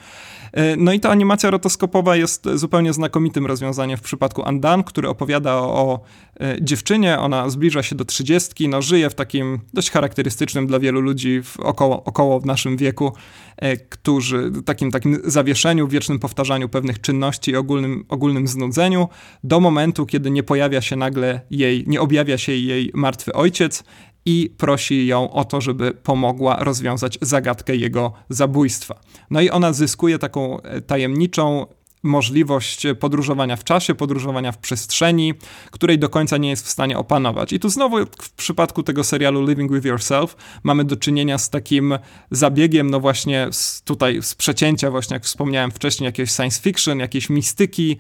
E, 0.53 0.77
no 0.77 0.93
i 0.93 1.01
ta 1.01 1.11
animacja 1.11 1.51
rotoskopowa 1.51 2.17
jest 2.17 2.49
zupełnie 2.55 2.93
znakomitym 2.93 3.47
rozwiązaniem 3.47 3.97
w 3.97 4.01
przypadku 4.01 4.43
Andan, 4.45 4.85
który 4.85 5.09
opowiada 5.09 5.55
o, 5.55 5.75
o 5.75 6.01
e, 6.41 6.57
dziewczynie, 6.61 7.19
ona 7.19 7.51
zbliża 7.51 7.83
się 7.83 7.97
do 7.97 8.05
trzydziestki, 8.05 8.69
no 8.69 8.83
żyje 8.83 9.11
w 9.11 9.15
takim 9.15 9.61
dość 9.75 9.91
charakterystycznym 9.91 10.67
dla 10.67 10.79
wielu 10.79 11.01
ludzi 11.01 11.43
w 11.43 11.61
około, 11.61 12.05
około 12.05 12.41
w 12.41 12.47
naszym 12.47 12.77
wieku, 12.77 13.13
e, 13.57 13.77
którzy 13.77 14.51
takim, 14.65 14.91
takim 14.91 15.19
zawieszeniu, 15.25 15.89
wiecznym 15.89 16.19
powtarzaniu 16.19 16.69
pewnych 16.69 17.01
czynności 17.01 17.51
i 17.51 17.57
ogólnym, 17.57 18.05
ogólnym 18.09 18.49
znudzeniu, 18.49 19.09
do 19.45 19.61
momentu, 19.61 20.07
kiedy 20.07 20.31
nie 20.31 20.43
pojawia 20.43 20.81
się 20.81 20.97
nagle 20.97 21.41
jej, 21.51 21.85
nie 21.87 22.01
objawia 22.01 22.39
się 22.39 22.53
jej 22.53 22.91
martwy 22.95 23.33
ojciec 23.33 23.85
i 24.27 24.55
prosi 24.59 25.07
ją 25.07 25.31
o 25.31 25.45
to, 25.45 25.61
żeby 25.61 25.91
pomogła 25.91 26.57
rozwiązać 26.65 27.19
zagadkę 27.21 27.77
jego 27.77 28.13
zabójstwa. 28.29 29.01
No 29.31 29.41
i 29.41 29.51
ona 29.51 29.73
zyskuje 29.73 30.19
taką 30.19 30.61
e, 30.61 30.81
tajemniczą 30.81 31.67
możliwość 32.03 32.87
podróżowania 33.01 33.57
w 33.57 33.65
czasie, 33.65 33.95
podróżowania 33.95 34.53
w 34.53 34.59
przestrzeni, 34.59 35.35
której 35.71 35.99
do 35.99 36.09
końca 36.09 36.37
nie 36.37 36.51
jest 36.51 36.67
w 36.67 36.71
stanie 36.71 36.99
opanować. 36.99 37.53
I 37.53 37.61
tu 37.61 37.69
znowu 37.69 37.97
w 38.23 38.33
przypadku 38.33 38.83
tego 38.83 39.05
serialu 39.05 39.47
Living 39.47 39.73
with 39.73 39.85
Yourself 39.85 40.37
mamy 40.63 40.85
do 40.85 40.97
czynienia 40.97 41.39
z 41.39 41.51
takim 41.51 41.99
zabiegiem, 42.31 42.91
no 42.91 43.01
właśnie 43.01 43.49
z, 43.53 43.83
tutaj 43.83 44.23
z 44.23 44.35
przecięcia 44.35 44.91
właśnie, 44.91 45.15
jak 45.15 45.25
wspomniałem 45.25 45.71
wcześniej, 45.71 46.07
jakiegoś 46.07 46.31
science 46.31 46.61
fiction, 46.61 46.99
jakiejś 46.99 47.31
mistyki 47.31 47.97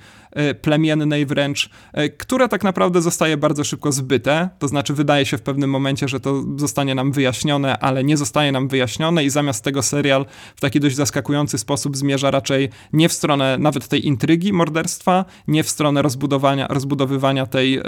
y, 0.50 0.54
plemiennej 0.54 1.26
wręcz, 1.26 1.70
y, 1.98 2.10
które 2.10 2.48
tak 2.48 2.64
naprawdę 2.64 3.02
zostaje 3.02 3.36
bardzo 3.36 3.64
szybko 3.64 3.92
zbyte, 3.92 4.48
to 4.58 4.68
znaczy 4.68 4.94
wydaje 4.94 5.26
się 5.26 5.38
w 5.38 5.42
pewnym 5.42 5.70
momencie, 5.70 6.08
że 6.08 6.20
to 6.20 6.44
zostanie 6.56 6.94
nam 6.94 7.12
wyjaśnione, 7.12 7.78
ale 7.78 8.04
nie 8.04 8.16
zostaje 8.16 8.52
nam 8.52 8.68
wyjaśnione 8.68 9.24
i 9.24 9.30
zamiast 9.30 9.64
tego 9.64 9.82
serial 9.82 10.26
w 10.56 10.60
taki 10.60 10.80
dość 10.80 10.96
zaskakujący 10.96 11.58
sposób 11.58 11.96
zmierza 11.96 12.30
raczej 12.30 12.68
nie 12.92 13.08
w 13.08 13.12
stronę 13.12 13.58
nawet 13.58 13.88
tej 13.90 14.06
intrygi 14.06 14.52
morderstwa, 14.52 15.24
nie 15.48 15.64
w 15.64 15.68
stronę 15.68 16.02
rozbudowania, 16.02 16.66
rozbudowywania 16.66 17.46
tej, 17.46 17.78
e, 17.78 17.82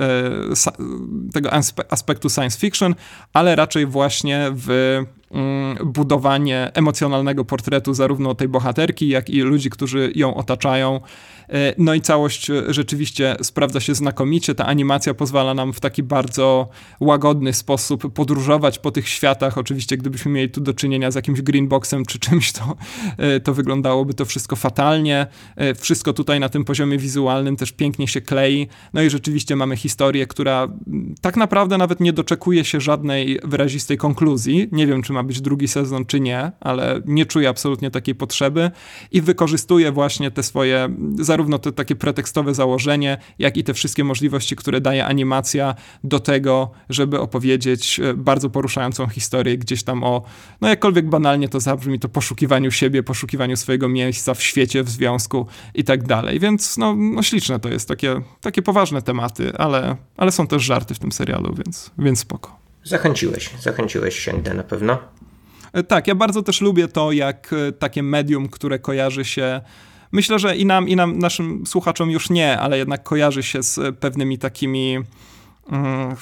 tego 1.32 1.52
aspektu 1.88 2.30
science 2.30 2.58
fiction, 2.58 2.94
ale 3.32 3.56
raczej 3.56 3.86
właśnie 3.86 4.50
w 4.54 4.98
budowanie 5.84 6.70
emocjonalnego 6.74 7.44
portretu 7.44 7.94
zarówno 7.94 8.34
tej 8.34 8.48
bohaterki, 8.48 9.09
jak 9.09 9.30
i 9.30 9.40
ludzi, 9.40 9.70
którzy 9.70 10.12
ją 10.14 10.34
otaczają. 10.34 11.00
E, 11.52 11.74
no 11.78 11.94
i 11.94 12.00
całość 12.00 12.50
e, 12.50 12.62
rzeczywiście 12.68 13.36
sprawdza 13.42 13.80
się 13.80 13.94
znakomicie. 13.94 14.54
Ta 14.54 14.66
animacja 14.66 15.14
pozwala 15.14 15.54
nam 15.54 15.72
w 15.72 15.80
taki 15.80 16.02
bardzo 16.02 16.68
łagodny 17.00 17.52
sposób 17.52 18.12
podróżować 18.14 18.78
po 18.78 18.90
tych 18.90 19.09
światach. 19.09 19.59
Oczywiście, 19.59 19.96
gdybyśmy 19.96 20.32
mieli 20.32 20.50
tu 20.50 20.60
do 20.60 20.74
czynienia 20.74 21.10
z 21.10 21.14
jakimś 21.14 21.42
greenboxem 21.42 22.04
czy 22.04 22.18
czymś, 22.18 22.52
to, 22.52 22.76
e, 23.18 23.40
to 23.40 23.54
wyglądałoby 23.54 24.14
to 24.14 24.24
wszystko 24.24 24.56
fatalnie. 24.56 25.26
Wszystko 25.76 26.12
tutaj 26.12 26.40
na 26.40 26.48
tym 26.48 26.64
poziomie 26.64 26.98
wizualnym 26.98 27.56
też 27.56 27.72
pięknie 27.72 28.09
się 28.09 28.20
klei. 28.20 28.68
No 28.92 29.02
i 29.02 29.10
rzeczywiście 29.10 29.56
mamy 29.56 29.76
historię, 29.76 30.26
która 30.26 30.68
tak 31.20 31.36
naprawdę 31.36 31.78
nawet 31.78 32.00
nie 32.00 32.12
doczekuje 32.12 32.64
się 32.64 32.80
żadnej 32.80 33.40
wyrazistej 33.44 33.96
konkluzji. 33.96 34.68
Nie 34.72 34.86
wiem, 34.86 35.02
czy 35.02 35.12
być 35.24 35.40
drugi 35.40 35.68
sezon, 35.68 36.06
czy 36.06 36.20
nie, 36.20 36.52
ale 36.60 37.00
nie 37.06 37.26
czuję 37.26 37.48
absolutnie 37.48 37.90
takiej 37.90 38.14
potrzeby 38.14 38.70
i 39.12 39.20
wykorzystuje 39.20 39.92
właśnie 39.92 40.30
te 40.30 40.42
swoje 40.42 40.88
zarówno 41.18 41.58
to 41.58 41.72
takie 41.72 41.96
pretekstowe 41.96 42.54
założenie, 42.54 43.18
jak 43.38 43.56
i 43.56 43.64
te 43.64 43.74
wszystkie 43.74 44.04
możliwości, 44.04 44.56
które 44.56 44.80
daje 44.80 45.06
animacja 45.06 45.74
do 46.04 46.20
tego, 46.20 46.70
żeby 46.88 47.20
opowiedzieć 47.20 48.00
e, 48.00 48.14
bardzo 48.14 48.50
poruszającą 48.50 49.08
historię 49.08 49.58
gdzieś 49.58 49.82
tam 49.82 50.04
o, 50.04 50.22
no 50.60 50.68
jakkolwiek 50.68 51.08
banalnie 51.08 51.48
to 51.48 51.60
zabrzmi, 51.60 51.98
to 51.98 52.08
poszukiwaniu 52.08 52.70
siebie, 52.70 53.02
poszukiwaniu 53.02 53.56
swojego 53.56 53.88
miejsca 53.88 54.34
w 54.34 54.42
świecie, 54.42 54.82
w 54.82 54.88
związku 54.88 55.46
i 55.74 55.84
tak 55.84 56.02
dalej. 56.06 56.40
Więc 56.40 56.76
no, 56.76 56.94
no 56.96 57.22
śliczne 57.22 57.60
to 57.60 57.68
jest, 57.68 57.88
takie, 57.88 58.20
takie 58.40 58.62
poważne 58.62 59.02
tematy, 59.02 59.52
ale, 59.58 59.96
ale 60.16 60.32
są 60.32 60.46
też 60.46 60.62
żarty 60.62 60.94
w 60.94 60.98
tym 60.98 61.12
serialu, 61.12 61.54
więc, 61.54 61.90
więc 61.98 62.18
spoko. 62.18 62.61
Zachęciłeś, 62.84 63.50
zachęciłeś 63.60 64.18
się 64.18 64.32
na 64.54 64.64
pewno. 64.64 64.98
E, 65.72 65.82
tak, 65.82 66.06
ja 66.06 66.14
bardzo 66.14 66.42
też 66.42 66.60
lubię 66.60 66.88
to, 66.88 67.12
jak 67.12 67.52
e, 67.52 67.72
takie 67.72 68.02
medium, 68.02 68.48
które 68.48 68.78
kojarzy 68.78 69.24
się 69.24 69.60
myślę, 70.12 70.38
że 70.38 70.56
i 70.56 70.66
nam, 70.66 70.88
i 70.88 70.96
nam, 70.96 71.18
naszym 71.18 71.66
słuchaczom 71.66 72.10
już 72.10 72.30
nie, 72.30 72.59
ale 72.59 72.78
jednak 72.78 73.02
kojarzy 73.02 73.42
się 73.42 73.62
z 73.62 73.96
pewnymi 73.98 74.38
takimi 74.38 74.98
mm, 75.70 76.16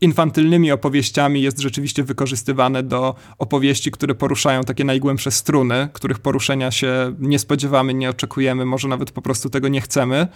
infantylnymi 0.00 0.72
opowieściami 0.72 1.42
jest 1.42 1.58
rzeczywiście 1.58 2.02
wykorzystywane 2.02 2.82
do 2.82 3.14
opowieści, 3.38 3.90
które 3.90 4.14
poruszają 4.14 4.62
takie 4.62 4.84
najgłębsze 4.84 5.30
struny, 5.30 5.88
których 5.92 6.18
poruszenia 6.18 6.70
się 6.70 7.14
nie 7.18 7.38
spodziewamy, 7.38 7.94
nie 7.94 8.10
oczekujemy, 8.10 8.64
może 8.64 8.88
nawet 8.88 9.10
po 9.10 9.22
prostu 9.22 9.50
tego 9.50 9.68
nie 9.68 9.80
chcemy. 9.80 10.28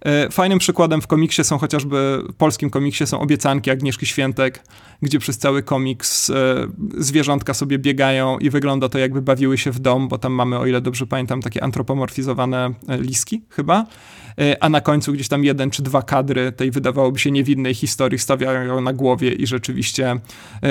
E, 0.00 0.30
fajnym 0.30 0.58
przykładem 0.58 1.00
w 1.00 1.06
komiksie 1.06 1.44
są 1.44 1.58
chociażby, 1.58 2.22
w 2.28 2.34
polskim 2.34 2.70
komiksie 2.70 3.06
są 3.06 3.20
obiecanki 3.20 3.70
Agnieszki 3.70 4.06
Świętek, 4.06 4.64
gdzie 5.02 5.18
przez 5.18 5.38
cały 5.38 5.62
komiks 5.62 6.30
e, 6.30 6.34
zwierzątka 6.98 7.54
sobie 7.54 7.78
biegają 7.78 8.38
i 8.38 8.50
wygląda 8.50 8.88
to 8.88 8.98
jakby 8.98 9.22
bawiły 9.22 9.58
się 9.58 9.70
w 9.70 9.78
dom, 9.78 10.08
bo 10.08 10.18
tam 10.18 10.32
mamy, 10.32 10.58
o 10.58 10.66
ile 10.66 10.80
dobrze 10.80 11.06
pamiętam, 11.06 11.42
takie 11.42 11.64
antropomorfizowane 11.64 12.70
e, 12.88 12.98
liski 12.98 13.42
chyba. 13.50 13.86
E, 14.40 14.62
a 14.62 14.68
na 14.68 14.80
końcu 14.80 15.12
gdzieś 15.12 15.28
tam 15.28 15.44
jeden 15.44 15.70
czy 15.70 15.82
dwa 15.82 16.02
kadry 16.02 16.52
tej 16.52 16.70
wydawałoby 16.70 17.18
się 17.18 17.30
niewinnej 17.30 17.74
historii 17.74 18.18
stawiają 18.18 18.62
ją 18.62 18.80
na 18.80 18.92
głowie 18.92 19.32
i 19.32 19.46
rzeczywiście 19.46 20.20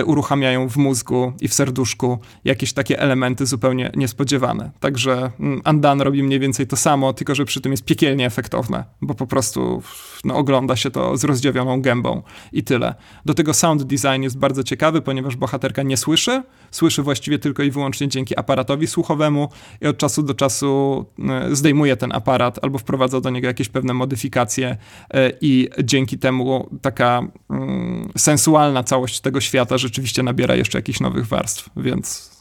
uruchamiają 0.06 0.70
w 0.70 0.78
mózgu 0.78 1.34
i 1.42 1.48
w 1.48 1.54
serduszku 1.54 2.20
jakieś 2.46 2.74
takie 2.74 3.00
elementy 3.00 3.46
zupełnie 3.46 3.92
niespodziewane. 3.96 4.72
Także 4.80 5.32
Andan 5.64 5.98
mm, 5.98 6.02
robi 6.02 6.24
mniej 6.24 6.40
więcej 6.40 6.68
to 6.68 6.76
samo, 6.76 7.14
tylko 7.14 7.36
że 7.36 7.46
przy 7.46 7.62
tym 7.62 7.72
jest 7.72 7.86
piekielnie 7.86 8.26
efektowne, 8.26 8.84
bo 9.02 9.14
po 9.14 9.28
prostu 9.28 9.84
no, 10.24 10.36
ogląda 10.36 10.76
się 10.76 10.92
to 10.92 11.18
z 11.18 11.24
rozdziawioną 11.24 11.82
gębą 11.82 12.22
i 12.54 12.64
tyle. 12.64 12.96
Do 13.26 13.34
tego 13.34 13.54
sound 13.54 13.84
design 13.84 14.17
jest 14.24 14.38
bardzo 14.38 14.64
ciekawy, 14.64 15.02
ponieważ 15.02 15.36
bohaterka 15.36 15.84
nie 15.84 15.98
słyszy, 15.98 16.44
słyszy 16.72 17.04
właściwie 17.04 17.40
tylko 17.40 17.64
i 17.64 17.72
wyłącznie 17.72 18.08
dzięki 18.08 18.40
aparatowi 18.40 18.88
słuchowemu 18.88 19.50
i 19.82 19.88
od 19.88 19.98
czasu 19.98 20.24
do 20.24 20.34
czasu 20.34 21.06
e, 21.30 21.56
zdejmuje 21.56 21.98
ten 21.98 22.12
aparat 22.12 22.60
albo 22.62 22.78
wprowadza 22.78 23.22
do 23.22 23.30
niego 23.30 23.48
jakieś 23.48 23.70
pewne 23.70 23.94
modyfikacje 23.94 24.78
e, 25.14 25.32
i 25.42 25.70
dzięki 25.84 26.18
temu 26.18 26.70
taka 26.82 27.22
mm, 27.50 28.10
sensualna 28.18 28.84
całość 28.84 29.20
tego 29.20 29.42
świata 29.42 29.78
rzeczywiście 29.78 30.24
nabiera 30.24 30.56
jeszcze 30.56 30.78
jakichś 30.78 31.00
nowych 31.00 31.28
warstw, 31.28 31.70
więc 31.78 32.32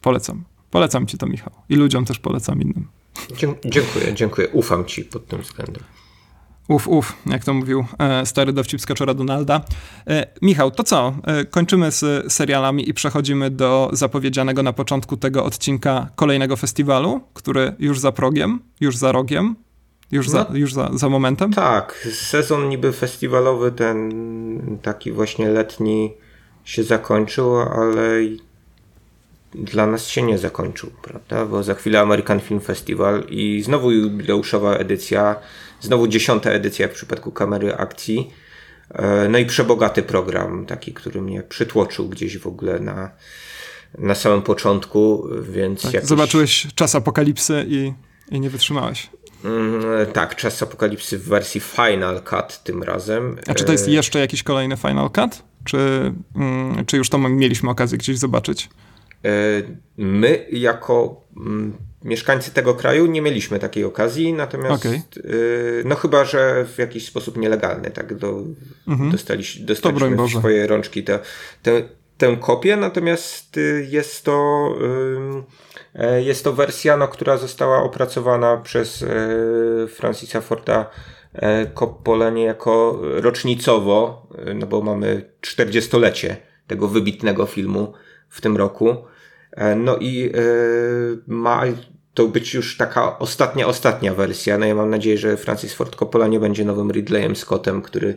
polecam. 0.00 0.44
Polecam 0.70 1.06
ci 1.06 1.18
to, 1.18 1.26
Michał. 1.26 1.52
I 1.68 1.76
ludziom 1.76 2.04
też 2.04 2.18
polecam 2.18 2.62
innym. 2.62 2.88
Dziękuję, 3.64 4.14
dziękuję. 4.14 4.48
Ufam 4.48 4.84
ci 4.84 5.04
pod 5.04 5.26
tym 5.26 5.42
względem. 5.42 5.82
Uf, 6.68 6.88
uf, 6.88 7.16
jak 7.26 7.44
to 7.44 7.54
mówił 7.54 7.84
e, 7.98 8.26
stary 8.26 8.52
dowcip 8.52 8.80
z 8.80 8.86
Kaczora 8.86 9.14
Donalda. 9.14 9.60
E, 10.06 10.26
Michał, 10.42 10.70
to 10.70 10.84
co? 10.84 11.14
E, 11.24 11.44
kończymy 11.44 11.90
z 11.90 12.32
serialami 12.32 12.88
i 12.88 12.94
przechodzimy 12.94 13.50
do 13.50 13.90
zapowiedzianego 13.92 14.62
na 14.62 14.72
początku 14.72 15.16
tego 15.16 15.44
odcinka 15.44 16.08
kolejnego 16.16 16.56
festiwalu, 16.56 17.20
który 17.34 17.74
już 17.78 18.00
za 18.00 18.12
progiem, 18.12 18.60
już 18.80 18.96
za 18.96 19.12
rogiem, 19.12 19.56
już, 20.12 20.26
no, 20.26 20.32
za, 20.32 20.46
już 20.54 20.74
za, 20.74 20.90
za 20.94 21.08
momentem? 21.08 21.52
Tak, 21.52 22.08
sezon 22.12 22.68
niby 22.68 22.92
festiwalowy, 22.92 23.72
ten 23.72 24.78
taki 24.82 25.12
właśnie 25.12 25.48
letni 25.48 26.12
się 26.64 26.84
zakończył, 26.84 27.60
ale 27.60 28.20
dla 29.54 29.86
nas 29.86 30.06
się 30.06 30.22
nie 30.22 30.38
zakończył, 30.38 30.90
prawda? 31.02 31.46
Bo 31.46 31.62
za 31.62 31.74
chwilę 31.74 32.00
American 32.00 32.40
Film 32.40 32.60
Festival 32.60 33.24
i 33.28 33.62
znowu 33.62 33.90
jubileuszowa 33.90 34.74
edycja, 34.74 35.36
znowu 35.82 36.06
dziesiąta 36.06 36.50
edycja 36.50 36.88
w 36.88 36.90
przypadku 36.90 37.32
kamery 37.32 37.74
akcji. 37.74 38.30
E, 38.90 39.28
no 39.28 39.38
i 39.38 39.46
przebogaty 39.46 40.02
program, 40.02 40.66
taki, 40.66 40.94
który 40.94 41.22
mnie 41.22 41.42
przytłoczył 41.42 42.08
gdzieś 42.08 42.38
w 42.38 42.46
ogóle 42.46 42.80
na, 42.80 43.10
na 43.98 44.14
samym 44.14 44.42
początku, 44.42 45.28
więc... 45.42 45.82
Tak, 45.82 45.94
jakiś... 45.94 46.08
Zobaczyłeś 46.08 46.66
czas 46.74 46.94
apokalipsy 46.94 47.64
i, 47.68 47.92
i 48.30 48.40
nie 48.40 48.50
wytrzymałeś. 48.50 49.10
Mm, 49.44 49.82
tak, 50.12 50.36
czas 50.36 50.62
apokalipsy 50.62 51.18
w 51.18 51.24
wersji 51.24 51.60
Final 51.60 52.22
Cut 52.22 52.62
tym 52.64 52.82
razem. 52.82 53.36
A 53.46 53.54
czy 53.54 53.64
to 53.64 53.72
jest 53.72 53.88
e, 53.88 53.90
jeszcze 53.90 54.18
jakiś 54.18 54.42
kolejny 54.42 54.76
Final 54.76 55.10
Cut? 55.10 55.42
Czy, 55.64 56.12
mm, 56.36 56.86
czy 56.86 56.96
już 56.96 57.08
to 57.08 57.18
mieliśmy 57.18 57.70
okazję 57.70 57.98
gdzieś 57.98 58.18
zobaczyć? 58.18 58.68
E, 59.24 59.30
my, 59.96 60.46
jako 60.52 61.20
mm, 61.36 61.72
mieszkańcy 62.04 62.50
tego 62.50 62.74
kraju, 62.74 63.06
nie 63.06 63.22
mieliśmy 63.22 63.58
takiej 63.58 63.84
okazji, 63.84 64.32
natomiast 64.32 64.86
okay. 64.86 65.02
no 65.84 65.96
chyba, 65.96 66.24
że 66.24 66.66
w 66.74 66.78
jakiś 66.78 67.06
sposób 67.06 67.36
nielegalny, 67.36 67.90
tak, 67.90 68.14
do, 68.14 68.42
mhm. 68.88 69.10
dostali, 69.10 69.44
dostaliśmy 69.60 70.16
w 70.16 70.30
swoje 70.30 70.66
rączki 70.66 71.04
tę, 71.04 71.18
tę, 71.62 71.82
tę 72.18 72.36
kopię, 72.40 72.76
natomiast 72.76 73.56
y, 73.56 73.86
jest 73.90 74.24
to 74.24 74.68
E, 75.94 76.22
jest 76.22 76.44
to 76.44 76.52
wersja, 76.52 76.96
no, 76.96 77.08
która 77.08 77.36
została 77.36 77.82
opracowana 77.82 78.56
przez 78.56 79.02
e, 79.02 79.06
Francisa 79.88 80.40
Forda 80.40 80.90
e, 81.34 81.66
Coppola 81.66 82.30
niejako 82.30 82.98
rocznicowo, 83.02 84.26
no 84.54 84.66
bo 84.66 84.80
mamy 84.82 85.30
40-lecie 85.40 86.36
tego 86.66 86.88
wybitnego 86.88 87.46
filmu 87.46 87.92
w 88.28 88.40
tym 88.40 88.56
roku. 88.56 88.96
No 89.76 89.96
i 89.96 90.32
ma 91.26 91.62
to 92.14 92.28
być 92.28 92.54
już 92.54 92.76
taka 92.76 93.18
ostatnia, 93.18 93.66
ostatnia 93.66 94.14
wersja. 94.14 94.58
No 94.58 94.66
ja 94.66 94.74
mam 94.74 94.90
nadzieję, 94.90 95.18
że 95.18 95.36
Francis 95.36 95.74
Ford 95.74 95.96
Coppola 95.96 96.26
nie 96.26 96.40
będzie 96.40 96.64
nowym 96.64 96.90
Ridleyem 96.90 97.36
Scottem, 97.36 97.82
który 97.82 98.16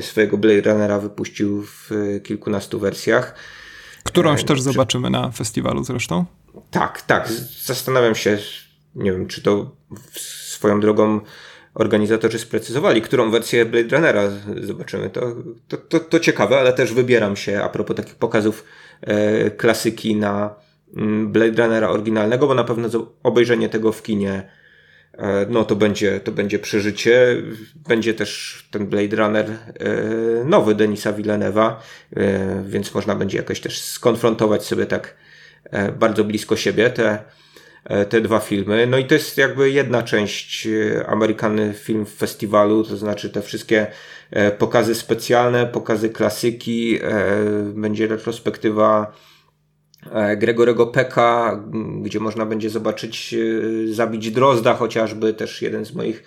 swojego 0.00 0.36
Blade 0.36 0.72
Runnera 0.72 0.98
wypuścił 0.98 1.62
w 1.62 1.90
kilkunastu 2.24 2.78
wersjach. 2.78 3.34
Którąś 4.04 4.44
też 4.44 4.60
zobaczymy 4.60 5.10
na 5.10 5.30
festiwalu 5.30 5.84
zresztą. 5.84 6.24
Tak, 6.70 7.02
tak. 7.02 7.28
Zastanawiam 7.64 8.14
się, 8.14 8.38
nie 8.94 9.12
wiem, 9.12 9.26
czy 9.26 9.42
to 9.42 9.76
swoją 10.14 10.80
drogą 10.80 11.20
organizatorzy 11.74 12.38
sprecyzowali, 12.38 13.02
którą 13.02 13.30
wersję 13.30 13.64
Blade 13.64 13.96
Runnera 13.96 14.22
zobaczymy. 14.60 15.10
To, 15.10 15.20
to, 15.68 15.76
to, 15.76 16.00
to 16.00 16.20
ciekawe, 16.20 16.58
ale 16.58 16.72
też 16.72 16.92
wybieram 16.92 17.36
się 17.36 17.62
a 17.62 17.68
propos 17.68 17.96
takich 17.96 18.14
pokazów 18.14 18.64
e, 19.00 19.50
klasyki 19.50 20.16
na 20.16 20.54
Blade 21.26 21.62
Runnera 21.62 21.90
oryginalnego, 21.90 22.46
bo 22.46 22.54
na 22.54 22.64
pewno 22.64 22.88
obejrzenie 23.22 23.68
tego 23.68 23.92
w 23.92 24.02
kinie 24.02 24.42
e, 25.12 25.46
no 25.48 25.64
to 25.64 25.76
będzie, 25.76 26.20
to 26.20 26.32
będzie 26.32 26.58
przeżycie. 26.58 27.42
Będzie 27.88 28.14
też 28.14 28.62
ten 28.70 28.86
Blade 28.86 29.16
Runner 29.16 29.50
e, 29.50 29.54
nowy 30.44 30.74
Denisa 30.74 31.12
Villeneuve'a, 31.12 31.74
e, 32.16 32.62
więc 32.66 32.94
można 32.94 33.14
będzie 33.14 33.38
jakoś 33.38 33.60
też 33.60 33.82
skonfrontować 33.82 34.64
sobie 34.64 34.86
tak 34.86 35.16
bardzo 35.98 36.24
blisko 36.24 36.56
siebie 36.56 36.90
te, 36.90 37.18
te 38.08 38.20
dwa 38.20 38.38
filmy. 38.40 38.86
No 38.86 38.98
i 38.98 39.04
to 39.04 39.14
jest 39.14 39.38
jakby 39.38 39.70
jedna 39.70 40.02
część 40.02 40.68
American 41.06 41.74
Film 41.74 42.06
Festiwalu, 42.06 42.84
to 42.84 42.96
znaczy 42.96 43.30
te 43.30 43.42
wszystkie 43.42 43.86
pokazy 44.58 44.94
specjalne, 44.94 45.66
pokazy 45.66 46.10
klasyki, 46.10 46.98
będzie 47.74 48.06
retrospektywa 48.06 49.12
Gregorego 50.36 50.86
Peka, 50.86 51.64
gdzie 52.02 52.20
można 52.20 52.46
będzie 52.46 52.70
zobaczyć 52.70 53.34
Zabić 53.90 54.30
Drozda 54.30 54.74
chociażby, 54.74 55.34
też 55.34 55.62
jeden 55.62 55.84
z 55.84 55.94
moich 55.94 56.22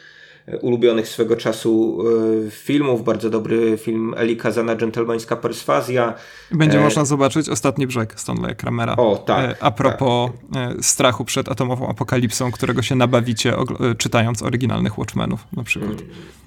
ulubionych 0.61 1.07
swego 1.07 1.35
czasu 1.35 2.03
filmów. 2.49 3.03
Bardzo 3.03 3.29
dobry 3.29 3.77
film 3.77 4.13
Eli 4.17 4.37
Kazana, 4.37 4.75
Dżentelmeńska 4.75 5.35
Perswazja. 5.35 6.13
Będzie 6.51 6.79
e... 6.79 6.81
można 6.81 7.05
zobaczyć 7.05 7.49
Ostatni 7.49 7.87
Brzeg 7.87 8.19
Stanleya 8.19 8.55
Kramera. 8.55 8.95
O, 8.95 9.23
tak. 9.25 9.57
A 9.59 9.71
propos 9.71 10.31
tak. 10.53 10.85
strachu 10.85 11.25
przed 11.25 11.49
atomową 11.49 11.89
apokalipsą, 11.89 12.51
którego 12.51 12.81
się 12.81 12.95
nabawicie 12.95 13.53
czytając 13.97 14.43
oryginalnych 14.43 14.97
Watchmenów 14.97 15.47
na 15.53 15.63
przykład. 15.63 15.97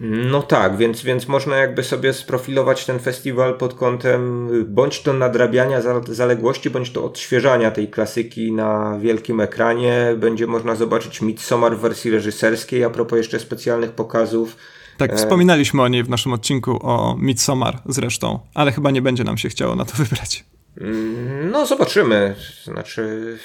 No 0.00 0.42
tak, 0.42 0.76
więc, 0.76 1.02
więc 1.02 1.28
można 1.28 1.56
jakby 1.56 1.84
sobie 1.84 2.12
sprofilować 2.12 2.86
ten 2.86 2.98
festiwal 2.98 3.54
pod 3.54 3.74
kątem 3.74 4.48
bądź 4.66 5.02
to 5.02 5.12
nadrabiania 5.12 5.80
zaległości, 6.08 6.70
bądź 6.70 6.90
to 6.90 7.04
odświeżania 7.04 7.70
tej 7.70 7.88
klasyki 7.88 8.52
na 8.52 8.98
wielkim 8.98 9.40
ekranie. 9.40 10.14
Będzie 10.16 10.46
można 10.46 10.74
zobaczyć 10.74 11.22
Midsommar 11.22 11.76
w 11.76 11.80
wersji 11.80 12.10
reżyserskiej, 12.10 12.84
a 12.84 12.90
propos 12.90 13.16
jeszcze 13.16 13.38
specjalnych 13.40 13.87
pokazów. 13.90 14.56
Tak, 14.96 15.12
e, 15.12 15.16
wspominaliśmy 15.16 15.82
o 15.82 15.88
niej 15.88 16.04
w 16.04 16.08
naszym 16.08 16.32
odcinku 16.32 16.78
o 16.86 17.16
Midsommar 17.18 17.82
zresztą, 17.86 18.38
ale 18.54 18.72
chyba 18.72 18.90
nie 18.90 19.02
będzie 19.02 19.24
nam 19.24 19.38
się 19.38 19.48
chciało 19.48 19.76
na 19.76 19.84
to 19.84 19.96
wybrać. 20.02 20.44
Mm, 20.80 21.50
no, 21.50 21.66
zobaczymy. 21.66 22.34
Znaczy, 22.64 23.36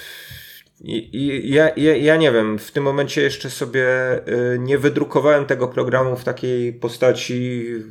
ja, 1.44 1.70
ja, 1.76 1.96
ja 1.96 2.16
nie 2.16 2.32
wiem, 2.32 2.60
w 2.60 2.72
tym 2.72 2.84
momencie 2.84 3.22
jeszcze 3.22 3.50
sobie 3.50 3.86
y, 4.56 4.60
nie 4.60 4.78
wydrukowałem 4.78 5.46
tego 5.46 5.68
programu 5.68 6.16
w 6.16 6.24
takiej 6.24 6.74
postaci 6.74 7.66
y, 7.74 7.84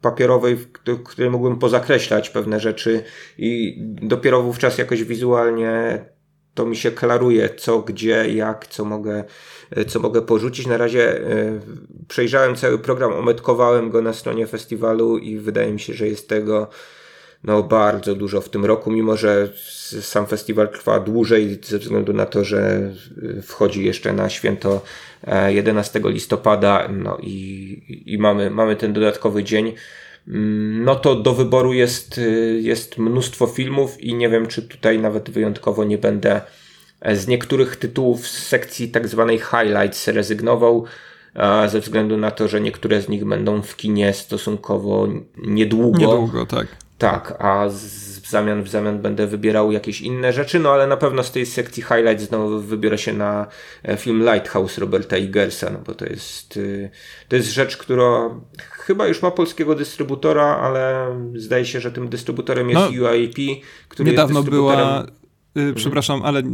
papierowej, 0.00 0.56
w 0.56 0.72
której 1.04 1.30
mógłbym 1.30 1.58
pozakreślać 1.58 2.30
pewne 2.30 2.60
rzeczy 2.60 3.04
i 3.38 3.76
dopiero 4.02 4.42
wówczas 4.42 4.78
jakoś 4.78 5.04
wizualnie 5.04 6.04
to 6.54 6.66
mi 6.66 6.76
się 6.76 6.90
klaruje, 6.90 7.48
co, 7.48 7.82
gdzie, 7.82 8.34
jak, 8.34 8.66
co 8.66 8.84
mogę, 8.84 9.24
co 9.86 10.00
mogę 10.00 10.22
porzucić. 10.22 10.66
Na 10.66 10.76
razie 10.76 11.20
przejrzałem 12.08 12.56
cały 12.56 12.78
program, 12.78 13.12
ometkowałem 13.12 13.90
go 13.90 14.02
na 14.02 14.12
stronie 14.12 14.46
festiwalu 14.46 15.18
i 15.18 15.38
wydaje 15.38 15.72
mi 15.72 15.80
się, 15.80 15.94
że 15.94 16.08
jest 16.08 16.28
tego 16.28 16.68
no 17.44 17.62
bardzo 17.62 18.14
dużo 18.14 18.40
w 18.40 18.48
tym 18.48 18.64
roku, 18.64 18.90
mimo 18.90 19.16
że 19.16 19.48
sam 20.00 20.26
festiwal 20.26 20.68
trwa 20.68 21.00
dłużej 21.00 21.58
ze 21.62 21.78
względu 21.78 22.12
na 22.12 22.26
to, 22.26 22.44
że 22.44 22.90
wchodzi 23.42 23.84
jeszcze 23.84 24.12
na 24.12 24.28
święto 24.28 24.80
11 25.48 26.00
e, 26.04 26.10
listopada, 26.10 26.88
no 26.88 27.18
i, 27.22 28.02
i 28.06 28.18
mamy, 28.18 28.50
mamy 28.50 28.76
ten 28.76 28.92
dodatkowy 28.92 29.44
dzień. 29.44 29.72
Mm, 30.28 30.84
no 30.84 30.94
to 30.94 31.14
do 31.14 31.34
wyboru 31.34 31.72
jest, 31.72 32.20
jest 32.60 32.98
mnóstwo 32.98 33.46
filmów 33.46 34.00
i 34.00 34.14
nie 34.14 34.28
wiem, 34.28 34.46
czy 34.46 34.62
tutaj 34.62 34.98
nawet 34.98 35.30
wyjątkowo 35.30 35.84
nie 35.84 35.98
będę 35.98 36.36
e, 36.36 36.42
z 37.12 37.26
niektórych 37.26 37.76
tytułów 37.76 38.28
z 38.28 38.46
sekcji 38.46 38.88
tak 38.88 39.08
zwanej 39.08 39.38
highlights 39.38 40.08
rezygnował, 40.08 40.84
ze 41.68 41.80
względu 41.80 42.16
na 42.16 42.30
to, 42.30 42.48
że 42.48 42.60
niektóre 42.60 43.02
z 43.02 43.08
nich 43.08 43.24
będą 43.24 43.62
w 43.62 43.76
kinie 43.76 44.12
stosunkowo 44.12 45.08
niedługo. 45.36 45.98
Niedługo, 45.98 46.46
tak. 46.46 46.66
Tak, 46.98 47.34
a 47.38 47.68
w 48.22 48.28
zamian, 48.28 48.62
w 48.62 48.68
zamian 48.68 48.98
będę 48.98 49.26
wybierał 49.26 49.72
jakieś 49.72 50.00
inne 50.00 50.32
rzeczy, 50.32 50.58
no 50.58 50.70
ale 50.70 50.86
na 50.86 50.96
pewno 50.96 51.22
z 51.22 51.32
tej 51.32 51.46
sekcji 51.46 51.82
highlights 51.82 52.22
znowu 52.22 52.60
wybiorę 52.60 52.98
się 52.98 53.12
na 53.12 53.46
e, 53.82 53.96
film 53.96 54.24
Lighthouse 54.24 54.78
Roberta 54.78 55.16
Igersa, 55.16 55.70
no 55.70 55.78
bo 55.86 55.94
to 55.94 56.04
jest, 56.04 56.58
to 57.28 57.36
jest 57.36 57.52
rzecz, 57.52 57.76
która 57.76 58.30
chyba 58.70 59.06
już 59.06 59.22
ma 59.22 59.30
polskiego 59.30 59.74
dystrybutora, 59.74 60.56
ale 60.56 61.06
zdaje 61.34 61.64
się, 61.64 61.80
że 61.80 61.92
tym 61.92 62.08
dystrybutorem 62.08 62.70
jest 62.70 62.82
no, 62.92 63.10
UIP, 63.10 63.64
który 63.88 64.10
niedawno 64.10 64.40
jest 64.40 64.50
była 64.50 65.06
y, 65.56 65.74
Przepraszam, 65.74 66.22
ale 66.24 66.40
y, 66.40 66.44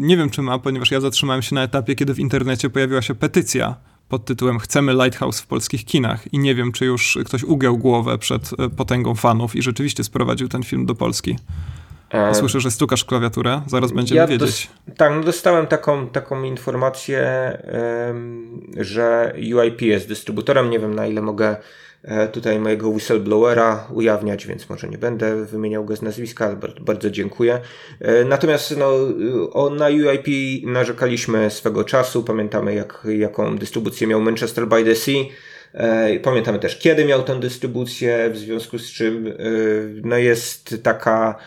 nie 0.00 0.16
wiem, 0.16 0.30
czy 0.30 0.42
ma, 0.42 0.58
ponieważ 0.58 0.90
ja 0.90 1.00
zatrzymałem 1.00 1.42
się 1.42 1.54
na 1.54 1.62
etapie, 1.62 1.94
kiedy 1.94 2.14
w 2.14 2.18
internecie 2.18 2.70
pojawiła 2.70 3.02
się 3.02 3.14
petycja 3.14 3.74
pod 4.08 4.24
tytułem 4.24 4.58
Chcemy 4.58 4.92
Lighthouse 4.92 5.40
w 5.40 5.46
polskich 5.46 5.84
kinach 5.84 6.32
i 6.34 6.38
nie 6.38 6.54
wiem, 6.54 6.72
czy 6.72 6.84
już 6.84 7.18
ktoś 7.24 7.42
ugiął 7.44 7.78
głowę 7.78 8.18
przed 8.18 8.50
e, 8.58 8.68
potęgą 8.68 9.14
fanów 9.14 9.56
i 9.56 9.62
rzeczywiście 9.62 10.04
sprowadził 10.04 10.48
ten 10.48 10.62
film 10.62 10.86
do 10.86 10.94
Polski. 10.94 11.38
E, 12.10 12.34
Słyszę, 12.34 12.60
że 12.60 12.70
stukasz 12.70 13.04
klawiaturę, 13.04 13.62
zaraz 13.66 13.92
będziemy 13.92 14.20
ja 14.20 14.26
wiedzieć. 14.26 14.70
tak, 14.96 15.12
no 15.14 15.22
dostałem 15.22 15.66
taką, 15.66 16.08
taką 16.08 16.42
informację, 16.42 17.22
że 18.76 19.34
UIP 19.54 19.82
jest 19.82 20.08
dystrybutorem. 20.08 20.70
Nie 20.70 20.78
wiem 20.78 20.94
na 20.94 21.06
ile 21.06 21.22
mogę 21.22 21.56
tutaj 22.32 22.60
mojego 22.60 22.88
whistleblowera 22.88 23.86
ujawniać, 23.92 24.46
więc 24.46 24.68
może 24.68 24.88
nie 24.88 24.98
będę 24.98 25.44
wymieniał 25.44 25.84
go 25.84 25.96
z 25.96 26.02
nazwiska, 26.02 26.46
ale 26.46 26.56
bardzo 26.80 27.10
dziękuję. 27.10 27.60
E, 28.00 28.24
natomiast 28.24 28.76
no, 28.76 28.90
na 29.70 29.86
UIP 29.86 30.26
narzekaliśmy 30.66 31.50
swego 31.50 31.84
czasu. 31.84 32.22
Pamiętamy, 32.22 32.74
jak, 32.74 33.06
jaką 33.18 33.58
dystrybucję 33.58 34.06
miał 34.06 34.20
Manchester 34.20 34.66
by 34.66 34.84
the 34.84 34.94
Sea. 34.94 35.14
E, 35.74 36.20
pamiętamy 36.20 36.58
też, 36.58 36.78
kiedy 36.78 37.04
miał 37.04 37.22
tę 37.22 37.40
dystrybucję, 37.40 38.30
w 38.30 38.36
związku 38.36 38.78
z 38.78 38.92
czym 38.92 39.32
no, 40.04 40.16
jest 40.16 40.82
taka 40.82 41.38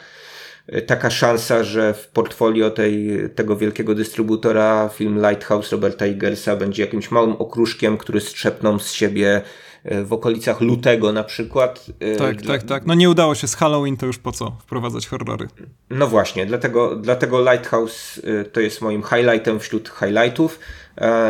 taka 0.88 1.10
szansa, 1.10 1.64
że 1.64 1.94
w 1.94 2.08
portfolio 2.08 2.72
tej, 2.72 3.10
tego 3.36 3.56
wielkiego 3.58 3.96
dystrybutora 3.96 4.90
film 4.94 5.22
Lighthouse 5.30 5.72
Roberta 5.72 6.08
Igersa 6.08 6.56
będzie 6.56 6.84
jakimś 6.84 7.12
małym 7.12 7.32
okruszkiem, 7.32 7.98
który 7.98 8.22
strzepną 8.22 8.80
z 8.80 8.92
siebie 8.92 9.42
E, 9.42 9.42
w 9.86 10.14
okolicach 10.14 10.62
lutego 10.62 11.14
na 11.14 11.24
przykład. 11.24 11.86
E, 12.00 12.16
tak, 12.16 12.42
tak, 12.42 12.64
tak. 12.64 12.86
No 12.86 12.94
nie 12.94 13.10
udało 13.10 13.36
się 13.36 13.48
z 13.48 13.56
Halloween, 13.56 13.98
to 13.98 14.06
już 14.06 14.18
po 14.18 14.32
co 14.32 14.52
wprowadzać 14.60 15.08
horrory? 15.08 15.48
No 15.90 16.08
właśnie, 16.08 16.46
dlatego, 16.46 16.96
dlatego 16.96 17.52
Lighthouse 17.52 18.22
e, 18.24 18.46
to 18.46 18.60
jest 18.60 18.82
moim 18.82 19.04
highlightem 19.04 19.60
wśród 19.60 19.92
highlightów. 20.00 20.60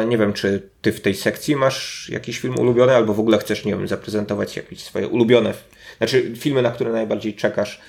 Nie 0.08 0.18
wiem, 0.18 0.34
czy 0.34 0.70
ty 0.82 0.92
w 0.92 1.02
tej 1.02 1.16
sekcji 1.16 1.56
masz 1.56 2.10
jakiś 2.10 2.40
film 2.40 2.60
ulubiony, 2.60 2.96
albo 2.96 3.14
w 3.14 3.20
ogóle 3.20 3.38
chcesz, 3.38 3.66
nie 3.66 3.76
wiem, 3.76 3.88
zaprezentować 3.88 4.56
jakieś 4.56 4.84
swoje 4.84 5.08
ulubione, 5.08 5.54
znaczy 5.98 6.34
filmy, 6.36 6.62
na 6.62 6.72
które 6.72 6.92
najbardziej 6.92 7.34
czekasz 7.34 7.82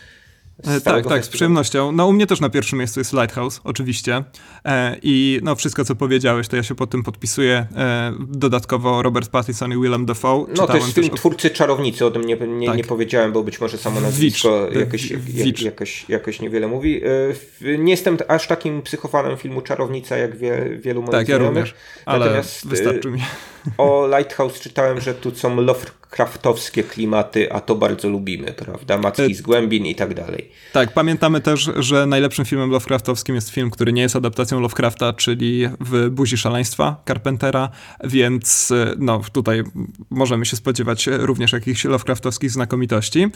E, 0.66 0.80
tak, 0.80 1.06
tak, 1.06 1.24
z 1.24 1.28
przyjemnością. 1.28 1.92
No 1.92 2.06
u 2.06 2.12
mnie 2.12 2.26
też 2.26 2.40
na 2.40 2.50
pierwszym 2.50 2.78
miejscu 2.78 3.00
jest 3.00 3.12
Lighthouse, 3.12 3.60
oczywiście. 3.64 4.24
E, 4.64 4.96
I 5.02 5.40
no 5.42 5.56
wszystko, 5.56 5.84
co 5.84 5.96
powiedziałeś, 5.96 6.48
to 6.48 6.56
ja 6.56 6.62
się 6.62 6.74
pod 6.74 6.90
tym 6.90 7.02
podpisuję. 7.02 7.66
E, 7.76 8.12
dodatkowo 8.18 9.02
Robert 9.02 9.28
Pattinson 9.28 9.72
i 9.72 9.82
Willem 9.82 10.06
Dafoe. 10.06 10.46
No 10.56 10.66
to 10.66 10.76
jest 10.76 10.92
film 10.92 11.10
Twórcy 11.10 11.50
Czarownicy, 11.50 12.06
o 12.06 12.10
tym 12.10 12.24
nie, 12.24 12.36
nie, 12.36 12.66
tak. 12.66 12.76
nie 12.76 12.84
powiedziałem, 12.84 13.32
bo 13.32 13.42
być 13.42 13.60
może 13.60 13.78
samo 13.78 14.00
nazwisko 14.00 14.66
Witch, 14.66 14.80
jakoś, 14.80 15.10
jak, 15.10 15.60
jakoś, 15.60 16.08
jakoś 16.08 16.40
niewiele 16.40 16.68
mówi. 16.68 17.00
E, 17.64 17.78
nie 17.78 17.90
jestem 17.90 18.18
aż 18.28 18.46
takim 18.46 18.82
psychofanem 18.82 19.36
filmu 19.36 19.62
Czarownica, 19.62 20.16
jak 20.16 20.36
wie, 20.36 20.78
wielu 20.82 21.00
moich 21.00 21.12
Tak, 21.12 21.28
ja 21.28 21.38
również, 21.38 21.74
ale 22.04 22.24
Natomiast, 22.24 22.66
wystarczy 22.66 23.10
mi. 23.10 23.20
O 23.78 24.08
Lighthouse 24.16 24.60
czytałem, 24.60 25.00
że 25.00 25.14
tu 25.14 25.34
są 25.34 25.60
Lovecraftowskie 25.60 26.82
klimaty, 26.82 27.52
a 27.52 27.60
to 27.60 27.74
bardzo 27.74 28.08
lubimy, 28.08 28.52
prawda? 28.52 28.98
Macki 28.98 29.34
z 29.34 29.42
głębin 29.42 29.86
i 29.86 29.94
tak 29.94 30.14
dalej. 30.14 30.49
Tak, 30.72 30.94
pamiętamy 30.94 31.40
też, 31.40 31.70
że 31.76 32.06
najlepszym 32.06 32.44
filmem 32.44 32.70
Lovecraftowskim 32.70 33.34
jest 33.34 33.50
film, 33.50 33.70
który 33.70 33.92
nie 33.92 34.02
jest 34.02 34.16
adaptacją 34.16 34.60
Lovecrafta, 34.60 35.12
czyli 35.12 35.68
w 35.80 36.10
Buzi 36.10 36.36
Szaleństwa 36.36 37.02
Carpentera, 37.08 37.68
więc 38.04 38.72
no 38.98 39.20
tutaj 39.32 39.62
możemy 40.10 40.46
się 40.46 40.56
spodziewać 40.56 41.06
również 41.06 41.52
jakichś 41.52 41.84
Lovecraftowskich 41.84 42.50
znakomitości. 42.50 43.26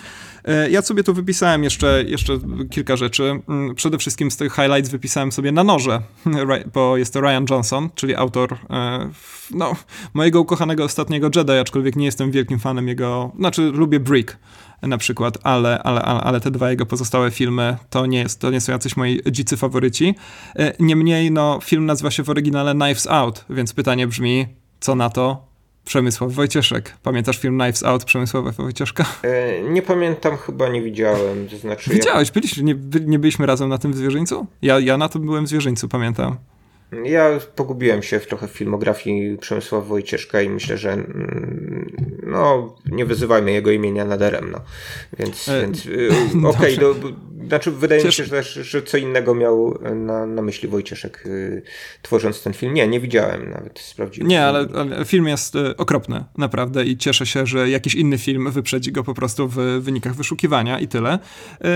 E, 0.44 0.70
ja 0.70 0.82
sobie 0.82 1.04
tu 1.04 1.14
wypisałem 1.14 1.64
jeszcze, 1.64 2.04
jeszcze 2.06 2.38
kilka 2.70 2.96
rzeczy. 2.96 3.40
Mm, 3.48 3.74
przede 3.74 3.98
wszystkim 3.98 4.30
z 4.30 4.36
tych 4.36 4.52
highlights 4.52 4.90
wypisałem 4.90 5.32
sobie 5.32 5.52
na 5.52 5.64
noże, 5.64 6.02
bo 6.74 6.96
jest 6.96 7.12
to 7.12 7.20
Ryan 7.20 7.44
Johnson, 7.50 7.88
czyli 7.94 8.14
autor 8.14 8.56
e, 8.70 9.10
no, 9.50 9.72
mojego 10.14 10.40
ukochanego 10.40 10.84
ostatniego 10.84 11.30
Jedi, 11.36 11.52
aczkolwiek 11.52 11.96
nie 11.96 12.04
jestem 12.04 12.30
wielkim 12.30 12.58
fanem 12.58 12.88
jego, 12.88 13.32
znaczy 13.38 13.62
lubię 13.62 14.00
Brick 14.00 14.36
na 14.82 14.98
przykład, 14.98 15.38
ale, 15.42 15.82
ale, 15.82 16.02
ale, 16.02 16.20
ale 16.20 16.40
te 16.40 16.50
dwa 16.50 16.70
jego 16.70 16.86
pozostałe 16.86 17.30
filmy 17.30 17.76
to 17.90 18.06
nie, 18.06 18.18
jest, 18.18 18.40
to 18.40 18.50
nie 18.50 18.60
są 18.60 18.72
jacyś 18.72 18.96
moi 18.96 19.20
dzicy 19.30 19.56
faworyci. 19.56 20.14
E, 20.56 20.72
niemniej, 20.78 21.30
no, 21.30 21.58
film 21.62 21.86
nazywa 21.86 22.10
się 22.10 22.22
w 22.22 22.30
oryginale 22.30 22.72
Knives 22.74 23.06
Out, 23.06 23.44
więc 23.50 23.72
pytanie 23.72 24.06
brzmi, 24.06 24.46
co 24.80 24.94
na 24.94 25.10
to 25.10 25.54
Przemysław 25.84 26.32
Wojcieszek. 26.32 26.96
Pamiętasz 27.02 27.38
film 27.38 27.58
Knives 27.58 27.82
Out 27.82 28.04
Przemysława 28.04 28.52
Wojcieszka? 28.52 29.06
E, 29.22 29.62
nie 29.62 29.82
pamiętam, 29.82 30.36
chyba 30.36 30.68
nie 30.68 30.82
widziałem. 30.82 31.48
To 31.48 31.56
znaczy 31.56 31.90
Widziałeś, 31.90 32.30
byliśmy, 32.30 32.62
nie, 32.62 32.74
nie 33.06 33.18
byliśmy 33.18 33.46
razem 33.46 33.68
na 33.68 33.78
tym 33.78 33.94
zwierzyńcu? 33.94 34.46
Ja, 34.62 34.80
ja 34.80 34.98
na 34.98 35.08
tym 35.08 35.22
byłem 35.22 35.44
w 35.44 35.48
zwierzyńcu, 35.48 35.88
pamiętam. 35.88 36.36
Ja 37.04 37.38
pogubiłem 37.54 38.02
się 38.02 38.20
w 38.20 38.26
trochę 38.26 38.48
w 38.48 38.50
filmografii 38.50 39.38
Przemysława 39.38 39.84
Wojcieszka 39.84 40.42
i 40.42 40.48
myślę, 40.48 40.78
że 40.78 40.92
mm, 40.92 41.96
no, 42.22 42.74
nie 42.86 43.04
wyzywajmy 43.04 43.52
jego 43.52 43.70
imienia 43.70 44.04
nadaremno. 44.04 44.60
Więc, 45.18 45.48
e, 45.48 45.60
więc 45.60 45.86
y, 45.86 46.08
okej, 46.48 46.78
okay, 46.78 47.14
znaczy 47.48 47.70
wydaje 47.70 48.02
Cieszę... 48.02 48.22
mi 48.22 48.28
się, 48.28 48.42
że, 48.42 48.64
że 48.64 48.82
co 48.82 48.96
innego 48.96 49.34
miał 49.34 49.78
na, 49.94 50.26
na 50.26 50.42
myśli 50.42 50.68
Wojcieszek 50.68 51.26
y, 51.26 51.62
tworząc 52.02 52.42
ten 52.42 52.52
film. 52.52 52.74
Nie, 52.74 52.88
nie 52.88 53.00
widziałem 53.00 53.50
nawet, 53.50 53.78
sprawdziłem. 53.78 54.28
Nie, 54.28 54.44
ale, 54.44 54.66
ale 54.74 55.04
film 55.04 55.28
jest 55.28 55.54
y, 55.54 55.76
okropny, 55.76 56.24
naprawdę 56.38 56.84
i 56.84 56.96
cieszę 56.96 57.26
się, 57.26 57.46
że 57.46 57.70
jakiś 57.70 57.94
inny 57.94 58.18
film 58.18 58.50
wyprzedzi 58.50 58.92
go 58.92 59.04
po 59.04 59.14
prostu 59.14 59.48
w 59.48 59.56
wynikach 59.80 60.14
wyszukiwania 60.14 60.80
i 60.80 60.88
tyle. 60.88 61.18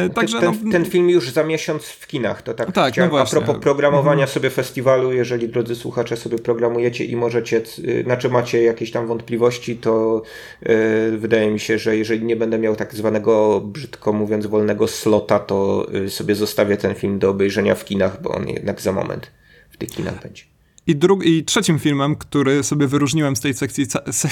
Y, 0.06 0.10
także, 0.10 0.40
ten, 0.40 0.54
no... 0.64 0.72
ten, 0.72 0.84
film 0.84 1.10
już 1.10 1.30
za 1.30 1.44
miesiąc 1.44 1.84
w 1.84 2.06
kinach, 2.06 2.42
to 2.42 2.54
tak, 2.54 2.72
tak 2.72 2.96
no 2.96 3.08
właśnie. 3.08 3.38
A 3.38 3.42
propos 3.42 3.62
programowania 3.62 4.12
mhm. 4.12 4.28
sobie 4.28 4.50
festiwalu, 4.50 5.07
jeżeli 5.12 5.48
drodzy 5.48 5.74
słuchacze 5.74 6.16
sobie 6.16 6.38
programujecie 6.38 7.04
i 7.04 7.16
możecie, 7.16 7.62
znaczy 8.04 8.28
macie 8.28 8.62
jakieś 8.62 8.90
tam 8.90 9.06
wątpliwości, 9.06 9.76
to 9.76 10.22
yy, 10.62 11.18
wydaje 11.18 11.50
mi 11.50 11.60
się, 11.60 11.78
że 11.78 11.96
jeżeli 11.96 12.24
nie 12.24 12.36
będę 12.36 12.58
miał 12.58 12.76
tak 12.76 12.94
zwanego, 12.94 13.60
brzydko 13.60 14.12
mówiąc, 14.12 14.46
wolnego 14.46 14.88
slota, 14.88 15.38
to 15.38 15.88
y, 15.94 16.10
sobie 16.10 16.34
zostawię 16.34 16.76
ten 16.76 16.94
film 16.94 17.18
do 17.18 17.30
obejrzenia 17.30 17.74
w 17.74 17.84
kinach, 17.84 18.22
bo 18.22 18.30
on 18.30 18.48
jednak 18.48 18.80
za 18.80 18.92
moment 18.92 19.30
w 19.70 19.76
tych 19.76 19.88
kinach 19.88 20.22
będzie. 20.22 20.42
I, 20.86 20.96
drug, 20.96 21.24
I 21.24 21.44
trzecim 21.44 21.78
filmem, 21.78 22.16
który 22.16 22.62
sobie 22.62 22.86
wyróżniłem 22.86 23.36
z 23.36 23.40
tej 23.40 23.54
sekcji, 23.54 23.86
se, 24.10 24.28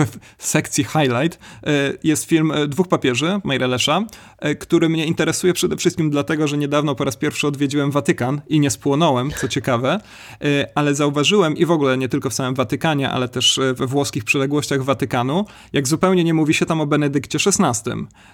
sekcji 0.38 0.84
highlight, 0.84 1.38
e, 1.66 1.92
jest 2.04 2.24
film 2.24 2.50
e, 2.50 2.66
Dwóch 2.66 2.88
papieży, 2.88 3.40
Mejrelesza, 3.44 4.04
e, 4.38 4.54
który 4.54 4.88
mnie 4.88 5.06
interesuje 5.06 5.52
przede 5.52 5.76
wszystkim 5.76 6.10
dlatego, 6.10 6.48
że 6.48 6.58
niedawno 6.58 6.94
po 6.94 7.04
raz 7.04 7.16
pierwszy 7.16 7.46
odwiedziłem 7.46 7.90
Watykan 7.90 8.40
i 8.48 8.60
nie 8.60 8.70
spłonąłem, 8.70 9.30
co 9.40 9.48
ciekawe, 9.48 10.00
ale 10.74 10.94
zauważyłem 10.94 11.56
i 11.56 11.66
w 11.66 11.70
ogóle 11.70 11.98
nie 11.98 12.08
tylko 12.08 12.30
w 12.30 12.34
samym 12.34 12.54
Watykanie, 12.54 13.10
ale 13.10 13.28
też 13.28 13.60
we 13.74 13.86
włoskich 13.86 14.24
przyległościach 14.24 14.84
Watykanu, 14.84 15.44
jak 15.72 15.88
zupełnie 15.88 16.24
nie 16.24 16.34
mówi 16.34 16.54
się 16.54 16.66
tam 16.66 16.80
o 16.80 16.86
Benedykcie 16.86 17.38
XVI. 17.46 17.90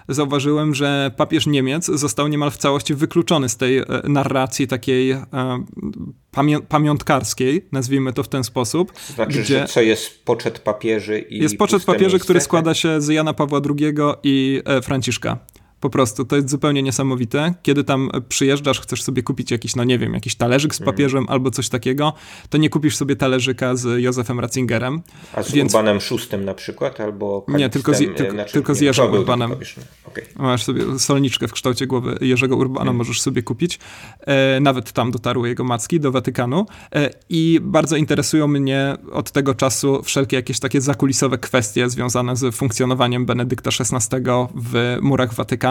Zauważyłem, 0.07 0.75
że 0.75 1.11
papież 1.17 1.47
Niemiec 1.47 1.85
został 1.85 2.27
niemal 2.27 2.51
w 2.51 2.57
całości 2.57 2.95
wykluczony 2.95 3.49
z 3.49 3.57
tej 3.57 3.83
narracji 4.03 4.67
takiej 4.67 5.15
pamię 6.31 6.59
pamiątkarskiej, 6.59 7.65
nazwijmy 7.71 8.13
to 8.13 8.23
w 8.23 8.27
ten 8.27 8.43
sposób. 8.43 8.91
To 8.91 9.13
znaczy, 9.13 9.41
gdzie 9.41 9.65
co 9.65 9.81
jest 9.81 10.25
poczet 10.25 10.59
papieży 10.59 11.19
i 11.19 11.48
Jest 11.49 11.59
poczet 11.59 11.85
papieży, 11.85 12.05
miejsce? 12.05 12.19
który 12.19 12.41
składa 12.41 12.73
się 12.73 13.01
z 13.01 13.07
Jana 13.07 13.33
Pawła 13.33 13.61
II 13.79 13.93
i 14.23 14.61
e, 14.65 14.81
Franciszka. 14.81 15.37
Po 15.79 15.89
prostu, 15.89 16.25
to 16.25 16.35
jest 16.35 16.49
zupełnie 16.49 16.83
niesamowite. 16.83 17.53
Kiedy 17.63 17.83
tam 17.83 18.09
przyjeżdżasz, 18.29 18.81
chcesz 18.81 19.03
sobie 19.03 19.23
kupić 19.23 19.51
jakiś, 19.51 19.75
no 19.75 19.83
nie 19.83 19.99
wiem, 19.99 20.13
jakiś 20.13 20.35
talerzyk 20.35 20.75
z 20.75 20.81
mhm. 20.81 20.95
papieżem 20.95 21.19
mm. 21.19 21.29
albo 21.29 21.51
coś 21.51 21.69
takiego, 21.69 22.13
to 22.49 22.57
nie 22.57 22.69
kupisz 22.69 22.95
sobie 22.95 23.15
talerzyka 23.15 23.75
z 23.75 24.01
Józefem 24.01 24.39
Ratzingerem. 24.39 25.01
A 25.33 25.43
z 25.43 25.51
więc... 25.51 25.73
Urbanem 25.73 25.99
VI 25.99 26.37
na 26.37 26.53
przykład, 26.53 27.01
albo 27.01 27.45
Nie, 27.47 27.69
tylko 27.69 27.93
z, 27.93 27.97
tylko, 27.97 28.31
znaczy, 28.31 28.53
tylko 28.53 28.75
z 28.75 28.81
Jerzym 28.81 29.13
Urbanem. 29.13 29.51
Okay. 30.05 30.25
Masz 30.35 30.63
sobie 30.63 30.99
solniczkę 30.99 31.47
w 31.47 31.53
kształcie 31.53 31.87
głowy 31.87 32.17
Jerzego 32.21 32.55
Urbana, 32.55 32.81
mm. 32.81 32.95
możesz 32.95 33.21
sobie 33.21 33.43
kupić. 33.43 33.79
E, 34.19 34.59
nawet 34.59 34.91
tam 34.91 35.11
dotarły 35.11 35.49
jego 35.49 35.63
macki 35.63 35.99
do 35.99 36.11
Watykanu. 36.11 36.65
E, 36.95 37.09
I 37.29 37.59
bardzo 37.61 37.95
interesują 37.95 38.47
mnie 38.47 38.95
od 39.11 39.31
tego 39.31 39.55
czasu 39.55 40.03
wszelkie 40.03 40.35
jakieś 40.35 40.59
takie 40.59 40.81
zakulisowe 40.81 41.37
kwestie 41.37 41.89
związane 41.89 42.35
z 42.35 42.55
funkcjonowaniem 42.55 43.25
Benedykta 43.25 43.69
XVI 43.79 44.23
w 44.55 44.97
murach 45.01 45.33
Watykanu 45.33 45.68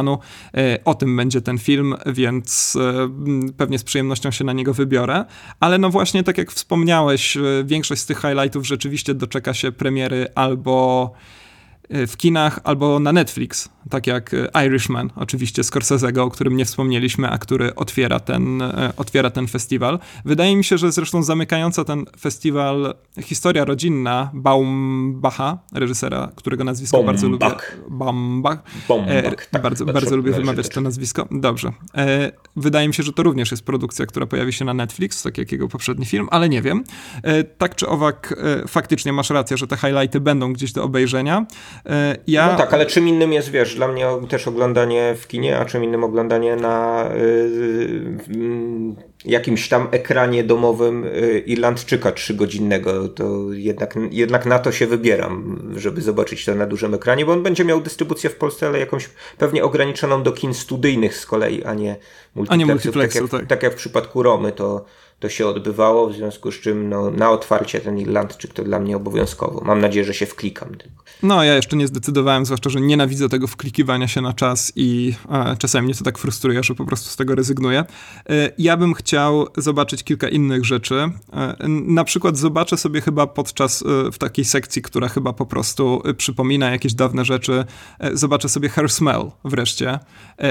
E, 0.57 0.79
o 0.85 0.95
tym 0.95 1.17
będzie 1.17 1.41
ten 1.41 1.59
film, 1.59 1.95
więc 2.07 2.77
e, 2.77 3.53
pewnie 3.57 3.79
z 3.79 3.85
przyjemnością 3.85 4.31
się 4.31 4.45
na 4.45 4.53
niego 4.53 4.75
wybiorę. 4.75 5.25
Ale 5.61 5.79
no 5.79 5.91
właśnie, 5.91 6.25
tak 6.25 6.39
jak 6.39 6.53
wspomniałeś, 6.53 7.37
e, 7.37 7.41
większość 7.65 8.03
z 8.03 8.07
tych 8.07 8.21
highlightów 8.21 8.67
rzeczywiście 8.67 9.15
doczeka 9.15 9.55
się 9.55 9.73
premiery 9.73 10.27
albo 10.35 11.13
w 11.91 12.17
kinach 12.17 12.61
albo 12.65 13.01
na 13.01 13.13
Netflix, 13.13 13.69
tak 13.91 14.07
jak 14.07 14.31
Irishman, 14.67 15.11
oczywiście 15.17 15.63
Scorsese'ego, 15.63 16.21
o 16.21 16.31
którym 16.31 16.57
nie 16.57 16.65
wspomnieliśmy, 16.65 17.31
a 17.31 17.39
który 17.39 17.75
otwiera 17.75 18.21
ten, 18.21 18.63
e, 18.63 18.93
otwiera 18.97 19.31
ten 19.31 19.47
festiwal. 19.47 19.99
Wydaje 20.25 20.57
mi 20.57 20.65
się, 20.65 20.79
że 20.79 20.93
zresztą 20.93 21.23
zamykająca 21.23 21.85
ten 21.85 22.05
festiwal 22.21 22.95
historia 23.23 23.65
rodzinna 23.65 24.31
Baumbacha, 24.35 25.59
reżysera, 25.73 26.33
którego 26.37 26.65
nazwisko 26.65 26.97
Bombach. 26.97 27.15
bardzo 27.15 27.29
lubię. 27.29 27.47
Baumbach. 27.89 28.63
Bombach, 28.89 29.11
e, 29.11 29.23
tak, 29.23 29.63
bardzo 29.63 29.85
bardzo 29.85 30.17
lubię 30.17 30.33
wymawiać 30.33 30.69
to 30.69 30.81
nazwisko. 30.81 31.29
Dobrze. 31.31 31.73
E, 31.97 32.33
wydaje 32.57 32.89
mi 32.89 32.95
się, 32.95 33.03
że 33.03 33.13
to 33.13 33.23
również 33.23 33.51
jest 33.51 33.65
produkcja, 33.65 34.07
która 34.07 34.27
pojawi 34.27 34.53
się 34.53 34.65
na 34.65 34.75
Netflix, 34.75 35.23
tak 35.23 35.39
jak 35.39 35.53
jego 35.53 35.69
poprzedni 35.69 36.07
film, 36.07 36.29
ale 36.31 36.49
nie 36.49 36.63
wiem. 36.63 36.85
E, 37.23 37.45
tak 37.45 37.75
czy 37.75 37.89
owak, 37.89 38.35
faktycznie 38.69 39.13
masz 39.13 39.31
rację, 39.31 39.57
że 39.57 39.67
te 39.67 39.77
highlighty 39.77 40.21
będą 40.21 40.53
gdzieś 40.53 40.73
do 40.73 40.85
obejrzenia. 40.85 41.47
E, 41.87 42.17
ja... 42.27 42.53
No 42.53 42.59
tak, 42.59 42.75
ale 42.75 42.87
czym 42.87 43.09
innym 43.09 43.33
jest, 43.33 43.51
wiesz, 43.51 43.75
dla 43.75 43.89
mnie 43.89 44.07
też 44.29 44.49
oglądanie 44.49 45.15
w 45.19 45.27
kinie, 45.27 45.59
a 45.59 45.65
czym 45.65 45.85
innym 45.85 46.05
oglądanie 46.05 46.57
na 46.57 47.05
yy, 47.15 48.95
jakimś 49.25 49.69
tam 49.69 49.89
ekranie 49.91 50.45
domowym 50.45 51.05
yy, 51.05 51.39
Irlandczyka 51.39 52.13
trzygodzinnego. 52.13 53.09
To 53.09 53.53
jednak, 53.53 53.95
jednak 54.11 54.47
na 54.47 54.59
to 54.59 54.73
się 54.73 54.87
wybieram, 54.87 55.69
żeby 55.77 56.03
zobaczyć 56.03 56.45
to 56.45 56.55
na 56.55 56.67
dużym 56.67 56.95
ekranie, 56.95 57.27
bo 57.27 57.33
on 57.33 57.43
będzie 57.43 57.65
miał 57.65 57.81
dystrybucję 57.81 58.31
w 58.31 58.37
Polsce, 58.37 58.67
ale 58.67 58.79
jakąś 58.79 59.11
pewnie 59.39 59.65
ograniczoną 59.65 60.23
do 60.23 60.33
kin 60.33 60.55
studyjnych 60.55 61.17
z 61.17 61.27
kolei, 61.27 61.65
a 61.65 61.75
nie 61.75 61.97
multiplexów. 62.35 62.53
A 62.53 62.57
nie 62.57 62.67
multiplexu, 62.67 63.29
tak, 63.29 63.33
jak, 63.33 63.41
tak. 63.41 63.49
tak 63.49 63.63
jak 63.63 63.73
w 63.73 63.77
przypadku 63.77 64.23
Romy, 64.23 64.53
to 64.53 64.85
to 65.19 65.29
się 65.29 65.47
odbywało, 65.47 66.09
w 66.09 66.15
związku 66.15 66.53
z 66.53 66.61
czym 66.61 66.89
no, 66.89 67.11
na 67.11 67.31
otwarcie 67.31 67.81
ten 67.81 67.99
Irlandczyk 67.99 68.53
to 68.53 68.65
dla 68.65 68.79
mnie 68.79 68.97
obowiązkowo. 68.97 69.63
Mam 69.65 69.81
nadzieję, 69.81 70.05
że 70.05 70.15
się 70.15 70.27
wklikam. 70.27 70.69
No, 71.23 71.45
ja 71.45 71.55
jeszcze 71.55 71.77
nie 71.77 71.87
zdecydowałem, 71.87 72.45
zwłaszcza, 72.47 72.71
że 72.71 72.81
nienawidzę 72.81 73.29
tego 73.29 73.47
wklikiwania 73.47 74.09
się 74.09 74.21
na 74.21 74.33
czas 74.33 74.73
i 74.77 75.15
e, 75.31 75.57
czasami 75.59 75.85
mnie 75.85 75.95
to 75.95 76.05
tak 76.05 76.19
frustruje, 76.19 76.63
że 76.63 76.75
po 76.75 76.85
prostu 76.85 77.11
z 77.11 77.17
tego 77.17 77.35
rezygnuję. 77.35 77.85
E, 78.31 78.51
ja 78.59 78.77
bym 78.77 78.95
chciał 78.95 79.47
zobaczyć 79.57 80.05
kilka 80.05 80.29
innych 80.29 80.65
rzeczy. 80.65 81.11
E, 81.33 81.69
na 81.69 82.05
przykład 82.05 82.37
zobaczę 82.37 82.77
sobie 82.77 83.01
chyba 83.01 83.27
podczas, 83.27 83.83
e, 83.83 84.13
w 84.13 84.19
takiej 84.19 84.45
sekcji, 84.45 84.83
która 84.83 85.09
chyba 85.09 85.33
po 85.33 85.47
prostu 85.47 86.03
e, 86.05 86.15
przypomina 86.15 86.71
jakieś 86.71 86.95
dawne 86.95 87.25
rzeczy, 87.25 87.65
e, 87.99 88.17
zobaczę 88.17 88.49
sobie 88.49 88.69
Her 88.69 88.89
Smell 88.91 89.31
wreszcie. 89.45 89.99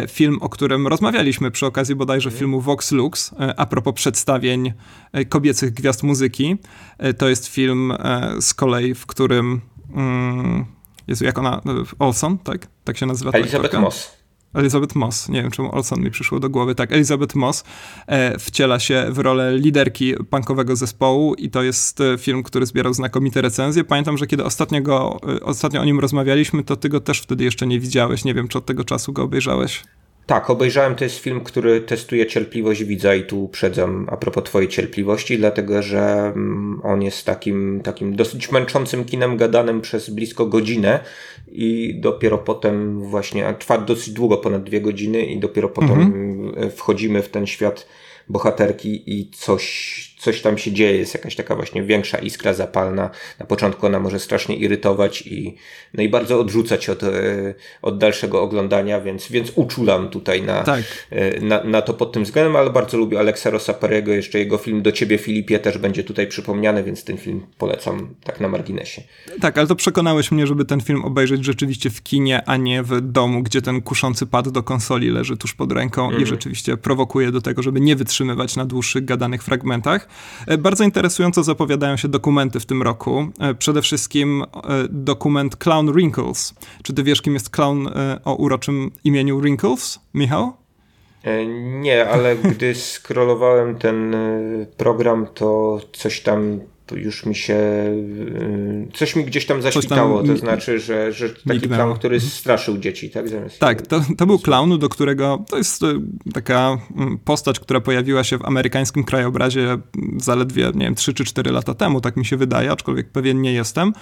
film, 0.10 0.38
o 0.42 0.50
którym 0.50 0.88
rozmawialiśmy 0.88 1.52
przy 1.52 1.66
okazji 1.66 1.96
bodajże 1.96 2.32
filmu 2.32 2.62
Vox 2.62 2.92
Lux, 2.92 3.32
a 3.58 3.66
propos 3.66 3.94
przedstawień 3.94 4.57
E, 5.12 5.26
kobiecych 5.26 5.74
gwiazd 5.74 6.04
muzyki. 6.04 6.58
E, 6.98 7.14
to 7.14 7.30
jest 7.30 7.48
film 7.48 7.92
e, 7.92 8.36
z 8.42 8.54
kolei, 8.54 8.94
w 8.94 9.06
którym. 9.06 9.62
Mm, 9.96 10.66
Jezu, 11.08 11.26
jak 11.26 11.38
ona. 11.38 11.62
Olson, 12.00 12.38
tak? 12.38 12.68
Tak 12.84 12.98
się 12.98 13.06
nazywa. 13.06 13.32
Elizabeth 13.32 13.80
Moss. 13.80 14.18
Elizabeth 14.54 14.96
Moss, 14.96 15.30
nie 15.30 15.42
wiem 15.42 15.52
czemu 15.52 15.76
Olson 15.76 16.02
mi 16.02 16.12
przyszło 16.12 16.40
do 16.40 16.50
głowy, 16.50 16.76
tak, 16.76 16.92
Elizabeth 16.92 17.36
Moss 17.36 17.64
e, 18.08 18.40
wciela 18.40 18.80
się 18.80 19.06
w 19.10 19.18
rolę 19.18 19.58
liderki 19.58 20.14
punkowego 20.30 20.76
zespołu 20.76 21.34
i 21.34 21.50
to 21.50 21.64
jest 21.64 22.00
film, 22.18 22.44
który 22.44 22.66
zbierał 22.66 22.94
znakomite 22.94 23.42
recenzje. 23.42 23.84
Pamiętam, 23.84 24.18
że 24.18 24.28
kiedy 24.28 24.44
ostatnio, 24.44 24.82
go, 24.82 25.20
ostatnio 25.42 25.82
o 25.82 25.86
nim 25.86 26.00
rozmawialiśmy, 26.00 26.64
to 26.64 26.76
ty 26.76 26.90
go 26.90 27.00
też 27.00 27.22
wtedy 27.22 27.44
jeszcze 27.44 27.68
nie 27.68 27.80
widziałeś, 27.80 28.26
nie 28.26 28.34
wiem, 28.34 28.48
czy 28.48 28.58
od 28.58 28.66
tego 28.66 28.84
czasu 28.84 29.14
go 29.14 29.24
obejrzałeś. 29.24 29.84
Tak, 30.28 30.50
obejrzałem, 30.50 30.96
to 30.96 31.04
jest 31.04 31.18
film, 31.20 31.42
który 31.42 31.82
testuje 31.82 32.26
cierpliwość 32.26 32.84
widza 32.84 33.16
i 33.16 33.24
tu 33.24 33.44
uprzedzam 33.44 34.08
a 34.12 34.18
propos 34.18 34.44
twojej 34.44 34.70
cierpliwości, 34.70 35.38
dlatego 35.38 35.82
że 35.82 36.02
mm, 36.36 36.82
on 36.84 37.02
jest 37.02 37.26
takim, 37.26 37.82
takim 37.84 38.16
dosyć 38.16 38.52
męczącym 38.52 39.06
kinem 39.06 39.38
gadanym 39.38 39.82
przez 39.82 40.10
blisko 40.10 40.46
godzinę 40.46 41.00
i 41.52 41.96
dopiero 42.00 42.38
potem 42.38 43.02
właśnie, 43.02 43.48
a 43.48 43.54
trwa 43.54 43.78
dosyć 43.78 44.14
długo, 44.14 44.38
ponad 44.38 44.64
dwie 44.64 44.82
godziny 44.82 45.26
i 45.26 45.40
dopiero 45.40 45.70
potem 45.70 46.02
mhm. 46.02 46.72
wchodzimy 46.72 47.22
w 47.22 47.30
ten 47.30 47.48
świat 47.48 47.88
bohaterki 48.30 49.20
i 49.20 49.30
coś, 49.32 50.16
coś 50.18 50.42
tam 50.42 50.58
się 50.58 50.72
dzieje, 50.72 50.98
jest 50.98 51.14
jakaś 51.14 51.36
taka 51.36 51.56
właśnie 51.56 51.84
większa 51.84 52.18
iskra 52.18 52.54
zapalna. 52.54 53.10
Na 53.40 53.46
początku 53.46 53.86
ona 53.86 54.00
może 54.00 54.20
strasznie 54.20 54.56
irytować 54.56 55.22
i, 55.22 55.56
no 55.94 56.04
i 56.04 56.10
bardzo 56.10 56.40
odrzucać 56.40 56.90
od, 56.90 57.04
e, 57.04 57.10
od 57.82 57.98
dalszego 57.98 58.42
oglądania, 58.42 59.02
więc, 59.02 59.32
więc 59.32 59.52
uczulam 59.56 60.10
tutaj 60.10 60.42
na, 60.42 60.64
tak. 60.64 60.84
E, 61.10 61.42
na, 61.42 61.64
na 61.64 61.82
to 61.82 61.94
pod 61.94 62.12
tym 62.12 62.24
względem, 62.24 62.56
ale 62.56 62.70
bardzo 62.70 62.98
lubię 62.98 63.20
Alexa 63.20 63.50
Rosaperego, 63.50 64.12
jeszcze 64.12 64.40
jego 64.40 64.58
film 64.58 64.82
Do 64.82 64.92
Ciebie 64.92 65.18
Filipie 65.18 65.60
też 65.60 65.78
będzie 65.78 66.04
tutaj 66.04 66.28
przypomniany, 66.28 66.84
więc 66.84 67.04
ten 67.04 67.18
film 67.18 67.46
polecam 67.58 68.16
tak 68.24 68.40
na 68.40 68.48
marginesie. 68.48 69.02
Tak, 69.42 69.58
ale 69.58 69.68
to 69.68 69.76
przekonałeś 69.76 70.32
mnie, 70.32 70.48
żeby 70.48 70.66
ten 70.66 70.82
film 70.82 71.06
obejrzeć 71.06 71.46
rzeczywiście 71.46 71.90
w 71.90 72.04
kinie, 72.04 72.42
a 72.46 72.58
nie 72.58 72.84
w 72.84 73.02
domu, 73.02 73.44
gdzie 73.44 73.62
ten 73.62 73.82
kuszący 73.82 74.26
pad 74.26 74.50
do 74.50 74.64
konsoli 74.64 75.10
leży 75.10 75.38
tuż 75.38 75.54
pod 75.54 75.72
ręką 75.72 76.02
mm. 76.02 76.12
i 76.12 76.22
mhm. 76.22 76.36
rzeczywiście 76.36 76.78
prowokuje 76.78 77.32
do 77.32 77.42
tego, 77.42 77.64
żeby 77.64 77.80
nie 77.80 77.96
wytrzymywać 77.96 78.56
na 78.56 78.66
dłuższych 78.66 79.06
gadanych 79.06 79.44
fragmentach. 79.44 80.07
E, 80.48 80.58
bardzo 80.58 80.84
interesująco 80.84 81.44
zapowiadają 81.44 81.98
się 81.98 82.08
dokumenty 82.08 82.60
w 82.60 82.66
tym 82.66 82.84
roku. 82.84 83.28
E, 83.40 83.54
przede 83.54 83.82
wszystkim 83.82 84.44
e, 84.44 84.48
dokument 84.90 85.56
Clown 85.56 85.92
Wrinkles. 85.92 86.54
Czy 86.84 86.94
ty 86.94 87.04
wiesz, 87.04 87.22
kim 87.22 87.34
jest 87.34 87.50
clown 87.50 87.90
o 88.26 88.36
uroczym 88.36 88.92
imieniu 89.04 89.40
Wrinkles, 89.40 90.00
Michał? 90.14 90.54
Nie, 91.82 92.10
ale 92.10 92.36
gdy 92.36 92.76
scrollowałem 92.76 93.76
ten 93.76 94.16
program, 94.78 95.28
to 95.34 95.80
coś 95.94 96.22
tam 96.22 96.60
już 96.96 97.26
mi 97.26 97.36
się, 97.36 97.56
y, 97.56 98.88
coś 98.94 99.16
mi 99.16 99.24
gdzieś 99.24 99.46
tam 99.46 99.62
zaświtało, 99.62 100.18
tam 100.24 100.28
to 100.28 100.38
znaczy, 100.38 100.80
że, 100.80 101.14
że 101.14 101.30
taki 101.30 101.50
mignęło. 101.50 101.76
clown, 101.76 101.98
który 101.98 102.16
mhm. 102.16 102.32
straszył 102.32 102.78
dzieci, 102.78 103.10
tak? 103.10 103.30
Zamiast 103.30 103.60
tak, 103.60 103.88
to, 103.88 104.02
to 104.18 104.26
był 104.26 104.40
clown, 104.40 104.80
do 104.80 104.90
którego, 104.90 105.46
to 105.50 105.58
jest 105.58 105.84
y, 105.84 105.86
taka 106.34 106.78
mm, 106.98 107.18
postać, 107.18 107.60
która 107.60 107.82
pojawiła 107.82 108.24
się 108.24 108.38
w 108.38 108.46
amerykańskim 108.46 109.04
krajobrazie 109.04 109.78
zaledwie, 110.18 110.72
nie 110.76 110.86
wiem, 110.86 110.96
3 110.96 111.14
czy 111.14 111.26
4 111.26 111.52
lata 111.52 111.74
temu, 111.74 112.02
tak 112.02 112.18
mi 112.18 112.26
się 112.26 112.38
wydaje, 112.38 112.72
aczkolwiek 112.72 113.10
pewien 113.10 113.42
nie 113.42 113.54
jestem 113.54 113.94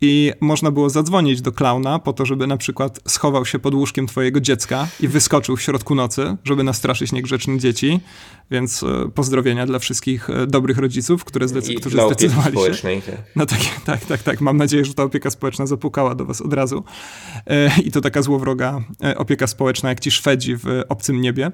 i 0.00 0.32
można 0.40 0.70
było 0.70 0.90
zadzwonić 0.90 1.40
do 1.40 1.52
klauna 1.52 1.98
po 1.98 2.12
to, 2.12 2.26
żeby 2.26 2.46
na 2.46 2.56
przykład 2.56 3.00
schował 3.06 3.44
się 3.44 3.58
pod 3.58 3.74
łóżkiem 3.74 4.06
twojego 4.06 4.40
dziecka 4.40 4.88
i 5.00 5.08
wyskoczył 5.08 5.56
w 5.56 5.62
środku 5.62 5.94
nocy, 5.94 6.36
żeby 6.44 6.62
nastraszyć 6.62 7.12
niegrzeczne 7.12 7.58
dzieci. 7.58 8.00
Więc 8.50 8.82
e, 8.82 9.08
pozdrowienia 9.14 9.66
dla 9.66 9.78
wszystkich 9.78 10.30
e, 10.30 10.46
dobrych 10.46 10.78
rodziców, 10.78 11.24
które 11.24 11.46
zdecy- 11.48 11.74
którzy 11.74 11.96
zdecydowali 12.06 12.56
się. 12.56 12.60
Tak. 13.06 13.14
No 13.36 13.46
tak, 13.46 13.60
tak, 13.86 14.04
tak, 14.04 14.22
tak. 14.22 14.40
Mam 14.40 14.56
nadzieję, 14.56 14.84
że 14.84 14.94
ta 14.94 15.02
opieka 15.02 15.30
społeczna 15.30 15.66
zapukała 15.66 16.14
do 16.14 16.24
was 16.24 16.40
od 16.40 16.52
razu. 16.52 16.84
E, 17.46 17.80
I 17.80 17.90
to 17.92 18.00
taka 18.00 18.22
złowroga 18.22 18.80
opieka 19.16 19.46
społeczna, 19.46 19.88
jak 19.88 20.00
ci 20.00 20.10
Szwedzi 20.10 20.56
w 20.56 20.64
obcym 20.88 21.20
niebie 21.20 21.50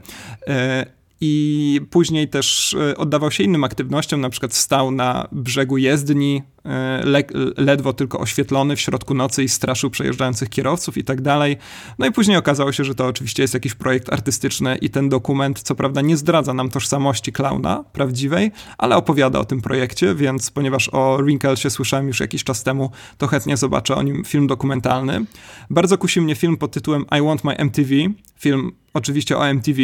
i 1.21 1.81
później 1.91 2.29
też 2.29 2.77
oddawał 2.97 3.31
się 3.31 3.45
innym 3.45 3.65
aktywnościom, 3.65 4.21
na 4.21 4.31
przykład 4.31 4.55
stał 4.55 4.91
na 4.91 5.29
brzegu 5.33 5.79
jezdni, 5.79 6.43
le 7.05 7.23
ledwo 7.57 7.93
tylko 7.93 8.19
oświetlony 8.19 8.77
w 8.77 8.81
środku 8.81 9.15
nocy 9.15 9.45
i 9.45 9.49
straszył 9.49 9.91
przejeżdżających 9.91 10.49
kierowców 10.49 10.97
i 10.99 11.05
tak 11.05 11.21
dalej. 11.21 11.57
No 11.99 12.07
i 12.07 12.13
później 12.13 12.37
okazało 12.37 12.73
się, 12.73 12.85
że 12.85 12.95
to 12.95 13.07
oczywiście 13.07 13.43
jest 13.43 13.55
jakiś 13.55 13.75
projekt 13.75 14.13
artystyczny 14.13 14.77
i 14.77 14.91
ten 14.91 15.09
dokument 15.09 15.63
co 15.63 15.75
prawda 15.75 16.01
nie 16.01 16.17
zdradza 16.17 16.55
nam 16.55 16.71
tożsamości 16.71 17.33
klauna 17.33 17.85
prawdziwej, 17.93 18.51
ale 18.79 18.97
opowiada 18.97 19.39
o 19.39 19.45
tym 19.45 19.61
projekcie, 19.61 20.15
więc 20.15 20.51
ponieważ 20.51 20.89
o 20.93 21.17
Wrinklesie 21.17 21.71
słyszałem 21.71 22.07
już 22.07 22.21
jakiś 22.21 22.45
czas 22.45 22.63
temu, 22.63 22.91
to 23.19 23.27
chętnie 23.27 23.57
zobaczę 23.57 23.95
o 23.95 24.03
nim 24.03 24.25
film 24.25 24.47
dokumentalny. 24.47 25.25
Bardzo 25.71 25.99
kusi 25.99 26.21
mnie 26.21 26.35
film 26.35 26.57
pod 26.57 26.73
tytułem 26.73 27.05
I 27.19 27.23
Want 27.23 27.45
My 27.45 27.57
MTV, 27.57 27.95
film 28.39 28.73
oczywiście 28.95 29.39
o 29.39 29.49
MTV, 29.49 29.83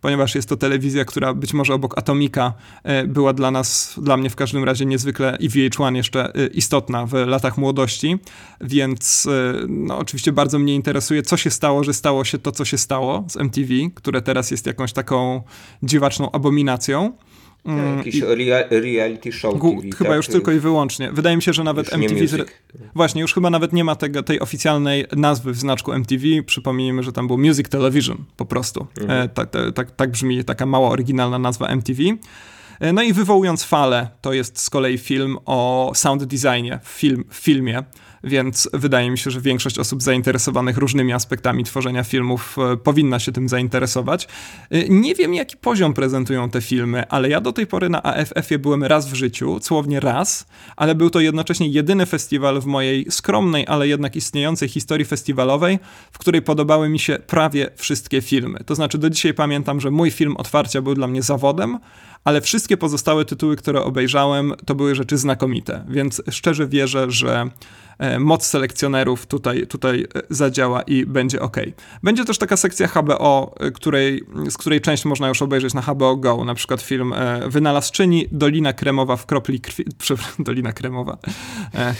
ponieważ 0.00 0.34
jest 0.34 0.48
to 0.48 0.56
telewizja, 0.56 1.04
która 1.04 1.34
być 1.34 1.54
może 1.54 1.74
obok 1.74 1.98
Atomika 1.98 2.52
e, 2.82 3.06
była 3.06 3.32
dla 3.32 3.50
nas, 3.50 3.94
dla 4.02 4.16
mnie 4.16 4.30
w 4.30 4.36
każdym 4.36 4.64
razie 4.64 4.86
niezwykle 4.86 5.36
i 5.40 5.50
VH1 5.50 5.96
jeszcze 5.96 6.15
e, 6.18 6.46
istotna 6.46 7.06
w 7.06 7.12
latach 7.12 7.58
młodości, 7.58 8.18
więc 8.60 9.26
e, 9.26 9.66
no, 9.68 9.98
oczywiście 9.98 10.32
bardzo 10.32 10.58
mnie 10.58 10.74
interesuje, 10.74 11.22
co 11.22 11.36
się 11.36 11.50
stało, 11.50 11.84
że 11.84 11.94
stało 11.94 12.24
się 12.24 12.38
to, 12.38 12.52
co 12.52 12.64
się 12.64 12.78
stało 12.78 13.24
z 13.28 13.36
MTV, 13.36 13.74
które 13.94 14.22
teraz 14.22 14.50
jest 14.50 14.66
jakąś 14.66 14.92
taką 14.92 15.42
dziwaczną 15.82 16.32
abominacją. 16.32 17.12
Mm, 17.66 17.98
Jakiś 17.98 18.20
rea 18.22 18.64
reality 18.70 19.32
show 19.32 19.54
TV, 19.54 19.96
Chyba 19.98 20.10
tak? 20.10 20.16
już 20.16 20.26
tylko 20.26 20.52
i 20.52 20.58
wyłącznie. 20.58 21.12
Wydaje 21.12 21.36
mi 21.36 21.42
się, 21.42 21.52
że 21.52 21.64
nawet 21.64 21.92
MTV... 21.92 22.44
Właśnie, 22.94 23.20
już 23.20 23.34
chyba 23.34 23.50
nawet 23.50 23.72
nie 23.72 23.84
ma 23.84 23.96
tego, 23.96 24.22
tej 24.22 24.40
oficjalnej 24.40 25.04
nazwy 25.16 25.52
w 25.52 25.56
znaczku 25.56 25.92
MTV. 25.92 26.24
Przypomnijmy, 26.46 27.02
że 27.02 27.12
tam 27.12 27.26
był 27.26 27.38
Music 27.38 27.68
Television 27.68 28.24
po 28.36 28.46
prostu. 28.46 28.86
Mhm. 29.00 29.22
E, 29.22 29.28
tak, 29.28 29.50
tak, 29.74 29.90
tak 29.90 30.10
brzmi 30.10 30.44
taka 30.44 30.66
mała 30.66 30.88
oryginalna 30.88 31.38
nazwa 31.38 31.68
MTV. 31.68 32.02
E, 32.80 32.92
no 32.92 33.02
i 33.02 33.12
wywołując 33.12 33.64
falę, 33.64 34.08
to 34.20 34.32
jest 34.32 34.58
z 34.58 34.70
kolei 34.70 34.98
film 34.98 35.38
o 35.44 35.92
sound 35.94 36.24
designie 36.24 36.80
w, 36.82 36.88
film, 36.88 37.24
w 37.30 37.36
filmie 37.36 37.82
więc 38.26 38.68
wydaje 38.72 39.10
mi 39.10 39.18
się, 39.18 39.30
że 39.30 39.40
większość 39.40 39.78
osób 39.78 40.02
zainteresowanych 40.02 40.76
różnymi 40.78 41.12
aspektami 41.12 41.64
tworzenia 41.64 42.04
filmów 42.04 42.56
e, 42.72 42.76
powinna 42.76 43.18
się 43.18 43.32
tym 43.32 43.48
zainteresować. 43.48 44.28
E, 44.70 44.88
nie 44.88 45.14
wiem, 45.14 45.34
jaki 45.34 45.56
poziom 45.56 45.94
prezentują 45.94 46.50
te 46.50 46.60
filmy, 46.60 47.08
ale 47.08 47.28
ja 47.28 47.40
do 47.40 47.52
tej 47.52 47.66
pory 47.66 47.88
na 47.88 48.02
AFF-ie 48.02 48.58
byłem 48.58 48.84
raz 48.84 49.08
w 49.08 49.14
życiu, 49.14 49.58
słownie 49.62 50.00
raz, 50.00 50.46
ale 50.76 50.94
był 50.94 51.10
to 51.10 51.20
jednocześnie 51.20 51.68
jedyny 51.68 52.06
festiwal 52.06 52.60
w 52.60 52.66
mojej 52.66 53.06
skromnej, 53.10 53.66
ale 53.66 53.88
jednak 53.88 54.16
istniejącej 54.16 54.68
historii 54.68 55.06
festiwalowej, 55.06 55.78
w 56.12 56.18
której 56.18 56.42
podobały 56.42 56.88
mi 56.88 56.98
się 56.98 57.18
prawie 57.26 57.70
wszystkie 57.76 58.20
filmy. 58.20 58.58
To 58.66 58.74
znaczy, 58.74 58.98
do 58.98 59.10
dzisiaj 59.10 59.34
pamiętam, 59.34 59.80
że 59.80 59.90
mój 59.90 60.10
film 60.10 60.36
otwarcia 60.36 60.82
był 60.82 60.94
dla 60.94 61.06
mnie 61.06 61.22
zawodem, 61.22 61.78
ale 62.24 62.40
wszystkie 62.40 62.76
pozostałe 62.76 63.24
tytuły, 63.24 63.56
które 63.56 63.82
obejrzałem, 63.82 64.54
to 64.64 64.74
były 64.74 64.94
rzeczy 64.94 65.16
znakomite, 65.18 65.84
więc 65.88 66.22
szczerze 66.30 66.66
wierzę, 66.66 67.10
że 67.10 67.50
moc 68.18 68.46
selekcjonerów 68.46 69.26
tutaj, 69.26 69.66
tutaj 69.66 70.06
e, 70.14 70.22
zadziała 70.30 70.82
i 70.82 71.06
będzie 71.06 71.40
ok. 71.40 71.56
Będzie 72.02 72.24
też 72.24 72.38
taka 72.38 72.56
sekcja 72.56 72.88
HBO, 72.88 73.54
e, 73.60 73.70
której, 73.70 74.22
z 74.50 74.56
której 74.56 74.80
część 74.80 75.04
można 75.04 75.28
już 75.28 75.42
obejrzeć 75.42 75.74
na 75.74 75.82
HBO 75.82 76.16
Go, 76.16 76.44
na 76.44 76.54
przykład 76.54 76.82
film 76.82 77.14
Wynalazczyni, 77.46 78.28
Dolina 78.32 78.72
Kremowa 78.72 79.16
w 79.16 79.26
kropli 79.26 79.60
krwi, 79.60 79.84
przepraszam, 79.98 80.44
Dolina 80.44 80.72
Kremowa, 80.72 81.16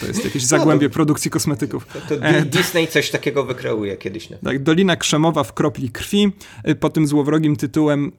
to 0.01 0.06
jest 0.06 0.24
jakieś 0.24 0.43
zagłębie 0.44 0.86
no, 0.86 0.93
produkcji 0.93 1.31
kosmetyków. 1.31 1.86
To, 1.86 2.16
to 2.16 2.23
Disney 2.44 2.89
coś 2.89 3.10
takiego 3.10 3.44
wykreuje 3.44 3.97
kiedyś. 3.97 4.31
No. 4.31 4.36
Tak, 4.44 4.62
Dolina 4.62 4.97
Krzemowa 4.97 5.44
w 5.44 5.52
kropli 5.52 5.90
krwi, 5.90 6.32
pod 6.81 6.94
tym 6.94 7.06
złowrogim 7.06 7.56
tytułem 7.56 8.12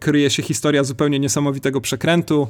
kryje 0.00 0.30
się 0.30 0.42
historia 0.42 0.84
zupełnie 0.84 1.18
niesamowitego 1.18 1.80
przekrętu, 1.80 2.48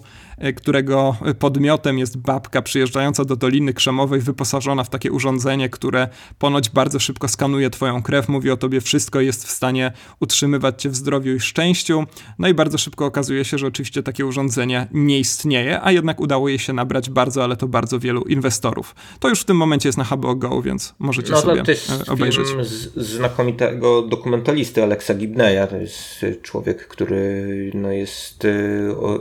którego 0.57 1.17
podmiotem 1.39 1.99
jest 1.99 2.19
babka 2.19 2.63
przyjeżdżająca 2.63 3.25
do 3.25 3.37
Doliny 3.37 3.75
Krzemowej 3.75 4.21
wyposażona 4.21 4.85
w 4.85 4.91
takie 4.91 5.13
urządzenie, 5.13 5.69
które 5.69 6.09
ponoć 6.39 6.71
bardzo 6.71 7.01
szybko 7.01 7.29
skanuje 7.29 7.71
twoją 7.71 8.03
krew, 8.03 8.29
mówi 8.29 8.51
o 8.51 8.57
tobie 8.57 8.81
wszystko, 8.81 9.21
jest 9.21 9.47
w 9.47 9.51
stanie 9.51 9.93
utrzymywać 10.21 10.83
cię 10.83 10.89
w 10.89 10.97
zdrowiu 10.97 11.35
i 11.35 11.41
szczęściu. 11.41 12.05
No 12.39 12.49
i 12.49 12.55
bardzo 12.55 12.79
szybko 12.79 13.07
okazuje 13.07 13.45
się, 13.45 13.59
że 13.59 13.67
oczywiście 13.67 14.03
takie 14.03 14.27
urządzenie 14.27 14.87
nie 14.93 15.19
istnieje, 15.19 15.81
a 15.83 15.93
jednak 15.93 16.21
udało 16.21 16.49
jej 16.49 16.59
się 16.59 16.73
nabrać 16.73 17.11
bardzo, 17.11 17.45
ale 17.45 17.57
to 17.57 17.69
bardzo 17.69 17.99
wielu 17.99 18.23
inwestorów. 18.23 18.95
To 19.21 19.29
już 19.29 19.41
w 19.41 19.45
tym 19.45 19.57
momencie 19.57 19.89
jest 19.89 19.99
na 19.99 20.05
HBO 20.05 20.35
Go, 20.35 20.63
więc 20.63 20.95
możecie 20.99 21.33
no, 21.33 21.41
sobie 21.41 21.63
jest 21.69 21.91
e, 21.91 22.13
obejrzeć. 22.13 22.49
Film 22.49 22.65
z 22.65 22.95
znakomitego 22.97 24.03
dokumentalisty 24.03 24.83
Alexa 24.83 25.15
Gibneya. 25.15 25.69
To 25.71 25.77
jest 25.77 26.25
człowiek, 26.43 26.89
który 26.89 27.71
no, 27.75 27.93
jest 27.93 28.45
e, 28.45 28.49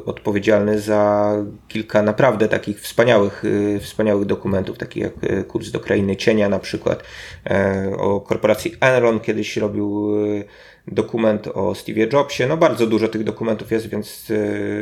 odpowiedzialny 0.06 0.80
za 0.80 1.03
kilka 1.68 2.02
naprawdę 2.02 2.48
takich 2.48 2.82
wspaniałych, 2.82 3.44
e, 3.76 3.80
wspaniałych 3.80 4.26
dokumentów, 4.26 4.78
takich 4.78 5.04
jak 5.04 5.14
Kurs 5.48 5.72
do 5.72 5.80
Krainy 5.80 6.16
Cienia 6.16 6.50
na 6.50 6.60
przykład, 6.60 7.04
e, 7.50 7.92
o 7.98 8.22
korporacji 8.22 8.76
Enron 8.82 9.20
kiedyś 9.20 9.58
robił 9.58 10.16
e, 10.40 10.44
dokument 10.88 11.48
o 11.48 11.76
Steve 11.76 12.08
Jobsie. 12.14 12.48
No 12.48 12.58
bardzo 12.58 12.88
dużo 12.88 13.08
tych 13.08 13.24
dokumentów 13.24 13.72
jest, 13.72 13.90
więc 13.90 14.32
e, 14.32 14.36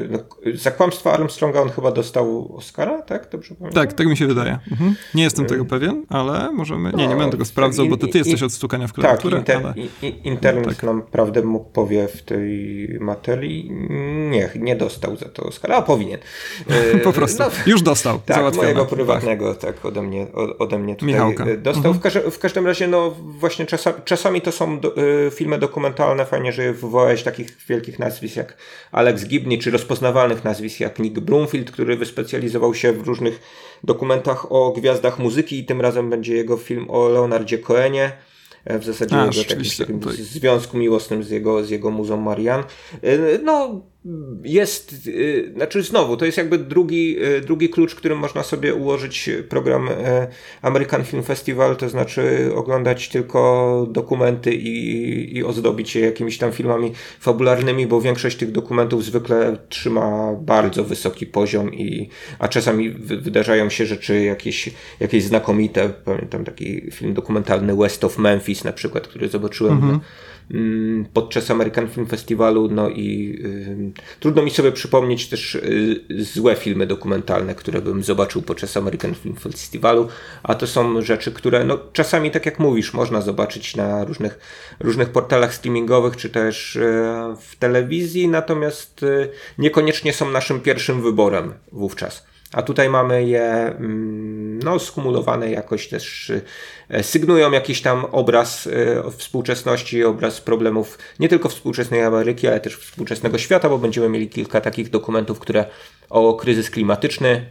no, 0.09 0.19
za 0.53 0.71
kłamstwo 0.71 1.13
Armstronga 1.13 1.61
on 1.61 1.69
chyba 1.69 1.91
dostał 1.91 2.55
Oscara, 2.55 3.01
tak? 3.01 3.29
Dobrze 3.31 3.55
pamiętam? 3.55 3.83
Tak, 3.83 3.93
tak 3.93 4.07
mi 4.07 4.17
się 4.17 4.27
wydaje. 4.27 4.59
Mhm. 4.71 4.95
Nie 5.15 5.23
jestem 5.23 5.45
tego 5.45 5.65
pewien, 5.65 6.05
ale 6.09 6.51
możemy... 6.51 6.91
Nie, 6.91 7.07
nie 7.07 7.15
będę 7.15 7.31
tego 7.31 7.45
sprawdzał, 7.45 7.87
bo 7.87 7.97
to 7.97 8.07
ty 8.07 8.17
jesteś 8.17 8.43
od 8.43 8.53
stukania 8.53 8.87
w 8.87 8.93
klawiaturę. 8.93 9.41
Tak, 9.43 9.57
inter, 9.57 9.73
ale... 10.01 10.09
internet 10.23 10.75
tak. 10.75 10.83
nam 10.83 11.01
prawdę 11.01 11.41
mu 11.41 11.59
powie 11.59 12.07
w 12.07 12.21
tej 12.21 12.87
materii. 12.99 13.71
Nie, 14.29 14.49
nie 14.55 14.75
dostał 14.75 15.15
za 15.15 15.29
to 15.29 15.43
Oscara, 15.43 15.75
a 15.75 15.81
powinien. 15.81 16.19
po 17.03 17.13
prostu. 17.13 17.43
No, 17.43 17.49
Już 17.65 17.81
dostał. 17.81 18.19
Tak, 18.25 18.55
mojego 18.55 18.85
prywatnego, 18.85 19.55
tak, 19.55 19.85
ode 19.85 20.01
mnie, 20.01 20.27
ode 20.59 20.79
mnie 20.79 20.95
tutaj 20.95 21.07
Michałka. 21.07 21.45
dostał. 21.57 21.91
Mhm. 21.91 22.31
W, 22.31 22.39
każdym 22.39 22.67
razie, 22.67 22.87
no 22.87 23.11
właśnie 23.39 23.65
czasami, 23.65 23.97
czasami 24.05 24.41
to 24.41 24.51
są 24.51 24.79
do, 24.79 24.97
y, 24.97 25.31
filmy 25.31 25.57
dokumentalne 25.57 25.90
dokumentalne. 25.91 26.25
Fajnie, 26.25 26.51
że 26.51 26.73
wywołałeś 26.73 27.23
takich 27.23 27.57
wielkich 27.67 27.99
nazwisk 27.99 28.35
jak 28.35 28.57
Alex 28.91 29.25
Gibney, 29.25 29.59
czy 29.59 29.71
rozpoznawalnych 29.71 30.43
nazwisk 30.43 30.79
jak 30.79 30.99
Nick 30.99 31.19
Broomfield, 31.19 31.71
który 31.71 31.97
wyspecjalizował 31.97 32.73
się 32.73 32.93
w 32.93 33.07
różnych 33.07 33.39
dokumentach 33.83 34.51
o 34.51 34.71
gwiazdach 34.71 35.19
muzyki 35.19 35.59
i 35.59 35.65
tym 35.65 35.81
razem 35.81 36.09
będzie 36.09 36.35
jego 36.35 36.57
film 36.57 36.85
o 36.89 37.09
Leonardzie 37.09 37.57
Coenie 37.57 38.11
e, 38.65 38.79
w 38.79 38.83
zasadzie 38.83 39.15
A, 39.15 39.25
jego 39.25 39.43
takim, 39.43 39.99
takim 39.99 40.13
związku 40.13 40.77
miłosnym 40.77 41.23
z 41.23 41.29
jego, 41.29 41.63
z 41.63 41.69
jego 41.69 41.91
muzą 41.91 42.17
Marian. 42.17 42.63
E, 43.03 43.37
no, 43.43 43.81
jest, 44.43 45.07
y, 45.07 45.51
znaczy 45.55 45.83
znowu, 45.83 46.17
to 46.17 46.25
jest 46.25 46.37
jakby 46.37 46.57
drugi, 46.57 47.23
y, 47.23 47.41
drugi 47.41 47.69
klucz, 47.69 47.95
którym 47.95 48.17
można 48.17 48.43
sobie 48.43 48.75
ułożyć 48.75 49.29
program 49.49 49.87
y, 49.87 49.91
American 50.61 51.03
Film 51.03 51.23
Festival, 51.23 51.75
to 51.75 51.89
znaczy 51.89 52.51
oglądać 52.55 53.09
tylko 53.09 53.87
dokumenty 53.89 54.53
i, 54.53 55.37
i 55.37 55.43
ozdobić 55.43 55.95
je 55.95 56.01
jakimiś 56.01 56.37
tam 56.37 56.51
filmami 56.51 56.91
fabularnymi, 57.19 57.87
bo 57.87 58.01
większość 58.01 58.37
tych 58.37 58.51
dokumentów 58.51 59.05
zwykle 59.05 59.57
trzyma 59.69 60.33
bardzo 60.33 60.83
wysoki 60.83 61.25
poziom 61.25 61.73
i, 61.73 62.09
a 62.39 62.47
czasami 62.47 62.89
wydarzają 62.99 63.69
się 63.69 63.85
rzeczy 63.85 64.23
jakieś, 64.23 64.69
jakieś 64.99 65.23
znakomite. 65.23 65.89
Pamiętam 66.05 66.45
taki 66.45 66.91
film 66.91 67.13
dokumentalny 67.13 67.75
West 67.75 68.03
of 68.03 68.17
Memphis 68.17 68.63
na 68.63 68.73
przykład, 68.73 69.07
który 69.07 69.29
zobaczyłem 69.29 69.73
mhm. 69.73 69.99
Podczas 71.13 71.51
American 71.51 71.87
Film 71.87 72.07
Festivalu, 72.07 72.67
no 72.71 72.89
i 72.89 73.39
y, 73.45 74.19
trudno 74.19 74.43
mi 74.43 74.51
sobie 74.51 74.71
przypomnieć 74.71 75.29
też 75.29 75.55
y, 75.55 76.03
złe 76.09 76.55
filmy 76.55 76.87
dokumentalne, 76.87 77.55
które 77.55 77.81
bym 77.81 78.03
zobaczył 78.03 78.41
podczas 78.41 78.77
American 78.77 79.15
Film 79.15 79.35
Festivalu, 79.35 80.07
a 80.43 80.55
to 80.55 80.67
są 80.67 81.01
rzeczy, 81.01 81.31
które 81.31 81.65
no, 81.65 81.79
czasami, 81.93 82.31
tak 82.31 82.45
jak 82.45 82.59
mówisz, 82.59 82.93
można 82.93 83.21
zobaczyć 83.21 83.75
na 83.75 84.05
różnych, 84.05 84.39
różnych 84.79 85.09
portalach 85.09 85.53
streamingowych, 85.53 86.17
czy 86.17 86.29
też 86.29 86.75
y, 86.75 86.79
w 87.41 87.55
telewizji, 87.55 88.27
natomiast 88.27 89.03
y, 89.03 89.29
niekoniecznie 89.57 90.13
są 90.13 90.31
naszym 90.31 90.59
pierwszym 90.59 91.01
wyborem 91.01 91.53
wówczas. 91.71 92.30
A 92.53 92.61
tutaj 92.61 92.89
mamy 92.89 93.23
je 93.23 93.43
mm, 93.43 94.59
no, 94.63 94.79
skumulowane 94.79 95.51
jakoś 95.51 95.87
też, 95.87 96.31
e, 96.89 97.03
sygnują 97.03 97.51
jakiś 97.51 97.81
tam 97.81 98.05
obraz 98.05 98.67
e, 98.67 99.11
współczesności, 99.11 100.03
obraz 100.03 100.41
problemów 100.41 100.97
nie 101.19 101.29
tylko 101.29 101.49
współczesnej 101.49 102.03
Ameryki, 102.03 102.47
ale 102.47 102.59
też 102.59 102.77
współczesnego 102.77 103.37
świata, 103.37 103.69
bo 103.69 103.77
będziemy 103.77 104.09
mieli 104.09 104.29
kilka 104.29 104.61
takich 104.61 104.89
dokumentów, 104.89 105.39
które 105.39 105.65
o 106.09 106.33
kryzys 106.33 106.69
klimatyczny 106.69 107.45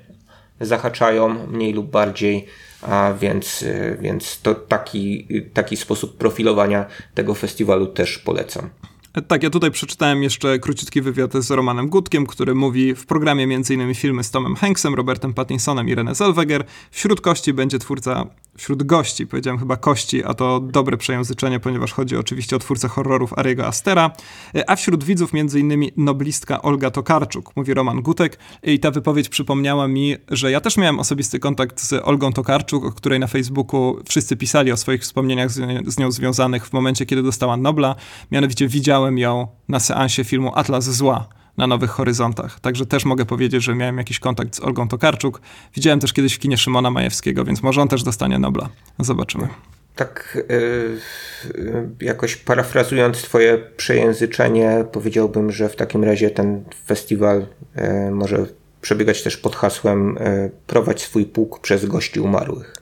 zahaczają 0.60 1.46
mniej 1.46 1.72
lub 1.72 1.90
bardziej, 1.90 2.46
a 2.82 3.14
więc, 3.20 3.62
e, 3.62 3.96
więc 4.00 4.40
to 4.40 4.54
taki, 4.54 5.28
taki 5.54 5.76
sposób 5.76 6.18
profilowania 6.18 6.86
tego 7.14 7.34
festiwalu 7.34 7.86
też 7.86 8.18
polecam. 8.18 8.70
Tak, 9.12 9.42
ja 9.42 9.50
tutaj 9.50 9.70
przeczytałem 9.70 10.22
jeszcze 10.22 10.58
króciutki 10.58 11.00
wywiad 11.02 11.32
z 11.32 11.50
Romanem 11.50 11.88
Gutkiem, 11.88 12.26
który 12.26 12.54
mówi 12.54 12.94
w 12.94 13.06
programie 13.06 13.44
m.in. 13.44 13.94
filmy 13.94 14.24
z 14.24 14.30
Tomem 14.30 14.56
Hanksem, 14.56 14.94
Robertem 14.94 15.34
Pattinsonem 15.34 15.88
i 15.88 15.96
René 15.96 16.14
Zellweger. 16.14 16.64
Wśród 16.90 17.20
kości 17.20 17.52
będzie 17.52 17.78
twórca 17.78 18.26
wśród 18.56 18.82
gości, 18.82 19.26
powiedziałem 19.26 19.58
chyba 19.58 19.76
kości, 19.76 20.24
a 20.24 20.34
to 20.34 20.60
dobre 20.60 20.96
przejęzyczenie, 20.96 21.60
ponieważ 21.60 21.92
chodzi 21.92 22.16
oczywiście 22.16 22.56
o 22.56 22.58
twórcę 22.58 22.88
horrorów 22.88 23.38
Ariego 23.38 23.66
Astera, 23.66 24.10
a 24.66 24.76
wśród 24.76 25.04
widzów 25.04 25.30
innymi 25.54 25.92
noblistka 25.96 26.62
Olga 26.62 26.90
Tokarczuk, 26.90 27.56
mówi 27.56 27.74
Roman 27.74 28.02
Gutek 28.02 28.38
i 28.62 28.80
ta 28.80 28.90
wypowiedź 28.90 29.28
przypomniała 29.28 29.88
mi, 29.88 30.16
że 30.28 30.50
ja 30.50 30.60
też 30.60 30.76
miałem 30.76 30.98
osobisty 30.98 31.38
kontakt 31.38 31.80
z 31.80 31.92
Olgą 31.92 32.32
Tokarczuk, 32.32 32.84
o 32.84 32.92
której 32.92 33.20
na 33.20 33.26
Facebooku 33.26 33.96
wszyscy 34.08 34.36
pisali 34.36 34.72
o 34.72 34.76
swoich 34.76 35.02
wspomnieniach 35.02 35.50
z, 35.50 35.88
z 35.94 35.98
nią 35.98 36.10
związanych 36.10 36.66
w 36.66 36.72
momencie, 36.72 37.06
kiedy 37.06 37.22
dostała 37.22 37.56
Nobla, 37.56 37.96
mianowicie 38.30 38.68
widziałem 38.68 38.99
ją 39.08 39.48
na 39.68 39.80
seansie 39.80 40.24
filmu 40.24 40.52
Atlas 40.54 40.84
Zła, 40.84 41.28
na 41.56 41.66
Nowych 41.66 41.90
Horyzontach. 41.90 42.60
Także 42.60 42.86
też 42.86 43.04
mogę 43.04 43.24
powiedzieć, 43.24 43.64
że 43.64 43.74
miałem 43.74 43.98
jakiś 43.98 44.18
kontakt 44.18 44.54
z 44.54 44.60
Olgą 44.60 44.88
Tokarczuk. 44.88 45.40
Widziałem 45.74 46.00
też 46.00 46.12
kiedyś 46.12 46.34
w 46.34 46.38
kinie 46.38 46.56
Szymona 46.56 46.90
Majewskiego, 46.90 47.44
więc 47.44 47.62
może 47.62 47.82
on 47.82 47.88
też 47.88 48.02
dostanie 48.02 48.38
Nobla. 48.38 48.68
Zobaczymy. 48.98 49.48
Tak, 49.96 50.38
yy, 50.48 51.90
jakoś 52.00 52.36
parafrazując 52.36 53.22
Twoje 53.22 53.58
przejęzyczenie, 53.76 54.84
powiedziałbym, 54.92 55.52
że 55.52 55.68
w 55.68 55.76
takim 55.76 56.04
razie 56.04 56.30
ten 56.30 56.64
festiwal 56.86 57.46
yy, 57.76 58.10
może 58.10 58.46
przebiegać 58.80 59.22
też 59.22 59.36
pod 59.36 59.56
hasłem 59.56 60.18
yy, 60.20 60.50
prowadź 60.66 61.02
swój 61.02 61.24
pług 61.24 61.60
przez 61.60 61.86
gości 61.86 62.20
umarłych. 62.20 62.74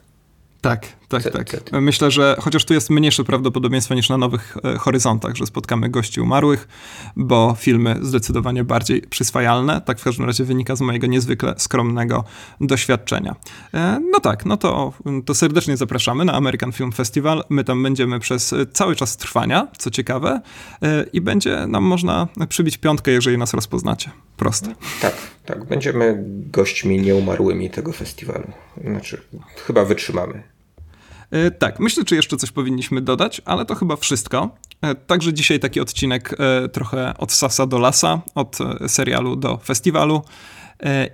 Tak, 0.61 0.85
tak, 1.09 1.23
tak. 1.33 1.71
Myślę, 1.71 2.11
że 2.11 2.35
chociaż 2.39 2.65
tu 2.65 2.73
jest 2.73 2.89
mniejsze 2.89 3.23
prawdopodobieństwo 3.23 3.95
niż 3.95 4.09
na 4.09 4.17
Nowych 4.17 4.57
Horyzontach, 4.79 5.35
że 5.35 5.45
spotkamy 5.45 5.89
gości 5.89 6.21
umarłych, 6.21 6.67
bo 7.15 7.55
filmy 7.59 7.95
zdecydowanie 8.01 8.63
bardziej 8.63 9.01
przyswajalne. 9.01 9.81
Tak 9.81 9.99
w 9.99 10.03
każdym 10.03 10.25
razie 10.25 10.43
wynika 10.43 10.75
z 10.75 10.81
mojego 10.81 11.07
niezwykle 11.07 11.53
skromnego 11.57 12.23
doświadczenia. 12.61 13.35
E, 13.73 13.99
no 14.11 14.19
tak, 14.19 14.45
no 14.45 14.57
to, 14.57 14.93
to 15.25 15.35
serdecznie 15.35 15.77
zapraszamy 15.77 16.25
na 16.25 16.33
American 16.33 16.71
Film 16.71 16.91
Festival. 16.91 17.43
My 17.49 17.63
tam 17.63 17.83
będziemy 17.83 18.19
przez 18.19 18.55
cały 18.73 18.95
czas 18.95 19.17
trwania, 19.17 19.67
co 19.77 19.91
ciekawe, 19.91 20.41
e, 20.81 21.05
i 21.13 21.21
będzie 21.21 21.67
nam 21.67 21.83
można 21.83 22.27
przybić 22.49 22.77
piątkę, 22.77 23.11
jeżeli 23.11 23.37
nas 23.37 23.53
rozpoznacie. 23.53 24.11
Proste. 24.37 24.75
Tak, 25.01 25.13
tak. 25.45 25.65
Będziemy 25.65 26.23
gośćmi 26.27 27.01
nieumarłymi 27.01 27.69
tego 27.69 27.91
festiwalu. 27.91 28.47
Znaczy, 28.83 29.21
chyba 29.67 29.85
wytrzymamy. 29.85 30.43
E, 31.31 31.51
tak, 31.51 31.79
myślę, 31.79 32.05
czy 32.05 32.15
jeszcze 32.15 32.37
coś 32.37 32.51
powinniśmy 32.51 33.01
dodać, 33.01 33.41
ale 33.45 33.65
to 33.65 33.75
chyba 33.75 33.95
wszystko. 33.95 34.55
E, 34.81 34.95
także 34.95 35.33
dzisiaj 35.33 35.59
taki 35.59 35.79
odcinek 35.79 36.35
e, 36.39 36.69
trochę 36.69 37.17
od 37.17 37.31
sasa 37.31 37.65
do 37.65 37.79
lasa, 37.79 38.21
od 38.35 38.57
serialu 38.87 39.35
do 39.35 39.57
festiwalu. 39.57 40.21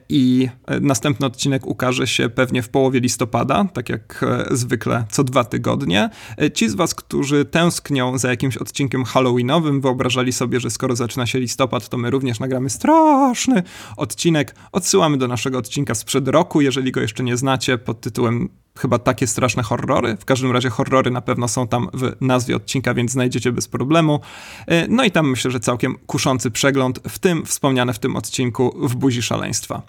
I 0.10 0.50
następny 0.82 1.28
odcinek 1.28 1.68
ukaże 1.68 2.08
się 2.08 2.30
pewnie 2.30 2.62
w 2.62 2.70
połowie 2.70 3.00
listopada, 3.00 3.66
tak 3.74 3.90
jak 3.90 4.26
zwykle 4.52 5.06
co 5.10 5.24
dwa 5.24 5.44
tygodnie. 5.44 6.10
Ci 6.54 6.70
z 6.70 6.76
Was, 6.76 6.96
którzy 6.96 7.46
tęsknią 7.46 8.18
za 8.18 8.30
jakimś 8.30 8.58
odcinkiem 8.58 9.04
Halloweenowym, 9.04 9.82
wyobrażali 9.82 10.34
sobie, 10.34 10.60
że 10.60 10.70
skoro 10.70 10.96
zaczyna 10.96 11.26
się 11.26 11.40
listopad, 11.40 11.90
to 11.90 11.98
my 11.98 12.10
również 12.10 12.40
nagramy 12.40 12.70
straszny 12.70 13.64
odcinek. 13.98 14.56
Odsyłamy 14.72 15.18
do 15.18 15.28
naszego 15.28 15.58
odcinka 15.58 15.96
sprzed 15.96 16.28
roku, 16.28 16.62
jeżeli 16.62 16.92
go 16.92 17.02
jeszcze 17.02 17.24
nie 17.24 17.38
znacie, 17.38 17.78
pod 17.78 18.02
tytułem 18.02 18.50
chyba 18.78 19.00
takie 19.00 19.28
straszne 19.28 19.64
horrory. 19.64 20.18
W 20.18 20.26
każdym 20.26 20.52
razie 20.52 20.70
horrory 20.70 21.12
na 21.12 21.22
pewno 21.22 21.48
są 21.48 21.68
tam 21.68 21.90
w 21.94 22.12
nazwie 22.22 22.56
odcinka, 22.56 22.94
więc 22.94 23.12
znajdziecie 23.12 23.52
bez 23.52 23.68
problemu. 23.68 24.20
E, 24.68 24.88
no 24.88 25.04
i 25.04 25.12
tam 25.12 25.30
myślę, 25.30 25.52
że 25.52 25.60
całkiem 25.60 25.98
kuszący 26.08 26.52
przegląd, 26.52 27.00
w 27.10 27.20
tym 27.20 27.46
wspomniane 27.46 27.94
w 27.94 28.00
tym 28.00 28.16
odcinku 28.16 28.88
w 28.88 28.96
buzi 28.96 29.22
szaleństwa. 29.22 29.82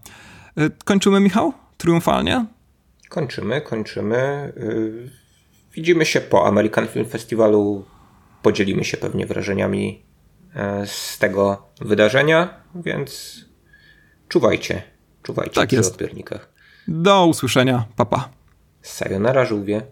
E, 0.56 0.70
kończymy, 0.84 1.20
Michał? 1.20 1.52
Triumfalnie? 1.76 2.46
Kończymy, 3.08 3.60
kończymy. 3.60 4.16
E, 4.16 4.52
widzimy 5.74 6.06
się 6.06 6.20
po 6.20 6.46
American 6.46 6.88
Film 6.88 7.06
Festivalu. 7.06 7.84
Podzielimy 8.42 8.84
się 8.84 8.96
pewnie 8.96 9.26
wrażeniami 9.26 10.06
z 10.84 11.18
tego 11.18 11.68
wydarzenia, 11.80 12.60
więc 12.74 13.40
czuwajcie. 14.28 14.82
Czuwajcie 15.22 15.54
tak 15.54 15.70
w 15.70 15.86
odbiornikach. 15.86 16.52
Do 16.88 17.26
usłyszenia. 17.26 17.84
Papa. 17.96 18.16
Pa. 18.16 18.35
Sayonara 18.86 19.44
żółwie. 19.44 19.82